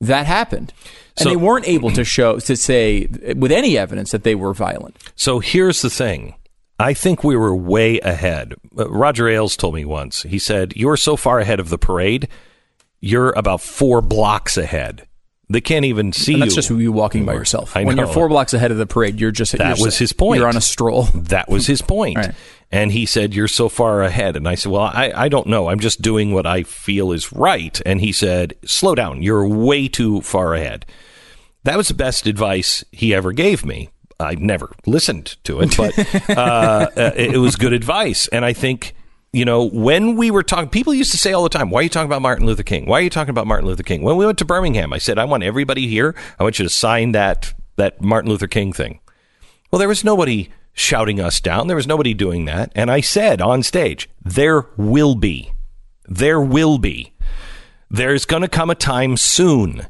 that 0.00 0.26
happened. 0.26 0.72
And 1.18 1.24
so, 1.24 1.28
they 1.30 1.36
weren't 1.36 1.66
able 1.66 1.90
to 1.92 2.04
show 2.04 2.38
to 2.38 2.56
say 2.56 3.06
with 3.36 3.52
any 3.52 3.76
evidence 3.78 4.10
that 4.12 4.22
they 4.22 4.34
were 4.34 4.54
violent. 4.54 4.96
So 5.16 5.40
here's 5.40 5.82
the 5.82 5.90
thing. 5.90 6.34
I 6.78 6.92
think 6.92 7.24
we 7.24 7.36
were 7.36 7.54
way 7.54 8.00
ahead. 8.00 8.54
Uh, 8.78 8.88
Roger 8.90 9.28
Ailes 9.28 9.56
told 9.56 9.74
me 9.74 9.84
once. 9.84 10.22
He 10.22 10.38
said, 10.38 10.74
"You're 10.76 10.96
so 10.96 11.16
far 11.16 11.40
ahead 11.40 11.58
of 11.58 11.70
the 11.70 11.78
parade 11.78 12.28
you're 13.00 13.32
about 13.36 13.60
four 13.60 14.02
blocks 14.02 14.56
ahead. 14.56 15.06
They 15.48 15.60
can't 15.60 15.84
even 15.84 16.12
see 16.12 16.34
and 16.34 16.42
that's 16.42 16.52
you. 16.52 16.56
just 16.56 16.70
you 16.70 16.90
walking 16.90 17.24
by 17.24 17.34
yourself. 17.34 17.76
I 17.76 17.84
when 17.84 17.96
you're 17.96 18.08
four 18.08 18.28
blocks 18.28 18.52
ahead 18.52 18.72
of 18.72 18.78
the 18.78 18.86
parade, 18.86 19.20
you're 19.20 19.30
just 19.30 19.56
that 19.56 19.78
you're, 19.78 19.86
was 19.86 19.96
his 19.96 20.12
point. 20.12 20.40
You're 20.40 20.48
on 20.48 20.56
a 20.56 20.60
stroll. 20.60 21.08
That 21.14 21.48
was 21.48 21.66
his 21.66 21.82
point. 21.82 22.16
right. 22.16 22.34
And 22.72 22.90
he 22.90 23.06
said, 23.06 23.32
"You're 23.32 23.46
so 23.46 23.68
far 23.68 24.02
ahead." 24.02 24.36
And 24.36 24.48
I 24.48 24.56
said, 24.56 24.72
"Well, 24.72 24.82
I, 24.82 25.12
I 25.14 25.28
don't 25.28 25.46
know. 25.46 25.68
I'm 25.68 25.78
just 25.78 26.02
doing 26.02 26.32
what 26.32 26.46
I 26.46 26.64
feel 26.64 27.12
is 27.12 27.32
right." 27.32 27.80
And 27.86 28.00
he 28.00 28.10
said, 28.10 28.54
"Slow 28.64 28.96
down. 28.96 29.22
You're 29.22 29.46
way 29.46 29.86
too 29.86 30.20
far 30.22 30.54
ahead." 30.54 30.84
That 31.62 31.76
was 31.76 31.88
the 31.88 31.94
best 31.94 32.26
advice 32.26 32.84
he 32.90 33.14
ever 33.14 33.32
gave 33.32 33.64
me. 33.64 33.90
I 34.18 34.34
never 34.34 34.72
listened 34.84 35.36
to 35.44 35.60
it, 35.60 35.76
but 35.76 35.96
uh, 36.30 36.90
uh 36.96 37.12
it 37.14 37.38
was 37.38 37.54
good 37.54 37.72
advice. 37.72 38.26
And 38.28 38.44
I 38.44 38.52
think 38.52 38.95
you 39.36 39.44
know, 39.44 39.64
when 39.64 40.16
we 40.16 40.30
were 40.30 40.42
talking, 40.42 40.70
people 40.70 40.94
used 40.94 41.10
to 41.10 41.18
say 41.18 41.34
all 41.34 41.42
the 41.42 41.50
time, 41.50 41.68
why 41.68 41.80
are 41.80 41.82
you 41.82 41.90
talking 41.90 42.08
about 42.08 42.22
Martin 42.22 42.46
Luther 42.46 42.62
King? 42.62 42.86
Why 42.86 43.00
are 43.00 43.02
you 43.02 43.10
talking 43.10 43.28
about 43.28 43.46
Martin 43.46 43.66
Luther 43.66 43.82
King? 43.82 44.00
When 44.00 44.16
we 44.16 44.24
went 44.24 44.38
to 44.38 44.46
Birmingham, 44.46 44.94
I 44.94 44.98
said, 44.98 45.18
I 45.18 45.26
want 45.26 45.42
everybody 45.42 45.86
here. 45.86 46.14
I 46.38 46.42
want 46.42 46.58
you 46.58 46.64
to 46.64 46.70
sign 46.70 47.12
that, 47.12 47.52
that 47.76 48.00
Martin 48.00 48.30
Luther 48.30 48.46
King 48.46 48.72
thing. 48.72 48.98
Well, 49.70 49.78
there 49.78 49.88
was 49.88 50.04
nobody 50.04 50.48
shouting 50.72 51.20
us 51.20 51.38
down. 51.38 51.66
There 51.66 51.76
was 51.76 51.86
nobody 51.86 52.14
doing 52.14 52.46
that. 52.46 52.72
And 52.74 52.90
I 52.90 53.02
said 53.02 53.42
on 53.42 53.62
stage, 53.62 54.08
there 54.24 54.68
will 54.78 55.14
be, 55.14 55.52
there 56.06 56.40
will 56.40 56.78
be, 56.78 57.12
there's 57.90 58.24
going 58.24 58.40
to 58.40 58.48
come 58.48 58.70
a 58.70 58.74
time 58.74 59.18
soon 59.18 59.86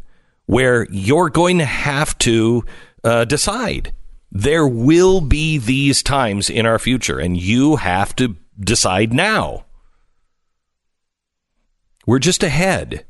where 0.47 0.89
you're 0.91 1.31
going 1.31 1.59
to 1.59 1.65
have 1.65 2.19
to 2.19 2.65
uh, 3.05 3.25
decide. 3.25 3.93
There 4.33 4.67
will 4.67 5.21
be 5.21 5.57
these 5.57 6.03
times 6.03 6.51
in 6.51 6.67
our 6.67 6.81
future, 6.81 7.21
and 7.21 7.37
you 7.37 7.77
have 7.77 8.17
to 8.17 8.35
decide 8.59 9.13
now. 9.13 9.65
We're 12.07 12.19
just 12.19 12.43
ahead. 12.43 13.05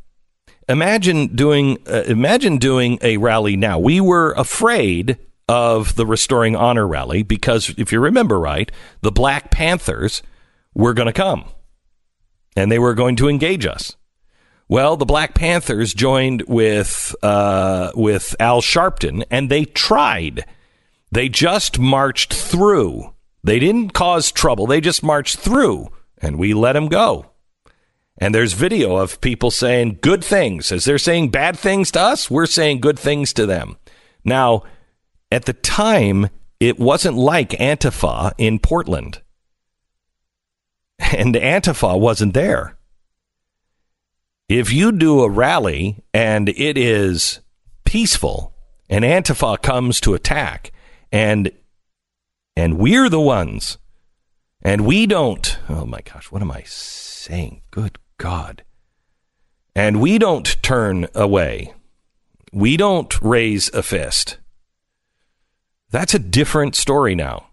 Imagine 0.69 1.37
doing 1.37 1.79
uh, 1.87 2.03
imagine 2.07 2.59
doing 2.59 2.99
a 3.03 3.19
rally 3.19 3.57
now. 3.57 3.79
We 3.79 4.01
were 4.01 4.33
afraid 4.33 5.19
of 5.49 5.95
the 5.95 6.07
restoring 6.07 6.57
honor 6.57 6.87
rally 6.87 7.23
because 7.23 7.73
if 7.79 7.93
you 7.93 8.01
remember 8.01 8.41
right, 8.41 8.71
the 9.03 9.13
Black 9.13 9.51
Panthers 9.51 10.23
were 10.75 10.95
going 10.95 11.07
to 11.07 11.13
come 11.13 11.45
and 12.57 12.73
they 12.73 12.79
were 12.79 12.95
going 12.95 13.17
to 13.17 13.29
engage 13.29 13.65
us. 13.65 13.97
Well, 14.69 14.97
the 14.97 15.05
Black 15.05 15.35
Panthers 15.35 15.95
joined 15.95 16.43
with 16.49 17.15
uh, 17.23 17.93
with 17.95 18.35
Al 18.41 18.61
Sharpton 18.61 19.25
and 19.31 19.49
they 19.49 19.65
tried. 19.65 20.45
They 21.13 21.29
just 21.29 21.79
marched 21.79 22.35
through 22.35 23.15
they 23.47 23.61
didn't 23.61 23.91
cause 23.91 24.33
trouble. 24.33 24.67
They 24.67 24.81
just 24.81 25.03
marched 25.03 25.39
through 25.39 25.89
and 26.19 26.37
we 26.37 26.53
let 26.53 26.73
them 26.73 26.89
go. 26.89 27.31
And 28.19 28.35
there's 28.35 28.55
video 28.55 28.97
of 28.97 29.21
people 29.21 29.51
saying 29.51 29.99
good 30.01 30.25
things. 30.25 30.73
As 30.73 30.85
they're 30.85 30.99
saying 30.99 31.31
bad 31.31 31.57
things 31.57 31.91
to 31.93 32.01
us, 32.01 32.31
we're 32.31 32.47
saying 32.47 32.81
good 32.81 32.99
things 32.99 33.33
to 33.35 33.47
them. 33.47 33.77
Now, 34.25 34.65
at 35.31 35.45
the 35.45 35.53
time, 35.53 36.29
it 36.59 36.79
wasn't 36.79 37.17
like 37.17 37.51
Antifa 37.51 38.33
in 38.37 38.59
Portland. 38.59 39.23
And 40.99 41.35
Antifa 41.35 42.01
wasn't 42.01 42.35
there. 42.35 42.77
If 44.49 44.73
you 44.73 44.93
do 44.93 45.21
a 45.21 45.31
rally 45.31 46.03
and 46.15 46.49
it 46.49 46.79
is 46.79 47.41
peaceful 47.85 48.55
and 48.89 49.05
Antifa 49.05 49.61
comes 49.61 50.01
to 50.01 50.15
attack 50.15 50.73
and 51.13 51.53
and 52.57 52.79
we're 52.79 53.09
the 53.09 53.21
ones. 53.21 53.79
And 54.63 54.87
we 54.87 55.07
don't. 55.07 55.59
Oh 55.69 55.85
my 55.85 56.01
gosh, 56.01 56.33
what 56.33 56.43
am 56.43 56.51
I 56.51 56.63
saying? 56.67 57.63
Good 57.71 57.99
God. 58.19 58.65
And 59.75 60.01
we 60.01 60.19
don't 60.19 60.61
turn 60.63 61.07
away. 61.15 61.75
We 62.53 62.77
don't 62.77 63.21
raise 63.21 63.69
a 63.75 63.83
fist. 63.83 64.39
That's 65.91 66.15
a 66.15 66.19
different 66.19 66.75
story 66.75 67.15
now, 67.15 67.49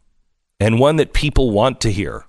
and 0.59 0.79
one 0.79 0.95
that 0.95 1.13
people 1.13 1.51
want 1.51 1.81
to 1.81 1.91
hear 1.91 2.25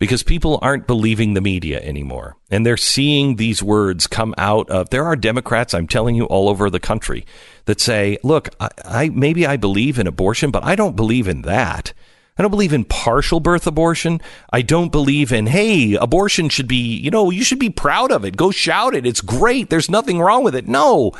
because 0.00 0.22
people 0.22 0.58
aren't 0.62 0.86
believing 0.86 1.34
the 1.34 1.42
media 1.42 1.78
anymore. 1.82 2.36
And 2.50 2.64
they're 2.64 2.78
seeing 2.78 3.36
these 3.36 3.62
words 3.62 4.06
come 4.06 4.34
out 4.38 4.68
of 4.70 4.88
there 4.88 5.04
are 5.04 5.14
Democrats, 5.14 5.74
I'm 5.74 5.86
telling 5.86 6.16
you, 6.16 6.24
all 6.24 6.48
over 6.48 6.70
the 6.70 6.80
country 6.80 7.26
that 7.66 7.80
say, 7.80 8.18
look, 8.24 8.48
I, 8.58 8.70
I 8.84 9.08
maybe 9.10 9.46
I 9.46 9.56
believe 9.56 9.98
in 9.98 10.08
abortion, 10.08 10.50
but 10.50 10.64
I 10.64 10.74
don't 10.74 10.96
believe 10.96 11.28
in 11.28 11.42
that. 11.42 11.92
I 12.38 12.42
don't 12.42 12.50
believe 12.50 12.72
in 12.72 12.84
partial 12.86 13.40
birth 13.40 13.66
abortion. 13.66 14.22
I 14.50 14.62
don't 14.62 14.90
believe 14.90 15.30
in, 15.30 15.46
hey, 15.46 15.94
abortion 15.94 16.48
should 16.48 16.68
be, 16.68 16.96
you 16.96 17.10
know, 17.10 17.28
you 17.28 17.44
should 17.44 17.58
be 17.58 17.68
proud 17.68 18.10
of 18.10 18.24
it. 18.24 18.38
Go 18.38 18.50
shout 18.50 18.94
it. 18.94 19.04
It's 19.04 19.20
great. 19.20 19.68
There's 19.68 19.90
nothing 19.90 20.18
wrong 20.18 20.42
with 20.42 20.54
it. 20.54 20.66
No. 20.66 21.12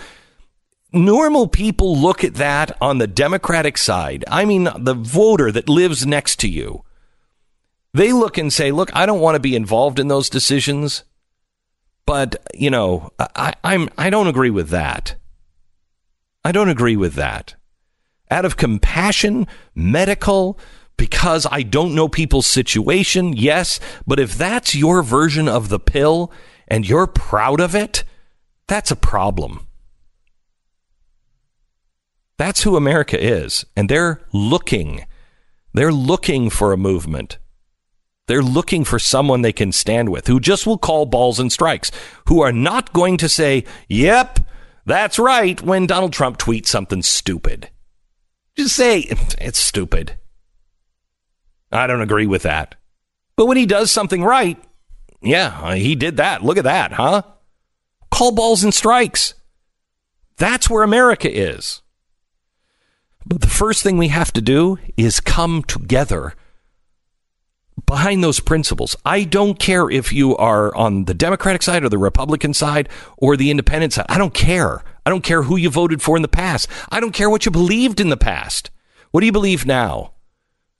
Normal 0.90 1.48
people 1.48 1.94
look 1.94 2.24
at 2.24 2.36
that 2.36 2.74
on 2.80 2.96
the 2.96 3.06
Democratic 3.06 3.76
side. 3.76 4.24
I 4.28 4.46
mean, 4.46 4.70
the 4.78 4.94
voter 4.94 5.52
that 5.52 5.68
lives 5.68 6.06
next 6.06 6.40
to 6.40 6.48
you 6.48 6.82
they 7.92 8.12
look 8.12 8.38
and 8.38 8.52
say, 8.52 8.70
look, 8.70 8.90
I 8.94 9.06
don't 9.06 9.20
want 9.20 9.34
to 9.34 9.40
be 9.40 9.56
involved 9.56 9.98
in 9.98 10.08
those 10.08 10.30
decisions, 10.30 11.04
but, 12.06 12.36
you 12.54 12.70
know, 12.70 13.10
I, 13.18 13.54
I'm, 13.64 13.88
I 13.98 14.10
don't 14.10 14.28
agree 14.28 14.50
with 14.50 14.68
that. 14.70 15.16
I 16.44 16.52
don't 16.52 16.68
agree 16.68 16.96
with 16.96 17.14
that. 17.14 17.54
Out 18.30 18.44
of 18.44 18.56
compassion, 18.56 19.46
medical, 19.74 20.58
because 20.96 21.46
I 21.50 21.62
don't 21.62 21.94
know 21.94 22.08
people's 22.08 22.46
situation, 22.46 23.32
yes, 23.32 23.80
but 24.06 24.20
if 24.20 24.34
that's 24.34 24.74
your 24.74 25.02
version 25.02 25.48
of 25.48 25.68
the 25.68 25.80
pill 25.80 26.32
and 26.68 26.88
you're 26.88 27.08
proud 27.08 27.60
of 27.60 27.74
it, 27.74 28.04
that's 28.68 28.92
a 28.92 28.96
problem. 28.96 29.66
That's 32.38 32.62
who 32.62 32.76
America 32.76 33.22
is. 33.22 33.66
And 33.76 33.88
they're 33.88 34.22
looking. 34.32 35.04
They're 35.74 35.92
looking 35.92 36.50
for 36.50 36.72
a 36.72 36.78
movement 36.78 37.38
They're 38.30 38.42
looking 38.44 38.84
for 38.84 39.00
someone 39.00 39.42
they 39.42 39.52
can 39.52 39.72
stand 39.72 40.08
with 40.08 40.28
who 40.28 40.38
just 40.38 40.64
will 40.64 40.78
call 40.78 41.04
balls 41.04 41.40
and 41.40 41.50
strikes, 41.50 41.90
who 42.28 42.42
are 42.42 42.52
not 42.52 42.92
going 42.92 43.16
to 43.16 43.28
say, 43.28 43.64
yep, 43.88 44.38
that's 44.86 45.18
right, 45.18 45.60
when 45.60 45.88
Donald 45.88 46.12
Trump 46.12 46.38
tweets 46.38 46.68
something 46.68 47.02
stupid. 47.02 47.70
Just 48.56 48.76
say, 48.76 49.00
it's 49.40 49.58
stupid. 49.58 50.16
I 51.72 51.88
don't 51.88 52.02
agree 52.02 52.28
with 52.28 52.44
that. 52.44 52.76
But 53.34 53.46
when 53.46 53.56
he 53.56 53.66
does 53.66 53.90
something 53.90 54.22
right, 54.22 54.62
yeah, 55.20 55.74
he 55.74 55.96
did 55.96 56.18
that. 56.18 56.44
Look 56.44 56.56
at 56.56 56.62
that, 56.62 56.92
huh? 56.92 57.22
Call 58.12 58.30
balls 58.30 58.62
and 58.62 58.72
strikes. 58.72 59.34
That's 60.36 60.70
where 60.70 60.84
America 60.84 61.28
is. 61.28 61.82
But 63.26 63.40
the 63.40 63.48
first 63.48 63.82
thing 63.82 63.98
we 63.98 64.06
have 64.06 64.32
to 64.34 64.40
do 64.40 64.78
is 64.96 65.18
come 65.18 65.64
together 65.64 66.34
behind 67.90 68.22
those 68.22 68.38
principles. 68.38 68.94
I 69.04 69.24
don't 69.24 69.58
care 69.58 69.90
if 69.90 70.12
you 70.12 70.36
are 70.36 70.72
on 70.76 71.06
the 71.06 71.12
Democratic 71.12 71.60
side 71.60 71.82
or 71.82 71.88
the 71.88 71.98
Republican 71.98 72.54
side 72.54 72.88
or 73.18 73.36
the 73.36 73.50
independent 73.50 73.92
side. 73.92 74.06
I 74.08 74.16
don't 74.16 74.32
care. 74.32 74.84
I 75.04 75.10
don't 75.10 75.24
care 75.24 75.42
who 75.42 75.56
you 75.56 75.70
voted 75.70 76.00
for 76.00 76.14
in 76.14 76.22
the 76.22 76.28
past. 76.28 76.68
I 76.92 77.00
don't 77.00 77.10
care 77.10 77.28
what 77.28 77.44
you 77.44 77.50
believed 77.50 77.98
in 77.98 78.08
the 78.08 78.16
past. 78.16 78.70
What 79.10 79.20
do 79.20 79.26
you 79.26 79.32
believe 79.32 79.66
now? 79.66 80.12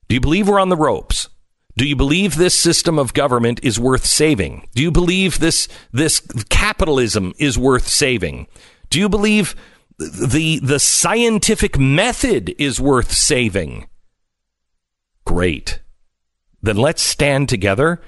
Do 0.07 0.15
you 0.15 0.20
believe 0.20 0.47
we're 0.47 0.61
on 0.61 0.69
the 0.69 0.77
ropes? 0.77 1.28
Do 1.77 1.85
you 1.85 1.97
believe 1.97 2.37
this 2.37 2.55
system 2.55 2.97
of 2.97 3.12
government 3.12 3.59
is 3.65 3.81
worth 3.81 4.07
saving? 4.07 4.69
Do 4.77 4.82
you 4.82 4.93
believe 4.93 5.41
this 5.41 5.66
this 5.91 6.20
capitalism 6.49 7.32
is 7.41 7.59
worth 7.59 7.89
saving? 7.89 8.47
Do 8.89 9.01
you 9.01 9.09
believe 9.09 9.57
the 9.99 10.61
the 10.62 10.78
scientific 10.78 11.77
method 11.77 12.55
is 12.57 12.81
worth 12.81 13.11
saving? 13.12 13.89
Great 15.24 15.81
then 16.62 16.77
let's 16.77 17.03
stand 17.03 17.49
together 17.49 18.01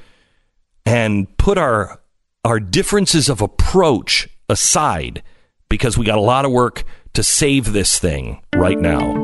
and 0.85 1.37
put 1.39 1.59
our 1.59 2.01
our 2.45 2.59
differences 2.59 3.29
of 3.29 3.41
approach 3.41 4.29
aside 4.49 5.23
because 5.69 5.97
we 5.97 6.05
got 6.05 6.19
a 6.19 6.23
lot 6.23 6.45
of 6.45 6.51
work 6.51 6.85
to 7.15 7.23
save 7.23 7.73
this 7.73 7.99
thing 7.99 8.43
right 8.55 8.79
now. 8.79 9.15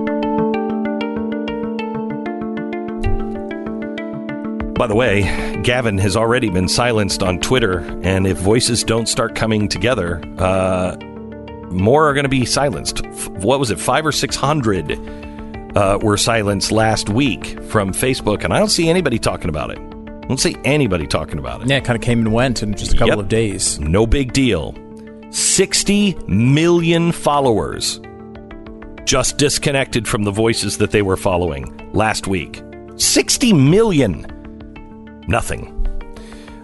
By 4.75 4.87
the 4.87 4.95
way, 4.95 5.61
Gavin 5.65 5.99
has 5.99 6.17
already 6.17 6.51
been 6.51 6.69
silenced 6.69 7.25
on 7.25 7.41
Twitter, 7.41 7.81
and 8.05 8.29
if 8.29 8.39
voices 8.39 8.85
don't 8.85 9.09
start 9.09 9.35
coming 9.35 9.67
together, 9.69 10.23
uh, 10.39 10.97
more 11.73 12.09
are 12.09 12.15
going 12.15 12.25
to 12.25 12.29
be 12.29 12.45
silenced. 12.45 13.05
What 13.31 13.59
was 13.59 13.73
it, 13.73 13.81
five 13.81 14.07
or 14.07 14.13
six 14.13 14.37
hundred 14.37 14.89
uh, 15.77 15.99
were 16.01 16.17
silenced 16.17 16.73
last 16.73 17.09
week 17.09 17.63
from 17.65 17.93
Facebook, 17.93 18.45
and 18.45 18.53
I 18.53 18.59
don't 18.59 18.69
see 18.69 18.89
anybody 18.89 19.19
talking 19.19 19.49
about 19.49 19.71
it. 19.71 19.79
I 19.79 20.27
don't 20.27 20.41
see 20.41 20.57
anybody 20.65 21.07
talking 21.07 21.39
about 21.39 21.63
it. 21.63 21.69
Yeah, 21.69 21.77
it 21.77 21.85
kind 21.85 21.97
of 21.97 22.03
came 22.03 22.21
and 22.21 22.33
went 22.33 22.63
in 22.63 22.75
just 22.75 22.93
a 22.93 22.97
couple 22.97 23.09
yep. 23.09 23.19
of 23.19 23.29
days. 23.29 23.79
No 23.81 24.07
big 24.07 24.33
deal. 24.33 24.75
60 25.31 26.17
million 26.27 27.13
followers 27.13 28.01
just 29.05 29.39
disconnected 29.39 30.07
from 30.07 30.25
the 30.25 30.31
voices 30.31 30.79
that 30.79 30.91
they 30.91 31.01
were 31.01 31.17
following 31.17 31.91
last 31.95 32.27
week. 32.27 32.63
60 32.97 33.55
million. 33.55 34.27
Nothing. 35.29 35.75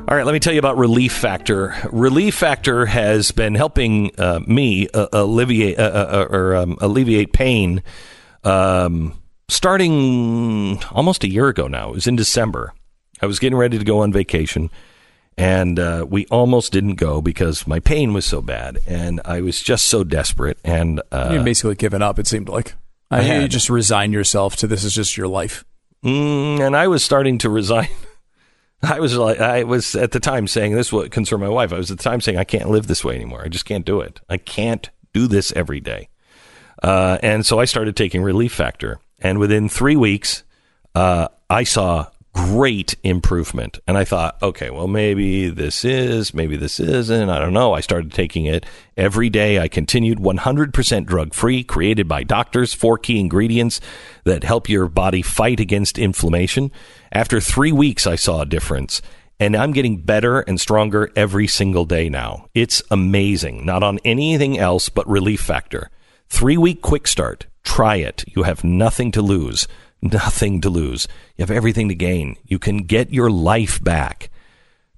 All 0.07 0.15
right, 0.15 0.27
let 0.27 0.33
me 0.33 0.39
tell 0.41 0.53
you 0.53 0.59
about 0.59 0.77
Relief 0.77 1.13
Factor. 1.15 1.75
Relief 1.91 2.35
Factor 2.35 2.85
has 2.85 3.31
been 3.31 3.55
helping 3.55 4.11
uh, 4.19 4.41
me 4.47 4.87
uh, 4.93 5.07
alleviate 5.15 5.79
uh, 5.79 5.83
uh 5.83 6.27
or 6.29 6.55
um, 6.57 6.77
alleviate 6.83 7.33
pain 7.33 7.83
um, 8.45 9.21
starting 9.49 10.83
almost 10.93 11.25
a 11.25 11.29
year 11.29 11.49
ago 11.49 11.67
now. 11.69 11.91
It 11.91 11.95
was 11.95 12.07
in 12.07 12.17
December. 12.17 12.73
I 13.21 13.27
was 13.27 13.39
getting 13.39 13.59
ready 13.59 13.79
to 13.79 13.85
go 13.85 14.01
on 14.01 14.13
vacation, 14.13 14.71
and 15.37 15.79
uh, 15.79 16.07
we 16.09 16.27
almost 16.27 16.73
didn't 16.73 16.97
go 16.97 17.21
because 17.21 17.67
my 17.67 17.81
pain 17.81 18.13
was 18.13 18.25
so 18.25 18.43
bad, 18.43 18.79
and 18.87 19.21
I 19.25 19.41
was 19.41 19.63
just 19.63 19.87
so 19.89 20.05
desperate. 20.05 20.59
And 20.65 21.01
uh, 21.11 21.31
you 21.33 21.43
basically 21.43 21.77
given 21.77 22.03
up. 22.03 22.19
It 22.19 22.27
seemed 22.27 22.49
like 22.49 22.75
I, 23.11 23.21
I 23.21 23.39
you 23.41 23.49
just 23.49 23.71
resigned 23.71 24.13
yourself 24.13 24.57
to 24.57 24.67
this 24.67 24.85
is 24.85 24.95
just 24.95 25.17
your 25.17 25.29
life. 25.29 25.65
Mm, 26.05 26.61
and 26.61 26.77
I 26.77 26.89
was 26.89 27.05
starting 27.05 27.39
to 27.39 27.51
resign. 27.51 27.89
I 28.83 29.01
was 29.01 29.17
like, 29.17 29.41
I 29.41 29.65
was 29.65 29.95
at 29.95 30.11
the 30.11 30.21
time 30.21 30.47
saying 30.47 30.75
this 30.75 30.93
would 30.93 31.11
concern 31.11 31.41
my 31.41 31.49
wife. 31.49 31.73
I 31.73 31.79
was 31.79 31.91
at 31.91 31.97
the 31.97 32.05
time 32.05 32.21
saying 32.21 32.37
I 32.37 32.45
can't 32.45 32.69
live 32.69 32.87
this 32.87 33.03
way 33.03 33.15
anymore. 33.15 33.43
I 33.43 33.49
just 33.49 33.65
can't 33.65 33.87
do 33.87 34.01
it. 34.01 34.21
I 34.29 34.37
can't 34.37 34.91
do 35.15 35.27
this 35.27 35.53
every 35.53 35.81
day. 35.81 36.09
Uh, 36.85 37.17
and 37.23 37.47
so 37.47 37.59
I 37.59 37.65
started 37.65 37.97
taking 37.97 38.23
Relief 38.23 38.53
Factor. 38.53 39.01
And 39.19 39.39
within 39.39 39.71
three 39.71 39.97
weeks, 39.97 40.45
uh, 40.95 41.29
I 41.49 41.65
saw 41.65 42.09
great 42.35 42.95
improvement. 43.03 43.79
And 43.89 43.97
I 43.97 44.05
thought, 44.05 44.37
okay, 44.43 44.69
well, 44.69 44.87
maybe 44.87 45.49
this 45.49 45.83
is, 45.83 46.35
maybe 46.35 46.59
this 46.59 46.79
isn't. 46.79 47.31
I 47.31 47.39
don't 47.39 47.55
know. 47.55 47.73
I 47.73 47.81
started 47.81 48.13
taking 48.13 48.45
it 48.45 48.67
every 48.99 49.31
day. 49.31 49.59
I 49.61 49.69
continued 49.69 50.19
100% 50.19 51.07
drug 51.07 51.33
free, 51.33 51.65
created 51.65 52.07
by 52.07 52.23
doctors, 52.23 52.75
four 52.75 52.99
key 52.99 53.19
ingredients 53.19 53.81
that 54.25 54.45
help 54.45 54.69
your 54.69 54.87
body 54.87 55.23
fight 55.23 55.61
against 55.61 55.99
inflammation. 55.99 56.71
After 57.11 57.41
three 57.41 57.73
weeks, 57.73 58.07
I 58.07 58.17
saw 58.17 58.43
a 58.43 58.47
difference. 58.47 59.01
And 59.41 59.57
I'm 59.57 59.73
getting 59.73 60.03
better 60.03 60.41
and 60.41 60.61
stronger 60.61 61.11
every 61.17 61.47
single 61.47 61.87
day 61.87 62.11
now. 62.11 62.49
It's 62.53 62.83
amazing. 62.91 63.65
Not 63.65 63.83
on 63.83 64.01
anything 64.05 64.59
else 64.59 64.91
but 64.91 65.09
Relief 65.09 65.41
Factor. 65.41 65.91
Three 66.29 66.57
week 66.57 66.83
quick 66.83 67.07
start. 67.07 67.47
Try 67.63 67.97
it. 67.97 68.25
You 68.29 68.43
have 68.43 68.65
nothing 68.65 69.13
to 69.13 69.23
lose. 69.23 69.69
Nothing 70.03 70.61
to 70.61 70.69
lose. 70.69 71.09
You 71.37 71.43
have 71.43 71.51
everything 71.51 71.89
to 71.89 71.95
gain. 71.95 72.37
You 72.45 72.59
can 72.59 72.79
get 72.79 73.13
your 73.13 73.31
life 73.31 73.83
back. 73.83 74.31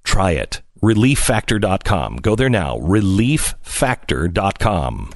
Try 0.02 0.32
it. 0.32 0.62
ReliefFactor.com. 0.82 2.16
Go 2.16 2.36
there 2.36 2.50
now. 2.50 2.78
ReliefFactor.com. 2.78 5.12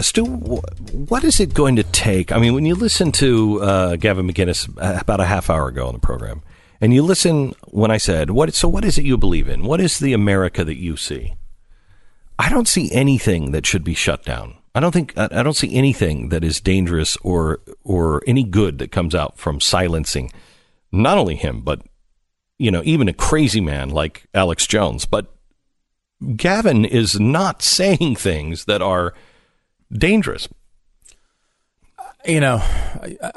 Stu, 0.00 0.24
what 0.24 1.24
is 1.24 1.40
it 1.40 1.54
going 1.54 1.74
to 1.76 1.82
take? 1.82 2.30
I 2.30 2.38
mean, 2.38 2.54
when 2.54 2.64
you 2.64 2.76
listen 2.76 3.10
to 3.12 3.62
uh, 3.62 3.96
Gavin 3.96 4.28
McInnes 4.28 4.68
uh, 4.78 4.98
about 5.00 5.18
a 5.18 5.24
half 5.24 5.50
hour 5.50 5.68
ago 5.68 5.88
on 5.88 5.94
the 5.94 6.00
program, 6.00 6.42
and 6.80 6.94
you 6.94 7.02
listen 7.02 7.54
when 7.64 7.90
I 7.90 7.96
said, 7.96 8.30
"What?" 8.30 8.54
So, 8.54 8.68
what 8.68 8.84
is 8.84 8.98
it 8.98 9.04
you 9.04 9.18
believe 9.18 9.48
in? 9.48 9.64
What 9.64 9.80
is 9.80 9.98
the 9.98 10.12
America 10.12 10.64
that 10.64 10.76
you 10.76 10.96
see? 10.96 11.34
I 12.38 12.48
don't 12.48 12.68
see 12.68 12.90
anything 12.92 13.52
that 13.52 13.66
should 13.66 13.84
be 13.84 13.94
shut 13.94 14.24
down. 14.24 14.54
I 14.74 14.80
don't 14.80 14.92
think 14.92 15.16
I 15.18 15.42
don't 15.42 15.56
see 15.56 15.74
anything 15.74 16.28
that 16.28 16.44
is 16.44 16.60
dangerous 16.60 17.16
or 17.22 17.60
or 17.82 18.22
any 18.26 18.44
good 18.44 18.78
that 18.78 18.92
comes 18.92 19.14
out 19.14 19.36
from 19.36 19.60
silencing 19.60 20.30
not 20.92 21.18
only 21.18 21.34
him 21.34 21.62
but 21.62 21.82
you 22.58 22.70
know 22.70 22.82
even 22.84 23.08
a 23.08 23.12
crazy 23.12 23.60
man 23.60 23.88
like 23.88 24.26
Alex 24.34 24.66
Jones. 24.68 25.04
But 25.04 25.34
Gavin 26.36 26.84
is 26.84 27.18
not 27.18 27.62
saying 27.78 28.16
things 28.16 28.66
that 28.66 28.82
are 28.82 29.14
dangerous. 29.92 30.48
You 32.26 32.40
know, 32.40 32.62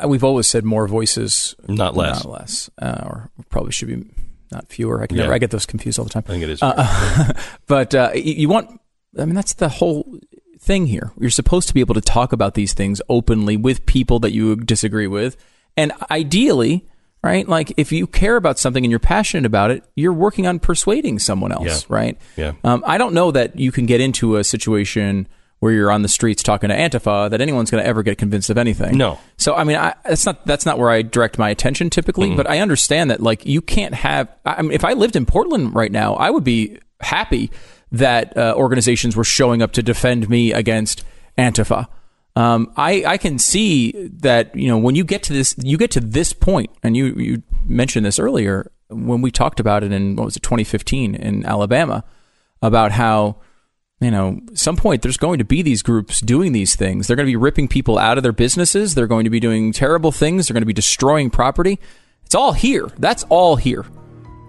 we've 0.05 0.23
always 0.23 0.47
said 0.47 0.65
more 0.65 0.87
voices, 0.87 1.55
not 1.67 1.95
less, 1.95 2.23
not 2.23 2.31
less, 2.31 2.69
uh, 2.79 3.01
or 3.05 3.31
probably 3.49 3.71
should 3.71 3.87
be 3.87 4.03
not 4.51 4.69
fewer. 4.69 5.01
I, 5.01 5.07
can 5.07 5.17
yeah. 5.17 5.23
never, 5.23 5.35
I 5.35 5.37
get 5.37 5.51
those 5.51 5.67
confused 5.67 5.99
all 5.99 6.05
the 6.05 6.11
time. 6.11 6.23
I 6.27 6.31
think 6.31 6.43
it 6.43 6.49
is, 6.49 6.63
uh, 6.63 7.33
but 7.67 7.93
uh, 7.95 8.11
you 8.15 8.49
want 8.49 8.81
I 9.17 9.25
mean, 9.25 9.35
that's 9.35 9.53
the 9.53 9.69
whole 9.69 10.19
thing 10.59 10.85
here. 10.85 11.11
You're 11.19 11.29
supposed 11.29 11.67
to 11.67 11.73
be 11.73 11.79
able 11.79 11.95
to 11.95 12.01
talk 12.01 12.33
about 12.33 12.53
these 12.53 12.73
things 12.73 13.01
openly 13.09 13.57
with 13.57 13.85
people 13.85 14.19
that 14.19 14.31
you 14.31 14.55
disagree 14.55 15.07
with. 15.07 15.37
And 15.75 15.91
ideally, 16.09 16.87
right? 17.23 17.47
Like 17.47 17.73
if 17.77 17.91
you 17.91 18.07
care 18.07 18.35
about 18.35 18.59
something 18.59 18.83
and 18.83 18.91
you're 18.91 18.99
passionate 18.99 19.45
about 19.45 19.71
it, 19.71 19.83
you're 19.95 20.13
working 20.13 20.47
on 20.47 20.59
persuading 20.59 21.19
someone 21.19 21.51
else, 21.51 21.83
yeah. 21.83 21.95
right? 21.95 22.17
Yeah. 22.35 22.53
Um, 22.63 22.83
I 22.85 22.97
don't 22.97 23.13
know 23.13 23.31
that 23.31 23.59
you 23.59 23.71
can 23.71 23.85
get 23.85 24.01
into 24.01 24.37
a 24.37 24.43
situation 24.43 25.27
where 25.59 25.71
you're 25.71 25.91
on 25.91 26.01
the 26.01 26.07
streets 26.07 26.41
talking 26.41 26.69
to 26.69 26.75
Antifa 26.75 27.29
that 27.29 27.39
anyone's 27.39 27.69
going 27.69 27.83
to 27.83 27.87
ever 27.87 28.01
get 28.01 28.17
convinced 28.17 28.49
of 28.49 28.57
anything. 28.57 28.97
No. 28.97 29.19
So 29.37 29.53
I 29.53 29.63
mean, 29.63 29.77
I, 29.77 29.93
that's 30.03 30.25
not 30.25 30.45
that's 30.45 30.65
not 30.65 30.79
where 30.79 30.89
I 30.89 31.03
direct 31.03 31.37
my 31.37 31.49
attention 31.49 31.91
typically, 31.91 32.29
mm-hmm. 32.29 32.37
but 32.37 32.49
I 32.49 32.59
understand 32.59 33.11
that 33.11 33.21
like 33.21 33.45
you 33.45 33.61
can't 33.61 33.93
have. 33.93 34.27
I 34.43 34.63
mean, 34.63 34.71
if 34.71 34.83
I 34.83 34.93
lived 34.93 35.15
in 35.15 35.27
Portland 35.27 35.75
right 35.75 35.91
now, 35.91 36.15
I 36.15 36.31
would 36.31 36.43
be 36.43 36.79
happy 36.99 37.51
that 37.91 38.35
uh, 38.37 38.53
organizations 38.55 39.15
were 39.15 39.23
showing 39.23 39.61
up 39.61 39.71
to 39.73 39.83
defend 39.83 40.29
me 40.29 40.53
against 40.53 41.03
Antifa. 41.37 41.87
Um, 42.35 42.71
I, 42.77 43.03
I 43.05 43.17
can 43.17 43.37
see 43.39 43.91
that 43.91 44.55
you 44.55 44.69
know 44.69 44.77
when 44.77 44.95
you 44.95 45.03
get 45.03 45.23
to 45.23 45.33
this 45.33 45.55
you 45.57 45.77
get 45.77 45.91
to 45.91 45.99
this 45.99 46.31
point, 46.31 46.69
and 46.81 46.95
you 46.95 47.13
you 47.15 47.43
mentioned 47.65 48.05
this 48.05 48.19
earlier 48.19 48.71
when 48.89 49.21
we 49.21 49.31
talked 49.31 49.59
about 49.59 49.83
it 49.83 49.91
in 49.91 50.15
what 50.15 50.25
was 50.25 50.37
it 50.37 50.43
2015 50.43 51.15
in 51.15 51.45
Alabama 51.45 52.03
about 52.61 52.91
how 52.91 53.37
you 53.99 54.11
know 54.11 54.39
some 54.53 54.77
point 54.77 55.01
there's 55.01 55.17
going 55.17 55.39
to 55.39 55.45
be 55.45 55.61
these 55.61 55.81
groups 55.81 56.21
doing 56.21 56.53
these 56.53 56.75
things. 56.75 57.07
They're 57.07 57.17
going 57.17 57.27
to 57.27 57.31
be 57.31 57.35
ripping 57.35 57.67
people 57.67 57.97
out 57.97 58.17
of 58.17 58.23
their 58.23 58.31
businesses. 58.31 58.95
They're 58.95 59.07
going 59.07 59.25
to 59.25 59.29
be 59.29 59.41
doing 59.41 59.73
terrible 59.73 60.13
things. 60.13 60.47
They're 60.47 60.53
going 60.53 60.61
to 60.61 60.65
be 60.65 60.73
destroying 60.73 61.29
property. 61.29 61.79
It's 62.25 62.35
all 62.35 62.53
here. 62.53 62.89
That's 62.97 63.23
all 63.23 63.57
here, 63.57 63.85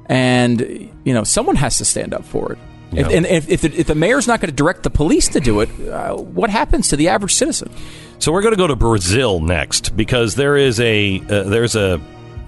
and 0.06 0.60
you 1.04 1.14
know 1.14 1.24
someone 1.24 1.56
has 1.56 1.78
to 1.78 1.84
stand 1.84 2.14
up 2.14 2.24
for 2.24 2.52
it. 2.52 2.58
If, 2.94 3.08
and 3.08 3.26
if, 3.26 3.48
if, 3.48 3.60
the, 3.62 3.80
if 3.80 3.86
the 3.86 3.94
mayor's 3.94 4.28
not 4.28 4.40
going 4.40 4.50
to 4.50 4.56
direct 4.56 4.82
the 4.82 4.90
police 4.90 5.28
to 5.28 5.40
do 5.40 5.60
it, 5.60 5.70
uh, 5.88 6.14
what 6.14 6.50
happens 6.50 6.88
to 6.88 6.96
the 6.96 7.08
average 7.08 7.34
citizen? 7.34 7.72
So 8.18 8.32
we're 8.32 8.42
going 8.42 8.52
to 8.52 8.58
go 8.58 8.66
to 8.66 8.76
Brazil 8.76 9.40
next 9.40 9.96
because 9.96 10.34
there 10.34 10.56
is 10.56 10.78
a 10.80 11.20
uh, 11.20 11.42
there's 11.44 11.74
a 11.74 12.00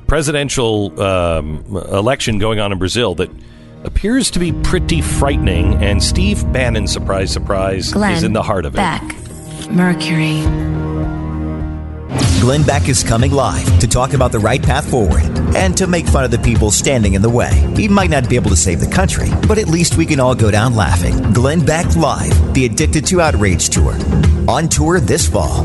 presidential 0.07 1.01
um, 1.01 1.65
election 1.91 2.39
going 2.39 2.61
on 2.61 2.73
in 2.73 2.79
Brazil 2.79 3.15
that 3.17 3.31
appears 3.85 4.31
to 4.33 4.39
be 4.39 4.53
pretty 4.53 5.01
frightening. 5.01 5.83
And 5.83 6.03
Steve 6.03 6.51
Bannon, 6.53 6.87
surprise, 6.87 7.33
surprise, 7.33 7.93
Glenn 7.93 8.15
is 8.15 8.23
in 8.23 8.33
the 8.33 8.43
heart 8.43 8.67
of 8.67 8.75
it. 8.75 8.77
Beck, 8.77 9.71
Mercury. 9.71 10.43
Glenn 12.45 12.63
Beck 12.63 12.91
is 12.91 13.03
coming 13.03 13.33
live 13.33 13.79
to 13.79 13.89
talk 13.89 14.13
about 14.13 14.31
the 14.31 14.39
right 14.39 14.63
path 14.63 14.87
forward 14.91 15.25
and 15.57 15.75
to 15.79 15.87
make 15.87 16.07
fun 16.07 16.25
of 16.25 16.31
the 16.31 16.39
people 16.39 16.71
standing 16.71 17.15
in 17.15 17.23
the 17.23 17.31
way. 17.31 17.49
He 17.75 17.89
might 17.89 18.11
not 18.11 18.29
be 18.29 18.37
able 18.37 18.51
to 18.51 18.57
save 18.57 18.81
the 18.81 18.87
country, 18.87 19.31
but 19.49 19.57
at 19.57 19.67
least 19.67 19.97
we 19.97 20.05
can 20.05 20.21
all 20.21 20.35
go 20.35 20.51
down 20.51 20.77
laughing. 20.77 21.33
Glenn 21.33 21.65
Beck 21.65 21.97
Live, 21.97 22.53
the 22.53 22.67
Addicted 22.67 23.07
to 23.07 23.23
Outrage 23.23 23.71
Tour. 23.71 23.95
On 24.47 24.69
tour 24.69 25.01
this 25.01 25.27
fall. 25.27 25.65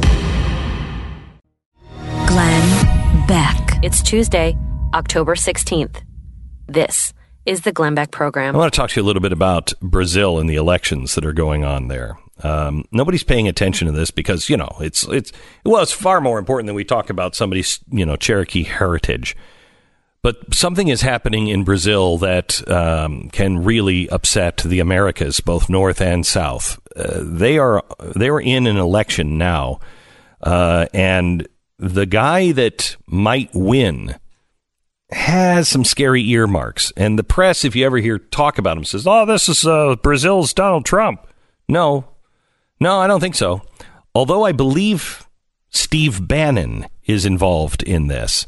Glenn 2.25 3.27
Beck. 3.27 3.79
It's 3.83 4.01
Tuesday, 4.01 4.57
October 4.93 5.35
16th. 5.35 5.97
This 6.67 7.11
is 7.45 7.59
the 7.63 7.73
Glenn 7.73 7.93
Beck 7.93 8.11
program. 8.11 8.55
I 8.55 8.57
want 8.57 8.71
to 8.73 8.77
talk 8.77 8.91
to 8.91 9.01
you 9.01 9.03
a 9.03 9.05
little 9.05 9.21
bit 9.21 9.33
about 9.33 9.73
Brazil 9.81 10.39
and 10.39 10.49
the 10.49 10.55
elections 10.55 11.15
that 11.15 11.25
are 11.25 11.33
going 11.33 11.65
on 11.65 11.89
there. 11.89 12.17
Um, 12.43 12.85
nobody's 12.91 13.23
paying 13.23 13.47
attention 13.47 13.87
to 13.87 13.91
this 13.91 14.11
because 14.11 14.49
you 14.49 14.57
know 14.57 14.77
it's 14.79 15.03
it's 15.07 15.31
well 15.65 15.81
it's 15.81 15.91
far 15.91 16.21
more 16.21 16.39
important 16.39 16.67
than 16.67 16.75
we 16.75 16.85
talk 16.85 17.09
about 17.09 17.35
somebody's 17.35 17.79
you 17.91 18.05
know 18.05 18.15
Cherokee 18.15 18.63
heritage. 18.63 19.35
But 20.21 20.53
something 20.53 20.89
is 20.89 21.01
happening 21.01 21.47
in 21.47 21.63
Brazil 21.63 22.17
that 22.17 22.67
um, 22.69 23.29
can 23.29 23.63
really 23.63 24.09
upset 24.09 24.57
the 24.57 24.81
Americas, 24.81 25.39
both 25.39 25.69
North 25.69 26.01
and 26.01 26.25
South. 26.25 26.77
Uh, 26.95 27.21
they 27.23 27.57
are 27.57 27.83
they 28.15 28.27
are 28.27 28.41
in 28.41 28.67
an 28.67 28.75
election 28.75 29.37
now, 29.37 29.79
uh, 30.41 30.87
and 30.93 31.47
the 31.77 32.05
guy 32.05 32.51
that 32.51 32.97
might 33.07 33.49
win 33.53 34.15
has 35.11 35.69
some 35.69 35.85
scary 35.85 36.23
earmarks. 36.29 36.91
And 36.97 37.17
the 37.17 37.23
press, 37.23 37.63
if 37.63 37.75
you 37.75 37.85
ever 37.85 37.97
hear 37.97 38.19
talk 38.19 38.57
about 38.57 38.77
him, 38.77 38.83
says, 38.83 39.07
"Oh, 39.07 39.25
this 39.25 39.47
is 39.47 39.65
uh, 39.65 39.95
Brazil's 40.01 40.53
Donald 40.53 40.85
Trump." 40.85 41.25
No, 41.69 42.09
no, 42.79 42.99
I 42.99 43.07
don't 43.07 43.19
think 43.19 43.35
so. 43.35 43.61
Although 44.15 44.43
I 44.43 44.51
believe 44.51 45.27
Steve 45.69 46.27
Bannon 46.27 46.87
is 47.05 47.25
involved 47.25 47.83
in 47.83 48.07
this. 48.07 48.45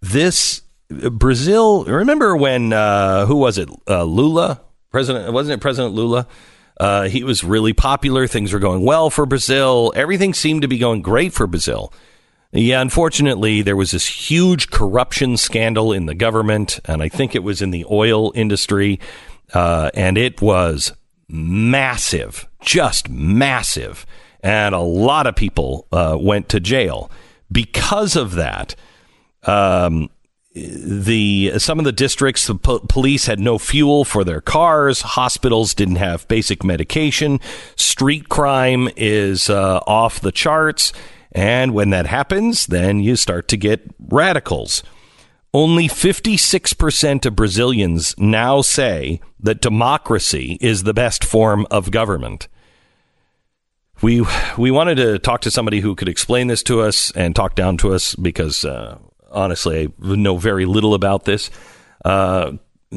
This 0.00 0.62
Brazil. 0.88 1.84
Remember 1.84 2.36
when 2.36 2.72
uh, 2.72 3.26
who 3.26 3.36
was 3.36 3.58
it? 3.58 3.68
Uh, 3.88 4.04
Lula, 4.04 4.60
President 4.90 5.32
wasn't 5.32 5.58
it 5.58 5.62
President 5.62 5.94
Lula? 5.94 6.26
Uh, 6.78 7.08
he 7.08 7.22
was 7.22 7.44
really 7.44 7.72
popular. 7.72 8.26
Things 8.26 8.52
were 8.52 8.58
going 8.58 8.84
well 8.84 9.08
for 9.10 9.26
Brazil. 9.26 9.92
Everything 9.94 10.34
seemed 10.34 10.62
to 10.62 10.68
be 10.68 10.78
going 10.78 11.02
great 11.02 11.32
for 11.32 11.46
Brazil. 11.46 11.92
Yeah, 12.52 12.80
unfortunately, 12.80 13.62
there 13.62 13.76
was 13.76 13.90
this 13.90 14.06
huge 14.06 14.70
corruption 14.70 15.36
scandal 15.36 15.92
in 15.92 16.06
the 16.06 16.14
government, 16.14 16.78
and 16.84 17.02
I 17.02 17.08
think 17.08 17.34
it 17.34 17.42
was 17.42 17.60
in 17.60 17.72
the 17.72 17.84
oil 17.90 18.32
industry, 18.36 19.00
uh, 19.52 19.90
and 19.94 20.16
it 20.16 20.40
was 20.40 20.92
massive, 21.28 22.46
just 22.64 23.08
massive, 23.08 24.06
and 24.42 24.74
a 24.74 24.80
lot 24.80 25.26
of 25.26 25.36
people 25.36 25.86
uh, 25.92 26.16
went 26.18 26.48
to 26.50 26.60
jail. 26.60 27.10
Because 27.52 28.16
of 28.16 28.34
that. 28.34 28.74
Um, 29.44 30.08
the 30.54 31.52
some 31.58 31.80
of 31.80 31.84
the 31.84 31.92
districts 31.92 32.46
the 32.46 32.54
po- 32.54 32.78
police 32.78 33.26
had 33.26 33.40
no 33.40 33.58
fuel 33.58 34.04
for 34.04 34.22
their 34.22 34.40
cars. 34.40 35.00
Hospitals 35.02 35.74
didn't 35.74 35.96
have 35.96 36.28
basic 36.28 36.62
medication. 36.62 37.40
Street 37.76 38.28
crime 38.28 38.88
is 38.96 39.50
uh, 39.50 39.80
off 39.86 40.20
the 40.20 40.32
charts. 40.32 40.92
And 41.32 41.74
when 41.74 41.90
that 41.90 42.06
happens 42.06 42.66
then 42.66 43.00
you 43.00 43.16
start 43.16 43.48
to 43.48 43.56
get 43.56 43.82
radicals. 43.98 44.84
Only 45.52 45.86
56% 45.86 47.26
of 47.26 47.36
Brazilians 47.36 48.16
now 48.18 48.60
say 48.60 49.20
that 49.38 49.60
democracy 49.60 50.58
is 50.60 50.82
the 50.82 50.94
best 50.94 51.24
form 51.24 51.64
of 51.70 51.92
government. 51.92 52.48
We 54.04 54.22
we 54.58 54.70
wanted 54.70 54.96
to 54.96 55.18
talk 55.18 55.40
to 55.40 55.50
somebody 55.50 55.80
who 55.80 55.94
could 55.94 56.10
explain 56.10 56.48
this 56.48 56.62
to 56.64 56.82
us 56.82 57.10
and 57.12 57.34
talk 57.34 57.54
down 57.54 57.78
to 57.78 57.94
us 57.94 58.14
because 58.14 58.62
uh, 58.62 58.98
honestly, 59.30 59.90
I 60.04 60.14
know 60.14 60.36
very 60.36 60.66
little 60.66 60.92
about 60.92 61.24
this. 61.24 61.50
Uh, 62.04 62.52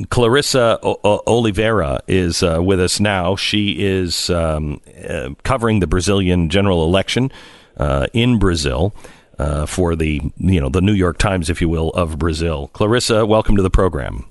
Clarissa 0.09 0.77
o- 0.83 0.99
o- 1.05 1.23
Oliveira 1.25 2.01
is 2.09 2.43
uh, 2.43 2.59
with 2.61 2.81
us 2.81 2.99
now. 2.99 3.37
She 3.37 3.77
is 3.79 4.29
um, 4.29 4.81
uh, 5.07 5.29
covering 5.43 5.79
the 5.79 5.87
Brazilian 5.87 6.49
general 6.49 6.83
election 6.83 7.31
uh, 7.77 8.07
in 8.11 8.37
Brazil 8.37 8.93
uh, 9.39 9.65
for 9.65 9.95
the 9.95 10.21
you 10.35 10.59
know 10.59 10.67
the 10.67 10.81
New 10.81 10.91
York 10.91 11.19
Times, 11.19 11.49
if 11.49 11.61
you 11.61 11.69
will, 11.69 11.91
of 11.91 12.19
Brazil. 12.19 12.67
Clarissa, 12.73 13.25
welcome 13.25 13.55
to 13.55 13.63
the 13.63 13.69
program. 13.69 14.25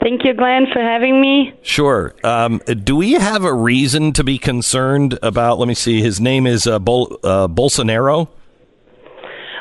Thank 0.00 0.24
you, 0.24 0.34
Glenn, 0.34 0.66
for 0.72 0.80
having 0.80 1.20
me. 1.20 1.52
Sure. 1.62 2.14
Um, 2.22 2.60
do 2.84 2.96
we 2.96 3.12
have 3.12 3.44
a 3.44 3.52
reason 3.52 4.12
to 4.12 4.24
be 4.24 4.38
concerned 4.38 5.18
about? 5.22 5.58
Let 5.58 5.68
me 5.68 5.74
see. 5.74 6.00
His 6.00 6.20
name 6.20 6.46
is 6.46 6.66
uh, 6.66 6.78
Bol- 6.78 7.18
uh, 7.24 7.48
Bolsonaro. 7.48 8.28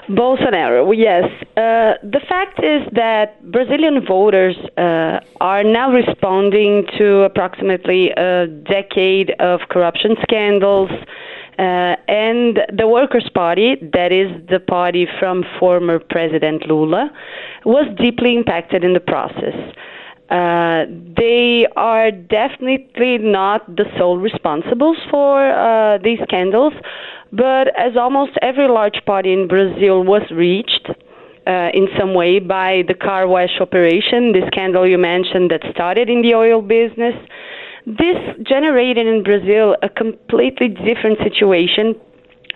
Bolsonaro, 0.09 0.95
yes. 0.95 1.25
Uh, 1.57 1.99
the 2.01 2.21
fact 2.29 2.63
is 2.63 2.81
that 2.93 3.43
Brazilian 3.51 4.05
voters 4.05 4.55
uh, 4.77 5.19
are 5.41 5.63
now 5.65 5.91
responding 5.91 6.87
to 6.97 7.23
approximately 7.23 8.11
a 8.11 8.47
decade 8.47 9.31
of 9.39 9.61
corruption 9.69 10.15
scandals. 10.21 10.89
Uh, 11.59 11.95
and 12.07 12.59
the 12.71 12.87
Workers' 12.87 13.29
Party, 13.33 13.75
that 13.93 14.11
is 14.11 14.29
the 14.47 14.59
party 14.59 15.07
from 15.19 15.43
former 15.59 15.99
President 15.99 16.67
Lula, 16.67 17.11
was 17.65 17.87
deeply 17.97 18.35
impacted 18.35 18.83
in 18.83 18.93
the 18.93 18.99
process. 18.99 19.55
Uh, 20.29 20.85
they 21.15 21.65
are 21.77 22.11
definitely 22.11 23.17
not 23.17 23.65
the 23.77 23.85
sole 23.97 24.19
responsibles 24.19 24.97
for 25.09 25.49
uh, 25.49 25.97
these 26.03 26.19
scandals, 26.23 26.73
but 27.31 27.67
as 27.77 27.95
almost 27.95 28.31
every 28.41 28.67
large 28.67 28.99
party 29.05 29.31
in 29.31 29.47
Brazil 29.47 30.03
was 30.03 30.23
reached 30.31 30.89
uh, 31.47 31.69
in 31.73 31.87
some 31.97 32.13
way 32.13 32.39
by 32.39 32.83
the 32.89 32.93
car 32.93 33.25
wash 33.25 33.61
operation, 33.61 34.33
the 34.33 34.41
scandal 34.47 34.85
you 34.85 34.97
mentioned 34.97 35.49
that 35.49 35.61
started 35.71 36.09
in 36.09 36.21
the 36.21 36.35
oil 36.35 36.61
business, 36.61 37.15
this 37.85 38.17
generated 38.43 39.07
in 39.07 39.23
Brazil 39.23 39.77
a 39.81 39.87
completely 39.87 40.67
different 40.67 41.19
situation 41.23 41.95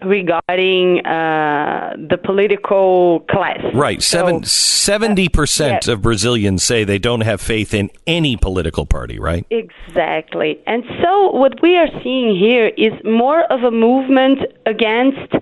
regarding 0.04 1.06
uh, 1.06 1.96
the 2.10 2.18
political 2.18 3.22
class. 3.30 3.60
Right. 3.74 4.02
Seven, 4.02 4.44
So, 4.44 4.92
70% 4.92 5.88
yeah. 5.88 5.94
of 5.94 6.02
Brazilians 6.02 6.64
say 6.64 6.84
they 6.84 7.00
don't 7.00 7.22
have 7.22 7.40
faith 7.40 7.74
in 7.74 7.90
any 8.08 8.36
political 8.36 8.86
party, 8.86 9.20
right? 9.20 9.46
Exactly. 9.50 10.60
And 10.66 10.84
so 11.02 11.32
what 11.32 11.62
we 11.62 11.78
are 11.78 11.90
seeing 12.04 12.36
here 12.36 12.68
is 12.78 12.94
more 13.06 13.44
of 13.52 13.64
a 13.64 13.72
movement 13.72 14.40
against 14.66 15.34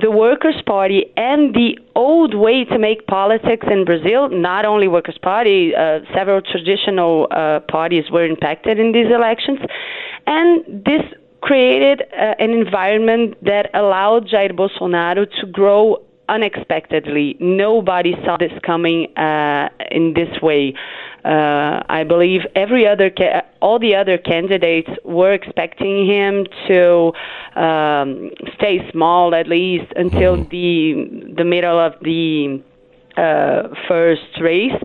the 0.00 0.10
Workers' 0.10 0.62
Party 0.66 1.12
and 1.16 1.54
the 1.54 1.78
old 1.94 2.34
way 2.34 2.64
to 2.64 2.78
make 2.78 3.06
politics 3.06 3.66
in 3.70 3.84
Brazil. 3.84 4.28
Not 4.30 4.64
only 4.64 4.88
Workers' 4.88 5.18
Party, 5.22 5.74
uh, 5.74 6.00
several 6.14 6.40
traditional 6.40 7.28
uh, 7.30 7.60
parties 7.68 8.04
were 8.10 8.24
impacted 8.24 8.78
in 8.78 8.92
these 8.92 9.10
elections. 9.14 9.58
And 10.26 10.64
this 10.84 11.02
created 11.46 12.02
uh, 12.02 12.34
an 12.44 12.50
environment 12.50 13.36
that 13.42 13.70
allowed 13.72 14.26
Jair 14.26 14.50
Bolsonaro 14.50 15.22
to 15.40 15.46
grow 15.46 16.02
unexpectedly. 16.28 17.36
Nobody 17.38 18.14
saw 18.24 18.36
this 18.36 18.50
coming 18.64 19.16
uh, 19.16 19.68
in 19.92 20.14
this 20.14 20.42
way. 20.42 20.74
Uh, 21.24 21.82
I 21.88 22.04
believe 22.04 22.40
every 22.56 22.86
other, 22.86 23.10
ca- 23.10 23.42
all 23.60 23.78
the 23.78 23.94
other 23.94 24.18
candidates 24.18 24.90
were 25.04 25.32
expecting 25.32 26.06
him 26.06 26.46
to 26.66 27.12
um, 27.54 28.30
stay 28.56 28.76
small 28.90 29.34
at 29.34 29.46
least 29.48 29.92
until 29.94 30.36
the 30.36 31.32
the 31.36 31.44
middle 31.44 31.78
of 31.78 31.92
the 32.02 32.62
uh, 33.16 33.68
first 33.88 34.30
race. 34.40 34.80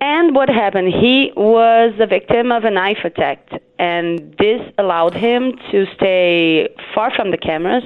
And 0.00 0.34
what 0.34 0.48
happened? 0.48 0.88
He 0.88 1.30
was 1.36 1.92
a 2.00 2.06
victim 2.06 2.52
of 2.52 2.64
a 2.64 2.70
knife 2.70 3.04
attack, 3.04 3.46
and 3.78 4.34
this 4.38 4.60
allowed 4.78 5.14
him 5.14 5.52
to 5.70 5.86
stay 5.94 6.68
far 6.94 7.14
from 7.14 7.30
the 7.30 7.36
cameras, 7.36 7.84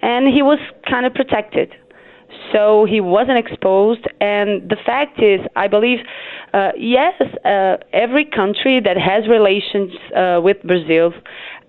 and 0.00 0.26
he 0.26 0.40
was 0.42 0.58
kind 0.88 1.04
of 1.04 1.12
protected. 1.12 1.74
So 2.52 2.86
he 2.86 3.02
wasn't 3.02 3.36
exposed, 3.36 4.06
and 4.20 4.68
the 4.68 4.76
fact 4.86 5.22
is, 5.22 5.40
I 5.54 5.68
believe, 5.68 5.98
uh, 6.54 6.72
yes, 6.76 7.20
uh, 7.44 7.76
every 7.92 8.24
country 8.24 8.80
that 8.80 8.96
has 8.96 9.28
relations 9.28 9.92
uh, 10.16 10.40
with 10.42 10.62
Brazil 10.62 11.12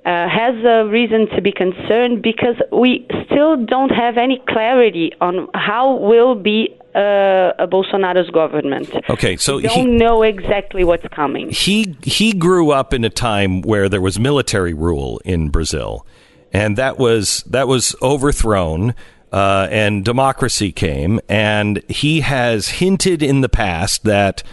uh, 0.05 0.27
has 0.29 0.55
a 0.65 0.85
reason 0.87 1.27
to 1.35 1.41
be 1.41 1.51
concerned 1.51 2.21
because 2.21 2.55
we 2.71 3.05
still 3.25 3.57
don't 3.65 3.91
have 3.91 4.17
any 4.17 4.41
clarity 4.47 5.11
on 5.21 5.47
how 5.53 5.95
will 5.95 6.35
be 6.35 6.77
uh, 6.95 7.53
a 7.59 7.67
Bolsonaro's 7.67 8.29
government. 8.29 8.89
Okay, 9.09 9.37
so 9.37 9.57
we 9.57 9.63
don't 9.63 9.73
he, 9.73 9.85
know 9.85 10.23
exactly 10.23 10.83
what's 10.83 11.07
coming. 11.09 11.49
he 11.49 11.95
he 12.03 12.33
grew 12.33 12.71
up 12.71 12.93
in 12.93 13.03
a 13.03 13.09
time 13.09 13.61
where 13.61 13.89
there 13.89 14.01
was 14.01 14.19
military 14.19 14.73
rule 14.73 15.19
in 15.25 15.49
Brazil. 15.49 16.05
and 16.53 16.77
that 16.77 16.97
was 16.97 17.43
that 17.47 17.67
was 17.67 17.95
overthrown. 18.01 18.93
Uh, 19.31 19.67
and 19.71 20.05
democracy 20.05 20.71
came, 20.71 21.19
and 21.27 21.81
he 21.89 22.21
has 22.21 22.67
hinted 22.69 23.23
in 23.23 23.41
the 23.41 23.49
past 23.49 24.03
that 24.03 24.43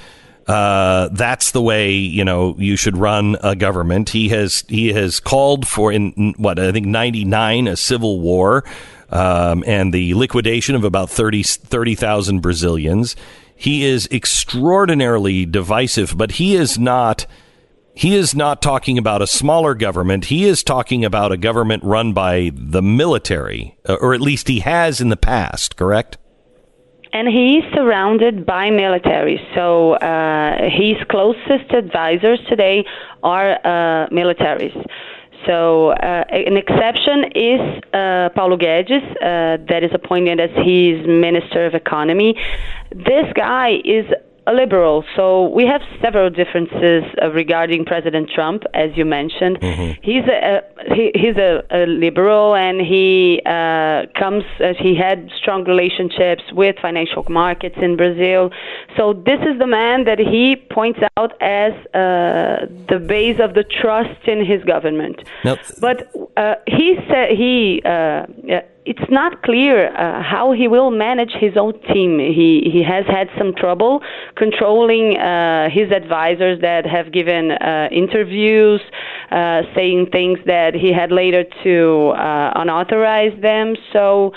uh, 0.46 1.08
that's 1.12 1.50
the 1.50 1.60
way 1.60 1.92
you 1.92 2.24
know 2.24 2.56
you 2.58 2.76
should 2.76 2.96
run 2.96 3.36
a 3.42 3.54
government. 3.54 4.08
He 4.08 4.30
has 4.30 4.64
he 4.68 4.90
has 4.94 5.20
called 5.20 5.68
for 5.68 5.92
in 5.92 6.34
what 6.38 6.58
I 6.58 6.72
think 6.72 6.86
ninety 6.86 7.26
nine 7.26 7.68
a 7.68 7.76
civil 7.76 8.20
war 8.20 8.64
um, 9.10 9.64
and 9.66 9.92
the 9.92 10.14
liquidation 10.14 10.74
of 10.74 10.84
about 10.84 11.10
30,000 11.10 11.66
30, 11.66 12.38
Brazilians. 12.40 13.16
He 13.54 13.84
is 13.84 14.08
extraordinarily 14.10 15.44
divisive, 15.44 16.16
but 16.16 16.32
he 16.32 16.54
is 16.54 16.78
not 16.78 17.26
he 17.92 18.14
is 18.14 18.34
not 18.34 18.62
talking 18.62 18.96
about 18.96 19.20
a 19.20 19.26
smaller 19.26 19.74
government. 19.74 20.26
He 20.26 20.44
is 20.46 20.62
talking 20.62 21.04
about 21.04 21.32
a 21.32 21.36
government 21.36 21.84
run 21.84 22.14
by 22.14 22.50
the 22.54 22.80
military, 22.80 23.76
uh, 23.86 23.94
or 24.00 24.14
at 24.14 24.22
least 24.22 24.48
he 24.48 24.60
has 24.60 25.02
in 25.02 25.10
the 25.10 25.16
past, 25.18 25.76
correct? 25.76 26.16
And 27.12 27.28
he 27.28 27.58
is 27.58 27.64
surrounded 27.74 28.46
by 28.46 28.70
military. 28.70 29.40
So 29.54 29.94
uh, 29.94 30.70
his 30.70 30.96
closest 31.10 31.72
advisors 31.72 32.38
today 32.48 32.86
are 33.22 33.52
uh, 33.52 34.08
militaries. 34.08 34.74
So 35.46 35.90
uh, 35.90 36.24
an 36.28 36.56
exception 36.56 37.24
is 37.34 37.60
uh, 37.94 38.28
Paulo 38.34 38.56
Guedes, 38.56 39.02
uh, 39.02 39.62
that 39.68 39.82
is 39.82 39.90
appointed 39.94 40.38
as 40.40 40.50
his 40.50 41.06
Minister 41.06 41.66
of 41.66 41.74
Economy. 41.74 42.34
This 42.90 43.26
guy 43.34 43.80
is 43.84 44.04
a 44.46 44.52
liberal. 44.52 45.04
So 45.16 45.48
we 45.48 45.66
have 45.66 45.82
several 46.00 46.30
differences 46.30 47.04
uh, 47.20 47.30
regarding 47.30 47.84
President 47.84 48.30
Trump, 48.34 48.64
as 48.74 48.90
you 48.96 49.04
mentioned. 49.04 49.60
Mm-hmm. 49.60 50.00
He's 50.02 50.24
a, 50.26 50.62
a 50.88 50.94
he, 50.94 51.10
he's 51.14 51.36
a, 51.36 51.62
a, 51.70 51.86
liberal, 51.86 52.54
and 52.54 52.80
he 52.80 53.42
uh, 53.44 54.06
comes. 54.18 54.44
Uh, 54.58 54.74
he 54.78 54.94
had 54.96 55.30
strong 55.40 55.64
relationships 55.64 56.42
with 56.52 56.76
financial 56.80 57.24
markets 57.28 57.76
in 57.80 57.96
Brazil. 57.96 58.50
So 58.96 59.12
this 59.12 59.40
is 59.40 59.58
the 59.58 59.66
man 59.66 60.04
that 60.04 60.18
he 60.18 60.56
points 60.56 61.00
out 61.16 61.40
as 61.40 61.72
uh, 61.94 62.66
the 62.88 62.98
base 62.98 63.38
of 63.40 63.54
the 63.54 63.64
trust 63.64 64.26
in 64.26 64.44
his 64.44 64.64
government. 64.64 65.22
Nope. 65.44 65.58
But 65.80 66.10
uh, 66.36 66.54
he 66.66 66.96
said 67.08 67.30
he 67.36 67.82
uh, 67.84 68.26
it's 68.90 69.08
not 69.08 69.42
clear 69.44 69.86
uh, 69.86 70.20
how 70.20 70.50
he 70.50 70.66
will 70.66 70.90
manage 70.90 71.30
his 71.38 71.56
own 71.56 71.74
team. 71.92 72.18
He 72.18 72.68
he 72.74 72.82
has 72.82 73.04
had 73.06 73.28
some 73.38 73.54
trouble 73.54 74.02
controlling 74.34 75.16
uh, 75.16 75.70
his 75.70 75.92
advisors 75.92 76.60
that 76.62 76.86
have 76.86 77.12
given 77.12 77.52
uh, 77.52 77.88
interviews, 77.92 78.80
uh, 79.30 79.62
saying 79.76 80.08
things 80.10 80.40
that 80.46 80.74
he 80.74 80.92
had 80.92 81.12
later 81.12 81.44
to 81.62 82.08
uh, 82.16 82.62
unauthorize 82.62 83.40
them. 83.40 83.76
So. 83.92 84.32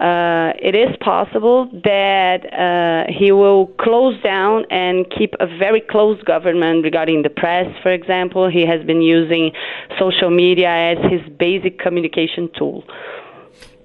Uh, 0.00 0.54
it 0.62 0.74
is 0.74 0.96
possible 1.00 1.68
that 1.84 2.40
he 3.10 3.32
will 3.32 3.66
close 3.78 4.18
down 4.22 4.64
and 4.70 5.04
keep 5.10 5.34
a 5.40 5.46
very 5.58 5.82
close 5.82 6.18
government 6.22 6.82
regarding 6.82 7.20
the 7.20 7.28
press, 7.28 7.66
for 7.82 7.92
example. 7.92 8.48
He 8.48 8.64
has 8.64 8.82
been 8.86 9.02
using 9.02 9.52
social 9.98 10.30
media 10.30 10.70
as 10.70 10.98
his 11.12 11.20
basic 11.38 11.78
communication 11.78 12.48
tool. 12.56 12.82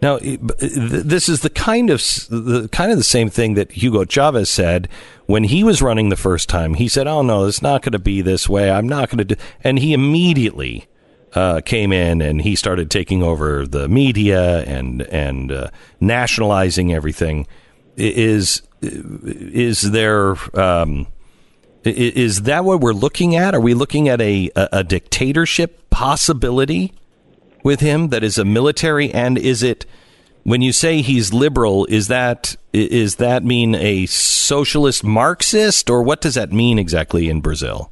Now, 0.02 0.20
this 0.20 1.30
is 1.30 1.42
the 1.42 1.50
kind 1.50 1.90
of 1.90 2.00
the 2.30 2.70
kind 2.72 2.92
of 2.92 2.98
the 2.98 3.04
same 3.04 3.30
thing 3.30 3.56
that 3.56 3.72
Hugo 3.72 4.06
Chavez 4.06 4.50
said 4.50 4.88
when 5.26 5.46
he 5.46 5.64
was 5.64 5.82
running 5.82 6.10
the 6.10 6.16
first 6.16 6.50
time. 6.50 6.76
He 6.76 6.88
said, 6.88 7.08
"Oh 7.08 7.22
no, 7.22 7.46
it's 7.46 7.62
not 7.62 7.82
going 7.82 7.94
to 7.94 8.00
be 8.00 8.22
this 8.22 8.48
way. 8.48 8.70
I'm 8.70 8.88
not 8.88 9.10
going 9.10 9.20
to 9.20 9.36
do," 9.36 9.42
and 9.64 9.80
he 9.80 9.94
immediately 9.94 10.88
uh, 11.34 11.62
came 11.62 11.92
in 11.92 12.22
and 12.22 12.42
he 12.42 12.56
started 12.56 12.90
taking 12.90 13.22
over 13.24 13.66
the 13.66 13.88
media 13.88 14.64
and 14.64 15.02
and 15.04 15.52
uh, 15.52 15.70
nationalizing 16.00 16.94
everything. 16.94 17.48
Is 17.96 18.62
is 18.82 19.92
there? 19.92 20.36
Um, 20.60 21.08
is 21.84 22.44
that 22.44 22.66
what 22.66 22.82
we're 22.82 22.94
looking 22.94 23.36
at? 23.36 23.54
Are 23.54 23.60
we 23.60 23.76
looking 23.76 24.10
at 24.10 24.20
a, 24.20 24.50
a, 24.56 24.70
a 24.72 24.84
dictatorship 24.84 25.88
possibility? 25.92 26.94
With 27.66 27.82
him 27.82 28.10
that 28.10 28.24
is 28.24 28.38
a 28.38 28.46
military? 28.46 29.12
And 29.14 29.38
is 29.38 29.62
it 29.62 29.86
when 30.44 30.62
you 30.62 30.72
say 30.72 31.02
he's 31.02 31.34
liberal 31.34 31.86
is 31.88 32.08
that 32.08 32.56
is 32.72 33.16
that 33.16 33.44
mean 33.44 33.76
a 33.76 34.06
socialist 34.06 35.04
marxist? 35.04 35.90
Or 35.90 36.02
what 36.02 36.22
does 36.22 36.36
that 36.36 36.54
mean 36.54 36.80
exactly 36.80 37.28
in 37.28 37.42
Brazil 37.42 37.92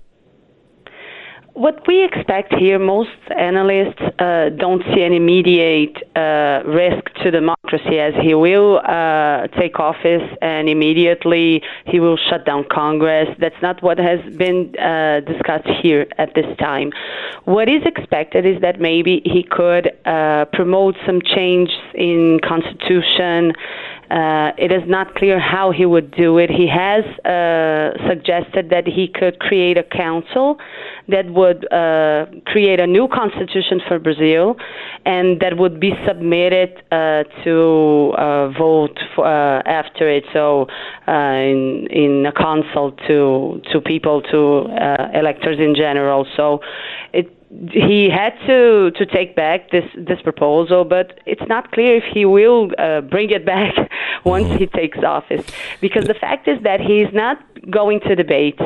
what 1.54 1.86
we 1.88 2.04
expect 2.04 2.54
here, 2.56 2.80
most 2.80 3.10
analysts 3.30 4.02
uh, 4.20 4.50
don't 4.58 4.82
see 4.94 5.04
an 5.04 5.14
immediate 5.14 5.96
uh, 6.16 6.64
risk 6.66 7.14
to 7.22 7.30
democracy 7.32 8.00
as 8.00 8.14
he 8.22 8.34
will 8.34 8.80
uh, 8.84 9.48
take 9.60 9.80
office 9.80 10.24
and 10.42 10.68
immediately 10.68 11.62
he 11.86 12.00
will 12.00 12.18
shut 12.18 12.46
down 12.46 12.66
Congress. 12.72 13.28
That's 13.40 13.62
not 13.62 13.84
what 13.84 14.00
has 14.00 14.20
been 14.36 14.76
uh, 14.78 15.20
discussed 15.22 15.70
here 15.82 16.08
at 16.18 16.34
this 16.34 16.46
time. 16.58 16.92
What 17.46 17.70
is 17.70 17.84
expected 17.86 18.46
is 18.46 18.60
that 18.62 18.80
maybe 18.80 19.22
he 19.24 19.44
could 19.44 19.92
uh, 20.06 20.46
promote 20.54 20.96
some 21.06 21.22
change 21.22 21.70
in 21.94 22.40
constitution. 22.44 23.54
Uh, 24.14 24.52
it 24.60 24.72
is 24.72 24.84
not 24.86 25.16
clear 25.16 25.40
how 25.40 25.72
he 25.72 25.88
would 25.88 26.12
do 26.12 26.38
it. 26.38 26.48
He 26.48 26.68
has 26.68 27.04
uh, 27.26 27.98
suggested 28.08 28.70
that 28.70 28.86
he 28.86 29.08
could 29.08 29.40
create 29.40 29.76
a 29.76 29.82
council 29.84 30.60
that 31.08 31.26
would 31.32 31.66
uh, 31.74 32.28
create 32.46 32.80
a 32.80 32.86
new 32.86 33.08
constitution 33.08 33.82
for 33.88 33.98
Brazil, 33.98 34.56
and 35.04 35.40
that 35.40 35.58
would 35.58 35.80
be 35.80 35.94
submitted 36.06 36.84
uh, 36.92 37.24
to 37.44 38.14
uh, 38.16 38.50
vote 38.50 39.00
for, 39.16 39.26
uh, 39.26 39.64
after 39.66 40.08
it. 40.08 40.26
So, 40.32 40.68
in 41.08 41.88
in 41.90 42.26
a 42.28 42.32
consult 42.32 43.00
to 43.08 43.62
to 43.72 43.82
people, 43.82 44.22
to 44.22 44.68
electors 45.18 45.58
in 45.60 45.74
general. 45.74 46.28
So, 46.38 46.60
he 47.72 48.10
had 48.10 48.34
to 48.48 48.92
to 48.92 49.06
take 49.06 49.36
back 49.36 49.70
this 49.70 49.86
this 49.96 50.22
proposal, 50.22 50.84
but 50.84 51.20
it's 51.26 51.48
not 51.48 51.72
clear 51.72 51.98
if 51.98 52.04
he 52.04 52.26
will 52.26 52.72
uh, 52.78 53.02
bring 53.02 53.30
it 53.30 53.46
back 53.46 53.74
once 54.26 54.52
he 54.60 54.66
takes 54.66 54.98
office. 55.00 55.46
Because 55.80 56.06
the 56.06 56.14
fact 56.14 56.48
is 56.48 56.62
that 56.64 56.82
he's 56.82 57.14
not 57.14 57.38
going 57.70 58.00
to 58.02 58.16
debates. 58.16 58.62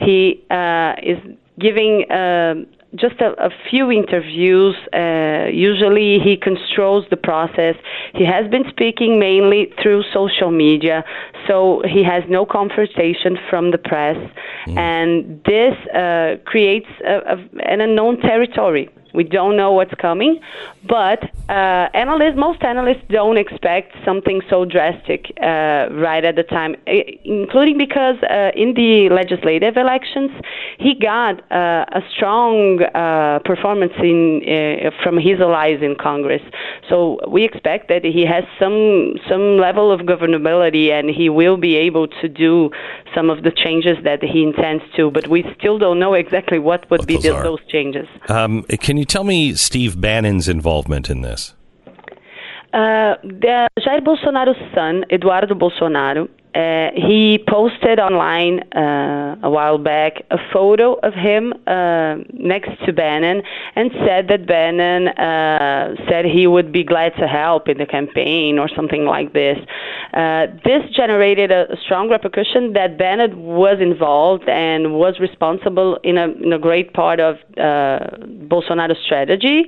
He 0.00 0.44
uh, 0.50 0.94
is 1.02 1.18
giving. 1.58 2.10
Uh, 2.10 2.64
just 2.94 3.20
a, 3.20 3.30
a, 3.44 3.50
few 3.70 3.90
interviews. 3.90 4.74
Uh, 4.92 5.46
usually, 5.52 6.18
he 6.18 6.36
controls 6.36 7.04
the 7.10 7.16
process. 7.16 7.76
He 8.14 8.24
has 8.24 8.50
been 8.50 8.64
speaking 8.68 9.18
mainly 9.18 9.72
through 9.80 10.02
social 10.12 10.50
media, 10.50 11.04
so 11.46 11.82
he 11.86 12.02
has 12.02 12.24
no 12.28 12.44
confrontation 12.44 13.38
from 13.48 13.70
the 13.70 13.78
press, 13.78 14.16
mm. 14.66 14.76
and 14.76 15.42
this 15.44 15.74
uh, 15.94 16.36
creates 16.44 16.88
a, 17.06 17.34
a, 17.34 17.70
an 17.70 17.80
unknown 17.80 18.20
territory. 18.20 18.88
We 19.14 19.24
don't 19.24 19.56
know 19.56 19.72
what's 19.72 19.94
coming, 19.94 20.40
but 20.88 21.22
uh, 21.48 21.88
analysts, 21.94 22.36
most 22.36 22.62
analysts 22.62 23.02
don't 23.08 23.36
expect 23.36 23.96
something 24.04 24.40
so 24.48 24.64
drastic 24.64 25.32
uh, 25.42 25.88
right 25.92 26.24
at 26.24 26.36
the 26.36 26.44
time, 26.44 26.76
including 26.86 27.78
because 27.78 28.16
uh, 28.22 28.50
in 28.54 28.74
the 28.74 29.08
legislative 29.10 29.76
elections, 29.76 30.30
he 30.78 30.94
got 30.94 31.40
uh, 31.50 31.84
a 31.92 32.02
strong 32.14 32.82
uh, 32.82 33.40
performance 33.44 33.92
in 34.02 34.42
uh, 34.46 34.90
from 35.02 35.18
his 35.18 35.40
allies 35.40 35.80
in 35.82 35.96
Congress. 35.96 36.42
So 36.88 37.18
we 37.28 37.44
expect 37.44 37.88
that 37.88 38.04
he 38.04 38.24
has 38.26 38.44
some 38.58 39.16
some 39.28 39.58
level 39.58 39.90
of 39.90 40.00
governability, 40.00 40.90
and 40.90 41.10
he 41.10 41.28
will 41.28 41.56
be 41.56 41.76
able 41.76 42.08
to 42.08 42.28
do 42.28 42.70
some 43.14 43.30
of 43.30 43.42
the 43.42 43.50
changes 43.50 43.96
that 44.04 44.22
he 44.22 44.42
intends 44.42 44.84
to. 44.96 45.10
But 45.10 45.28
we 45.28 45.44
still 45.58 45.78
don't 45.78 45.98
know 45.98 46.14
exactly 46.14 46.58
what 46.58 46.90
would 46.90 47.00
what 47.00 47.08
be 47.08 47.14
those, 47.14 47.24
the, 47.24 47.42
those 47.42 47.64
changes. 47.68 48.06
Um, 48.28 48.64
can 48.64 48.96
you 48.96 49.04
tell 49.04 49.24
me 49.24 49.54
Steve 49.54 50.00
Bannon's 50.00 50.48
involvement 50.48 51.10
in 51.10 51.22
this? 51.22 51.54
Uh, 52.72 53.16
Jair 53.24 54.00
Bolsonaro's 54.04 54.74
son, 54.74 55.04
Eduardo 55.10 55.54
Bolsonaro, 55.54 56.28
uh, 56.54 56.90
he 56.96 57.38
posted 57.48 58.00
online 58.00 58.60
uh, 58.72 59.36
a 59.42 59.50
while 59.50 59.78
back 59.78 60.24
a 60.32 60.38
photo 60.52 60.94
of 60.94 61.14
him 61.14 61.52
uh, 61.68 62.16
next 62.32 62.70
to 62.84 62.92
Bannon 62.92 63.42
and 63.76 63.92
said 64.04 64.26
that 64.28 64.46
Bannon 64.46 65.08
uh, 65.08 65.94
said 66.08 66.24
he 66.24 66.48
would 66.48 66.72
be 66.72 66.82
glad 66.82 67.14
to 67.20 67.28
help 67.28 67.68
in 67.68 67.78
the 67.78 67.86
campaign 67.86 68.58
or 68.58 68.68
something 68.68 69.04
like 69.04 69.32
this. 69.32 69.58
Uh, 70.12 70.46
this 70.64 70.82
generated 70.92 71.52
a, 71.52 71.76
strong 71.84 72.10
repercussion 72.10 72.72
that 72.72 72.98
Bannon 72.98 73.40
was 73.44 73.78
involved 73.80 74.48
and 74.48 74.94
was 74.94 75.20
responsible 75.20 75.98
in 76.02 76.18
a, 76.18 76.30
in 76.42 76.52
a 76.52 76.58
great 76.58 76.92
part 76.94 77.20
of 77.20 77.36
uh, 77.58 78.00
Bolsonaro's 78.48 78.98
strategy. 79.04 79.66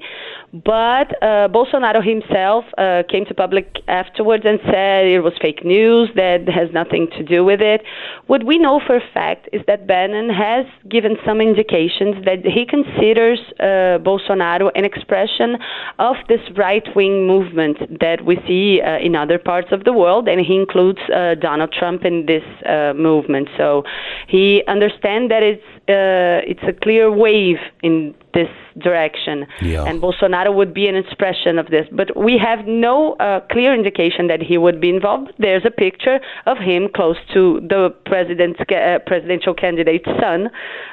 But 0.53 1.15
Bolsonaro 1.23 2.05
himself 2.05 2.67
came 3.09 3.25
to 3.25 3.35
public 3.35 3.79
afterwards 3.89 4.45
and 4.45 4.61
said 4.67 5.07
it 5.07 5.21
was 5.21 5.33
fake 5.41 5.65
news 5.65 6.11
that 6.15 6.47
has 6.47 6.72
nothing 6.73 7.09
to 7.17 7.23
do 7.23 7.45
with 7.45 7.61
it. 7.61 7.83
What 8.27 8.45
we 8.45 8.59
know 8.59 8.81
for 8.87 8.97
a 8.97 9.07
fact 9.13 9.49
is 9.53 9.63
that 9.67 9.87
Bannon 9.87 10.31
has 10.31 10.67
given 10.89 11.17
some 11.25 11.41
indications 11.41 12.25
that 12.25 12.45
he 12.45 12.67
considers 12.67 13.41
uh, 13.61 13.99
Bolsonaro 14.03 14.71
an 14.75 14.85
expression 14.85 15.59
of 15.99 16.17
this 16.29 16.41
right 16.57 16.87
wing 16.95 17.27
movement 17.27 17.79
that 18.01 18.25
we 18.25 18.37
see 18.47 18.81
uh, 18.81 18.99
in 18.99 19.15
other 19.15 19.39
parts 19.39 19.69
of 19.73 19.85
the 19.85 19.93
world, 19.93 20.29
and 20.29 20.41
he 20.41 20.57
includes 20.57 21.01
uh, 21.15 21.35
Donald 21.35 21.73
Trump 21.73 22.05
in 22.05 22.27
this 22.27 22.45
uh, 22.67 22.93
movement. 22.95 23.49
So 23.57 23.85
he 24.29 24.63
understands 24.69 25.29
that 25.31 25.43
it's 25.43 25.63
uh, 25.89 26.41
it's 26.47 26.63
a 26.63 26.73
clear 26.73 27.11
wave 27.11 27.59
in 27.83 28.15
this 28.35 28.49
direction, 28.79 29.47
Yeah. 29.61 29.85
and 29.85 30.01
Bolsonaro 30.01 30.55
would 30.55 30.73
be 30.73 30.87
an 30.89 30.97
expression 30.97 31.59
of 31.59 31.67
this. 31.69 31.87
But 31.93 32.17
we 32.17 32.39
have 32.39 32.67
no 32.67 33.15
uh, 33.15 33.41
clear 33.51 33.75
indication 33.75 34.29
that 34.29 34.41
he 34.41 34.57
would 34.57 34.81
be 34.81 34.89
involved. 34.89 35.33
There's 35.39 35.65
a 35.67 35.71
picture 35.71 36.21
of 36.47 36.57
him 36.59 36.89
close 36.95 37.17
to 37.35 37.61
the 37.61 37.91
president's 38.07 38.61
ca- 38.69 38.95
uh, 38.95 38.99
presidential 39.01 39.55
candidate's 39.55 40.09
son, 40.21 40.51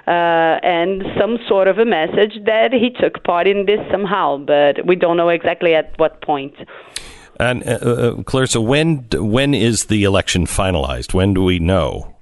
uh, 0.08 0.12
and 0.64 1.04
some 1.20 1.38
sort 1.48 1.68
of 1.68 1.78
a 1.78 1.86
message 1.86 2.34
that 2.46 2.74
he 2.74 2.90
took 2.90 3.24
part 3.24 3.48
in 3.48 3.66
this 3.68 3.80
somehow. 3.92 4.38
But 4.38 4.86
we 4.86 4.96
don't 4.96 5.16
know 5.16 5.30
exactly 5.30 5.76
at 5.76 5.94
what 5.98 6.22
point. 6.22 6.56
And 7.40 7.64
uh, 7.66 7.72
uh, 7.72 8.24
Clarissa, 8.24 8.60
when 8.60 9.06
when 9.14 9.54
is 9.54 9.86
the 9.86 10.04
election 10.04 10.46
finalized? 10.46 11.14
When 11.14 11.34
do 11.34 11.44
we 11.44 11.60
know? 11.60 12.16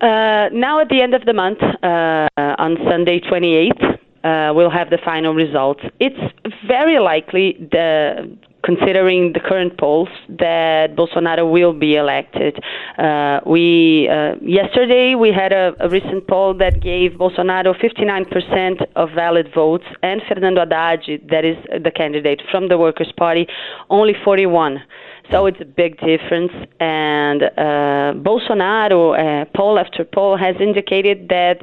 Uh, 0.00 0.48
now, 0.52 0.80
at 0.80 0.88
the 0.88 1.00
end 1.00 1.14
of 1.14 1.24
the 1.24 1.32
month, 1.32 1.58
uh, 1.62 2.28
on 2.36 2.76
Sunday 2.88 3.20
28th, 3.20 3.98
uh, 4.24 4.52
we'll 4.54 4.70
have 4.70 4.90
the 4.90 4.98
final 5.04 5.34
results. 5.34 5.80
It's 6.00 6.20
very 6.66 6.98
likely, 6.98 7.56
the, 7.70 8.36
considering 8.64 9.32
the 9.32 9.40
current 9.40 9.78
polls, 9.78 10.08
that 10.28 10.96
Bolsonaro 10.96 11.50
will 11.50 11.72
be 11.72 11.94
elected. 11.94 12.58
Uh, 12.98 13.40
we 13.46 14.08
uh, 14.08 14.34
yesterday 14.42 15.14
we 15.14 15.30
had 15.32 15.52
a, 15.52 15.74
a 15.78 15.88
recent 15.88 16.26
poll 16.26 16.52
that 16.54 16.80
gave 16.82 17.12
Bolsonaro 17.12 17.72
59% 17.80 18.84
of 18.96 19.10
valid 19.14 19.48
votes, 19.54 19.84
and 20.02 20.20
Fernando 20.28 20.60
Haddad, 20.60 21.00
that 21.30 21.44
is 21.44 21.56
the 21.82 21.92
candidate 21.92 22.42
from 22.50 22.68
the 22.68 22.76
Workers' 22.76 23.12
Party, 23.16 23.46
only 23.90 24.14
41. 24.24 24.82
So 25.30 25.46
it's 25.46 25.60
a 25.60 25.64
big 25.64 25.98
difference. 25.98 26.52
And 26.80 27.42
uh, 27.42 28.14
Bolsonaro, 28.26 29.02
uh, 29.14 29.44
poll 29.56 29.78
after 29.78 30.04
poll, 30.04 30.36
has 30.36 30.56
indicated 30.60 31.28
that 31.28 31.62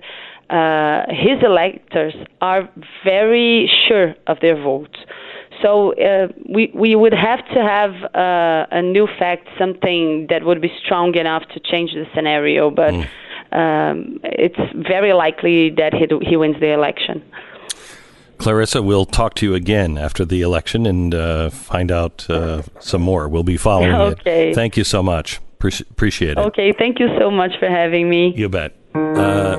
uh, 0.50 1.06
his 1.10 1.42
electors 1.44 2.14
are 2.42 2.70
very 3.04 3.72
sure 3.88 4.16
of 4.28 4.40
their 4.42 4.56
votes. 4.56 4.98
So 5.62 5.94
uh, 5.94 6.28
we 6.54 6.72
we 6.76 6.96
would 6.96 7.14
have 7.14 7.40
to 7.54 7.62
have 7.62 7.92
uh, 8.14 8.66
a 8.72 8.82
new 8.82 9.08
fact, 9.20 9.48
something 9.58 10.28
that 10.30 10.44
would 10.44 10.62
be 10.62 10.72
strong 10.84 11.16
enough 11.16 11.44
to 11.54 11.60
change 11.60 11.94
the 11.94 12.06
scenario. 12.14 12.70
But 12.70 12.94
um, 13.54 14.20
it's 14.24 14.60
very 14.76 15.14
likely 15.14 15.70
that 15.72 15.94
he 15.94 16.06
he 16.28 16.36
wins 16.36 16.60
the 16.60 16.74
election. 16.74 17.24
Clarissa, 18.38 18.82
we'll 18.82 19.06
talk 19.06 19.36
to 19.36 19.46
you 19.46 19.56
again 19.56 19.98
after 19.98 20.26
the 20.26 20.42
election 20.42 20.86
and 20.86 21.14
uh, 21.16 21.50
find 21.50 21.92
out 21.92 22.30
uh, 22.30 22.62
some 22.80 23.02
more. 23.02 23.28
We'll 23.30 23.44
be 23.44 23.58
following 23.58 23.94
Okay. 23.94 24.52
it. 24.52 24.56
Thank 24.56 24.76
you 24.78 24.84
so 24.84 25.02
much. 25.02 25.40
Pre- 25.60 25.72
appreciate 25.92 26.32
it. 26.32 26.38
Okay, 26.40 26.74
thank 26.74 27.00
you 27.00 27.08
so 27.20 27.32
much 27.32 27.58
for 27.60 27.70
having 27.70 28.10
me. 28.10 28.34
You 28.36 28.50
bet. 28.50 28.76
Uh, 28.96 29.58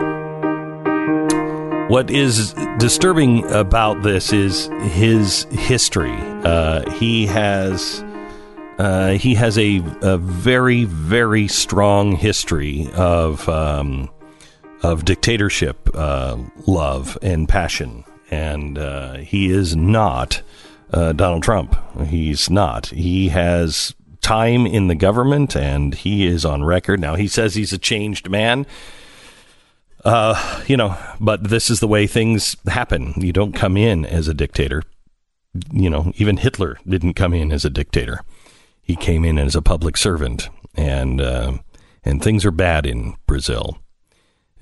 what 1.88 2.10
is 2.10 2.54
disturbing 2.78 3.44
about 3.52 4.02
this 4.02 4.32
is 4.32 4.68
his 4.82 5.44
history. 5.50 6.14
Uh, 6.44 6.90
he 6.92 7.26
has 7.26 8.02
uh, 8.78 9.12
he 9.12 9.34
has 9.34 9.56
a, 9.58 9.82
a 10.02 10.16
very 10.18 10.84
very 10.84 11.46
strong 11.48 12.16
history 12.16 12.88
of 12.94 13.48
um, 13.48 14.10
of 14.82 15.04
dictatorship 15.04 15.88
uh, 15.94 16.36
love 16.66 17.16
and 17.22 17.48
passion, 17.48 18.04
and 18.30 18.78
uh, 18.78 19.14
he 19.14 19.50
is 19.50 19.76
not 19.76 20.42
uh, 20.92 21.12
Donald 21.12 21.42
Trump. 21.42 21.76
He's 22.06 22.48
not. 22.48 22.86
He 22.86 23.28
has 23.28 23.94
time 24.20 24.66
in 24.66 24.88
the 24.88 24.94
government, 24.94 25.54
and 25.54 25.94
he 25.94 26.26
is 26.26 26.44
on 26.44 26.64
record 26.64 27.00
now. 27.00 27.14
He 27.14 27.28
says 27.28 27.54
he's 27.54 27.72
a 27.72 27.78
changed 27.78 28.30
man. 28.30 28.66
Uh, 30.04 30.62
you 30.66 30.76
know, 30.76 30.96
but 31.20 31.44
this 31.48 31.70
is 31.70 31.80
the 31.80 31.88
way 31.88 32.06
things 32.06 32.56
happen. 32.66 33.14
You 33.16 33.32
don't 33.32 33.54
come 33.54 33.76
in 33.76 34.04
as 34.04 34.28
a 34.28 34.34
dictator. 34.34 34.82
You 35.72 35.88
know, 35.88 36.12
even 36.16 36.38
Hitler 36.38 36.78
didn't 36.86 37.14
come 37.14 37.32
in 37.32 37.52
as 37.52 37.64
a 37.64 37.70
dictator. 37.70 38.20
He 38.82 38.96
came 38.96 39.24
in 39.24 39.38
as 39.38 39.54
a 39.54 39.62
public 39.62 39.96
servant, 39.96 40.48
and 40.74 41.20
uh, 41.20 41.58
and 42.04 42.22
things 42.22 42.44
are 42.44 42.50
bad 42.50 42.86
in 42.86 43.14
Brazil. 43.26 43.78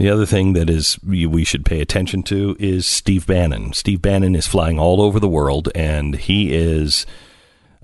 The 0.02 0.10
other 0.10 0.26
thing 0.26 0.54
that 0.54 0.68
is 0.68 0.98
we 1.04 1.44
should 1.44 1.64
pay 1.64 1.80
attention 1.80 2.24
to 2.24 2.56
is 2.58 2.88
Steve 2.88 3.24
Bannon. 3.24 3.72
Steve 3.72 4.02
Bannon 4.02 4.34
is 4.34 4.48
flying 4.48 4.76
all 4.76 5.00
over 5.00 5.20
the 5.20 5.28
world, 5.28 5.68
and 5.76 6.16
he 6.16 6.52
is 6.52 7.06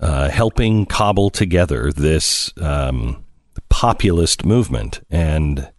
uh, 0.01 0.27
helping 0.27 0.85
cobble 0.85 1.29
together 1.29 1.93
this 1.93 2.51
um, 2.61 3.23
populist 3.69 4.43
movement. 4.43 4.99
And 5.09 5.71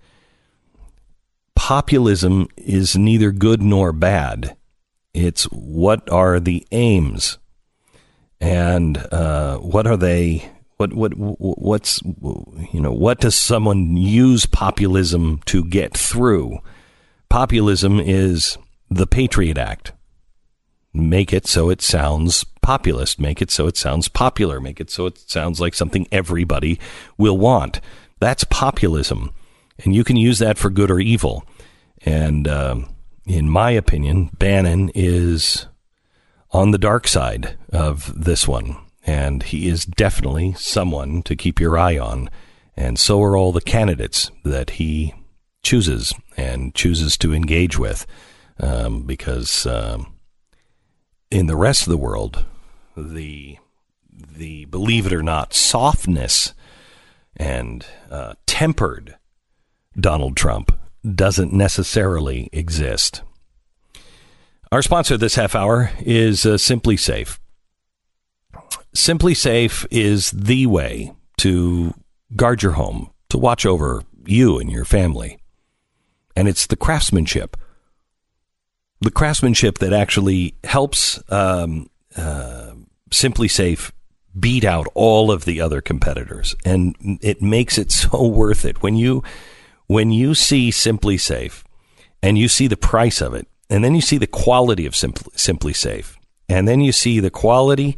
populism 1.55 2.49
is 2.57 2.97
neither 2.97 3.33
good 3.33 3.61
nor 3.61 3.93
bad. 3.93 4.57
It's 5.13 5.45
what 5.45 6.11
are 6.11 6.41
the 6.41 6.67
aims, 6.73 7.37
and 8.41 8.97
uh, 9.13 9.59
what 9.59 9.87
are 9.87 9.99
they? 9.99 10.51
What 10.81 10.95
what 10.95 11.13
what's 11.13 12.01
you 12.03 12.81
know 12.81 12.91
what 12.91 13.21
does 13.21 13.35
someone 13.35 13.99
use 13.99 14.47
populism 14.47 15.41
to 15.45 15.63
get 15.63 15.95
through? 15.95 16.61
Populism 17.29 18.01
is 18.01 18.57
the 18.89 19.07
Patriot 19.07 19.59
Act. 19.59 19.93
Make 20.95 21.35
it 21.35 21.47
so 21.47 21.69
it 21.69 21.83
sounds 21.83 22.45
populist. 22.63 23.21
Make 23.21 23.43
it 23.43 23.51
so 23.51 23.67
it 23.67 23.77
sounds 23.77 24.09
popular. 24.09 24.59
Make 24.59 24.81
it 24.81 24.91
so 24.91 25.05
it 25.05 25.19
sounds 25.19 25.61
like 25.61 25.75
something 25.75 26.09
everybody 26.11 26.81
will 27.19 27.37
want. 27.37 27.83
That's 28.19 28.45
populism, 28.45 29.33
and 29.85 29.95
you 29.95 30.03
can 30.03 30.17
use 30.17 30.39
that 30.39 30.57
for 30.57 30.71
good 30.71 30.91
or 30.91 30.99
evil. 30.99 31.45
And 32.07 32.49
um, 32.49 32.89
in 33.27 33.51
my 33.51 33.71
opinion, 33.71 34.31
Bannon 34.39 34.91
is 34.95 35.67
on 36.53 36.71
the 36.71 36.79
dark 36.79 37.07
side 37.07 37.59
of 37.71 38.25
this 38.25 38.49
one. 38.49 38.79
And 39.11 39.43
he 39.43 39.67
is 39.67 39.85
definitely 39.85 40.53
someone 40.53 41.23
to 41.23 41.35
keep 41.35 41.59
your 41.59 41.77
eye 41.77 41.99
on. 41.99 42.31
And 42.77 42.97
so 42.97 43.21
are 43.23 43.37
all 43.37 43.51
the 43.51 43.61
candidates 43.61 44.31
that 44.45 44.71
he 44.71 45.15
chooses 45.65 46.15
and 46.37 46.73
chooses 46.77 47.17
to 47.19 47.35
engage 47.35 47.77
with. 47.77 48.07
Um, 48.61 49.03
because 49.03 49.67
um, 49.67 50.15
in 51.29 51.47
the 51.47 51.57
rest 51.57 51.83
of 51.83 51.91
the 51.91 51.97
world, 51.97 52.45
the 52.97 53.59
the 54.13 54.67
believe 54.67 55.07
it 55.07 55.13
or 55.13 55.25
not 55.25 55.55
softness 55.55 56.55
and 57.37 57.85
uh, 58.11 58.35
tempered 58.47 59.17
Donald 59.99 60.37
Trump 60.37 60.79
doesn't 61.03 61.53
necessarily 61.53 62.49
exist. 62.53 63.23
Our 64.71 64.83
sponsor 64.83 65.17
this 65.17 65.35
half 65.35 65.57
hour 65.57 65.91
is 65.99 66.47
uh, 66.47 66.51
SimpliSafe. 66.51 67.40
SimpliSafe 68.95 69.87
is 69.91 70.31
the 70.31 70.67
way 70.67 71.13
to 71.39 71.95
guard 72.37 72.63
your 72.63 72.73
home, 72.73 73.11
to 73.29 73.39
watch 73.39 73.65
over 73.65 74.03
you 74.27 74.59
and 74.59 74.71
your 74.71 74.85
family. 74.85 75.39
And 76.37 76.49
it's 76.49 76.67
the 76.67 76.77
craftsmanship. 76.77 77.57
The 79.01 79.11
craftsmanship 79.11 79.79
that 79.79 79.93
actually 79.93 80.55
helps 80.65 81.23
um, 81.33 81.89
uh, 82.17 82.73
SimpliSafe 83.11 83.91
beat 84.39 84.65
out 84.65 84.87
all 84.95 85.31
of 85.31 85.45
the 85.45 85.61
other 85.61 85.81
competitors. 85.81 86.55
And 86.65 87.19
it 87.23 87.43
makes 87.43 87.79
it 87.79 87.91
so 87.93 88.27
worth 88.27 88.65
it. 88.65 88.83
When 88.83 88.97
you 88.97 89.23
when 89.87 90.13
you 90.13 90.35
see 90.35 90.71
SimpliSafe 90.71 91.65
and 92.23 92.39
you 92.39 92.47
see 92.47 92.69
the 92.69 92.77
price 92.77 93.21
of 93.21 93.35
it, 93.35 93.49
and 93.69 93.83
then 93.83 93.95
you 93.95 94.01
see 94.01 94.19
the 94.19 94.27
quality 94.27 94.87
of 94.87 94.95
Simply, 94.95 95.33
SimpliSafe, 95.33 96.17
and 96.49 96.69
then 96.69 96.81
you 96.81 96.93
see 96.93 97.19
the 97.19 97.31
quality 97.31 97.97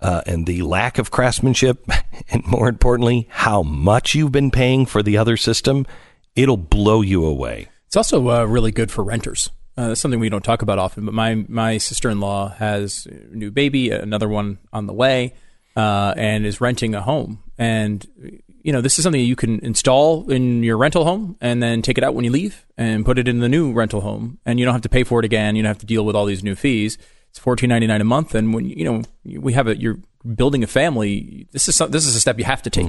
uh, 0.00 0.22
and 0.26 0.46
the 0.46 0.62
lack 0.62 0.98
of 0.98 1.10
craftsmanship, 1.10 1.86
and 2.30 2.46
more 2.46 2.68
importantly, 2.68 3.26
how 3.30 3.62
much 3.62 4.14
you've 4.14 4.32
been 4.32 4.50
paying 4.50 4.86
for 4.86 5.02
the 5.02 5.16
other 5.16 5.36
system, 5.36 5.86
it'll 6.36 6.56
blow 6.56 7.00
you 7.00 7.24
away. 7.24 7.68
It's 7.86 7.96
also 7.96 8.28
uh, 8.30 8.44
really 8.44 8.70
good 8.70 8.90
for 8.90 9.02
renters. 9.02 9.50
Uh, 9.76 9.88
that's 9.88 10.00
something 10.00 10.18
we 10.18 10.28
don't 10.28 10.44
talk 10.44 10.62
about 10.62 10.78
often. 10.78 11.04
But 11.04 11.14
my 11.14 11.36
my 11.48 11.78
sister 11.78 12.10
in 12.10 12.18
law 12.18 12.48
has 12.48 13.06
a 13.06 13.34
new 13.34 13.50
baby, 13.50 13.90
another 13.90 14.28
one 14.28 14.58
on 14.72 14.86
the 14.86 14.92
way, 14.92 15.34
uh, 15.76 16.14
and 16.16 16.44
is 16.44 16.60
renting 16.60 16.94
a 16.94 17.00
home. 17.00 17.42
And 17.56 18.04
you 18.62 18.72
know, 18.72 18.80
this 18.80 18.98
is 18.98 19.04
something 19.04 19.20
you 19.20 19.36
can 19.36 19.60
install 19.60 20.30
in 20.30 20.64
your 20.64 20.76
rental 20.76 21.04
home 21.04 21.36
and 21.40 21.62
then 21.62 21.80
take 21.80 21.96
it 21.96 22.04
out 22.04 22.14
when 22.14 22.24
you 22.24 22.30
leave 22.30 22.66
and 22.76 23.04
put 23.04 23.18
it 23.18 23.28
in 23.28 23.38
the 23.38 23.48
new 23.48 23.72
rental 23.72 24.00
home, 24.00 24.38
and 24.44 24.58
you 24.58 24.64
don't 24.64 24.74
have 24.74 24.82
to 24.82 24.88
pay 24.88 25.04
for 25.04 25.20
it 25.20 25.24
again. 25.24 25.54
You 25.54 25.62
don't 25.62 25.70
have 25.70 25.78
to 25.78 25.86
deal 25.86 26.04
with 26.04 26.16
all 26.16 26.26
these 26.26 26.42
new 26.42 26.56
fees. 26.56 26.98
It's 27.30 27.38
fourteen 27.38 27.68
ninety 27.68 27.86
nine 27.86 28.00
a 28.00 28.04
month, 28.04 28.34
and 28.34 28.54
when 28.54 28.64
you 28.64 28.84
know 28.84 29.02
we 29.24 29.52
have 29.52 29.66
a 29.68 29.76
you're 29.76 29.98
building 30.34 30.62
a 30.62 30.66
family, 30.66 31.46
this 31.52 31.68
is 31.68 31.76
some, 31.76 31.90
this 31.90 32.06
is 32.06 32.16
a 32.16 32.20
step 32.20 32.38
you 32.38 32.44
have 32.44 32.62
to 32.62 32.70
take. 32.70 32.88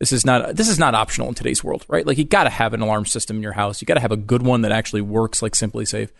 This 0.00 0.12
is 0.12 0.24
not 0.24 0.56
this 0.56 0.68
is 0.68 0.78
not 0.78 0.94
optional 0.94 1.28
in 1.28 1.34
today's 1.34 1.62
world, 1.62 1.84
right? 1.88 2.06
Like 2.06 2.18
you 2.18 2.24
got 2.24 2.44
to 2.44 2.50
have 2.50 2.74
an 2.74 2.80
alarm 2.80 3.06
system 3.06 3.36
in 3.36 3.42
your 3.42 3.52
house. 3.52 3.80
You 3.80 3.86
got 3.86 3.94
to 3.94 4.00
have 4.00 4.12
a 4.12 4.16
good 4.16 4.42
one 4.42 4.62
that 4.62 4.72
actually 4.72 5.02
works 5.02 5.40
like 5.40 5.52
SimpliSafe. 5.52 6.10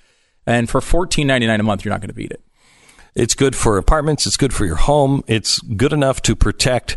And 0.46 0.70
for 0.70 0.80
fourteen 0.80 1.26
ninety 1.26 1.46
nine 1.46 1.60
a 1.60 1.64
month, 1.64 1.84
you're 1.84 1.92
not 1.92 2.00
going 2.00 2.08
to 2.08 2.14
beat 2.14 2.30
it. 2.30 2.42
It's 3.14 3.34
good 3.34 3.54
for 3.54 3.78
apartments. 3.78 4.26
It's 4.26 4.36
good 4.36 4.52
for 4.52 4.64
your 4.64 4.76
home. 4.76 5.22
It's 5.26 5.58
good 5.60 5.92
enough 5.92 6.22
to 6.22 6.36
protect. 6.36 6.96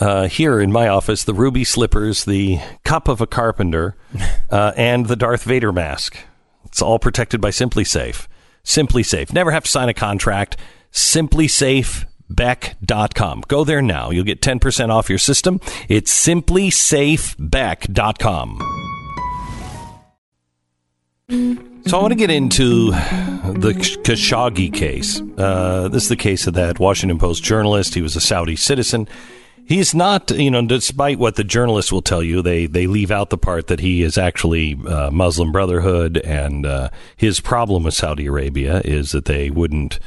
Uh, 0.00 0.28
here 0.28 0.60
in 0.60 0.70
my 0.70 0.86
office, 0.86 1.24
the 1.24 1.34
ruby 1.34 1.64
slippers, 1.64 2.24
the 2.24 2.60
cup 2.84 3.08
of 3.08 3.20
a 3.20 3.26
carpenter, 3.26 3.96
uh, 4.50 4.72
and 4.76 5.06
the 5.06 5.16
Darth 5.16 5.42
Vader 5.42 5.72
mask. 5.72 6.16
It's 6.66 6.80
all 6.80 7.00
protected 7.00 7.40
by 7.40 7.50
SimpliSafe. 7.50 8.28
SimpliSafe. 8.68 9.32
Never 9.32 9.50
have 9.50 9.64
to 9.64 9.70
sign 9.70 9.88
a 9.88 9.94
contract. 9.94 10.58
SimpliSafeBeck.com. 10.92 13.44
Go 13.48 13.64
there 13.64 13.80
now. 13.80 14.10
You'll 14.10 14.24
get 14.24 14.42
10% 14.42 14.90
off 14.90 15.08
your 15.08 15.18
system. 15.18 15.58
It's 15.88 16.12
SimpliSafeBeck.com. 16.26 18.58
So 21.86 21.98
I 21.98 22.02
want 22.02 22.12
to 22.12 22.16
get 22.16 22.30
into 22.30 22.90
the 22.90 23.72
Khashoggi 23.72 24.70
case. 24.72 25.22
Uh, 25.38 25.88
this 25.88 26.02
is 26.02 26.10
the 26.10 26.16
case 26.16 26.46
of 26.46 26.52
that 26.54 26.78
Washington 26.78 27.18
Post 27.18 27.42
journalist. 27.42 27.94
He 27.94 28.02
was 28.02 28.16
a 28.16 28.20
Saudi 28.20 28.56
citizen. 28.56 29.08
He's 29.68 29.94
not, 29.94 30.30
you 30.30 30.50
know, 30.50 30.64
despite 30.64 31.18
what 31.18 31.34
the 31.34 31.44
journalists 31.44 31.92
will 31.92 32.00
tell 32.00 32.22
you, 32.22 32.40
they 32.40 32.64
they 32.64 32.86
leave 32.86 33.10
out 33.10 33.28
the 33.28 33.36
part 33.36 33.66
that 33.66 33.80
he 33.80 34.00
is 34.00 34.16
actually 34.16 34.80
uh, 34.88 35.10
Muslim 35.10 35.52
Brotherhood, 35.52 36.16
and 36.24 36.64
uh, 36.64 36.88
his 37.18 37.38
problem 37.38 37.82
with 37.82 37.92
Saudi 37.92 38.24
Arabia 38.24 38.80
is 38.82 39.12
that 39.12 39.26
they 39.26 39.50
wouldn't, 39.50 39.98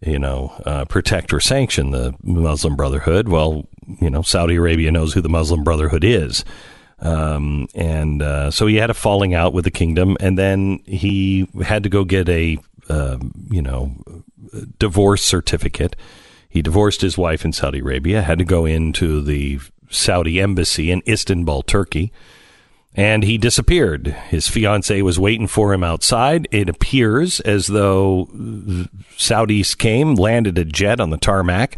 you 0.00 0.18
know, 0.18 0.54
uh, 0.64 0.86
protect 0.86 1.34
or 1.34 1.40
sanction 1.40 1.90
the 1.90 2.14
Muslim 2.22 2.76
Brotherhood. 2.76 3.28
Well, 3.28 3.68
you 4.00 4.08
know, 4.08 4.22
Saudi 4.22 4.54
Arabia 4.54 4.90
knows 4.90 5.12
who 5.12 5.20
the 5.20 5.28
Muslim 5.28 5.64
Brotherhood 5.64 6.02
is. 6.02 6.42
Um, 7.00 7.68
and 7.74 8.22
uh, 8.22 8.50
so 8.50 8.66
he 8.66 8.76
had 8.76 8.88
a 8.88 8.94
falling 8.94 9.34
out 9.34 9.52
with 9.52 9.64
the 9.64 9.70
kingdom, 9.70 10.16
and 10.18 10.38
then 10.38 10.80
he 10.86 11.46
had 11.62 11.82
to 11.82 11.90
go 11.90 12.04
get 12.04 12.26
a, 12.30 12.56
uh, 12.88 13.18
you 13.50 13.60
know, 13.60 13.96
divorce 14.78 15.22
certificate. 15.22 15.94
He 16.54 16.62
divorced 16.62 17.00
his 17.00 17.18
wife 17.18 17.44
in 17.44 17.52
Saudi 17.52 17.80
Arabia, 17.80 18.22
had 18.22 18.38
to 18.38 18.44
go 18.44 18.64
into 18.64 19.20
the 19.20 19.58
Saudi 19.90 20.40
embassy 20.40 20.92
in 20.92 21.02
Istanbul, 21.04 21.62
Turkey, 21.62 22.12
and 22.94 23.24
he 23.24 23.38
disappeared. 23.38 24.06
His 24.28 24.46
fiancee 24.46 25.02
was 25.02 25.18
waiting 25.18 25.48
for 25.48 25.74
him 25.74 25.82
outside. 25.82 26.46
It 26.52 26.68
appears 26.68 27.40
as 27.40 27.66
though 27.66 28.28
Saudis 29.16 29.76
came, 29.76 30.14
landed 30.14 30.56
a 30.56 30.64
jet 30.64 31.00
on 31.00 31.10
the 31.10 31.16
tarmac, 31.16 31.76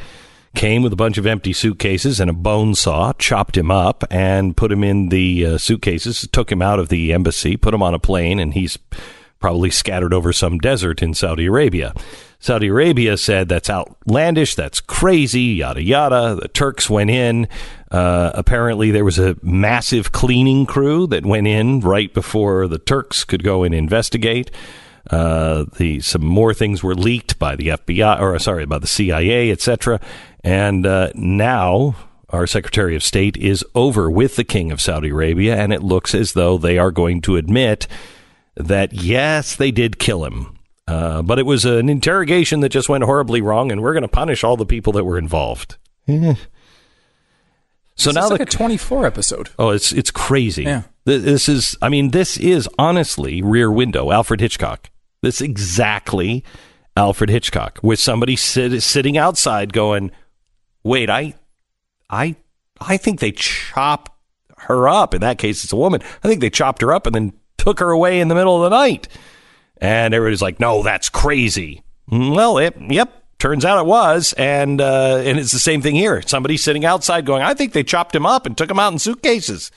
came 0.55 0.83
with 0.83 0.93
a 0.93 0.97
bunch 0.97 1.17
of 1.17 1.27
empty 1.27 1.55
suitcases 1.55 2.21
and 2.21 2.29
a 2.29 2.35
bone 2.35 2.75
saw, 2.75 3.15
chopped 3.15 3.57
him 3.57 3.71
up, 3.71 4.05
and 4.11 4.59
put 4.59 4.71
him 4.71 4.85
in 4.85 5.09
the 5.09 5.47
uh, 5.47 5.59
suitcases, 5.59 6.29
took 6.33 6.53
him 6.53 6.61
out 6.61 6.79
of 6.79 6.91
the 6.91 7.15
embassy, 7.15 7.57
put 7.57 7.73
him 7.73 7.83
on 7.83 7.95
a 7.95 7.99
plane, 7.99 8.39
and 8.39 8.53
he's 8.53 8.79
probably 9.41 9.71
scattered 9.71 10.13
over 10.13 10.35
some 10.35 10.59
desert 10.59 11.03
in 11.03 11.15
Saudi 11.15 11.47
Arabia. 11.47 11.95
Saudi 12.39 12.69
Arabia 12.69 13.17
said 13.17 13.49
that's 13.49 13.71
outlandish, 13.71 14.55
that's 14.55 14.81
crazy, 14.81 15.43
yada 15.43 15.83
yada. 15.83 16.37
The 16.41 16.49
Turks 16.49 16.89
went 16.91 17.11
in. 17.11 17.49
Uh, 17.91 18.31
apparently, 18.35 18.91
there 18.91 19.05
was 19.05 19.19
a 19.19 19.37
massive 19.43 20.13
cleaning 20.13 20.67
crew 20.67 21.07
that 21.07 21.25
went 21.25 21.47
in 21.47 21.81
right 21.81 22.13
before 22.13 22.69
the 22.69 22.79
Turks 22.79 23.25
could 23.25 23.43
go 23.43 23.63
and 23.63 23.75
investigate. 23.75 24.51
Uh, 25.11 25.65
the 25.77 26.01
some 26.01 26.25
more 26.25 26.53
things 26.53 26.83
were 26.83 26.95
leaked 26.95 27.39
by 27.39 27.57
the 27.57 27.69
FBI, 27.69 28.21
or 28.21 28.39
sorry, 28.39 28.67
by 28.67 28.79
the 28.79 28.87
CIA, 28.87 29.51
etc. 29.51 30.01
And 30.43 30.87
uh, 30.87 31.11
now 31.15 31.97
our 32.31 32.47
Secretary 32.47 32.97
of 32.97 33.03
State 33.03 33.37
is 33.37 33.65
over 33.75 34.11
with 34.11 34.37
the 34.37 34.45
King 34.45 34.73
of 34.73 34.81
Saudi 34.81 35.11
Arabia, 35.11 35.57
and 35.57 35.73
it 35.73 35.83
looks 35.83 36.15
as 36.15 36.33
though 36.33 36.59
they 36.59 36.77
are 36.77 36.91
going 36.91 37.23
to 37.23 37.37
admit 37.37 37.87
that 38.57 38.93
yes, 38.93 39.55
they 39.55 39.71
did 39.71 39.99
kill 39.99 40.25
him. 40.25 40.56
Uh, 40.89 41.21
but 41.23 41.39
it 41.39 41.47
was 41.47 41.65
an 41.65 41.89
interrogation 41.89 42.61
that 42.61 42.69
just 42.69 42.89
went 42.89 43.03
horribly 43.05 43.41
wrong, 43.41 43.73
and 43.73 43.83
we're 43.83 43.93
going 43.93 44.03
to 44.03 44.09
punish 44.09 44.45
all 44.45 44.57
the 44.57 44.67
people 44.67 44.93
that 44.93 45.05
were 45.05 45.19
involved. 45.19 45.77
So 47.97 48.11
This 48.11 48.15
now 48.15 48.25
is 48.27 48.31
like 48.31 48.39
the 48.39 48.45
a 48.45 48.47
24 48.47 49.07
episode. 49.07 49.51
Oh, 49.59 49.71
it's 49.71 49.91
it's 49.93 50.11
crazy. 50.11 50.65
Yeah. 50.65 50.83
This 51.05 51.49
is, 51.49 51.77
I 51.81 51.89
mean, 51.89 52.11
this 52.11 52.37
is 52.37 52.69
honestly 52.79 53.41
Rear 53.41 53.71
Window, 53.71 54.11
Alfred 54.11 54.41
Hitchcock. 54.41 54.91
This 55.23 55.41
exactly 55.41 56.45
Alfred 56.97 57.31
Hitchcock, 57.31 57.79
with 57.83 57.99
somebody 57.99 58.37
sit, 58.37 58.83
sitting 58.83 59.17
outside 59.17 59.73
going, 59.73 60.11
"Wait, 60.83 61.09
I, 61.09 61.35
I, 62.11 62.37
I 62.81 62.97
think 62.97 63.21
they 63.21 63.33
chopped 63.33 64.13
her 64.59 64.89
up. 64.89 65.15
In 65.15 65.21
that 65.23 65.39
case, 65.39 65.65
it's 65.65 65.73
a 65.73 65.77
woman. 65.77 66.03
I 66.23 66.29
think 66.29 66.41
they 66.41 66.51
chopped 66.51 66.83
her 66.83 66.93
up 66.93 67.07
and 67.07 67.15
then 67.15 67.33
took 67.57 67.79
her 67.81 67.91
away 67.91 68.21
in 68.21 68.29
the 68.29 68.35
middle 68.35 68.63
of 68.63 68.71
the 68.71 68.77
night." 68.77 69.09
And 69.79 70.15
everybody's 70.15 70.43
like, 70.43 70.61
"No, 70.61 70.83
that's 70.83 71.09
crazy." 71.09 71.83
Well, 72.11 72.59
it, 72.59 72.77
yep. 72.89 73.23
Turns 73.39 73.67
out 73.67 73.79
it 73.79 73.87
was, 73.87 74.33
and 74.39 74.81
uh, 74.81 75.17
and 75.19 75.39
it's 75.39 75.53
the 75.53 75.59
same 75.59 75.83
thing 75.83 75.95
here. 75.95 76.23
Somebody 76.23 76.57
sitting 76.57 76.85
outside 76.87 77.27
going, 77.27 77.43
"I 77.43 77.53
think 77.53 77.73
they 77.73 77.85
chopped 77.85 78.15
him 78.15 78.25
up 78.25 78.47
and 78.47 78.57
took 78.57 78.71
him 78.71 78.79
out 78.79 78.93
in 78.93 78.99
suitcases." 78.99 79.71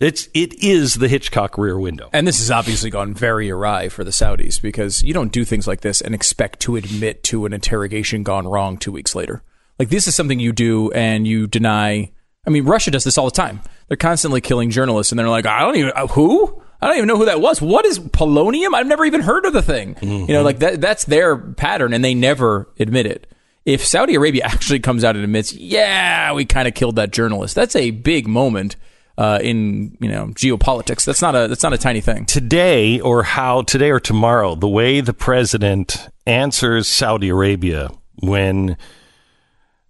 It's 0.00 0.28
it 0.34 0.54
is 0.62 0.94
the 0.94 1.08
Hitchcock 1.08 1.56
Rear 1.56 1.78
Window. 1.78 2.10
And 2.12 2.26
this 2.26 2.38
has 2.38 2.50
obviously 2.50 2.90
gone 2.90 3.14
very 3.14 3.50
awry 3.50 3.88
for 3.88 4.02
the 4.02 4.10
Saudis 4.10 4.60
because 4.60 5.02
you 5.02 5.14
don't 5.14 5.32
do 5.32 5.44
things 5.44 5.66
like 5.66 5.82
this 5.82 6.00
and 6.00 6.14
expect 6.14 6.60
to 6.60 6.76
admit 6.76 7.22
to 7.24 7.46
an 7.46 7.52
interrogation 7.52 8.22
gone 8.22 8.46
wrong 8.46 8.76
two 8.76 8.90
weeks 8.90 9.14
later. 9.14 9.42
Like 9.78 9.90
this 9.90 10.08
is 10.08 10.14
something 10.14 10.40
you 10.40 10.52
do 10.52 10.90
and 10.92 11.26
you 11.26 11.46
deny. 11.46 12.10
I 12.46 12.50
mean, 12.50 12.64
Russia 12.64 12.90
does 12.90 13.04
this 13.04 13.16
all 13.16 13.26
the 13.26 13.30
time. 13.30 13.60
They're 13.88 13.96
constantly 13.96 14.40
killing 14.40 14.70
journalists, 14.70 15.12
and 15.12 15.18
they're 15.18 15.28
like, 15.28 15.46
I 15.46 15.60
don't 15.60 15.76
even 15.76 15.92
uh, 15.94 16.06
who. 16.08 16.62
I 16.80 16.86
don't 16.86 16.96
even 16.96 17.08
know 17.08 17.16
who 17.16 17.24
that 17.26 17.40
was. 17.40 17.62
What 17.62 17.86
is 17.86 17.98
polonium? 17.98 18.74
I've 18.74 18.86
never 18.86 19.04
even 19.04 19.22
heard 19.22 19.46
of 19.46 19.52
the 19.52 19.62
thing. 19.62 19.96
You 20.02 20.34
know, 20.34 20.42
like 20.42 20.58
that. 20.58 20.80
That's 20.80 21.04
their 21.04 21.36
pattern, 21.36 21.92
and 21.92 22.04
they 22.04 22.14
never 22.14 22.68
admit 22.78 23.06
it. 23.06 23.26
If 23.64 23.84
Saudi 23.84 24.14
Arabia 24.14 24.44
actually 24.44 24.80
comes 24.80 25.04
out 25.04 25.16
and 25.16 25.24
admits, 25.24 25.52
yeah, 25.52 26.32
we 26.32 26.44
kind 26.44 26.68
of 26.68 26.74
killed 26.74 26.96
that 26.96 27.10
journalist, 27.12 27.54
that's 27.54 27.76
a 27.76 27.90
big 27.90 28.26
moment 28.26 28.76
uh, 29.16 29.38
in 29.42 29.96
you 30.00 30.08
know 30.10 30.26
geopolitics. 30.28 31.04
That's 31.04 31.22
not 31.22 31.34
a 31.34 31.48
that's 31.48 31.62
not 31.62 31.72
a 31.72 31.78
tiny 31.78 32.00
thing. 32.00 32.26
Today 32.26 33.00
or 33.00 33.22
how 33.22 33.62
today 33.62 33.90
or 33.90 34.00
tomorrow, 34.00 34.54
the 34.54 34.68
way 34.68 35.00
the 35.00 35.14
president 35.14 36.08
answers 36.26 36.88
Saudi 36.88 37.28
Arabia 37.28 37.90
when 38.16 38.76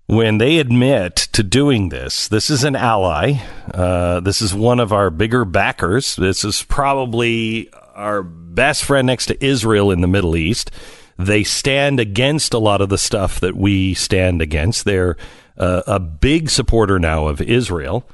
when 0.06 0.38
they 0.38 0.58
admit 0.58 1.16
to 1.32 1.42
doing 1.42 1.88
this, 1.88 2.28
this 2.28 2.50
is 2.50 2.64
an 2.64 2.76
ally. 2.76 3.40
Uh, 3.72 4.20
this 4.20 4.42
is 4.42 4.54
one 4.54 4.80
of 4.80 4.92
our 4.92 5.10
bigger 5.10 5.44
backers. 5.44 6.16
This 6.16 6.44
is 6.44 6.62
probably 6.62 7.70
our 7.94 8.22
best 8.22 8.84
friend 8.84 9.06
next 9.06 9.26
to 9.26 9.44
Israel 9.44 9.90
in 9.90 10.00
the 10.00 10.06
Middle 10.08 10.36
East. 10.36 10.70
They 11.18 11.44
stand 11.44 12.00
against 12.00 12.52
a 12.52 12.58
lot 12.58 12.80
of 12.80 12.88
the 12.88 12.98
stuff 12.98 13.40
that 13.40 13.56
we 13.56 13.94
stand 13.94 14.42
against. 14.42 14.84
They're 14.84 15.16
uh, 15.56 15.82
a 15.86 16.00
big 16.00 16.50
supporter 16.50 16.98
now 16.98 17.28
of 17.28 17.40
Israel. 17.40 18.08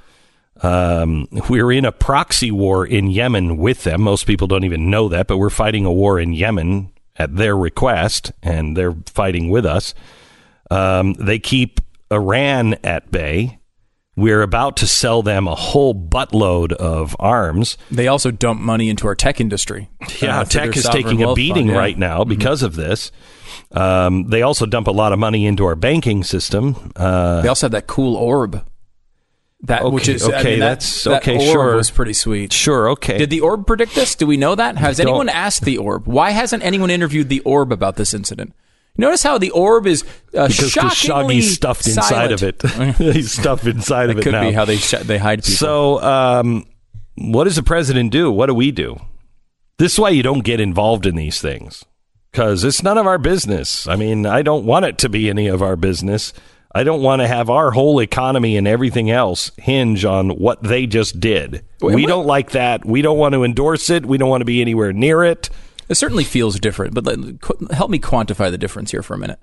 Um, 0.62 1.27
we're 1.49 1.73
in 1.73 1.87
a 1.87 1.93
proxy 1.93 2.51
war 2.51 2.87
in 2.87 3.11
Yemen 3.11 3.57
with 3.57 3.85
them. 3.85 4.03
Most 4.03 4.27
people 4.27 4.47
don't 4.47 4.65
even 4.65 4.91
know 4.91 5.09
that, 5.09 5.27
but 5.27 5.39
we're 5.39 5.49
fighting 5.51 5.87
a 5.87 5.93
war 5.93 6.21
in 6.21 6.35
Yemen 6.35 6.93
at 7.17 7.37
their 7.37 7.57
request, 7.57 8.33
and 8.43 8.77
they're 8.77 8.97
fighting 9.07 9.49
with 9.49 9.65
us. 9.65 9.95
Um, 10.70 11.14
they 11.14 11.38
keep 11.38 11.80
Iran 12.10 12.74
at 12.84 13.10
bay. 13.10 13.59
We're 14.16 14.42
about 14.42 14.76
to 14.78 14.86
sell 14.86 15.22
them 15.22 15.47
a 15.48 15.55
whole 15.55 15.94
buttload 15.94 16.72
of 16.72 17.16
arms. 17.18 17.78
They 17.90 18.06
also 18.09 18.30
dump 18.30 18.60
money 18.60 18.90
into 18.90 19.06
our 19.06 19.14
tech 19.14 19.40
industry. 19.40 19.88
Yeah, 20.20 20.40
uh, 20.40 20.44
tech 20.44 20.76
is 20.76 20.84
taking 20.84 21.22
a 21.22 21.32
beating 21.32 21.55
fund, 21.55 21.66
yeah. 21.68 21.72
Mm-hmm. 21.72 21.78
right 21.78 21.98
now 21.98 22.24
because 22.24 22.62
of 22.62 22.74
this. 22.76 23.12
Um, 23.72 24.24
they 24.28 24.42
also 24.42 24.66
dump 24.66 24.88
a 24.88 24.90
lot 24.90 25.12
of 25.12 25.18
money 25.18 25.47
into 25.47 25.64
our 25.64 25.76
banking 25.76 26.22
system. 26.24 26.92
Uh, 26.97 27.40
They 27.40 27.48
also 27.48 27.66
have 27.66 27.72
that 27.72 27.86
cool 27.86 28.16
orb. 28.16 28.64
That 29.62 29.82
Okay, 29.82 29.94
which 29.94 30.09
is 30.09 30.22
I 30.24 30.40
okay, 30.40 30.51
mean, 30.52 30.60
that- 30.60 30.66
that's- 30.80 31.05
that 31.05 31.22
okay, 31.22 31.34
orb 31.36 31.42
sure. 31.52 31.76
was 31.76 31.90
pretty 31.90 32.12
sweet. 32.14 32.52
sure, 32.52 32.90
okay. 32.90 33.18
Did 33.18 33.30
the 33.30 33.40
orb 33.40 33.66
predict 33.66 33.94
this? 33.94 34.14
Do 34.14 34.26
we 34.26 34.36
know 34.36 34.55
that? 34.55 34.76
Has 34.76 34.98
anyone 35.01 35.28
asked 35.28 35.64
the 35.64 35.78
orb? 35.78 36.06
Why 36.06 36.30
hasn't 36.30 36.62
anyone 36.64 36.90
interviewed 36.90 37.28
the 37.28 37.40
orb 37.40 37.70
about 37.72 37.97
this 37.97 38.12
incident? 38.12 38.55
Notice 38.97 39.23
how 39.23 39.39
the 39.39 39.51
orb 39.51 39.87
is 39.87 40.03
uh, 40.37 40.49
because 40.49 40.71
shockingly 40.71 41.37
Khashoggi's 41.39 41.55
stuffed 41.55 41.87
inside 41.87 42.33
of 42.33 42.43
it. 42.43 42.61
He's 42.99 43.33
stuffed 43.33 43.67
inside 43.67 44.07
That 44.07 44.11
of 44.12 44.19
it 44.19 44.23
could 44.23 44.33
now. 44.33 44.43
be 44.49 44.53
how 44.53 44.65
they 44.65 44.77
sh- 44.77 44.99
they 45.03 45.17
hide 45.19 45.43
people. 45.43 45.57
So, 45.57 46.03
um, 46.03 46.67
what 47.17 47.45
does 47.45 47.57
the 47.57 47.62
president 47.62 48.12
do? 48.12 48.31
What 48.31 48.47
do 48.47 48.55
we 48.55 48.71
do? 48.73 49.01
This 49.79 49.95
is 49.95 49.99
why 49.99 50.11
you 50.11 50.23
don't 50.23 50.45
get 50.45 50.61
involved 50.61 51.07
in 51.07 51.15
these 51.15 51.41
things 51.41 51.85
because 52.31 52.62
it's 52.65 52.83
none 52.83 52.99
of 52.99 53.07
our 53.07 53.17
business. 53.19 53.87
I 53.89 53.97
mean, 53.97 54.27
I 54.27 54.43
don't 54.43 54.67
want 54.67 54.85
it 54.85 54.99
to 54.99 55.09
be 55.09 55.31
any 55.31 55.47
of 55.47 55.62
our 55.62 55.77
business. 55.77 56.35
I 56.73 56.85
don't 56.85 57.03
want 57.03 57.21
to 57.21 57.27
have 57.27 57.49
our 57.51 57.71
whole 57.73 58.01
economy 58.01 58.57
and 58.57 58.69
everything 58.69 59.11
else 59.11 59.51
hinge 59.57 60.05
on 60.05 60.31
what 60.31 60.62
they 60.62 60.87
just 60.87 61.19
did. 61.19 61.65
Wait, 61.81 61.95
we 61.95 62.03
what- 62.03 62.09
don't 62.09 62.27
like 62.27 62.51
that. 62.51 62.85
We 62.85 63.03
don't 63.03 63.19
want 63.19 63.33
to 63.35 63.43
endorse 63.45 63.89
it. 63.91 64.05
We 64.07 64.19
don't 64.19 64.29
want 64.29 64.43
to 64.43 64.45
be 64.47 64.61
anywhere 64.61 64.93
near 64.93 65.25
it. 65.25 65.49
It 65.91 65.97
certainly 65.97 66.25
feels 66.25 66.59
different, 66.61 66.95
but 66.95 67.05
help 67.73 67.91
me 67.91 67.99
quantify 67.99 68.51
the 68.51 68.57
difference 68.57 68.93
here 68.93 69.03
for 69.03 69.15
a 69.15 69.19
minute. 69.19 69.41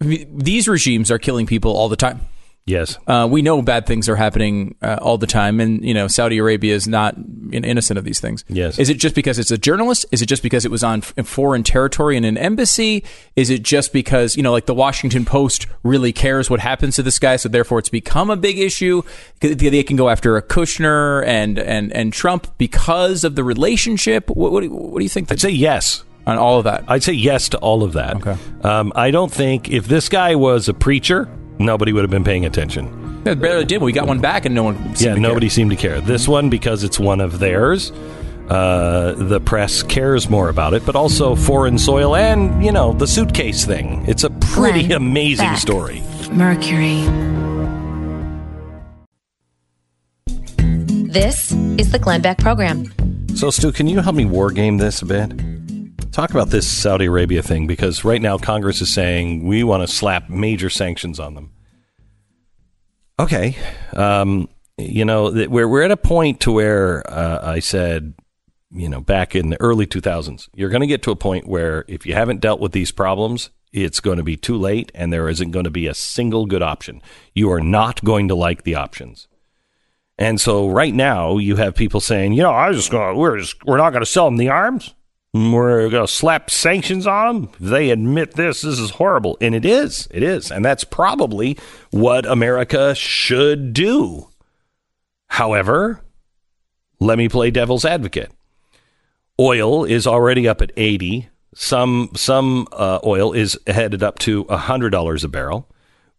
These 0.00 0.66
regimes 0.66 1.10
are 1.10 1.18
killing 1.18 1.46
people 1.46 1.72
all 1.72 1.88
the 1.88 1.96
time. 1.96 2.20
Yes. 2.68 2.98
Uh, 3.06 3.26
we 3.30 3.42
know 3.42 3.62
bad 3.62 3.86
things 3.86 4.08
are 4.08 4.16
happening 4.16 4.74
uh, 4.82 4.98
all 5.00 5.18
the 5.18 5.26
time, 5.26 5.58
and 5.60 5.82
you 5.84 5.94
know 5.94 6.06
Saudi 6.08 6.38
Arabia 6.38 6.74
is 6.74 6.86
not 6.86 7.16
innocent 7.52 7.98
of 7.98 8.04
these 8.04 8.20
things. 8.20 8.44
Yes. 8.48 8.78
Is 8.78 8.90
it 8.90 8.98
just 8.98 9.14
because 9.14 9.38
it's 9.38 9.50
a 9.50 9.58
journalist? 9.58 10.04
Is 10.12 10.20
it 10.22 10.26
just 10.26 10.42
because 10.42 10.64
it 10.64 10.70
was 10.70 10.84
on 10.84 11.00
foreign 11.00 11.62
territory 11.62 12.16
in 12.16 12.24
an 12.24 12.36
embassy? 12.36 13.04
Is 13.36 13.50
it 13.50 13.62
just 13.62 13.92
because 13.92 14.36
you 14.36 14.42
know, 14.42 14.52
like 14.52 14.66
the 14.66 14.74
Washington 14.74 15.24
Post 15.24 15.66
really 15.82 16.12
cares 16.12 16.50
what 16.50 16.60
happens 16.60 16.96
to 16.96 17.02
this 17.02 17.18
guy, 17.18 17.36
so 17.36 17.48
therefore 17.48 17.78
it's 17.78 17.88
become 17.88 18.30
a 18.30 18.36
big 18.36 18.58
issue? 18.58 19.02
They 19.40 19.54
they 19.54 19.82
can 19.82 19.96
go 19.96 20.08
after 20.10 20.36
a 20.36 20.42
Kushner 20.42 21.24
and 21.26 21.58
and 21.58 21.92
and 21.92 22.12
Trump 22.12 22.46
because 22.58 23.24
of 23.24 23.34
the 23.34 23.44
relationship. 23.44 24.28
What, 24.30 24.52
what, 24.52 24.60
do, 24.60 24.66
you- 24.66 24.74
what 24.74 24.98
do 24.98 25.04
you 25.04 25.08
think? 25.08 25.30
I'd 25.32 25.40
say 25.40 25.50
yes. 25.50 26.04
on 26.26 26.36
all 26.36 26.58
of 26.58 26.64
that. 26.64 26.84
I'd 26.88 27.02
say 27.02 27.14
yes 27.14 27.48
to 27.50 27.58
all 27.58 27.82
of 27.82 27.94
that. 27.94 28.16
Okay. 28.16 28.36
Um, 28.62 28.92
I 28.94 29.10
don't 29.10 29.32
think 29.32 29.70
if 29.70 29.86
this 29.88 30.08
guy 30.10 30.34
was 30.34 30.68
a 30.68 30.74
preacher, 30.74 31.26
nobody 31.58 31.92
would 31.92 32.02
have 32.02 32.10
been 32.10 32.24
paying 32.24 32.44
attention. 32.44 33.22
It 33.24 33.40
barely 33.40 33.64
did. 33.64 33.82
We 33.82 33.92
got 33.92 34.06
one 34.06 34.20
back, 34.20 34.44
and 34.44 34.54
no 34.54 34.62
one. 34.62 34.76
seemed 34.76 35.00
yeah, 35.00 35.08
to 35.08 35.14
care. 35.14 35.16
nobody 35.20 35.48
seemed 35.48 35.70
to 35.70 35.76
care. 35.76 36.00
This 36.00 36.26
one, 36.28 36.48
because 36.48 36.84
it's 36.84 36.98
one 36.98 37.20
of 37.20 37.38
theirs, 37.38 37.90
uh, 38.48 39.12
the 39.16 39.40
press 39.40 39.82
cares 39.82 40.30
more 40.30 40.48
about 40.48 40.72
it, 40.72 40.86
but 40.86 40.96
also 40.96 41.34
foreign 41.34 41.78
soil 41.78 42.16
and, 42.16 42.64
you 42.64 42.72
know, 42.72 42.92
the 42.92 43.06
suitcase 43.06 43.64
thing. 43.64 44.04
It's 44.08 44.24
a 44.24 44.30
pretty 44.30 44.86
Glenn 44.86 44.92
amazing 45.02 45.48
Beck. 45.48 45.58
story. 45.58 46.02
Mercury. 46.32 47.02
This 51.10 51.52
is 51.78 51.90
the 51.92 51.98
Glenn 51.98 52.22
Beck 52.22 52.38
Program. 52.38 52.84
So, 53.34 53.50
Stu, 53.50 53.72
can 53.72 53.86
you 53.86 54.00
help 54.00 54.16
me 54.16 54.24
war 54.24 54.50
game 54.50 54.78
this 54.78 55.02
a 55.02 55.06
bit? 55.06 55.57
Talk 56.18 56.30
about 56.30 56.50
this 56.50 56.66
Saudi 56.66 57.04
Arabia 57.04 57.44
thing 57.44 57.68
because 57.68 58.04
right 58.04 58.20
now 58.20 58.38
Congress 58.38 58.80
is 58.80 58.92
saying 58.92 59.46
we 59.46 59.62
want 59.62 59.84
to 59.84 59.86
slap 59.86 60.28
major 60.28 60.68
sanctions 60.68 61.20
on 61.20 61.34
them. 61.34 61.52
Okay, 63.20 63.56
um, 63.92 64.48
you 64.76 65.04
know 65.04 65.30
we're 65.30 65.68
we're 65.68 65.84
at 65.84 65.92
a 65.92 65.96
point 65.96 66.40
to 66.40 66.50
where 66.50 67.08
uh, 67.08 67.48
I 67.48 67.60
said, 67.60 68.14
you 68.72 68.88
know, 68.88 69.00
back 69.00 69.36
in 69.36 69.50
the 69.50 69.60
early 69.60 69.86
2000s, 69.86 70.48
you're 70.56 70.70
going 70.70 70.80
to 70.80 70.88
get 70.88 71.04
to 71.04 71.12
a 71.12 71.16
point 71.16 71.46
where 71.46 71.84
if 71.86 72.04
you 72.04 72.14
haven't 72.14 72.40
dealt 72.40 72.58
with 72.58 72.72
these 72.72 72.90
problems, 72.90 73.50
it's 73.72 74.00
going 74.00 74.18
to 74.18 74.24
be 74.24 74.36
too 74.36 74.56
late, 74.56 74.90
and 74.96 75.12
there 75.12 75.28
isn't 75.28 75.52
going 75.52 75.66
to 75.66 75.70
be 75.70 75.86
a 75.86 75.94
single 75.94 76.46
good 76.46 76.64
option. 76.64 77.00
You 77.32 77.48
are 77.52 77.60
not 77.60 78.02
going 78.02 78.26
to 78.26 78.34
like 78.34 78.64
the 78.64 78.74
options. 78.74 79.28
And 80.18 80.40
so 80.40 80.68
right 80.68 80.92
now 80.92 81.38
you 81.38 81.54
have 81.54 81.76
people 81.76 82.00
saying, 82.00 82.32
you 82.32 82.42
know, 82.42 82.50
I 82.50 82.72
just 82.72 82.90
going 82.90 83.16
we're 83.16 83.38
just 83.38 83.64
we're 83.64 83.76
not 83.76 83.90
going 83.90 84.02
to 84.02 84.10
sell 84.10 84.24
them 84.24 84.36
the 84.36 84.48
arms. 84.48 84.94
We're 85.34 85.90
going 85.90 86.06
to 86.06 86.12
slap 86.12 86.50
sanctions 86.50 87.06
on 87.06 87.42
them. 87.42 87.52
They 87.60 87.90
admit 87.90 88.34
this, 88.34 88.62
this 88.62 88.78
is 88.78 88.90
horrible, 88.92 89.36
and 89.40 89.54
it 89.54 89.64
is. 89.64 90.08
It 90.10 90.22
is, 90.22 90.50
and 90.50 90.64
that's 90.64 90.84
probably 90.84 91.58
what 91.90 92.24
America 92.24 92.94
should 92.94 93.74
do. 93.74 94.28
However, 95.28 96.00
let 96.98 97.18
me 97.18 97.28
play 97.28 97.50
devil's 97.50 97.84
advocate. 97.84 98.32
Oil 99.38 99.84
is 99.84 100.06
already 100.06 100.48
up 100.48 100.62
at 100.62 100.72
eighty. 100.76 101.28
Some 101.54 102.10
some 102.16 102.66
uh, 102.72 102.98
oil 103.04 103.32
is 103.32 103.58
headed 103.66 104.02
up 104.02 104.18
to 104.20 104.44
hundred 104.44 104.90
dollars 104.90 105.24
a 105.24 105.28
barrel. 105.28 105.68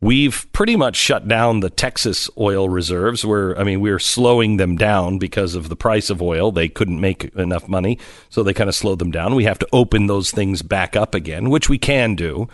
We've 0.01 0.47
pretty 0.53 0.77
much 0.77 0.95
shut 0.95 1.27
down 1.27 1.59
the 1.59 1.69
Texas 1.69 2.29
oil 2.37 2.69
reserves. 2.69 3.25
We're, 3.25 3.53
I 3.57 3.65
mean, 3.65 3.81
we're 3.81 3.99
slowing 3.99 4.55
them 4.55 4.77
down 4.77 5.17
because 5.17 5.55
of 5.55 5.67
the 5.67 5.75
price 5.75 6.09
of 6.09 6.21
oil. 6.21 6.53
They 6.53 6.69
couldn't 6.69 7.01
make 7.01 7.25
enough 7.35 7.67
money, 7.67 7.99
so 8.29 8.41
they 8.41 8.53
kind 8.53 8.69
of 8.69 8.75
slowed 8.75 8.99
them 8.99 9.11
down. 9.11 9.35
We 9.35 9.43
have 9.43 9.59
to 9.59 9.67
open 9.73 10.07
those 10.07 10.31
things 10.31 10.61
back 10.61 10.95
up 10.95 11.13
again, 11.13 11.49
which 11.49 11.67
we 11.67 11.77
can 11.77 12.15
do. 12.15 12.47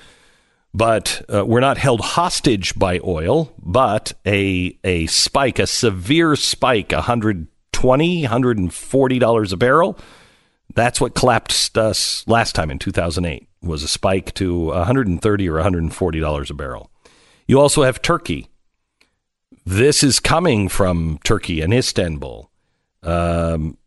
But 0.74 1.24
uh, 1.34 1.46
we're 1.46 1.60
not 1.60 1.78
held 1.78 2.02
hostage 2.02 2.78
by 2.78 3.00
oil, 3.04 3.54
but 3.60 4.14
a 4.26 4.78
a 4.84 5.06
spike, 5.06 5.60
a 5.60 5.68
severe 5.68 6.36
spike, 6.36 6.90
$120, 6.90 7.48
$140 7.72 9.54
a 9.54 9.58
barrel. 9.58 10.00
That's 10.74 11.00
what 11.00 11.16
collapsed 11.16 11.78
us 11.78 12.28
last 12.28 12.56
time 12.56 12.72
in 12.72 12.80
2008 12.80 13.48
was 13.62 13.84
a 13.84 13.88
spike 13.88 14.34
to 14.36 14.66
130 14.66 15.50
or 15.50 15.54
140 15.54 16.20
dollars 16.20 16.50
a 16.50 16.54
barrel. 16.54 16.92
You 17.48 17.60
also 17.60 17.84
have 17.84 18.02
Turkey. 18.02 18.50
This 19.66 20.04
is 20.04 20.20
coming 20.20 20.70
from 20.70 21.20
Turkey 21.24 21.62
and 21.62 21.74
Istanbul. 21.74 22.50
Um, 23.04 23.78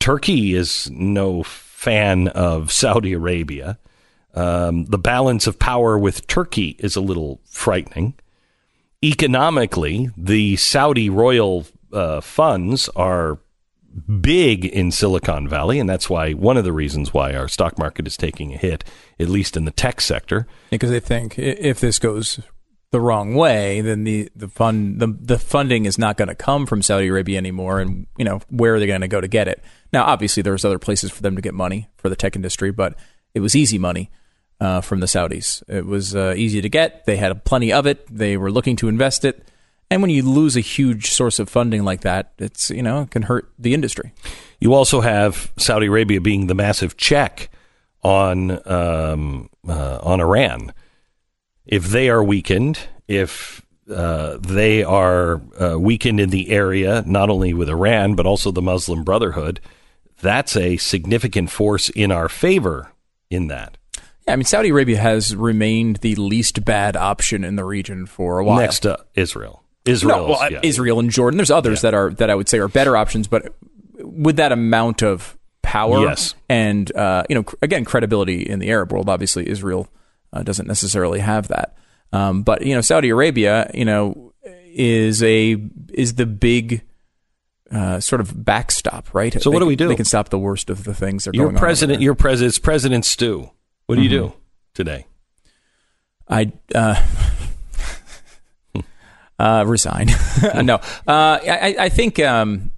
Turkey 0.00 0.54
is 0.54 0.90
no 0.90 1.42
fan 1.42 2.28
of 2.28 2.72
Saudi 2.72 3.12
Arabia. 3.12 3.78
Um, 4.34 4.84
the 4.86 4.98
balance 4.98 5.46
of 5.46 5.58
power 5.58 5.98
with 5.98 6.26
Turkey 6.26 6.76
is 6.78 6.96
a 6.96 7.00
little 7.00 7.40
frightening. 7.44 8.14
Economically, 9.02 10.10
the 10.16 10.56
Saudi 10.56 11.08
royal 11.08 11.66
uh, 11.92 12.20
funds 12.20 12.88
are 12.90 13.38
big 14.20 14.64
in 14.64 14.90
Silicon 14.90 15.48
Valley, 15.48 15.78
and 15.78 15.88
that's 15.88 16.10
why 16.10 16.32
one 16.32 16.56
of 16.56 16.64
the 16.64 16.72
reasons 16.72 17.14
why 17.14 17.34
our 17.34 17.48
stock 17.48 17.78
market 17.78 18.06
is 18.06 18.16
taking 18.16 18.52
a 18.52 18.56
hit, 18.56 18.84
at 19.18 19.28
least 19.28 19.56
in 19.56 19.64
the 19.64 19.70
tech 19.70 20.00
sector. 20.00 20.46
because 20.70 20.90
they 20.90 21.00
think 21.00 21.38
if 21.38 21.80
this 21.80 21.98
goes 21.98 22.40
the 22.90 23.00
wrong 23.00 23.34
way, 23.34 23.80
then 23.80 24.04
the 24.04 24.30
the 24.34 24.48
fund 24.48 25.00
the 25.00 25.08
the 25.20 25.38
funding 25.38 25.84
is 25.84 25.98
not 25.98 26.16
going 26.16 26.28
to 26.28 26.34
come 26.34 26.66
from 26.66 26.82
Saudi 26.82 27.08
Arabia 27.08 27.36
anymore, 27.36 27.80
and 27.80 28.06
you 28.16 28.24
know 28.24 28.40
where 28.48 28.74
are 28.74 28.80
they 28.80 28.86
going 28.86 29.02
to 29.02 29.08
go 29.08 29.20
to 29.20 29.28
get 29.28 29.48
it? 29.48 29.62
Now, 29.92 30.04
obviously, 30.04 30.42
there's 30.42 30.64
other 30.64 30.78
places 30.78 31.10
for 31.10 31.22
them 31.22 31.36
to 31.36 31.42
get 31.42 31.54
money 31.54 31.88
for 31.96 32.08
the 32.08 32.16
tech 32.16 32.36
industry, 32.36 32.70
but 32.70 32.94
it 33.34 33.40
was 33.40 33.54
easy 33.54 33.78
money 33.78 34.10
uh, 34.60 34.80
from 34.80 35.00
the 35.00 35.06
Saudis. 35.06 35.62
It 35.68 35.86
was 35.86 36.14
uh, 36.14 36.34
easy 36.36 36.60
to 36.60 36.68
get. 36.68 37.04
They 37.04 37.16
had 37.16 37.44
plenty 37.44 37.72
of 37.72 37.86
it. 37.86 38.06
They 38.10 38.36
were 38.36 38.50
looking 38.50 38.76
to 38.76 38.88
invest 38.88 39.24
it. 39.24 39.46
And 39.90 40.02
when 40.02 40.10
you 40.10 40.22
lose 40.22 40.56
a 40.56 40.60
huge 40.60 41.10
source 41.10 41.38
of 41.38 41.48
funding 41.48 41.82
like 41.82 42.02
that, 42.02 42.32
it's 42.38 42.70
you 42.70 42.82
know 42.82 43.02
it 43.02 43.10
can 43.10 43.22
hurt 43.22 43.50
the 43.58 43.74
industry. 43.74 44.12
You 44.60 44.74
also 44.74 45.00
have 45.00 45.52
Saudi 45.56 45.86
Arabia 45.86 46.20
being 46.20 46.46
the 46.46 46.54
massive 46.54 46.96
check 46.96 47.50
on 48.02 48.50
um, 48.70 49.50
uh, 49.66 49.98
on 50.02 50.20
Iran. 50.20 50.72
If 51.68 51.84
they 51.84 52.08
are 52.08 52.24
weakened, 52.24 52.80
if 53.06 53.62
uh, 53.94 54.38
they 54.40 54.82
are 54.82 55.40
uh, 55.60 55.78
weakened 55.78 56.18
in 56.18 56.30
the 56.30 56.50
area, 56.50 57.04
not 57.06 57.30
only 57.30 57.52
with 57.54 57.68
Iran 57.68 58.14
but 58.14 58.26
also 58.26 58.50
the 58.50 58.62
Muslim 58.62 59.04
Brotherhood, 59.04 59.60
that's 60.20 60.56
a 60.56 60.76
significant 60.78 61.50
force 61.50 61.88
in 61.90 62.10
our 62.10 62.28
favor. 62.28 62.92
In 63.30 63.48
that, 63.48 63.76
Yeah, 64.26 64.32
I 64.32 64.36
mean 64.36 64.44
Saudi 64.44 64.70
Arabia 64.70 64.96
has 64.96 65.36
remained 65.36 65.96
the 65.96 66.14
least 66.14 66.64
bad 66.64 66.96
option 66.96 67.44
in 67.44 67.56
the 67.56 67.64
region 67.64 68.06
for 68.06 68.38
a 68.38 68.44
while. 68.44 68.58
next 68.58 68.80
to 68.80 68.98
Israel, 69.14 69.62
Israel, 69.84 70.28
No, 70.28 70.28
well, 70.40 70.60
Israel 70.62 70.98
and 70.98 71.10
Jordan. 71.10 71.36
There's 71.36 71.50
others 71.50 71.82
that 71.82 71.92
are 71.92 72.08
that 72.14 72.30
I 72.30 72.34
would 72.34 72.48
say 72.48 72.56
are 72.58 72.68
better 72.68 72.96
options, 72.96 73.28
but 73.28 73.54
with 73.98 74.36
that 74.36 74.50
amount 74.50 75.02
of 75.02 75.36
power 75.60 76.00
Yes. 76.00 76.34
and 76.48 76.90
uh, 76.96 77.24
you 77.28 77.34
know 77.34 77.44
again 77.60 77.84
credibility 77.84 78.40
in 78.40 78.58
the 78.60 78.70
Arab 78.70 78.92
world, 78.92 79.10
obviously 79.10 79.46
Israel 79.46 79.88
uh, 80.32 80.42
doesn't 80.42 80.66
necessarily 80.66 81.20
have 81.20 81.48
that. 81.48 81.76
Um, 82.12 82.42
but 82.42 82.64
you 82.64 82.74
know 82.74 82.80
Saudi 82.80 83.10
Arabia, 83.10 83.70
you 83.74 83.84
know, 83.84 84.32
is 84.44 85.22
a 85.22 85.56
is 85.92 86.14
the 86.14 86.26
big 86.26 86.82
uh, 87.70 88.00
sort 88.00 88.20
of 88.20 88.44
backstop, 88.44 89.12
right? 89.12 89.32
So 89.42 89.50
what 89.50 89.58
They 89.58 89.64
do 89.64 89.66
we 89.66 89.76
do? 89.76 89.88
They 89.88 89.96
can 89.96 90.04
stop 90.04 90.30
the 90.30 90.38
worst 90.38 90.70
of 90.70 90.84
the 90.84 90.94
things 90.94 91.24
that 91.24 91.34
are 91.34 91.36
Your 91.36 91.46
going 91.46 91.56
on 91.56 91.60
president. 91.60 91.96
Mm-hmm. 91.98 92.04
your 92.04 92.14
president, 92.14 92.50
it's 92.50 92.58
President 92.58 93.04
Stu. 93.04 93.50
What 93.86 93.96
do 93.96 94.02
you 94.02 94.08
do 94.08 94.32
today? 94.74 95.06
I 96.28 96.52
uh, 96.74 97.02
uh, 99.38 99.64
resign. 99.66 100.08
no, 100.62 100.74
uh, 100.74 100.80
I, 101.06 101.76
I 101.78 101.88
think 101.88 102.20
um, 102.20 102.70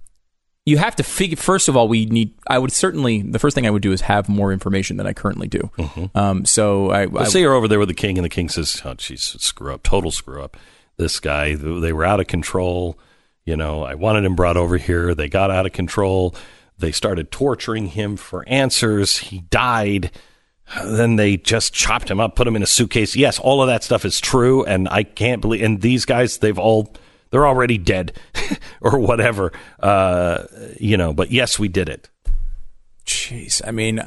you 0.65 0.77
have 0.77 0.95
to 0.97 1.03
figure. 1.03 1.37
First 1.37 1.67
of 1.69 1.75
all, 1.75 1.87
we 1.87 2.05
need. 2.05 2.33
I 2.47 2.59
would 2.59 2.71
certainly. 2.71 3.21
The 3.21 3.39
first 3.39 3.55
thing 3.55 3.65
I 3.65 3.69
would 3.69 3.81
do 3.81 3.91
is 3.91 4.01
have 4.01 4.29
more 4.29 4.53
information 4.53 4.97
than 4.97 5.07
I 5.07 5.13
currently 5.13 5.47
do. 5.47 5.71
Um, 6.15 6.45
so 6.45 6.91
I, 6.91 7.01
I 7.01 7.05
Let's 7.05 7.31
say 7.31 7.41
you're 7.41 7.55
over 7.55 7.67
there 7.67 7.79
with 7.79 7.87
the 7.87 7.95
king, 7.95 8.17
and 8.17 8.25
the 8.25 8.29
king 8.29 8.49
says, 8.49 8.81
"Oh, 8.85 8.93
geez, 8.93 9.35
screw 9.39 9.73
up, 9.73 9.83
total 9.83 10.11
screw 10.11 10.41
up." 10.43 10.57
This 10.97 11.19
guy, 11.19 11.55
they 11.55 11.93
were 11.93 12.05
out 12.05 12.19
of 12.19 12.27
control. 12.27 12.99
You 13.43 13.57
know, 13.57 13.83
I 13.83 13.95
wanted 13.95 14.23
him 14.23 14.35
brought 14.35 14.57
over 14.57 14.77
here. 14.77 15.15
They 15.15 15.27
got 15.29 15.49
out 15.49 15.65
of 15.65 15.71
control. 15.71 16.35
They 16.77 16.91
started 16.91 17.31
torturing 17.31 17.87
him 17.87 18.17
for 18.17 18.47
answers. 18.47 19.17
He 19.17 19.39
died. 19.39 20.11
Then 20.83 21.15
they 21.15 21.37
just 21.37 21.73
chopped 21.73 22.09
him 22.09 22.19
up, 22.19 22.35
put 22.35 22.47
him 22.47 22.55
in 22.55 22.63
a 22.63 22.67
suitcase. 22.67 23.15
Yes, 23.15 23.39
all 23.39 23.61
of 23.61 23.67
that 23.67 23.83
stuff 23.83 24.05
is 24.05 24.21
true, 24.21 24.63
and 24.63 24.87
I 24.89 25.03
can't 25.03 25.41
believe. 25.41 25.63
And 25.63 25.81
these 25.81 26.05
guys, 26.05 26.37
they've 26.37 26.57
all, 26.57 26.93
they're 27.31 27.47
already 27.47 27.77
dead, 27.77 28.13
or 28.81 28.99
whatever. 28.99 29.51
Uh, 29.79 30.43
you 30.79 30.97
know, 30.97 31.13
but 31.13 31.31
yes, 31.31 31.57
we 31.57 31.67
did 31.67 31.89
it. 31.89 32.09
Jeez, 33.05 33.61
I 33.65 33.71
mean, 33.71 34.01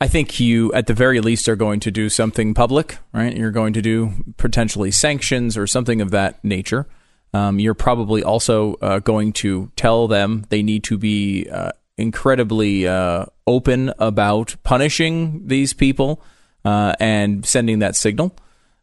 I 0.00 0.08
think 0.08 0.38
you, 0.38 0.72
at 0.72 0.86
the 0.86 0.94
very 0.94 1.20
least, 1.20 1.48
are 1.48 1.56
going 1.56 1.80
to 1.80 1.90
do 1.90 2.08
something 2.08 2.54
public, 2.54 2.98
right? 3.12 3.36
You're 3.36 3.50
going 3.50 3.72
to 3.72 3.82
do 3.82 4.12
potentially 4.36 4.90
sanctions 4.90 5.56
or 5.56 5.66
something 5.66 6.00
of 6.00 6.10
that 6.10 6.42
nature. 6.44 6.86
Um, 7.32 7.58
you're 7.58 7.74
probably 7.74 8.22
also 8.22 8.74
uh, 8.74 8.98
going 9.00 9.32
to 9.34 9.70
tell 9.76 10.06
them 10.06 10.44
they 10.48 10.62
need 10.62 10.84
to 10.84 10.96
be 10.98 11.48
uh, 11.50 11.72
incredibly 11.98 12.86
uh, 12.86 13.26
open 13.46 13.92
about 13.98 14.56
punishing 14.62 15.46
these 15.46 15.72
people 15.72 16.22
uh, 16.64 16.94
and 17.00 17.44
sending 17.44 17.80
that 17.80 17.96
signal. 17.96 18.36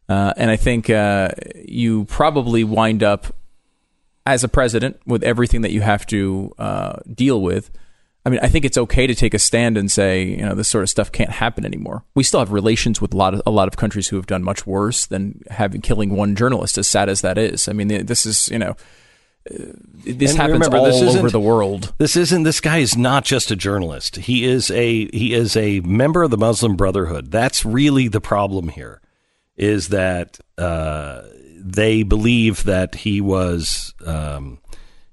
Uh, 0.08 0.32
and 0.36 0.50
I 0.50 0.56
think 0.56 0.90
uh, 0.90 1.30
you 1.64 2.04
probably 2.06 2.64
wind 2.64 3.02
up 3.02 3.34
as 4.26 4.44
a 4.44 4.48
president 4.48 4.98
with 5.06 5.22
everything 5.22 5.62
that 5.62 5.72
you 5.72 5.80
have 5.80 6.06
to 6.06 6.52
uh, 6.58 6.96
deal 7.12 7.40
with. 7.42 7.70
I 8.26 8.30
mean, 8.30 8.40
I 8.42 8.48
think 8.48 8.64
it's 8.64 8.78
okay 8.78 9.06
to 9.06 9.14
take 9.14 9.34
a 9.34 9.38
stand 9.38 9.76
and 9.76 9.90
say, 9.90 10.24
you 10.24 10.44
know, 10.44 10.54
this 10.54 10.68
sort 10.68 10.82
of 10.82 10.88
stuff 10.88 11.12
can't 11.12 11.30
happen 11.30 11.66
anymore. 11.66 12.04
We 12.14 12.22
still 12.22 12.40
have 12.40 12.52
relations 12.52 12.98
with 13.00 13.12
a 13.12 13.16
lot 13.18 13.34
of 13.34 13.42
a 13.44 13.50
lot 13.50 13.68
of 13.68 13.76
countries 13.76 14.08
who 14.08 14.16
have 14.16 14.26
done 14.26 14.42
much 14.42 14.66
worse 14.66 15.04
than 15.04 15.42
having 15.50 15.82
killing 15.82 16.16
one 16.16 16.34
journalist, 16.34 16.78
as 16.78 16.88
sad 16.88 17.10
as 17.10 17.20
that 17.20 17.36
is. 17.36 17.68
I 17.68 17.74
mean, 17.74 17.88
this 17.88 18.24
is, 18.24 18.48
you 18.48 18.58
know, 18.58 18.76
uh, 19.50 19.56
this 20.06 20.30
And 20.30 20.40
happens 20.40 20.66
remember, 20.66 20.78
all 20.78 20.84
this 20.86 21.16
over 21.16 21.28
the 21.28 21.38
world. 21.38 21.92
This 21.98 22.16
isn't. 22.16 22.44
This 22.44 22.60
guy 22.60 22.78
is 22.78 22.96
not 22.96 23.26
just 23.26 23.50
a 23.50 23.56
journalist. 23.56 24.16
He 24.16 24.46
is 24.46 24.70
a 24.70 25.06
he 25.14 25.34
is 25.34 25.54
a 25.54 25.80
member 25.80 26.22
of 26.22 26.30
the 26.30 26.38
Muslim 26.38 26.76
Brotherhood. 26.76 27.30
That's 27.30 27.62
really 27.62 28.08
the 28.08 28.22
problem 28.22 28.68
here. 28.68 29.02
Is 29.56 29.88
that 29.88 30.40
uh, 30.56 31.24
they 31.64 32.02
believe 32.02 32.64
that 32.64 32.94
he 32.94 33.22
was, 33.22 33.94
um, 34.04 34.58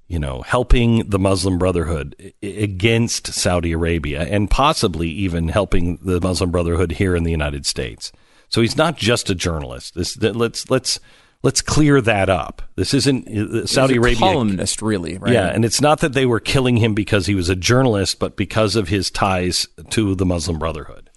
you 0.08 0.20
know, 0.20 0.42
helping 0.42 1.10
the 1.10 1.18
Muslim 1.18 1.58
Brotherhood 1.58 2.34
against 2.44 3.28
Saudi 3.28 3.72
Arabia, 3.72 4.24
and 4.24 4.50
possibly 4.50 5.08
even 5.08 5.48
helping 5.48 5.98
the 6.04 6.20
Muslim 6.20 6.52
Brotherhood 6.52 6.92
here 6.92 7.16
in 7.16 7.24
the 7.24 7.32
United 7.32 7.66
States. 7.66 8.12
So 8.50 8.60
he's 8.60 8.76
not 8.76 8.98
just 8.98 9.30
a 9.30 9.36
journalist. 9.36 9.96
This 9.96 10.22
let's 10.22 10.70
let's 10.70 11.00
let's 11.42 11.62
clear 11.62 12.02
that 12.02 12.30
up. 12.30 12.62
This 12.76 12.94
isn't 12.94 13.30
uh, 13.30 13.66
Saudi 13.66 13.94
He's 13.94 13.98
a 13.98 14.02
Arabia 14.02 14.20
columnist, 14.20 14.82
really, 14.82 15.18
right? 15.18 15.32
yeah, 15.32 15.48
and 15.48 15.64
it's 15.64 15.80
not 15.80 16.02
that 16.02 16.12
they 16.12 16.26
were 16.26 16.42
killing 16.42 16.76
him 16.76 16.94
because 16.94 17.28
he 17.28 17.36
was 17.36 17.48
a 17.48 17.56
journalist, 17.56 18.20
but 18.20 18.36
because 18.36 18.76
of 18.76 18.90
his 18.90 19.10
ties 19.10 19.68
to 19.92 20.16
the 20.16 20.26
Muslim 20.26 20.60
Brotherhood. 20.60 21.10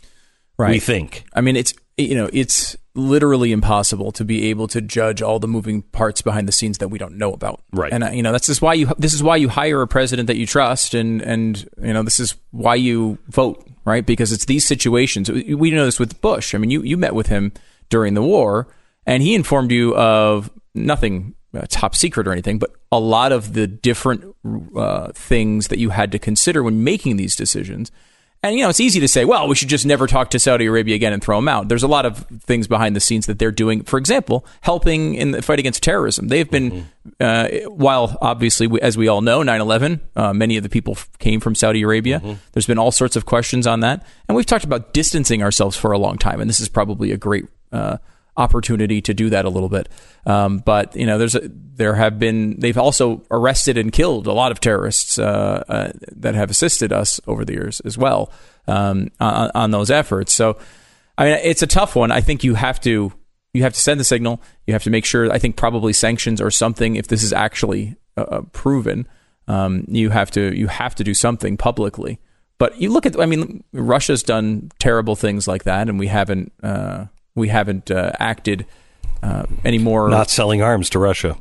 right. 0.56 0.70
We 0.70 0.78
think. 0.78 1.24
I 1.35 1.40
mean, 1.40 1.56
it's 1.56 1.74
you 1.97 2.15
know, 2.15 2.31
it's 2.32 2.77
literally 2.95 3.53
impossible 3.53 4.12
to 4.12 4.25
be 4.25 4.49
able 4.51 4.69
to 4.69 4.81
judge 4.81 5.21
all 5.21 5.39
the 5.39 5.49
moving 5.49 5.83
parts 5.83 6.23
behind 6.23 6.47
the 6.47 6.53
scenes 6.53 6.79
that 6.79 6.89
we 6.89 6.99
don't 6.99 7.16
know 7.16 7.33
about. 7.33 7.62
Right. 7.73 7.93
And 7.93 8.05
uh, 8.05 8.11
you 8.11 8.23
know, 8.23 8.33
that's 8.33 8.47
just 8.47 8.62
why 8.62 8.75
you 8.75 8.91
this 8.99 9.15
is 9.15 9.23
why 9.23 9.37
you 9.37 9.49
hire 9.49 9.83
a 9.83 9.89
president 9.89 10.29
that 10.29 10.37
you 10.37 10.47
trust, 10.47 10.95
and 10.95 11.21
and 11.23 11.69
you 11.83 11.93
know, 11.93 12.03
this 12.03 12.21
is 12.21 12.37
why 12.51 12.77
you 12.77 13.19
vote, 13.29 13.66
right? 13.85 14.05
Because 14.05 14.33
it's 14.33 14.45
these 14.45 14.65
situations. 14.65 15.31
We 15.31 15.71
know 15.71 15.85
this 15.85 15.99
with 15.99 16.21
Bush. 16.21 16.55
I 16.55 16.59
mean, 16.59 16.71
you 16.71 16.83
you 16.83 16.97
met 16.97 17.15
with 17.15 17.27
him 17.27 17.53
during 17.89 18.15
the 18.15 18.23
war, 18.23 18.69
and 19.07 19.23
he 19.23 19.35
informed 19.35 19.71
you 19.71 19.95
of 19.97 20.51
nothing 20.75 21.35
uh, 21.55 21.66
top 21.69 21.95
secret 21.95 22.27
or 22.27 22.33
anything, 22.33 22.59
but 22.59 22.71
a 22.91 22.99
lot 22.99 23.33
of 23.33 23.53
the 23.53 23.66
different 23.66 24.35
uh, 24.77 25.12
things 25.12 25.69
that 25.69 25.79
you 25.79 25.91
had 25.91 26.12
to 26.12 26.19
consider 26.19 26.62
when 26.62 26.85
making 26.85 27.16
these 27.16 27.37
decisions. 27.37 27.91
And 28.45 28.57
you 28.57 28.62
know, 28.62 28.69
it's 28.69 28.81
easy 28.81 29.01
to 29.01 29.09
say, 29.09 29.25
well, 29.25 29.49
we 29.49 29.55
should 29.55 29.69
just 29.69 29.87
never 29.87 30.07
talk 30.07 30.31
to 30.31 30.39
Saudi 30.39 30.66
Arabia 30.66 30.95
again 30.95 31.12
and 31.12 31.23
throw 31.23 31.39
them 31.39 31.49
out. 31.49 31.69
There's 31.69 31.83
a 31.83 31.89
lot 31.89 32.05
of 32.05 32.19
things 32.45 32.66
behind 32.66 32.95
the 32.95 33.01
scenes 33.01 33.27
that 33.27 33.39
they're 33.39 33.51
doing. 33.51 33.83
For 33.85 33.99
example, 33.99 34.45
helping 34.61 35.15
in 35.15 35.31
the 35.31 35.41
fight 35.43 35.59
against 35.59 35.83
terrorism. 35.83 36.29
They've 36.29 36.51
been, 36.51 36.87
uh, 37.21 37.49
while 37.69 38.16
obviously, 38.21 38.66
we- 38.66 38.81
as 38.81 38.97
we 38.99 39.09
all 39.09 39.23
know, 39.23 39.43
9/11, 39.43 40.01
uh, 40.15 40.33
many 40.35 40.57
of 40.57 40.62
the 40.62 40.69
people 40.69 40.93
f- 40.97 41.09
came 41.19 41.41
from 41.41 41.55
Saudi 41.55 41.81
Arabia. 41.83 42.21
There's 42.53 42.66
been 42.66 42.79
all 42.79 42.93
sorts 42.93 43.16
of 43.16 43.25
questions 43.25 43.66
on 43.66 43.81
that, 43.81 44.05
and 44.29 44.37
we've 44.37 44.47
talked 44.47 44.65
about 44.65 44.93
distancing 44.93 45.43
ourselves 45.43 45.77
for 45.77 45.93
a 45.93 45.99
long 45.99 46.19
time. 46.19 46.41
And 46.41 46.49
this 46.51 46.61
is 46.61 46.69
probably 46.69 47.12
a 47.12 47.16
great 47.16 47.47
uh, 47.73 47.97
opportunity 48.36 49.01
to 49.01 49.15
do 49.15 49.31
that 49.31 49.44
a 49.44 49.48
little 49.48 49.69
bit. 49.69 49.89
Um, 50.27 50.59
but 50.59 50.94
you 50.97 51.06
know, 51.06 51.19
there's 51.19 51.35
a, 51.35 51.43
there 51.44 51.94
have 51.94 52.19
been 52.19 52.59
they've 52.59 52.78
also 52.78 53.23
arrested 53.31 53.78
and 53.78 53.93
killed 53.93 54.27
a 54.27 54.32
lot 54.32 54.52
of 54.52 54.61
terrorists 54.61 55.19
uh, 55.19 55.65
uh, 55.69 55.93
that 56.16 56.35
have 56.35 56.51
assisted 56.51 56.93
us 56.93 57.20
over 57.27 57.44
the 57.44 57.52
years 57.52 57.81
as 57.81 57.97
well 57.97 58.32
um, 58.66 59.11
on, 59.20 59.51
on 59.55 59.70
those 59.70 59.90
efforts. 59.90 60.32
So, 60.32 60.59
I 61.16 61.24
mean, 61.24 61.39
it's 61.43 61.62
a 61.62 61.66
tough 61.66 61.94
one. 61.97 62.11
I 62.11 62.20
think 62.20 62.44
you 62.44 62.55
have 62.55 62.81
to 62.82 63.12
you 63.52 63.62
have 63.62 63.74
to 63.74 63.81
send 63.81 64.01
the 64.01 64.05
signal. 64.05 64.43
You 64.66 64.73
have 64.73 64.82
to 64.85 64.90
make 64.90 65.05
sure. 65.05 65.32
I 65.32 65.39
think 65.39 65.56
probably 65.56 65.93
sanctions 65.93 66.40
or 66.40 66.51
something 66.51 66.97
if 66.97 67.09
this 67.09 67.23
is 67.23 67.32
actually 67.32 67.97
uh, 68.16 68.23
uh, 68.23 68.43
proven. 68.52 69.06
Um, 69.47 69.85
you 69.89 70.11
have 70.11 70.31
to 70.32 70.56
you 70.56 70.66
have 70.69 70.94
to 70.97 71.05
do 71.05 71.15
something 71.15 71.56
publicly. 71.56 72.19
But 72.56 72.81
you 72.81 72.90
look 72.93 73.05
at, 73.05 73.19
I 73.19 73.27
mean, 73.27 73.65
Russia's 73.73 74.23
done 74.23 74.70
terrible 74.78 75.16
things 75.16 75.48
like 75.48 75.65
that, 75.65 75.89
and 75.89 75.98
we 75.98 76.06
haven't 76.06 76.52
uh, 76.62 77.06
we 77.35 77.48
haven't 77.48 77.90
uh, 77.90 78.12
acted 78.19 78.66
uh, 79.23 79.44
anymore. 79.65 80.09
Not 80.09 80.31
selling 80.31 80.62
arms 80.62 80.90
to 80.90 80.98
Russia. 80.98 81.36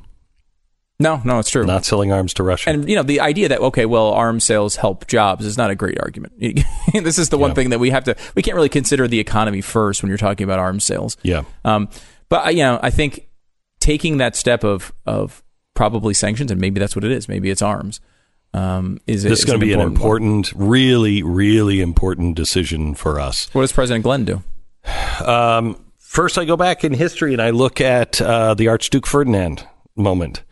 no, 1.00 1.22
no, 1.26 1.40
it's 1.40 1.50
true. 1.50 1.66
Not 1.66 1.86
selling 1.86 2.12
arms 2.12 2.34
to 2.36 2.44
Russia. 2.44 2.70
and 2.70 2.88
you 2.90 2.96
know 2.96 3.04
the 3.04 3.20
idea 3.20 3.50
that 3.50 3.60
okay, 3.60 3.86
well, 3.86 4.08
arms 4.12 4.44
sales 4.44 4.76
help 4.78 5.08
jobs 5.08 5.46
is 5.46 5.58
not 5.58 5.70
a 5.70 5.76
great 5.76 6.00
argument. 6.00 6.34
this 6.94 7.18
is 7.20 7.30
the 7.30 7.38
one 7.38 7.54
thing 7.56 7.70
that 7.72 7.80
we 7.80 7.90
have 7.90 8.04
to. 8.06 8.16
We 8.36 8.42
can't 8.42 8.56
really 8.56 8.70
consider 8.70 9.08
the 9.08 9.20
economy 9.20 9.62
first 9.62 10.02
when 10.02 10.10
you're 10.10 10.18
talking 10.18 10.44
about 10.46 10.60
arms 10.60 10.84
sales. 10.84 11.18
yeah. 11.24 11.44
Um, 11.66 11.90
but 12.30 12.46
I- 12.46 12.50
you 12.52 12.64
know, 12.64 12.80
I 12.82 12.90
think 12.90 13.28
taking 13.80 14.18
that 14.18 14.36
step 14.36 14.64
of 14.64 14.94
of 15.06 15.44
probably 15.74 16.14
sanctions, 16.14 16.52
and 16.52 16.62
maybe 16.62 16.80
that's 16.80 16.96
what 16.96 17.04
it 17.04 17.12
is. 17.12 17.28
Maybe 17.28 17.50
it's 17.50 17.62
arms. 17.62 18.00
Um, 18.56 19.00
is 19.08 19.24
This 19.24 19.40
is 19.40 19.46
going 19.46 19.60
to 19.60 19.66
be 19.66 19.74
an 19.74 19.80
one. 19.80 19.88
important, 19.88 20.54
really, 20.56 21.24
really 21.24 21.82
important 21.82 22.36
decision 22.36 22.94
for 22.94 23.20
us. 23.20 23.50
What 23.54 23.62
does 23.64 23.72
President 23.72 24.04
Glenn 24.04 24.26
do? 24.26 24.44
Um, 25.26 25.86
first, 26.00 26.38
I 26.38 26.46
go 26.46 26.58
back 26.58 26.84
in 26.84 26.94
history 26.94 27.34
and 27.34 27.42
I 27.42 27.52
look 27.52 27.82
at 27.82 28.22
uh, 28.22 28.54
the 28.54 28.68
Archduke 28.68 29.06
Ferdinand 29.06 29.68
moment 29.96 30.44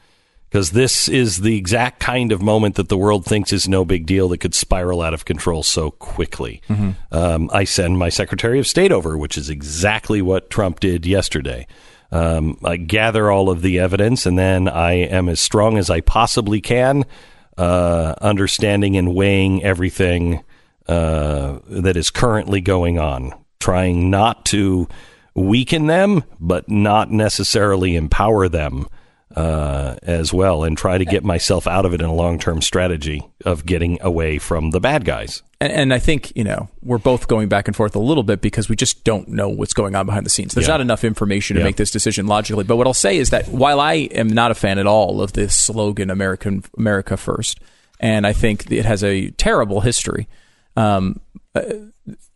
because 0.49 0.71
this 0.71 1.07
is 1.07 1.41
the 1.41 1.57
exact 1.57 2.01
kind 2.01 2.33
of 2.33 2.41
moment 2.41 2.75
that 2.75 2.89
the 2.89 2.97
world 2.97 3.25
thinks 3.25 3.53
is 3.53 3.69
no 3.69 3.85
big 3.85 4.05
deal 4.05 4.27
that 4.29 4.39
could 4.39 4.53
spiral 4.53 5.01
out 5.01 5.13
of 5.13 5.23
control 5.23 5.63
so 5.63 5.91
quickly. 5.91 6.61
Um, 7.11 7.49
I 7.53 7.63
send 7.63 7.97
my 7.97 8.09
Secretary 8.09 8.59
of 8.59 8.67
State 8.67 8.91
over, 8.91 9.17
which 9.17 9.37
is 9.37 9.49
exactly 9.49 10.21
what 10.21 10.49
Trump 10.49 10.81
did 10.81 11.05
yesterday. 11.05 11.67
Um, 12.11 12.57
I 12.65 12.75
gather 12.75 13.31
all 13.31 13.49
of 13.49 13.61
the 13.61 13.79
evidence 13.79 14.25
and 14.25 14.37
then 14.37 14.67
I 14.67 14.93
am 14.93 15.29
as 15.29 15.39
strong 15.39 15.77
as 15.77 15.89
I 15.89 16.01
possibly 16.01 16.59
can, 16.59 17.05
uh, 17.57 18.15
understanding 18.19 18.97
and 18.97 19.15
weighing 19.15 19.63
everything 19.63 20.43
uh, 20.89 21.59
that 21.69 21.95
is 21.95 22.09
currently 22.09 22.59
going 22.59 22.99
on, 22.99 23.33
trying 23.61 24.09
not 24.09 24.45
to 24.47 24.87
weaken 25.33 25.87
them, 25.87 26.23
but 26.39 26.67
not 26.69 27.09
necessarily 27.11 27.95
empower 27.95 28.49
them 28.49 28.87
uh, 29.35 29.95
as 30.03 30.33
well, 30.33 30.65
and 30.65 30.77
try 30.77 30.97
to 30.97 31.05
get 31.05 31.23
myself 31.23 31.65
out 31.65 31.85
of 31.85 31.93
it 31.93 32.01
in 32.01 32.07
a 32.07 32.13
long 32.13 32.37
term 32.37 32.61
strategy 32.61 33.21
of 33.45 33.65
getting 33.65 33.97
away 34.01 34.37
from 34.37 34.71
the 34.71 34.81
bad 34.81 35.05
guys. 35.05 35.41
And, 35.61 35.71
and 35.71 35.93
I 35.93 35.99
think 35.99 36.35
you 36.35 36.43
know 36.43 36.67
we're 36.81 36.97
both 36.97 37.29
going 37.29 37.47
back 37.47 37.69
and 37.69 37.75
forth 37.77 37.95
a 37.95 37.99
little 37.99 38.23
bit 38.23 38.41
because 38.41 38.67
we 38.67 38.75
just 38.75 39.05
don't 39.05 39.29
know 39.29 39.47
what's 39.47 39.71
going 39.73 39.95
on 39.95 40.05
behind 40.05 40.25
the 40.25 40.29
scenes. 40.29 40.53
There's 40.53 40.67
Yeah. 40.67 40.73
not 40.73 40.81
enough 40.81 41.05
information 41.05 41.55
to 41.55 41.61
Yeah. 41.61 41.65
make 41.67 41.77
this 41.77 41.91
decision 41.91 42.27
logically. 42.27 42.65
But 42.65 42.75
what 42.75 42.87
I'll 42.87 42.93
say 42.93 43.15
is 43.17 43.29
that 43.29 43.47
while 43.47 43.79
I 43.79 43.93
am 43.93 44.27
not 44.27 44.51
a 44.51 44.55
fan 44.55 44.77
at 44.79 44.85
all 44.85 45.21
of 45.21 45.31
this 45.31 45.55
slogan 45.55 46.09
"American 46.09 46.63
America 46.77 47.15
First, 47.15 47.61
and 48.01 48.27
I 48.27 48.33
think 48.33 48.69
it 48.69 48.83
has 48.83 49.01
a 49.01 49.29
terrible 49.29 49.79
history, 49.79 50.27
um, 50.75 51.21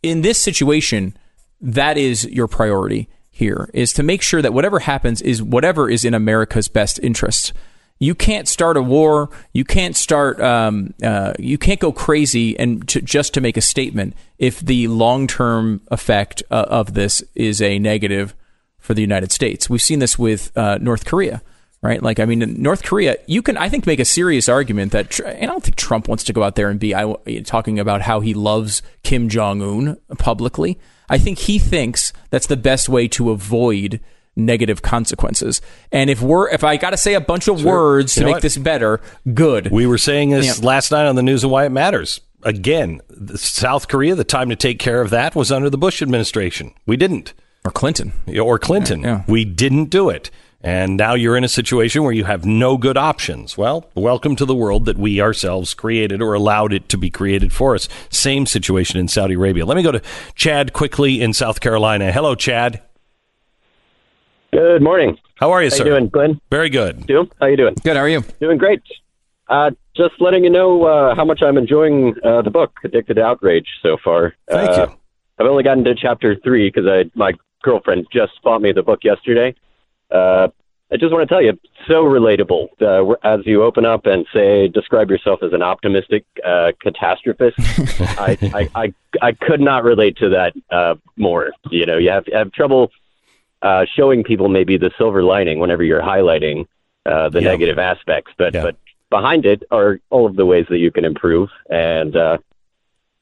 in 0.02 0.22
this 0.22 0.38
situation, 0.38 1.16
that 1.60 1.96
is 1.96 2.24
your 2.24 2.48
priority 2.48 3.08
here 3.30 3.68
is 3.74 3.92
to 3.92 4.02
make 4.02 4.22
sure 4.22 4.40
that 4.40 4.54
whatever 4.54 4.80
happens 4.80 5.20
is 5.20 5.42
whatever 5.42 5.90
is 5.90 6.04
in 6.04 6.14
America's 6.14 6.68
best 6.68 6.98
interests. 7.02 7.52
You 7.98 8.14
can't 8.14 8.46
start 8.46 8.76
a 8.76 8.82
war. 8.82 9.30
You 9.52 9.64
can't 9.64 9.96
start. 9.96 10.40
Um, 10.40 10.94
uh, 11.02 11.32
you 11.38 11.56
can't 11.56 11.80
go 11.80 11.92
crazy 11.92 12.58
and 12.58 12.86
to, 12.88 13.00
just 13.00 13.32
to 13.34 13.40
make 13.40 13.56
a 13.56 13.62
statement 13.62 14.14
if 14.38 14.60
the 14.60 14.88
long 14.88 15.26
term 15.26 15.80
effect 15.90 16.42
uh, 16.50 16.66
of 16.68 16.94
this 16.94 17.22
is 17.34 17.62
a 17.62 17.78
negative 17.78 18.34
for 18.78 18.92
the 18.92 19.00
United 19.00 19.32
States. 19.32 19.70
We've 19.70 19.82
seen 19.82 19.98
this 19.98 20.18
with 20.18 20.52
uh, 20.56 20.78
North 20.80 21.06
Korea, 21.06 21.42
right? 21.82 22.02
Like, 22.02 22.18
I 22.20 22.24
mean, 22.24 22.42
in 22.42 22.60
North 22.62 22.82
Korea, 22.82 23.16
you 23.26 23.42
can, 23.42 23.56
I 23.56 23.68
think, 23.68 23.86
make 23.86 24.00
a 24.00 24.04
serious 24.04 24.48
argument 24.48 24.92
that, 24.92 25.18
and 25.20 25.44
I 25.44 25.52
don't 25.52 25.62
think 25.62 25.76
Trump 25.76 26.08
wants 26.08 26.24
to 26.24 26.32
go 26.32 26.42
out 26.42 26.54
there 26.56 26.68
and 26.70 26.80
be 26.80 26.94
I, 26.94 27.14
talking 27.44 27.78
about 27.78 28.02
how 28.02 28.20
he 28.20 28.34
loves 28.34 28.82
Kim 29.02 29.28
Jong 29.28 29.62
Un 29.62 29.96
publicly. 30.18 30.78
I 31.08 31.18
think 31.18 31.38
he 31.38 31.58
thinks 31.58 32.12
that's 32.30 32.46
the 32.48 32.56
best 32.56 32.88
way 32.88 33.06
to 33.08 33.30
avoid 33.30 34.00
negative 34.34 34.82
consequences. 34.82 35.60
And 35.92 36.10
if 36.10 36.20
we're, 36.20 36.50
if 36.50 36.62
I 36.64 36.76
got 36.76 36.90
to 36.90 36.96
say 36.96 37.14
a 37.14 37.20
bunch 37.20 37.48
of 37.48 37.64
words 37.64 38.14
to 38.14 38.20
You 38.20 38.24
know 38.24 38.28
make 38.30 38.34
what? 38.36 38.42
this 38.42 38.56
better, 38.58 39.00
good. 39.32 39.70
We 39.70 39.86
were 39.86 39.96
saying 39.98 40.30
this 40.30 40.58
Yeah. 40.60 40.66
last 40.66 40.90
night 40.90 41.06
on 41.06 41.14
the 41.16 41.22
news 41.22 41.42
and 41.44 41.50
why 41.52 41.64
it 41.64 41.70
matters. 41.72 42.20
Again, 42.42 43.00
South 43.36 43.88
Korea, 43.88 44.14
the 44.14 44.24
time 44.24 44.50
to 44.50 44.56
take 44.56 44.78
care 44.78 45.00
of 45.00 45.10
that 45.10 45.34
was 45.34 45.50
under 45.50 45.70
the 45.70 45.78
Bush 45.78 46.02
administration. 46.02 46.72
We 46.86 46.96
didn't. 46.96 47.32
or 47.64 47.70
Clinton. 47.70 48.12
or 48.40 48.58
Clinton. 48.58 49.02
Yeah. 49.02 49.22
We 49.26 49.44
didn't 49.44 49.86
do 49.86 50.08
it. 50.10 50.30
And 50.62 50.96
now 50.96 51.14
you're 51.14 51.36
in 51.36 51.44
a 51.44 51.48
situation 51.48 52.02
where 52.02 52.12
you 52.12 52.24
have 52.24 52.44
no 52.44 52.76
good 52.76 52.96
options. 52.96 53.56
Well, 53.56 53.88
welcome 53.94 54.36
to 54.36 54.44
the 54.44 54.54
world 54.54 54.86
that 54.86 54.96
we 54.96 55.20
ourselves 55.20 55.74
created 55.74 56.22
or 56.22 56.34
allowed 56.34 56.72
it 56.72 56.88
to 56.88 56.98
be 56.98 57.10
created 57.10 57.52
for 57.52 57.74
us. 57.74 57.88
Same 58.10 58.46
situation 58.46 58.98
in 58.98 59.06
Saudi 59.08 59.34
Arabia. 59.34 59.66
Let 59.66 59.76
me 59.76 59.82
go 59.82 59.92
to 59.92 60.02
Chad 60.34 60.72
quickly 60.72 61.20
in 61.20 61.32
South 61.32 61.60
Carolina. 61.60 62.10
Hello, 62.10 62.34
Chad. 62.34 62.82
Good 64.52 64.82
morning. 64.82 65.18
How 65.36 65.50
are 65.52 65.62
you, 65.62 65.70
How 65.70 65.76
sir? 65.76 65.84
you 65.84 65.90
doing, 65.90 66.08
Glenn? 66.08 66.40
Very 66.50 66.70
good. 66.70 67.06
Doom? 67.06 67.30
How 67.38 67.46
you 67.46 67.56
doing? 67.56 67.74
Good. 67.84 67.96
How 67.96 68.02
are 68.02 68.08
you? 68.08 68.24
Doing 68.40 68.58
great. 68.58 68.82
Uh, 69.48 69.70
just 69.94 70.14
letting 70.18 70.42
you 70.42 70.50
know 70.50 70.84
uh, 70.84 71.14
how 71.14 71.24
much 71.24 71.42
I'm 71.42 71.58
enjoying 71.58 72.14
uh, 72.24 72.42
the 72.42 72.50
book, 72.50 72.72
Addicted 72.82 73.14
to 73.14 73.22
Outrage, 73.22 73.68
so 73.82 73.96
far. 74.02 74.34
Thank 74.48 74.70
uh, 74.70 74.86
you. 74.88 74.98
I've 75.38 75.46
only 75.46 75.62
gotten 75.62 75.84
to 75.84 75.94
chapter 75.94 76.34
three 76.36 76.68
because 76.68 76.88
I 76.88 77.10
my 77.14 77.34
girlfriend 77.62 78.06
just 78.12 78.32
bought 78.42 78.62
me 78.62 78.72
the 78.72 78.82
book 78.82 79.00
yesterday. 79.04 79.54
Uh, 80.10 80.48
I 80.92 80.96
just 80.96 81.12
want 81.12 81.28
to 81.28 81.34
tell 81.34 81.42
you, 81.42 81.58
so 81.88 82.04
relatable. 82.04 82.68
Uh, 82.80 83.14
as 83.24 83.40
you 83.44 83.64
open 83.64 83.84
up 83.84 84.06
and 84.06 84.24
say, 84.32 84.68
describe 84.68 85.10
yourself 85.10 85.42
as 85.42 85.52
an 85.52 85.62
optimistic 85.62 86.24
uh, 86.44 86.70
catastrophist, 86.84 87.54
I, 88.18 88.38
I, 88.54 88.68
I, 88.74 88.94
I 89.20 89.32
could 89.32 89.60
not 89.60 89.82
relate 89.82 90.16
to 90.18 90.28
that 90.28 90.54
uh, 90.70 90.94
more. 91.16 91.50
You 91.70 91.86
know, 91.86 91.98
you 91.98 92.10
have, 92.10 92.24
have 92.32 92.52
trouble 92.52 92.90
uh, 93.62 93.84
showing 93.96 94.22
people 94.22 94.48
maybe 94.48 94.76
the 94.76 94.92
silver 94.96 95.24
lining 95.24 95.58
whenever 95.58 95.82
you're 95.82 96.02
highlighting 96.02 96.66
uh, 97.04 97.30
the 97.30 97.40
Yeah. 97.42 97.48
negative 97.50 97.78
aspects, 97.78 98.32
but 98.38 98.54
Yeah. 98.54 98.62
but 98.62 98.76
behind 99.10 99.46
it 99.46 99.62
are 99.70 99.98
all 100.10 100.26
of 100.26 100.36
the 100.36 100.44
ways 100.46 100.66
that 100.68 100.78
you 100.78 100.90
can 100.90 101.04
improve. 101.04 101.48
And 101.70 102.16
uh, 102.16 102.20
uh, 102.20 102.38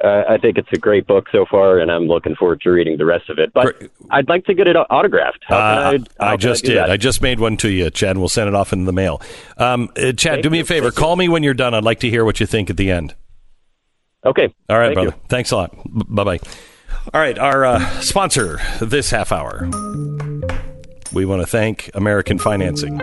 I 0.06 0.38
think 0.38 0.58
it's 0.58 0.68
a 0.72 0.78
great 0.78 1.06
book 1.06 1.28
so 1.32 1.46
far, 1.50 1.78
and 1.78 1.90
I'm 1.90 2.06
looking 2.06 2.34
forward 2.34 2.60
to 2.62 2.70
reading 2.70 2.98
the 2.98 3.04
rest 3.06 3.30
of 3.30 3.38
it. 3.38 3.52
But. 3.52 3.90
I'd 4.10 4.28
like 4.28 4.44
to 4.46 4.54
get 4.54 4.68
it 4.68 4.76
autographed. 4.76 5.44
Uh, 5.50 5.54
I, 5.54 5.98
I 6.20 6.36
just 6.36 6.64
do 6.64 6.72
did. 6.72 6.78
that? 6.78 6.90
I 6.90 6.96
just 6.96 7.22
made 7.22 7.40
one 7.40 7.56
to 7.58 7.70
you, 7.70 7.90
Chad. 7.90 8.10
and 8.10 8.18
We'll 8.20 8.28
send 8.28 8.48
it 8.48 8.54
off 8.54 8.72
in 8.72 8.84
the 8.84 8.92
mail. 8.92 9.20
Um, 9.56 9.88
uh, 9.96 10.12
Chad, 10.12 10.16
Thank 10.16 10.42
do 10.42 10.50
me 10.50 10.60
a 10.60 10.64
favor. 10.64 10.90
Thank 10.90 10.96
you. 10.96 11.00
Call 11.02 11.16
me 11.16 11.28
when 11.28 11.42
you're 11.42 11.54
done. 11.54 11.74
I'd 11.74 11.84
like 11.84 12.00
to 12.00 12.10
hear 12.10 12.24
what 12.24 12.38
you 12.40 12.46
think 12.46 12.70
at 12.70 12.76
the 12.76 12.90
end. 12.90 13.14
Okay. 14.24 14.52
All 14.68 14.78
right, 14.78 14.86
Thank 14.88 14.94
brother. 14.94 15.08
you. 15.10 15.22
Thanks 15.28 15.50
a 15.50 15.56
lot. 15.56 15.74
Bye 15.86 16.24
bye. 16.24 16.40
All 17.12 17.20
right, 17.20 17.38
our 17.38 17.64
uh, 17.64 18.00
sponsor 18.00 18.58
this 18.80 19.10
half 19.10 19.32
hour. 19.32 19.68
We 21.12 21.24
want 21.24 21.42
to 21.42 21.46
thank 21.46 21.90
American 21.94 22.38
Financing 22.38 22.98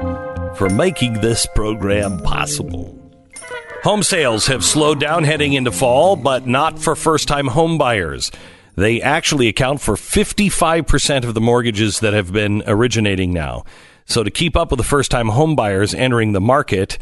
for 0.55 0.69
making 0.69 1.13
this 1.21 1.45
program 1.55 2.19
possible. 2.19 3.00
Home 3.83 4.03
sales 4.03 4.45
have 4.45 4.63
slowed 4.63 4.99
down 4.99 5.23
heading 5.23 5.53
into 5.53 5.71
fall, 5.71 6.15
but 6.15 6.45
not 6.45 6.77
for 6.77 6.95
first 6.95 7.27
time 7.27 7.47
home 7.47 7.79
buyers. 7.79 8.31
They 8.75 9.01
actually 9.01 9.47
account 9.47 9.81
for 9.81 9.95
55% 9.95 11.23
of 11.23 11.33
the 11.33 11.41
mortgages 11.41 11.99
that 12.01 12.13
have 12.13 12.31
been 12.31 12.61
originating 12.67 13.33
now. 13.33 13.63
So, 14.05 14.23
to 14.23 14.29
keep 14.29 14.55
up 14.55 14.69
with 14.69 14.77
the 14.77 14.83
first 14.83 15.09
time 15.09 15.29
home 15.29 15.55
buyers 15.55 15.95
entering 15.95 16.33
the 16.33 16.39
market, 16.39 16.99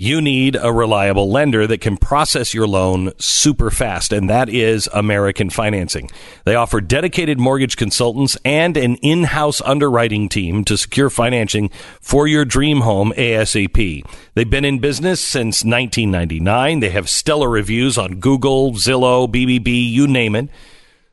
you 0.00 0.18
need 0.22 0.56
a 0.56 0.72
reliable 0.72 1.30
lender 1.30 1.66
that 1.66 1.82
can 1.82 1.94
process 1.94 2.54
your 2.54 2.66
loan 2.66 3.12
super 3.18 3.70
fast, 3.70 4.14
and 4.14 4.30
that 4.30 4.48
is 4.48 4.88
American 4.94 5.50
Financing. 5.50 6.10
They 6.46 6.54
offer 6.54 6.80
dedicated 6.80 7.38
mortgage 7.38 7.76
consultants 7.76 8.38
and 8.42 8.78
an 8.78 8.94
in 9.02 9.24
house 9.24 9.60
underwriting 9.60 10.30
team 10.30 10.64
to 10.64 10.78
secure 10.78 11.10
financing 11.10 11.68
for 12.00 12.26
your 12.26 12.46
dream 12.46 12.80
home 12.80 13.12
ASAP. 13.14 14.02
They've 14.32 14.48
been 14.48 14.64
in 14.64 14.78
business 14.78 15.20
since 15.20 15.66
1999. 15.66 16.80
They 16.80 16.88
have 16.88 17.10
stellar 17.10 17.50
reviews 17.50 17.98
on 17.98 18.20
Google, 18.20 18.72
Zillow, 18.72 19.30
BBB, 19.30 19.92
you 19.92 20.06
name 20.06 20.34
it. 20.34 20.48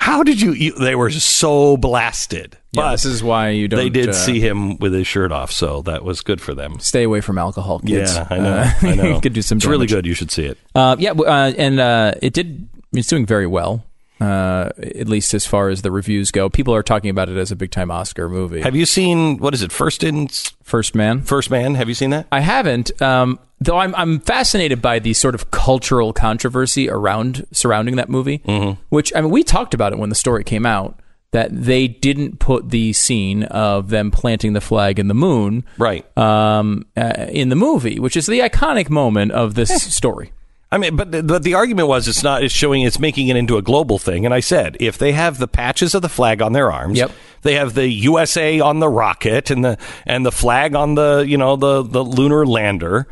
How 0.00 0.22
did 0.22 0.40
you, 0.40 0.52
you? 0.52 0.72
They 0.72 0.94
were 0.94 1.10
so 1.10 1.76
blasted. 1.76 2.56
yeah, 2.72 2.92
this 2.92 3.04
is 3.04 3.22
why 3.22 3.50
you 3.50 3.68
don't. 3.68 3.78
they 3.78 3.90
did 3.90 4.08
uh, 4.08 4.12
see 4.14 4.40
him 4.40 4.78
with 4.78 4.94
his 4.94 5.06
shirt 5.06 5.30
off, 5.30 5.52
so 5.52 5.82
that 5.82 6.02
was 6.02 6.22
good 6.22 6.40
for 6.40 6.54
them. 6.54 6.80
Stay 6.80 7.02
away 7.02 7.20
from 7.20 7.36
alcohol, 7.36 7.80
kids. 7.80 8.16
Yeah, 8.16 8.26
I 8.30 8.38
know. 8.38 8.52
Uh, 8.54 8.72
I 8.80 8.94
know. 8.94 9.04
you 9.14 9.20
could 9.20 9.34
do 9.34 9.42
some. 9.42 9.58
It's 9.58 9.66
really 9.66 9.86
good. 9.86 10.06
You 10.06 10.14
should 10.14 10.30
see 10.30 10.46
it. 10.46 10.56
Uh, 10.74 10.96
yeah, 10.98 11.10
uh, 11.12 11.52
and 11.56 11.78
uh, 11.78 12.14
it 12.22 12.32
did. 12.32 12.66
It's 12.94 13.08
doing 13.08 13.26
very 13.26 13.46
well. 13.46 13.84
Uh, 14.20 14.70
at 14.78 15.06
least 15.06 15.32
as 15.34 15.46
far 15.46 15.68
as 15.68 15.82
the 15.82 15.90
reviews 15.90 16.30
go, 16.30 16.48
people 16.48 16.74
are 16.74 16.82
talking 16.82 17.10
about 17.10 17.28
it 17.28 17.36
as 17.36 17.50
a 17.50 17.56
big 17.56 17.70
time 17.70 17.90
Oscar 17.90 18.28
movie. 18.28 18.62
Have 18.62 18.74
you 18.74 18.86
seen 18.86 19.36
what 19.36 19.52
is 19.52 19.62
it? 19.62 19.70
First 19.70 20.02
in 20.02 20.28
First 20.62 20.94
Man. 20.94 21.22
First 21.22 21.50
Man. 21.50 21.74
Have 21.74 21.88
you 21.88 21.94
seen 21.94 22.10
that? 22.10 22.26
I 22.32 22.40
haven't, 22.40 23.00
um, 23.02 23.38
though. 23.60 23.78
I'm 23.78 23.94
I'm 23.94 24.20
fascinated 24.20 24.80
by 24.82 24.98
the 24.98 25.12
sort 25.14 25.34
of 25.34 25.50
cultural 25.50 26.12
controversy 26.12 26.88
around 26.88 27.46
surrounding 27.52 27.96
that 27.96 28.08
movie. 28.08 28.38
Mm-hmm. 28.38 28.80
Which 28.88 29.12
I 29.14 29.20
mean, 29.20 29.30
we 29.30 29.42
talked 29.44 29.74
about 29.74 29.92
it 29.92 29.98
when 29.98 30.08
the 30.08 30.14
story 30.14 30.44
came 30.44 30.66
out 30.66 30.98
that 31.32 31.48
they 31.52 31.86
didn't 31.86 32.40
put 32.40 32.70
the 32.70 32.92
scene 32.92 33.44
of 33.44 33.90
them 33.90 34.10
planting 34.10 34.52
the 34.52 34.60
flag 34.60 34.98
in 34.98 35.06
the 35.06 35.14
moon 35.14 35.62
Right. 35.78 36.04
um, 36.18 36.86
uh, 36.96 37.26
in 37.30 37.50
the 37.50 37.54
movie, 37.56 38.00
which 38.00 38.16
is 38.16 38.26
the 38.26 38.40
iconic 38.40 38.90
moment 38.90 39.30
of 39.30 39.54
this 39.54 39.70
story. 39.94 40.32
I 40.72 40.78
mean, 40.78 40.94
but 40.96 41.10
the, 41.12 41.22
but 41.22 41.42
the 41.44 41.54
argument 41.54 41.88
was 41.88 42.06
it's 42.08 42.22
not. 42.24 42.42
It's 42.44 42.54
showing 42.54 42.82
it's 42.82 42.98
making 43.00 43.26
it 43.28 43.36
into 43.36 43.56
a 43.56 43.62
global 43.62 43.98
thing. 43.98 44.24
And 44.24 44.32
I 44.32 44.38
said 44.40 44.76
if 44.80 44.98
they 44.98 45.12
have 45.12 45.38
the 45.38 45.48
patches 45.48 45.94
of 45.96 46.02
the 46.02 46.08
flag 46.08 46.40
on 46.42 46.52
their 46.52 46.70
arms, 46.72 46.96
Yep. 46.98 47.10
they 47.42 47.54
have 47.54 47.74
the 47.74 47.88
USA 47.88 48.60
on 48.60 48.78
the 48.78 48.88
rocket 48.88 49.50
and 49.50 49.64
the 49.64 49.78
and 50.06 50.24
the 50.24 50.30
flag 50.32 50.74
on 50.76 50.94
the 50.94 51.24
you 51.26 51.36
know 51.36 51.56
the 51.56 51.82
the 51.82 52.04
lunar 52.04 52.46
lander. 52.46 53.06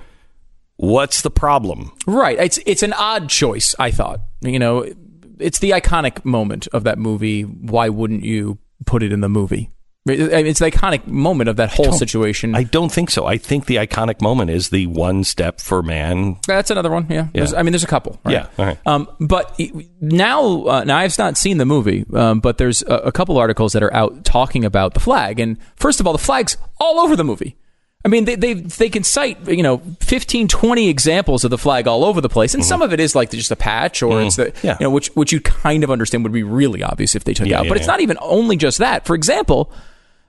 What's 0.78 1.22
the 1.22 1.30
problem? 1.30 1.92
Right. 2.06 2.38
It's 2.38 2.58
it's 2.64 2.82
an 2.82 2.92
odd 2.94 3.28
choice, 3.28 3.74
I 3.78 3.90
thought. 3.90 4.20
You 4.40 4.58
know, 4.58 4.90
it's 5.38 5.58
the 5.58 5.70
iconic 5.72 6.24
moment 6.24 6.66
of 6.68 6.84
that 6.84 6.98
movie. 6.98 7.42
Why 7.42 7.88
wouldn't 7.90 8.22
you 8.24 8.58
put 8.86 9.02
it 9.02 9.12
in 9.12 9.20
the 9.20 9.28
movie? 9.28 9.70
It's 10.10 10.60
the 10.60 10.70
iconic 10.70 11.06
moment 11.06 11.50
of 11.50 11.56
that 11.56 11.70
whole 11.70 11.92
situation. 11.92 12.54
I 12.54 12.62
don't 12.62 12.90
think 12.90 13.10
so. 13.10 13.26
I 13.26 13.36
think 13.36 13.66
the 13.66 13.76
iconic 13.76 14.22
moment 14.22 14.50
is 14.50 14.70
the 14.70 14.86
one 14.86 15.22
step 15.22 15.60
for 15.60 15.82
man. 15.82 16.36
That's 16.46 16.70
another 16.70 16.90
one. 16.90 17.06
Yeah. 17.10 17.26
There's- 17.34 17.52
I 17.52 17.62
mean, 17.62 17.72
there's 17.72 17.84
a 17.84 17.88
couple. 17.88 18.18
right? 18.24 18.32
Yeah, 18.32 18.46
all 18.58 18.64
right. 18.64 18.78
Um, 18.86 19.06
but 19.20 19.60
now, 20.00 20.62
uh, 20.64 20.84
now 20.84 20.96
I've 20.96 21.18
not 21.18 21.36
seen 21.36 21.58
the 21.58 21.66
movie, 21.66 22.06
um, 22.14 22.40
but 22.40 22.56
there's 22.56 22.80
a, 22.82 22.94
a 23.06 23.12
couple 23.12 23.36
articles 23.36 23.74
that 23.74 23.82
are 23.82 23.92
out 23.92 24.24
talking 24.24 24.64
about 24.64 24.94
the 24.94 25.00
flag. 25.00 25.40
And 25.40 25.58
first 25.76 26.00
of 26.00 26.06
all, 26.06 26.12
the 26.14 26.18
flag's 26.18 26.56
all 26.80 27.00
over 27.00 27.14
the 27.16 27.24
movie. 27.24 27.56
I 28.04 28.08
mean, 28.08 28.24
they, 28.26 28.36
they 28.36 28.54
they 28.54 28.88
can 28.90 29.02
cite 29.02 29.48
you 29.48 29.62
know 29.62 29.78
15, 30.00 30.48
20 30.48 30.88
examples 30.88 31.44
of 31.44 31.50
the 31.50 31.58
flag 31.58 31.86
all 31.88 32.04
over 32.04 32.20
the 32.20 32.28
place, 32.28 32.54
and 32.54 32.64
some 32.64 32.80
of 32.80 32.92
it 32.92 33.00
is 33.00 33.14
like 33.14 33.30
just 33.30 33.50
a 33.50 33.56
patch, 33.56 34.02
or 34.02 34.22
it's 34.22 34.36
the 34.36 34.46
Mm-hmm. 34.46 34.66
Yeah. 34.66 34.76
you 34.80 34.84
know 34.84 34.90
which 34.90 35.08
which 35.16 35.32
you 35.32 35.40
kind 35.40 35.82
of 35.84 35.90
understand 35.90 36.22
would 36.22 36.32
be 36.32 36.42
really 36.44 36.82
obvious 36.82 37.14
if 37.16 37.24
they 37.24 37.34
took 37.34 37.46
Yeah, 37.48 37.58
out. 37.58 37.64
yeah, 37.64 37.68
but 37.70 37.76
it's 37.78 37.86
not 37.88 38.00
even 38.00 38.16
only 38.20 38.56
just 38.56 38.78
that. 38.78 39.04
For 39.04 39.14
example, 39.14 39.72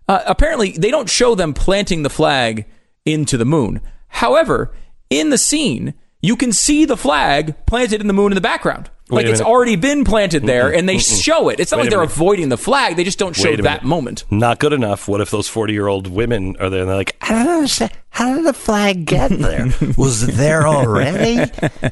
uh, 0.08 0.22
apparently 0.26 0.72
they 0.72 0.90
don't 0.92 1.10
show 1.10 1.36
them 1.36 1.54
planting 1.54 2.02
the 2.04 2.10
flag 2.10 2.66
into 3.06 3.38
the 3.38 3.46
moon. 3.46 3.82
However, 4.08 4.74
in 5.12 5.30
the 5.30 5.38
scene, 5.38 5.94
you 6.22 6.36
can 6.36 6.52
see 6.52 6.86
the 6.86 6.98
flag 6.98 7.56
planted 7.68 8.02
in 8.02 8.08
the 8.08 8.14
moon 8.14 8.32
in 8.32 8.36
the 8.36 8.42
background. 8.42 8.90
Wait 9.10 9.26
Like 9.26 9.32
it's 9.32 9.42
already 9.42 9.76
been 9.76 10.04
planted 10.04 10.44
there, 10.44 10.72
and 10.74 10.88
they 10.88 10.98
Mm-mm. 10.98 11.24
show 11.24 11.50
it. 11.50 11.60
It's 11.60 11.72
not 11.72 11.78
Wait 11.78 11.84
like 11.86 11.90
they're 11.90 12.00
minute. 12.00 12.14
avoiding 12.14 12.50
the 12.50 12.58
flag; 12.58 12.96
they 12.96 13.04
just 13.04 13.18
don't 13.20 13.36
show 13.36 13.50
Wait 13.50 13.60
a 13.60 13.64
that 13.64 13.84
minute. 13.84 13.90
moment. 13.90 14.24
Not 14.30 14.60
good 14.60 14.72
enough. 14.74 15.08
What 15.08 15.20
if 15.22 15.32
those 15.32 15.48
40 15.48 15.74
year 15.74 15.88
old 15.88 16.08
women 16.08 16.56
are 16.60 16.70
there 16.70 16.82
and 16.82 16.90
they're 16.90 16.96
like, 16.96 17.16
I 17.22 17.30
don't 17.44 17.48
understand. 17.56 17.92
How 18.12 18.36
did 18.36 18.46
the 18.46 18.54
flag 18.54 19.06
get 19.06 19.30
there? 19.30 19.68
Was 19.98 20.24
it 20.24 20.34
there 20.34 20.68
already? 20.68 21.50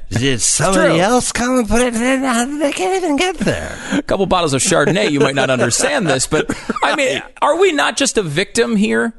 Did 0.10 0.42
somebody 0.42 0.94
true. 0.96 1.00
else 1.00 1.32
come 1.32 1.60
and 1.60 1.68
put 1.70 1.82
it 1.82 1.96
in? 1.96 2.24
How 2.24 2.44
did 2.46 2.60
they 2.62 2.72
can't 2.74 3.02
even 3.04 3.16
get 3.16 3.38
there? 3.38 3.78
a 3.94 4.02
couple 4.02 4.26
bottles 4.26 4.54
of 4.54 4.62
Chardonnay, 4.62 5.10
you 5.12 5.20
might 5.20 5.36
not 5.36 5.50
understand 5.50 6.08
this, 6.08 6.28
but 6.28 6.46
I 6.84 6.96
mean, 6.96 7.22
are 7.42 7.58
we 7.60 7.72
not 7.72 7.98
just 7.98 8.18
a 8.18 8.24
victim 8.24 8.76
here 8.76 9.14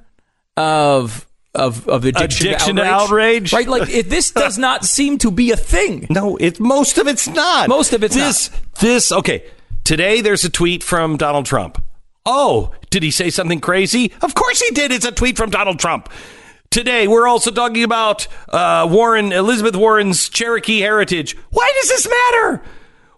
of 0.57 1.27
of 1.59 1.89
of 1.89 2.05
addiction, 2.05 2.47
Addiction 2.49 2.77
to 2.77 2.83
to 2.83 2.89
outrage? 2.89 3.53
outrage? 3.53 3.53
Right? 3.53 3.69
Like 3.69 3.89
it, 3.91 4.09
this 4.09 4.31
does 4.31 4.57
not 4.67 4.85
seem 4.85 5.19
to 5.19 5.31
be 5.31 5.51
a 5.51 5.57
thing. 5.57 6.07
No, 6.11 6.37
it 6.37 6.61
most 6.61 6.99
of 6.99 7.07
it's 7.07 7.29
not. 7.29 7.69
Most 7.69 7.93
of 7.93 8.03
it's 8.03 8.15
this, 8.15 8.51
This 8.81 9.13
okay. 9.13 9.45
Today 9.85 10.21
there's 10.21 10.45
a 10.45 10.51
tweet 10.51 10.83
from 10.83 11.17
Donald 11.17 11.47
Trump. 11.47 11.83
Oh, 12.27 12.73
did 12.91 13.03
he 13.03 13.11
say 13.11 13.31
something 13.31 13.61
crazy? 13.61 14.13
Of 14.23 14.35
course 14.35 14.61
he 14.61 14.71
did. 14.75 14.93
It's 14.93 15.07
a 15.07 15.13
tweet 15.13 15.37
from 15.39 15.51
Donald 15.51 15.79
Trump. 15.79 16.11
Today 16.71 17.09
we're 17.09 17.27
also 17.27 17.51
talking 17.51 17.83
about 17.85 18.27
uh, 18.51 18.87
Warren 18.91 19.33
Elizabeth 19.33 19.75
Warren's 19.75 20.29
Cherokee 20.29 20.81
heritage. 20.81 21.37
Why 21.51 21.73
does 21.81 21.89
this 21.89 22.09
matter? 22.09 22.63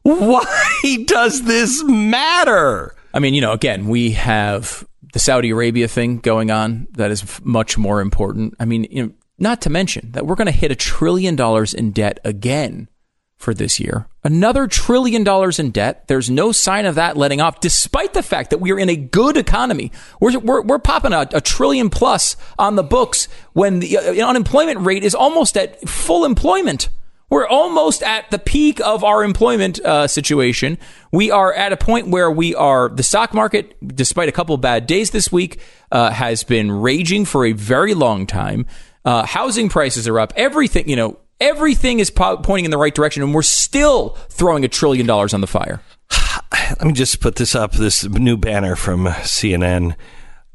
Why 0.02 0.96
does 1.06 1.42
this 1.42 1.82
matter? 1.84 2.94
I 3.12 3.18
mean, 3.18 3.34
you 3.34 3.40
know, 3.40 3.52
again, 3.52 3.88
we 3.88 4.12
have 4.12 4.86
the 5.12 5.18
Saudi 5.18 5.50
Arabia 5.50 5.88
thing 5.88 6.18
going 6.18 6.50
on 6.50 6.88
that 6.92 7.10
is 7.10 7.22
f- 7.22 7.40
much 7.44 7.76
more 7.76 8.00
important. 8.00 8.54
I 8.60 8.64
mean, 8.64 8.86
you 8.90 9.06
know, 9.06 9.12
not 9.38 9.62
to 9.62 9.70
mention 9.70 10.12
that 10.12 10.26
we're 10.26 10.34
going 10.34 10.46
to 10.46 10.52
hit 10.52 10.70
a 10.70 10.76
trillion 10.76 11.36
dollars 11.36 11.74
in 11.74 11.92
debt 11.92 12.20
again 12.24 12.88
for 13.36 13.54
this 13.54 13.80
year. 13.80 14.06
Another 14.22 14.66
trillion 14.66 15.24
dollars 15.24 15.58
in 15.58 15.70
debt. 15.70 16.06
There's 16.08 16.28
no 16.28 16.52
sign 16.52 16.84
of 16.84 16.96
that 16.96 17.16
letting 17.16 17.40
off, 17.40 17.58
despite 17.58 18.12
the 18.12 18.22
fact 18.22 18.50
that 18.50 18.58
we 18.58 18.70
are 18.70 18.78
in 18.78 18.90
a 18.90 18.96
good 18.96 19.38
economy. 19.38 19.92
We're, 20.20 20.38
we're, 20.38 20.60
we're 20.60 20.78
popping 20.78 21.14
a, 21.14 21.26
a 21.32 21.40
trillion 21.40 21.88
plus 21.88 22.36
on 22.58 22.76
the 22.76 22.82
books 22.82 23.28
when 23.54 23.80
the 23.80 23.96
uh, 23.96 24.28
unemployment 24.28 24.80
rate 24.80 25.04
is 25.04 25.14
almost 25.14 25.56
at 25.56 25.88
full 25.88 26.26
employment. 26.26 26.90
We're 27.30 27.46
almost 27.46 28.02
at 28.02 28.30
the 28.32 28.38
peak 28.40 28.80
of 28.80 29.04
our 29.04 29.22
employment 29.22 29.78
uh, 29.80 30.08
situation. 30.08 30.78
We 31.12 31.30
are 31.30 31.52
at 31.54 31.72
a 31.72 31.76
point 31.76 32.08
where 32.08 32.30
we 32.30 32.56
are, 32.56 32.88
the 32.88 33.04
stock 33.04 33.32
market, 33.32 33.76
despite 33.96 34.28
a 34.28 34.32
couple 34.32 34.56
bad 34.56 34.86
days 34.86 35.10
this 35.10 35.30
week, 35.30 35.60
uh, 35.92 36.10
has 36.10 36.42
been 36.42 36.72
raging 36.72 37.24
for 37.24 37.46
a 37.46 37.52
very 37.52 37.94
long 37.94 38.26
time. 38.26 38.66
Uh, 39.04 39.24
housing 39.24 39.68
prices 39.68 40.08
are 40.08 40.18
up. 40.18 40.32
Everything, 40.34 40.88
you 40.88 40.96
know, 40.96 41.18
everything 41.40 42.00
is 42.00 42.10
po- 42.10 42.38
pointing 42.38 42.64
in 42.64 42.70
the 42.72 42.78
right 42.78 42.94
direction, 42.94 43.22
and 43.22 43.32
we're 43.32 43.42
still 43.42 44.10
throwing 44.28 44.64
a 44.64 44.68
trillion 44.68 45.06
dollars 45.06 45.32
on 45.32 45.40
the 45.40 45.46
fire. 45.46 45.80
Let 46.52 46.84
me 46.84 46.92
just 46.92 47.20
put 47.20 47.36
this 47.36 47.54
up 47.54 47.72
this 47.72 48.04
new 48.04 48.36
banner 48.36 48.74
from 48.74 49.06
CNN. 49.06 49.94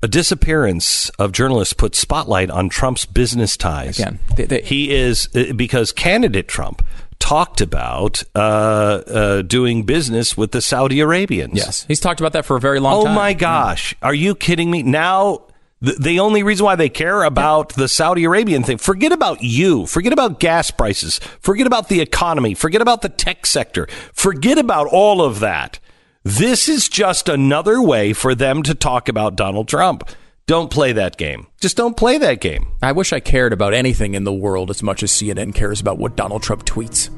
A 0.06 0.08
disappearance 0.08 1.10
of 1.18 1.32
journalists 1.32 1.74
puts 1.74 1.98
spotlight 1.98 2.52
on 2.52 2.70
Trump's 2.70 3.06
business 3.06 3.58
ties. 3.58 3.98
Again, 3.98 4.20
they- 4.38 4.46
they- 4.46 4.62
he 4.62 4.94
is 4.94 5.30
uh, 5.34 5.52
because 5.56 5.92
candidate 5.92 6.48
Trump 6.48 6.86
talked 7.18 7.60
about 7.60 8.22
uh, 8.36 8.38
uh, 8.40 9.42
doing 9.42 9.82
business 9.82 10.38
with 10.38 10.52
the 10.52 10.62
Saudi 10.62 11.00
Arabians. 11.00 11.54
Yes, 11.56 11.86
he's 11.88 12.00
talked 12.00 12.20
about 12.20 12.34
that 12.34 12.46
for 12.46 12.56
a 12.56 12.60
very 12.60 12.80
long 12.80 12.94
Oh 12.94 13.04
time. 13.06 13.14
Oh 13.14 13.16
my 13.16 13.34
gosh, 13.34 13.96
are 14.04 14.14
you 14.14 14.36
kidding 14.36 14.70
me? 14.70 14.84
Now. 14.84 15.42
The, 15.82 15.92
the 16.00 16.20
only 16.22 16.42
reason 16.42 16.66
why 16.66 16.76
they 16.78 16.88
care 16.90 17.24
about 17.24 17.74
the 17.74 17.88
Saudi 17.90 18.24
Arabian 18.24 18.64
thing, 18.64 18.78
forget 18.78 19.12
about 19.12 19.44
you, 19.44 19.86
forget 19.86 20.14
about 20.14 20.40
gas 20.40 20.72
prices, 20.72 21.20
forget 21.42 21.68
about 21.68 21.90
the 21.90 22.00
economy, 22.00 22.54
forget 22.56 22.82
about 22.82 23.02
the 23.02 23.10
tech 23.10 23.46
sector, 23.46 23.86
forget 24.14 24.58
about 24.58 24.88
all 24.88 25.22
of 25.22 25.42
that. 25.42 25.80
This 26.28 26.68
is 26.68 26.90
just 26.90 27.30
another 27.30 27.80
way 27.80 28.12
for 28.12 28.34
them 28.34 28.64
to 28.64 28.74
talk 28.74 29.10
about 29.10 29.36
Donald 29.36 29.68
Trump. 29.68 30.10
Don't 30.48 30.72
play 30.72 30.92
that 30.92 31.18
game. 31.18 31.46
Just 31.62 31.78
don't 31.78 31.96
play 31.96 32.18
that 32.18 32.42
game. 32.42 32.70
I 32.82 32.94
wish 32.94 33.14
I 33.14 33.20
cared 33.20 33.54
about 33.54 33.76
anything 33.76 34.16
in 34.16 34.24
the 34.24 34.34
world 34.34 34.72
as 34.72 34.82
much 34.82 35.04
as 35.04 35.12
CNN 35.12 35.54
cares 35.54 35.80
about 35.80 36.00
what 36.00 36.16
Donald 36.16 36.42
Trump 36.42 36.66
tweets. 36.66 37.12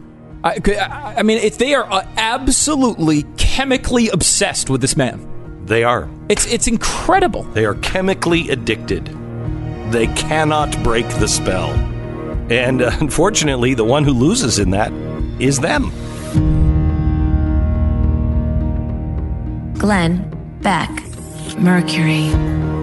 I, 0.44 0.60
I 1.20 1.24
mean, 1.24 1.38
it's, 1.38 1.56
they 1.56 1.74
are 1.74 1.90
uh, 1.90 2.06
absolutely 2.18 3.24
chemically 3.38 4.10
obsessed 4.10 4.70
with 4.70 4.82
this 4.82 4.98
man. 4.98 5.66
They 5.66 5.86
are. 5.86 6.10
It's 6.28 6.46
it's 6.46 6.68
incredible. 6.68 7.44
They 7.44 7.64
are 7.64 7.76
chemically 7.76 8.50
addicted. 8.50 9.06
They 9.90 10.08
cannot 10.08 10.84
break 10.84 11.08
the 11.20 11.30
spell. 11.30 11.70
And 12.52 12.82
uh, 12.82 12.92
unfortunately, 13.00 13.74
the 13.74 13.86
one 13.86 14.04
who 14.04 14.12
loses 14.12 14.60
in 14.60 14.72
that 14.72 14.92
is 15.42 15.62
them. 15.62 15.94
Glenn 19.78 20.26
Beck, 20.62 20.90
Mercury. 21.60 22.77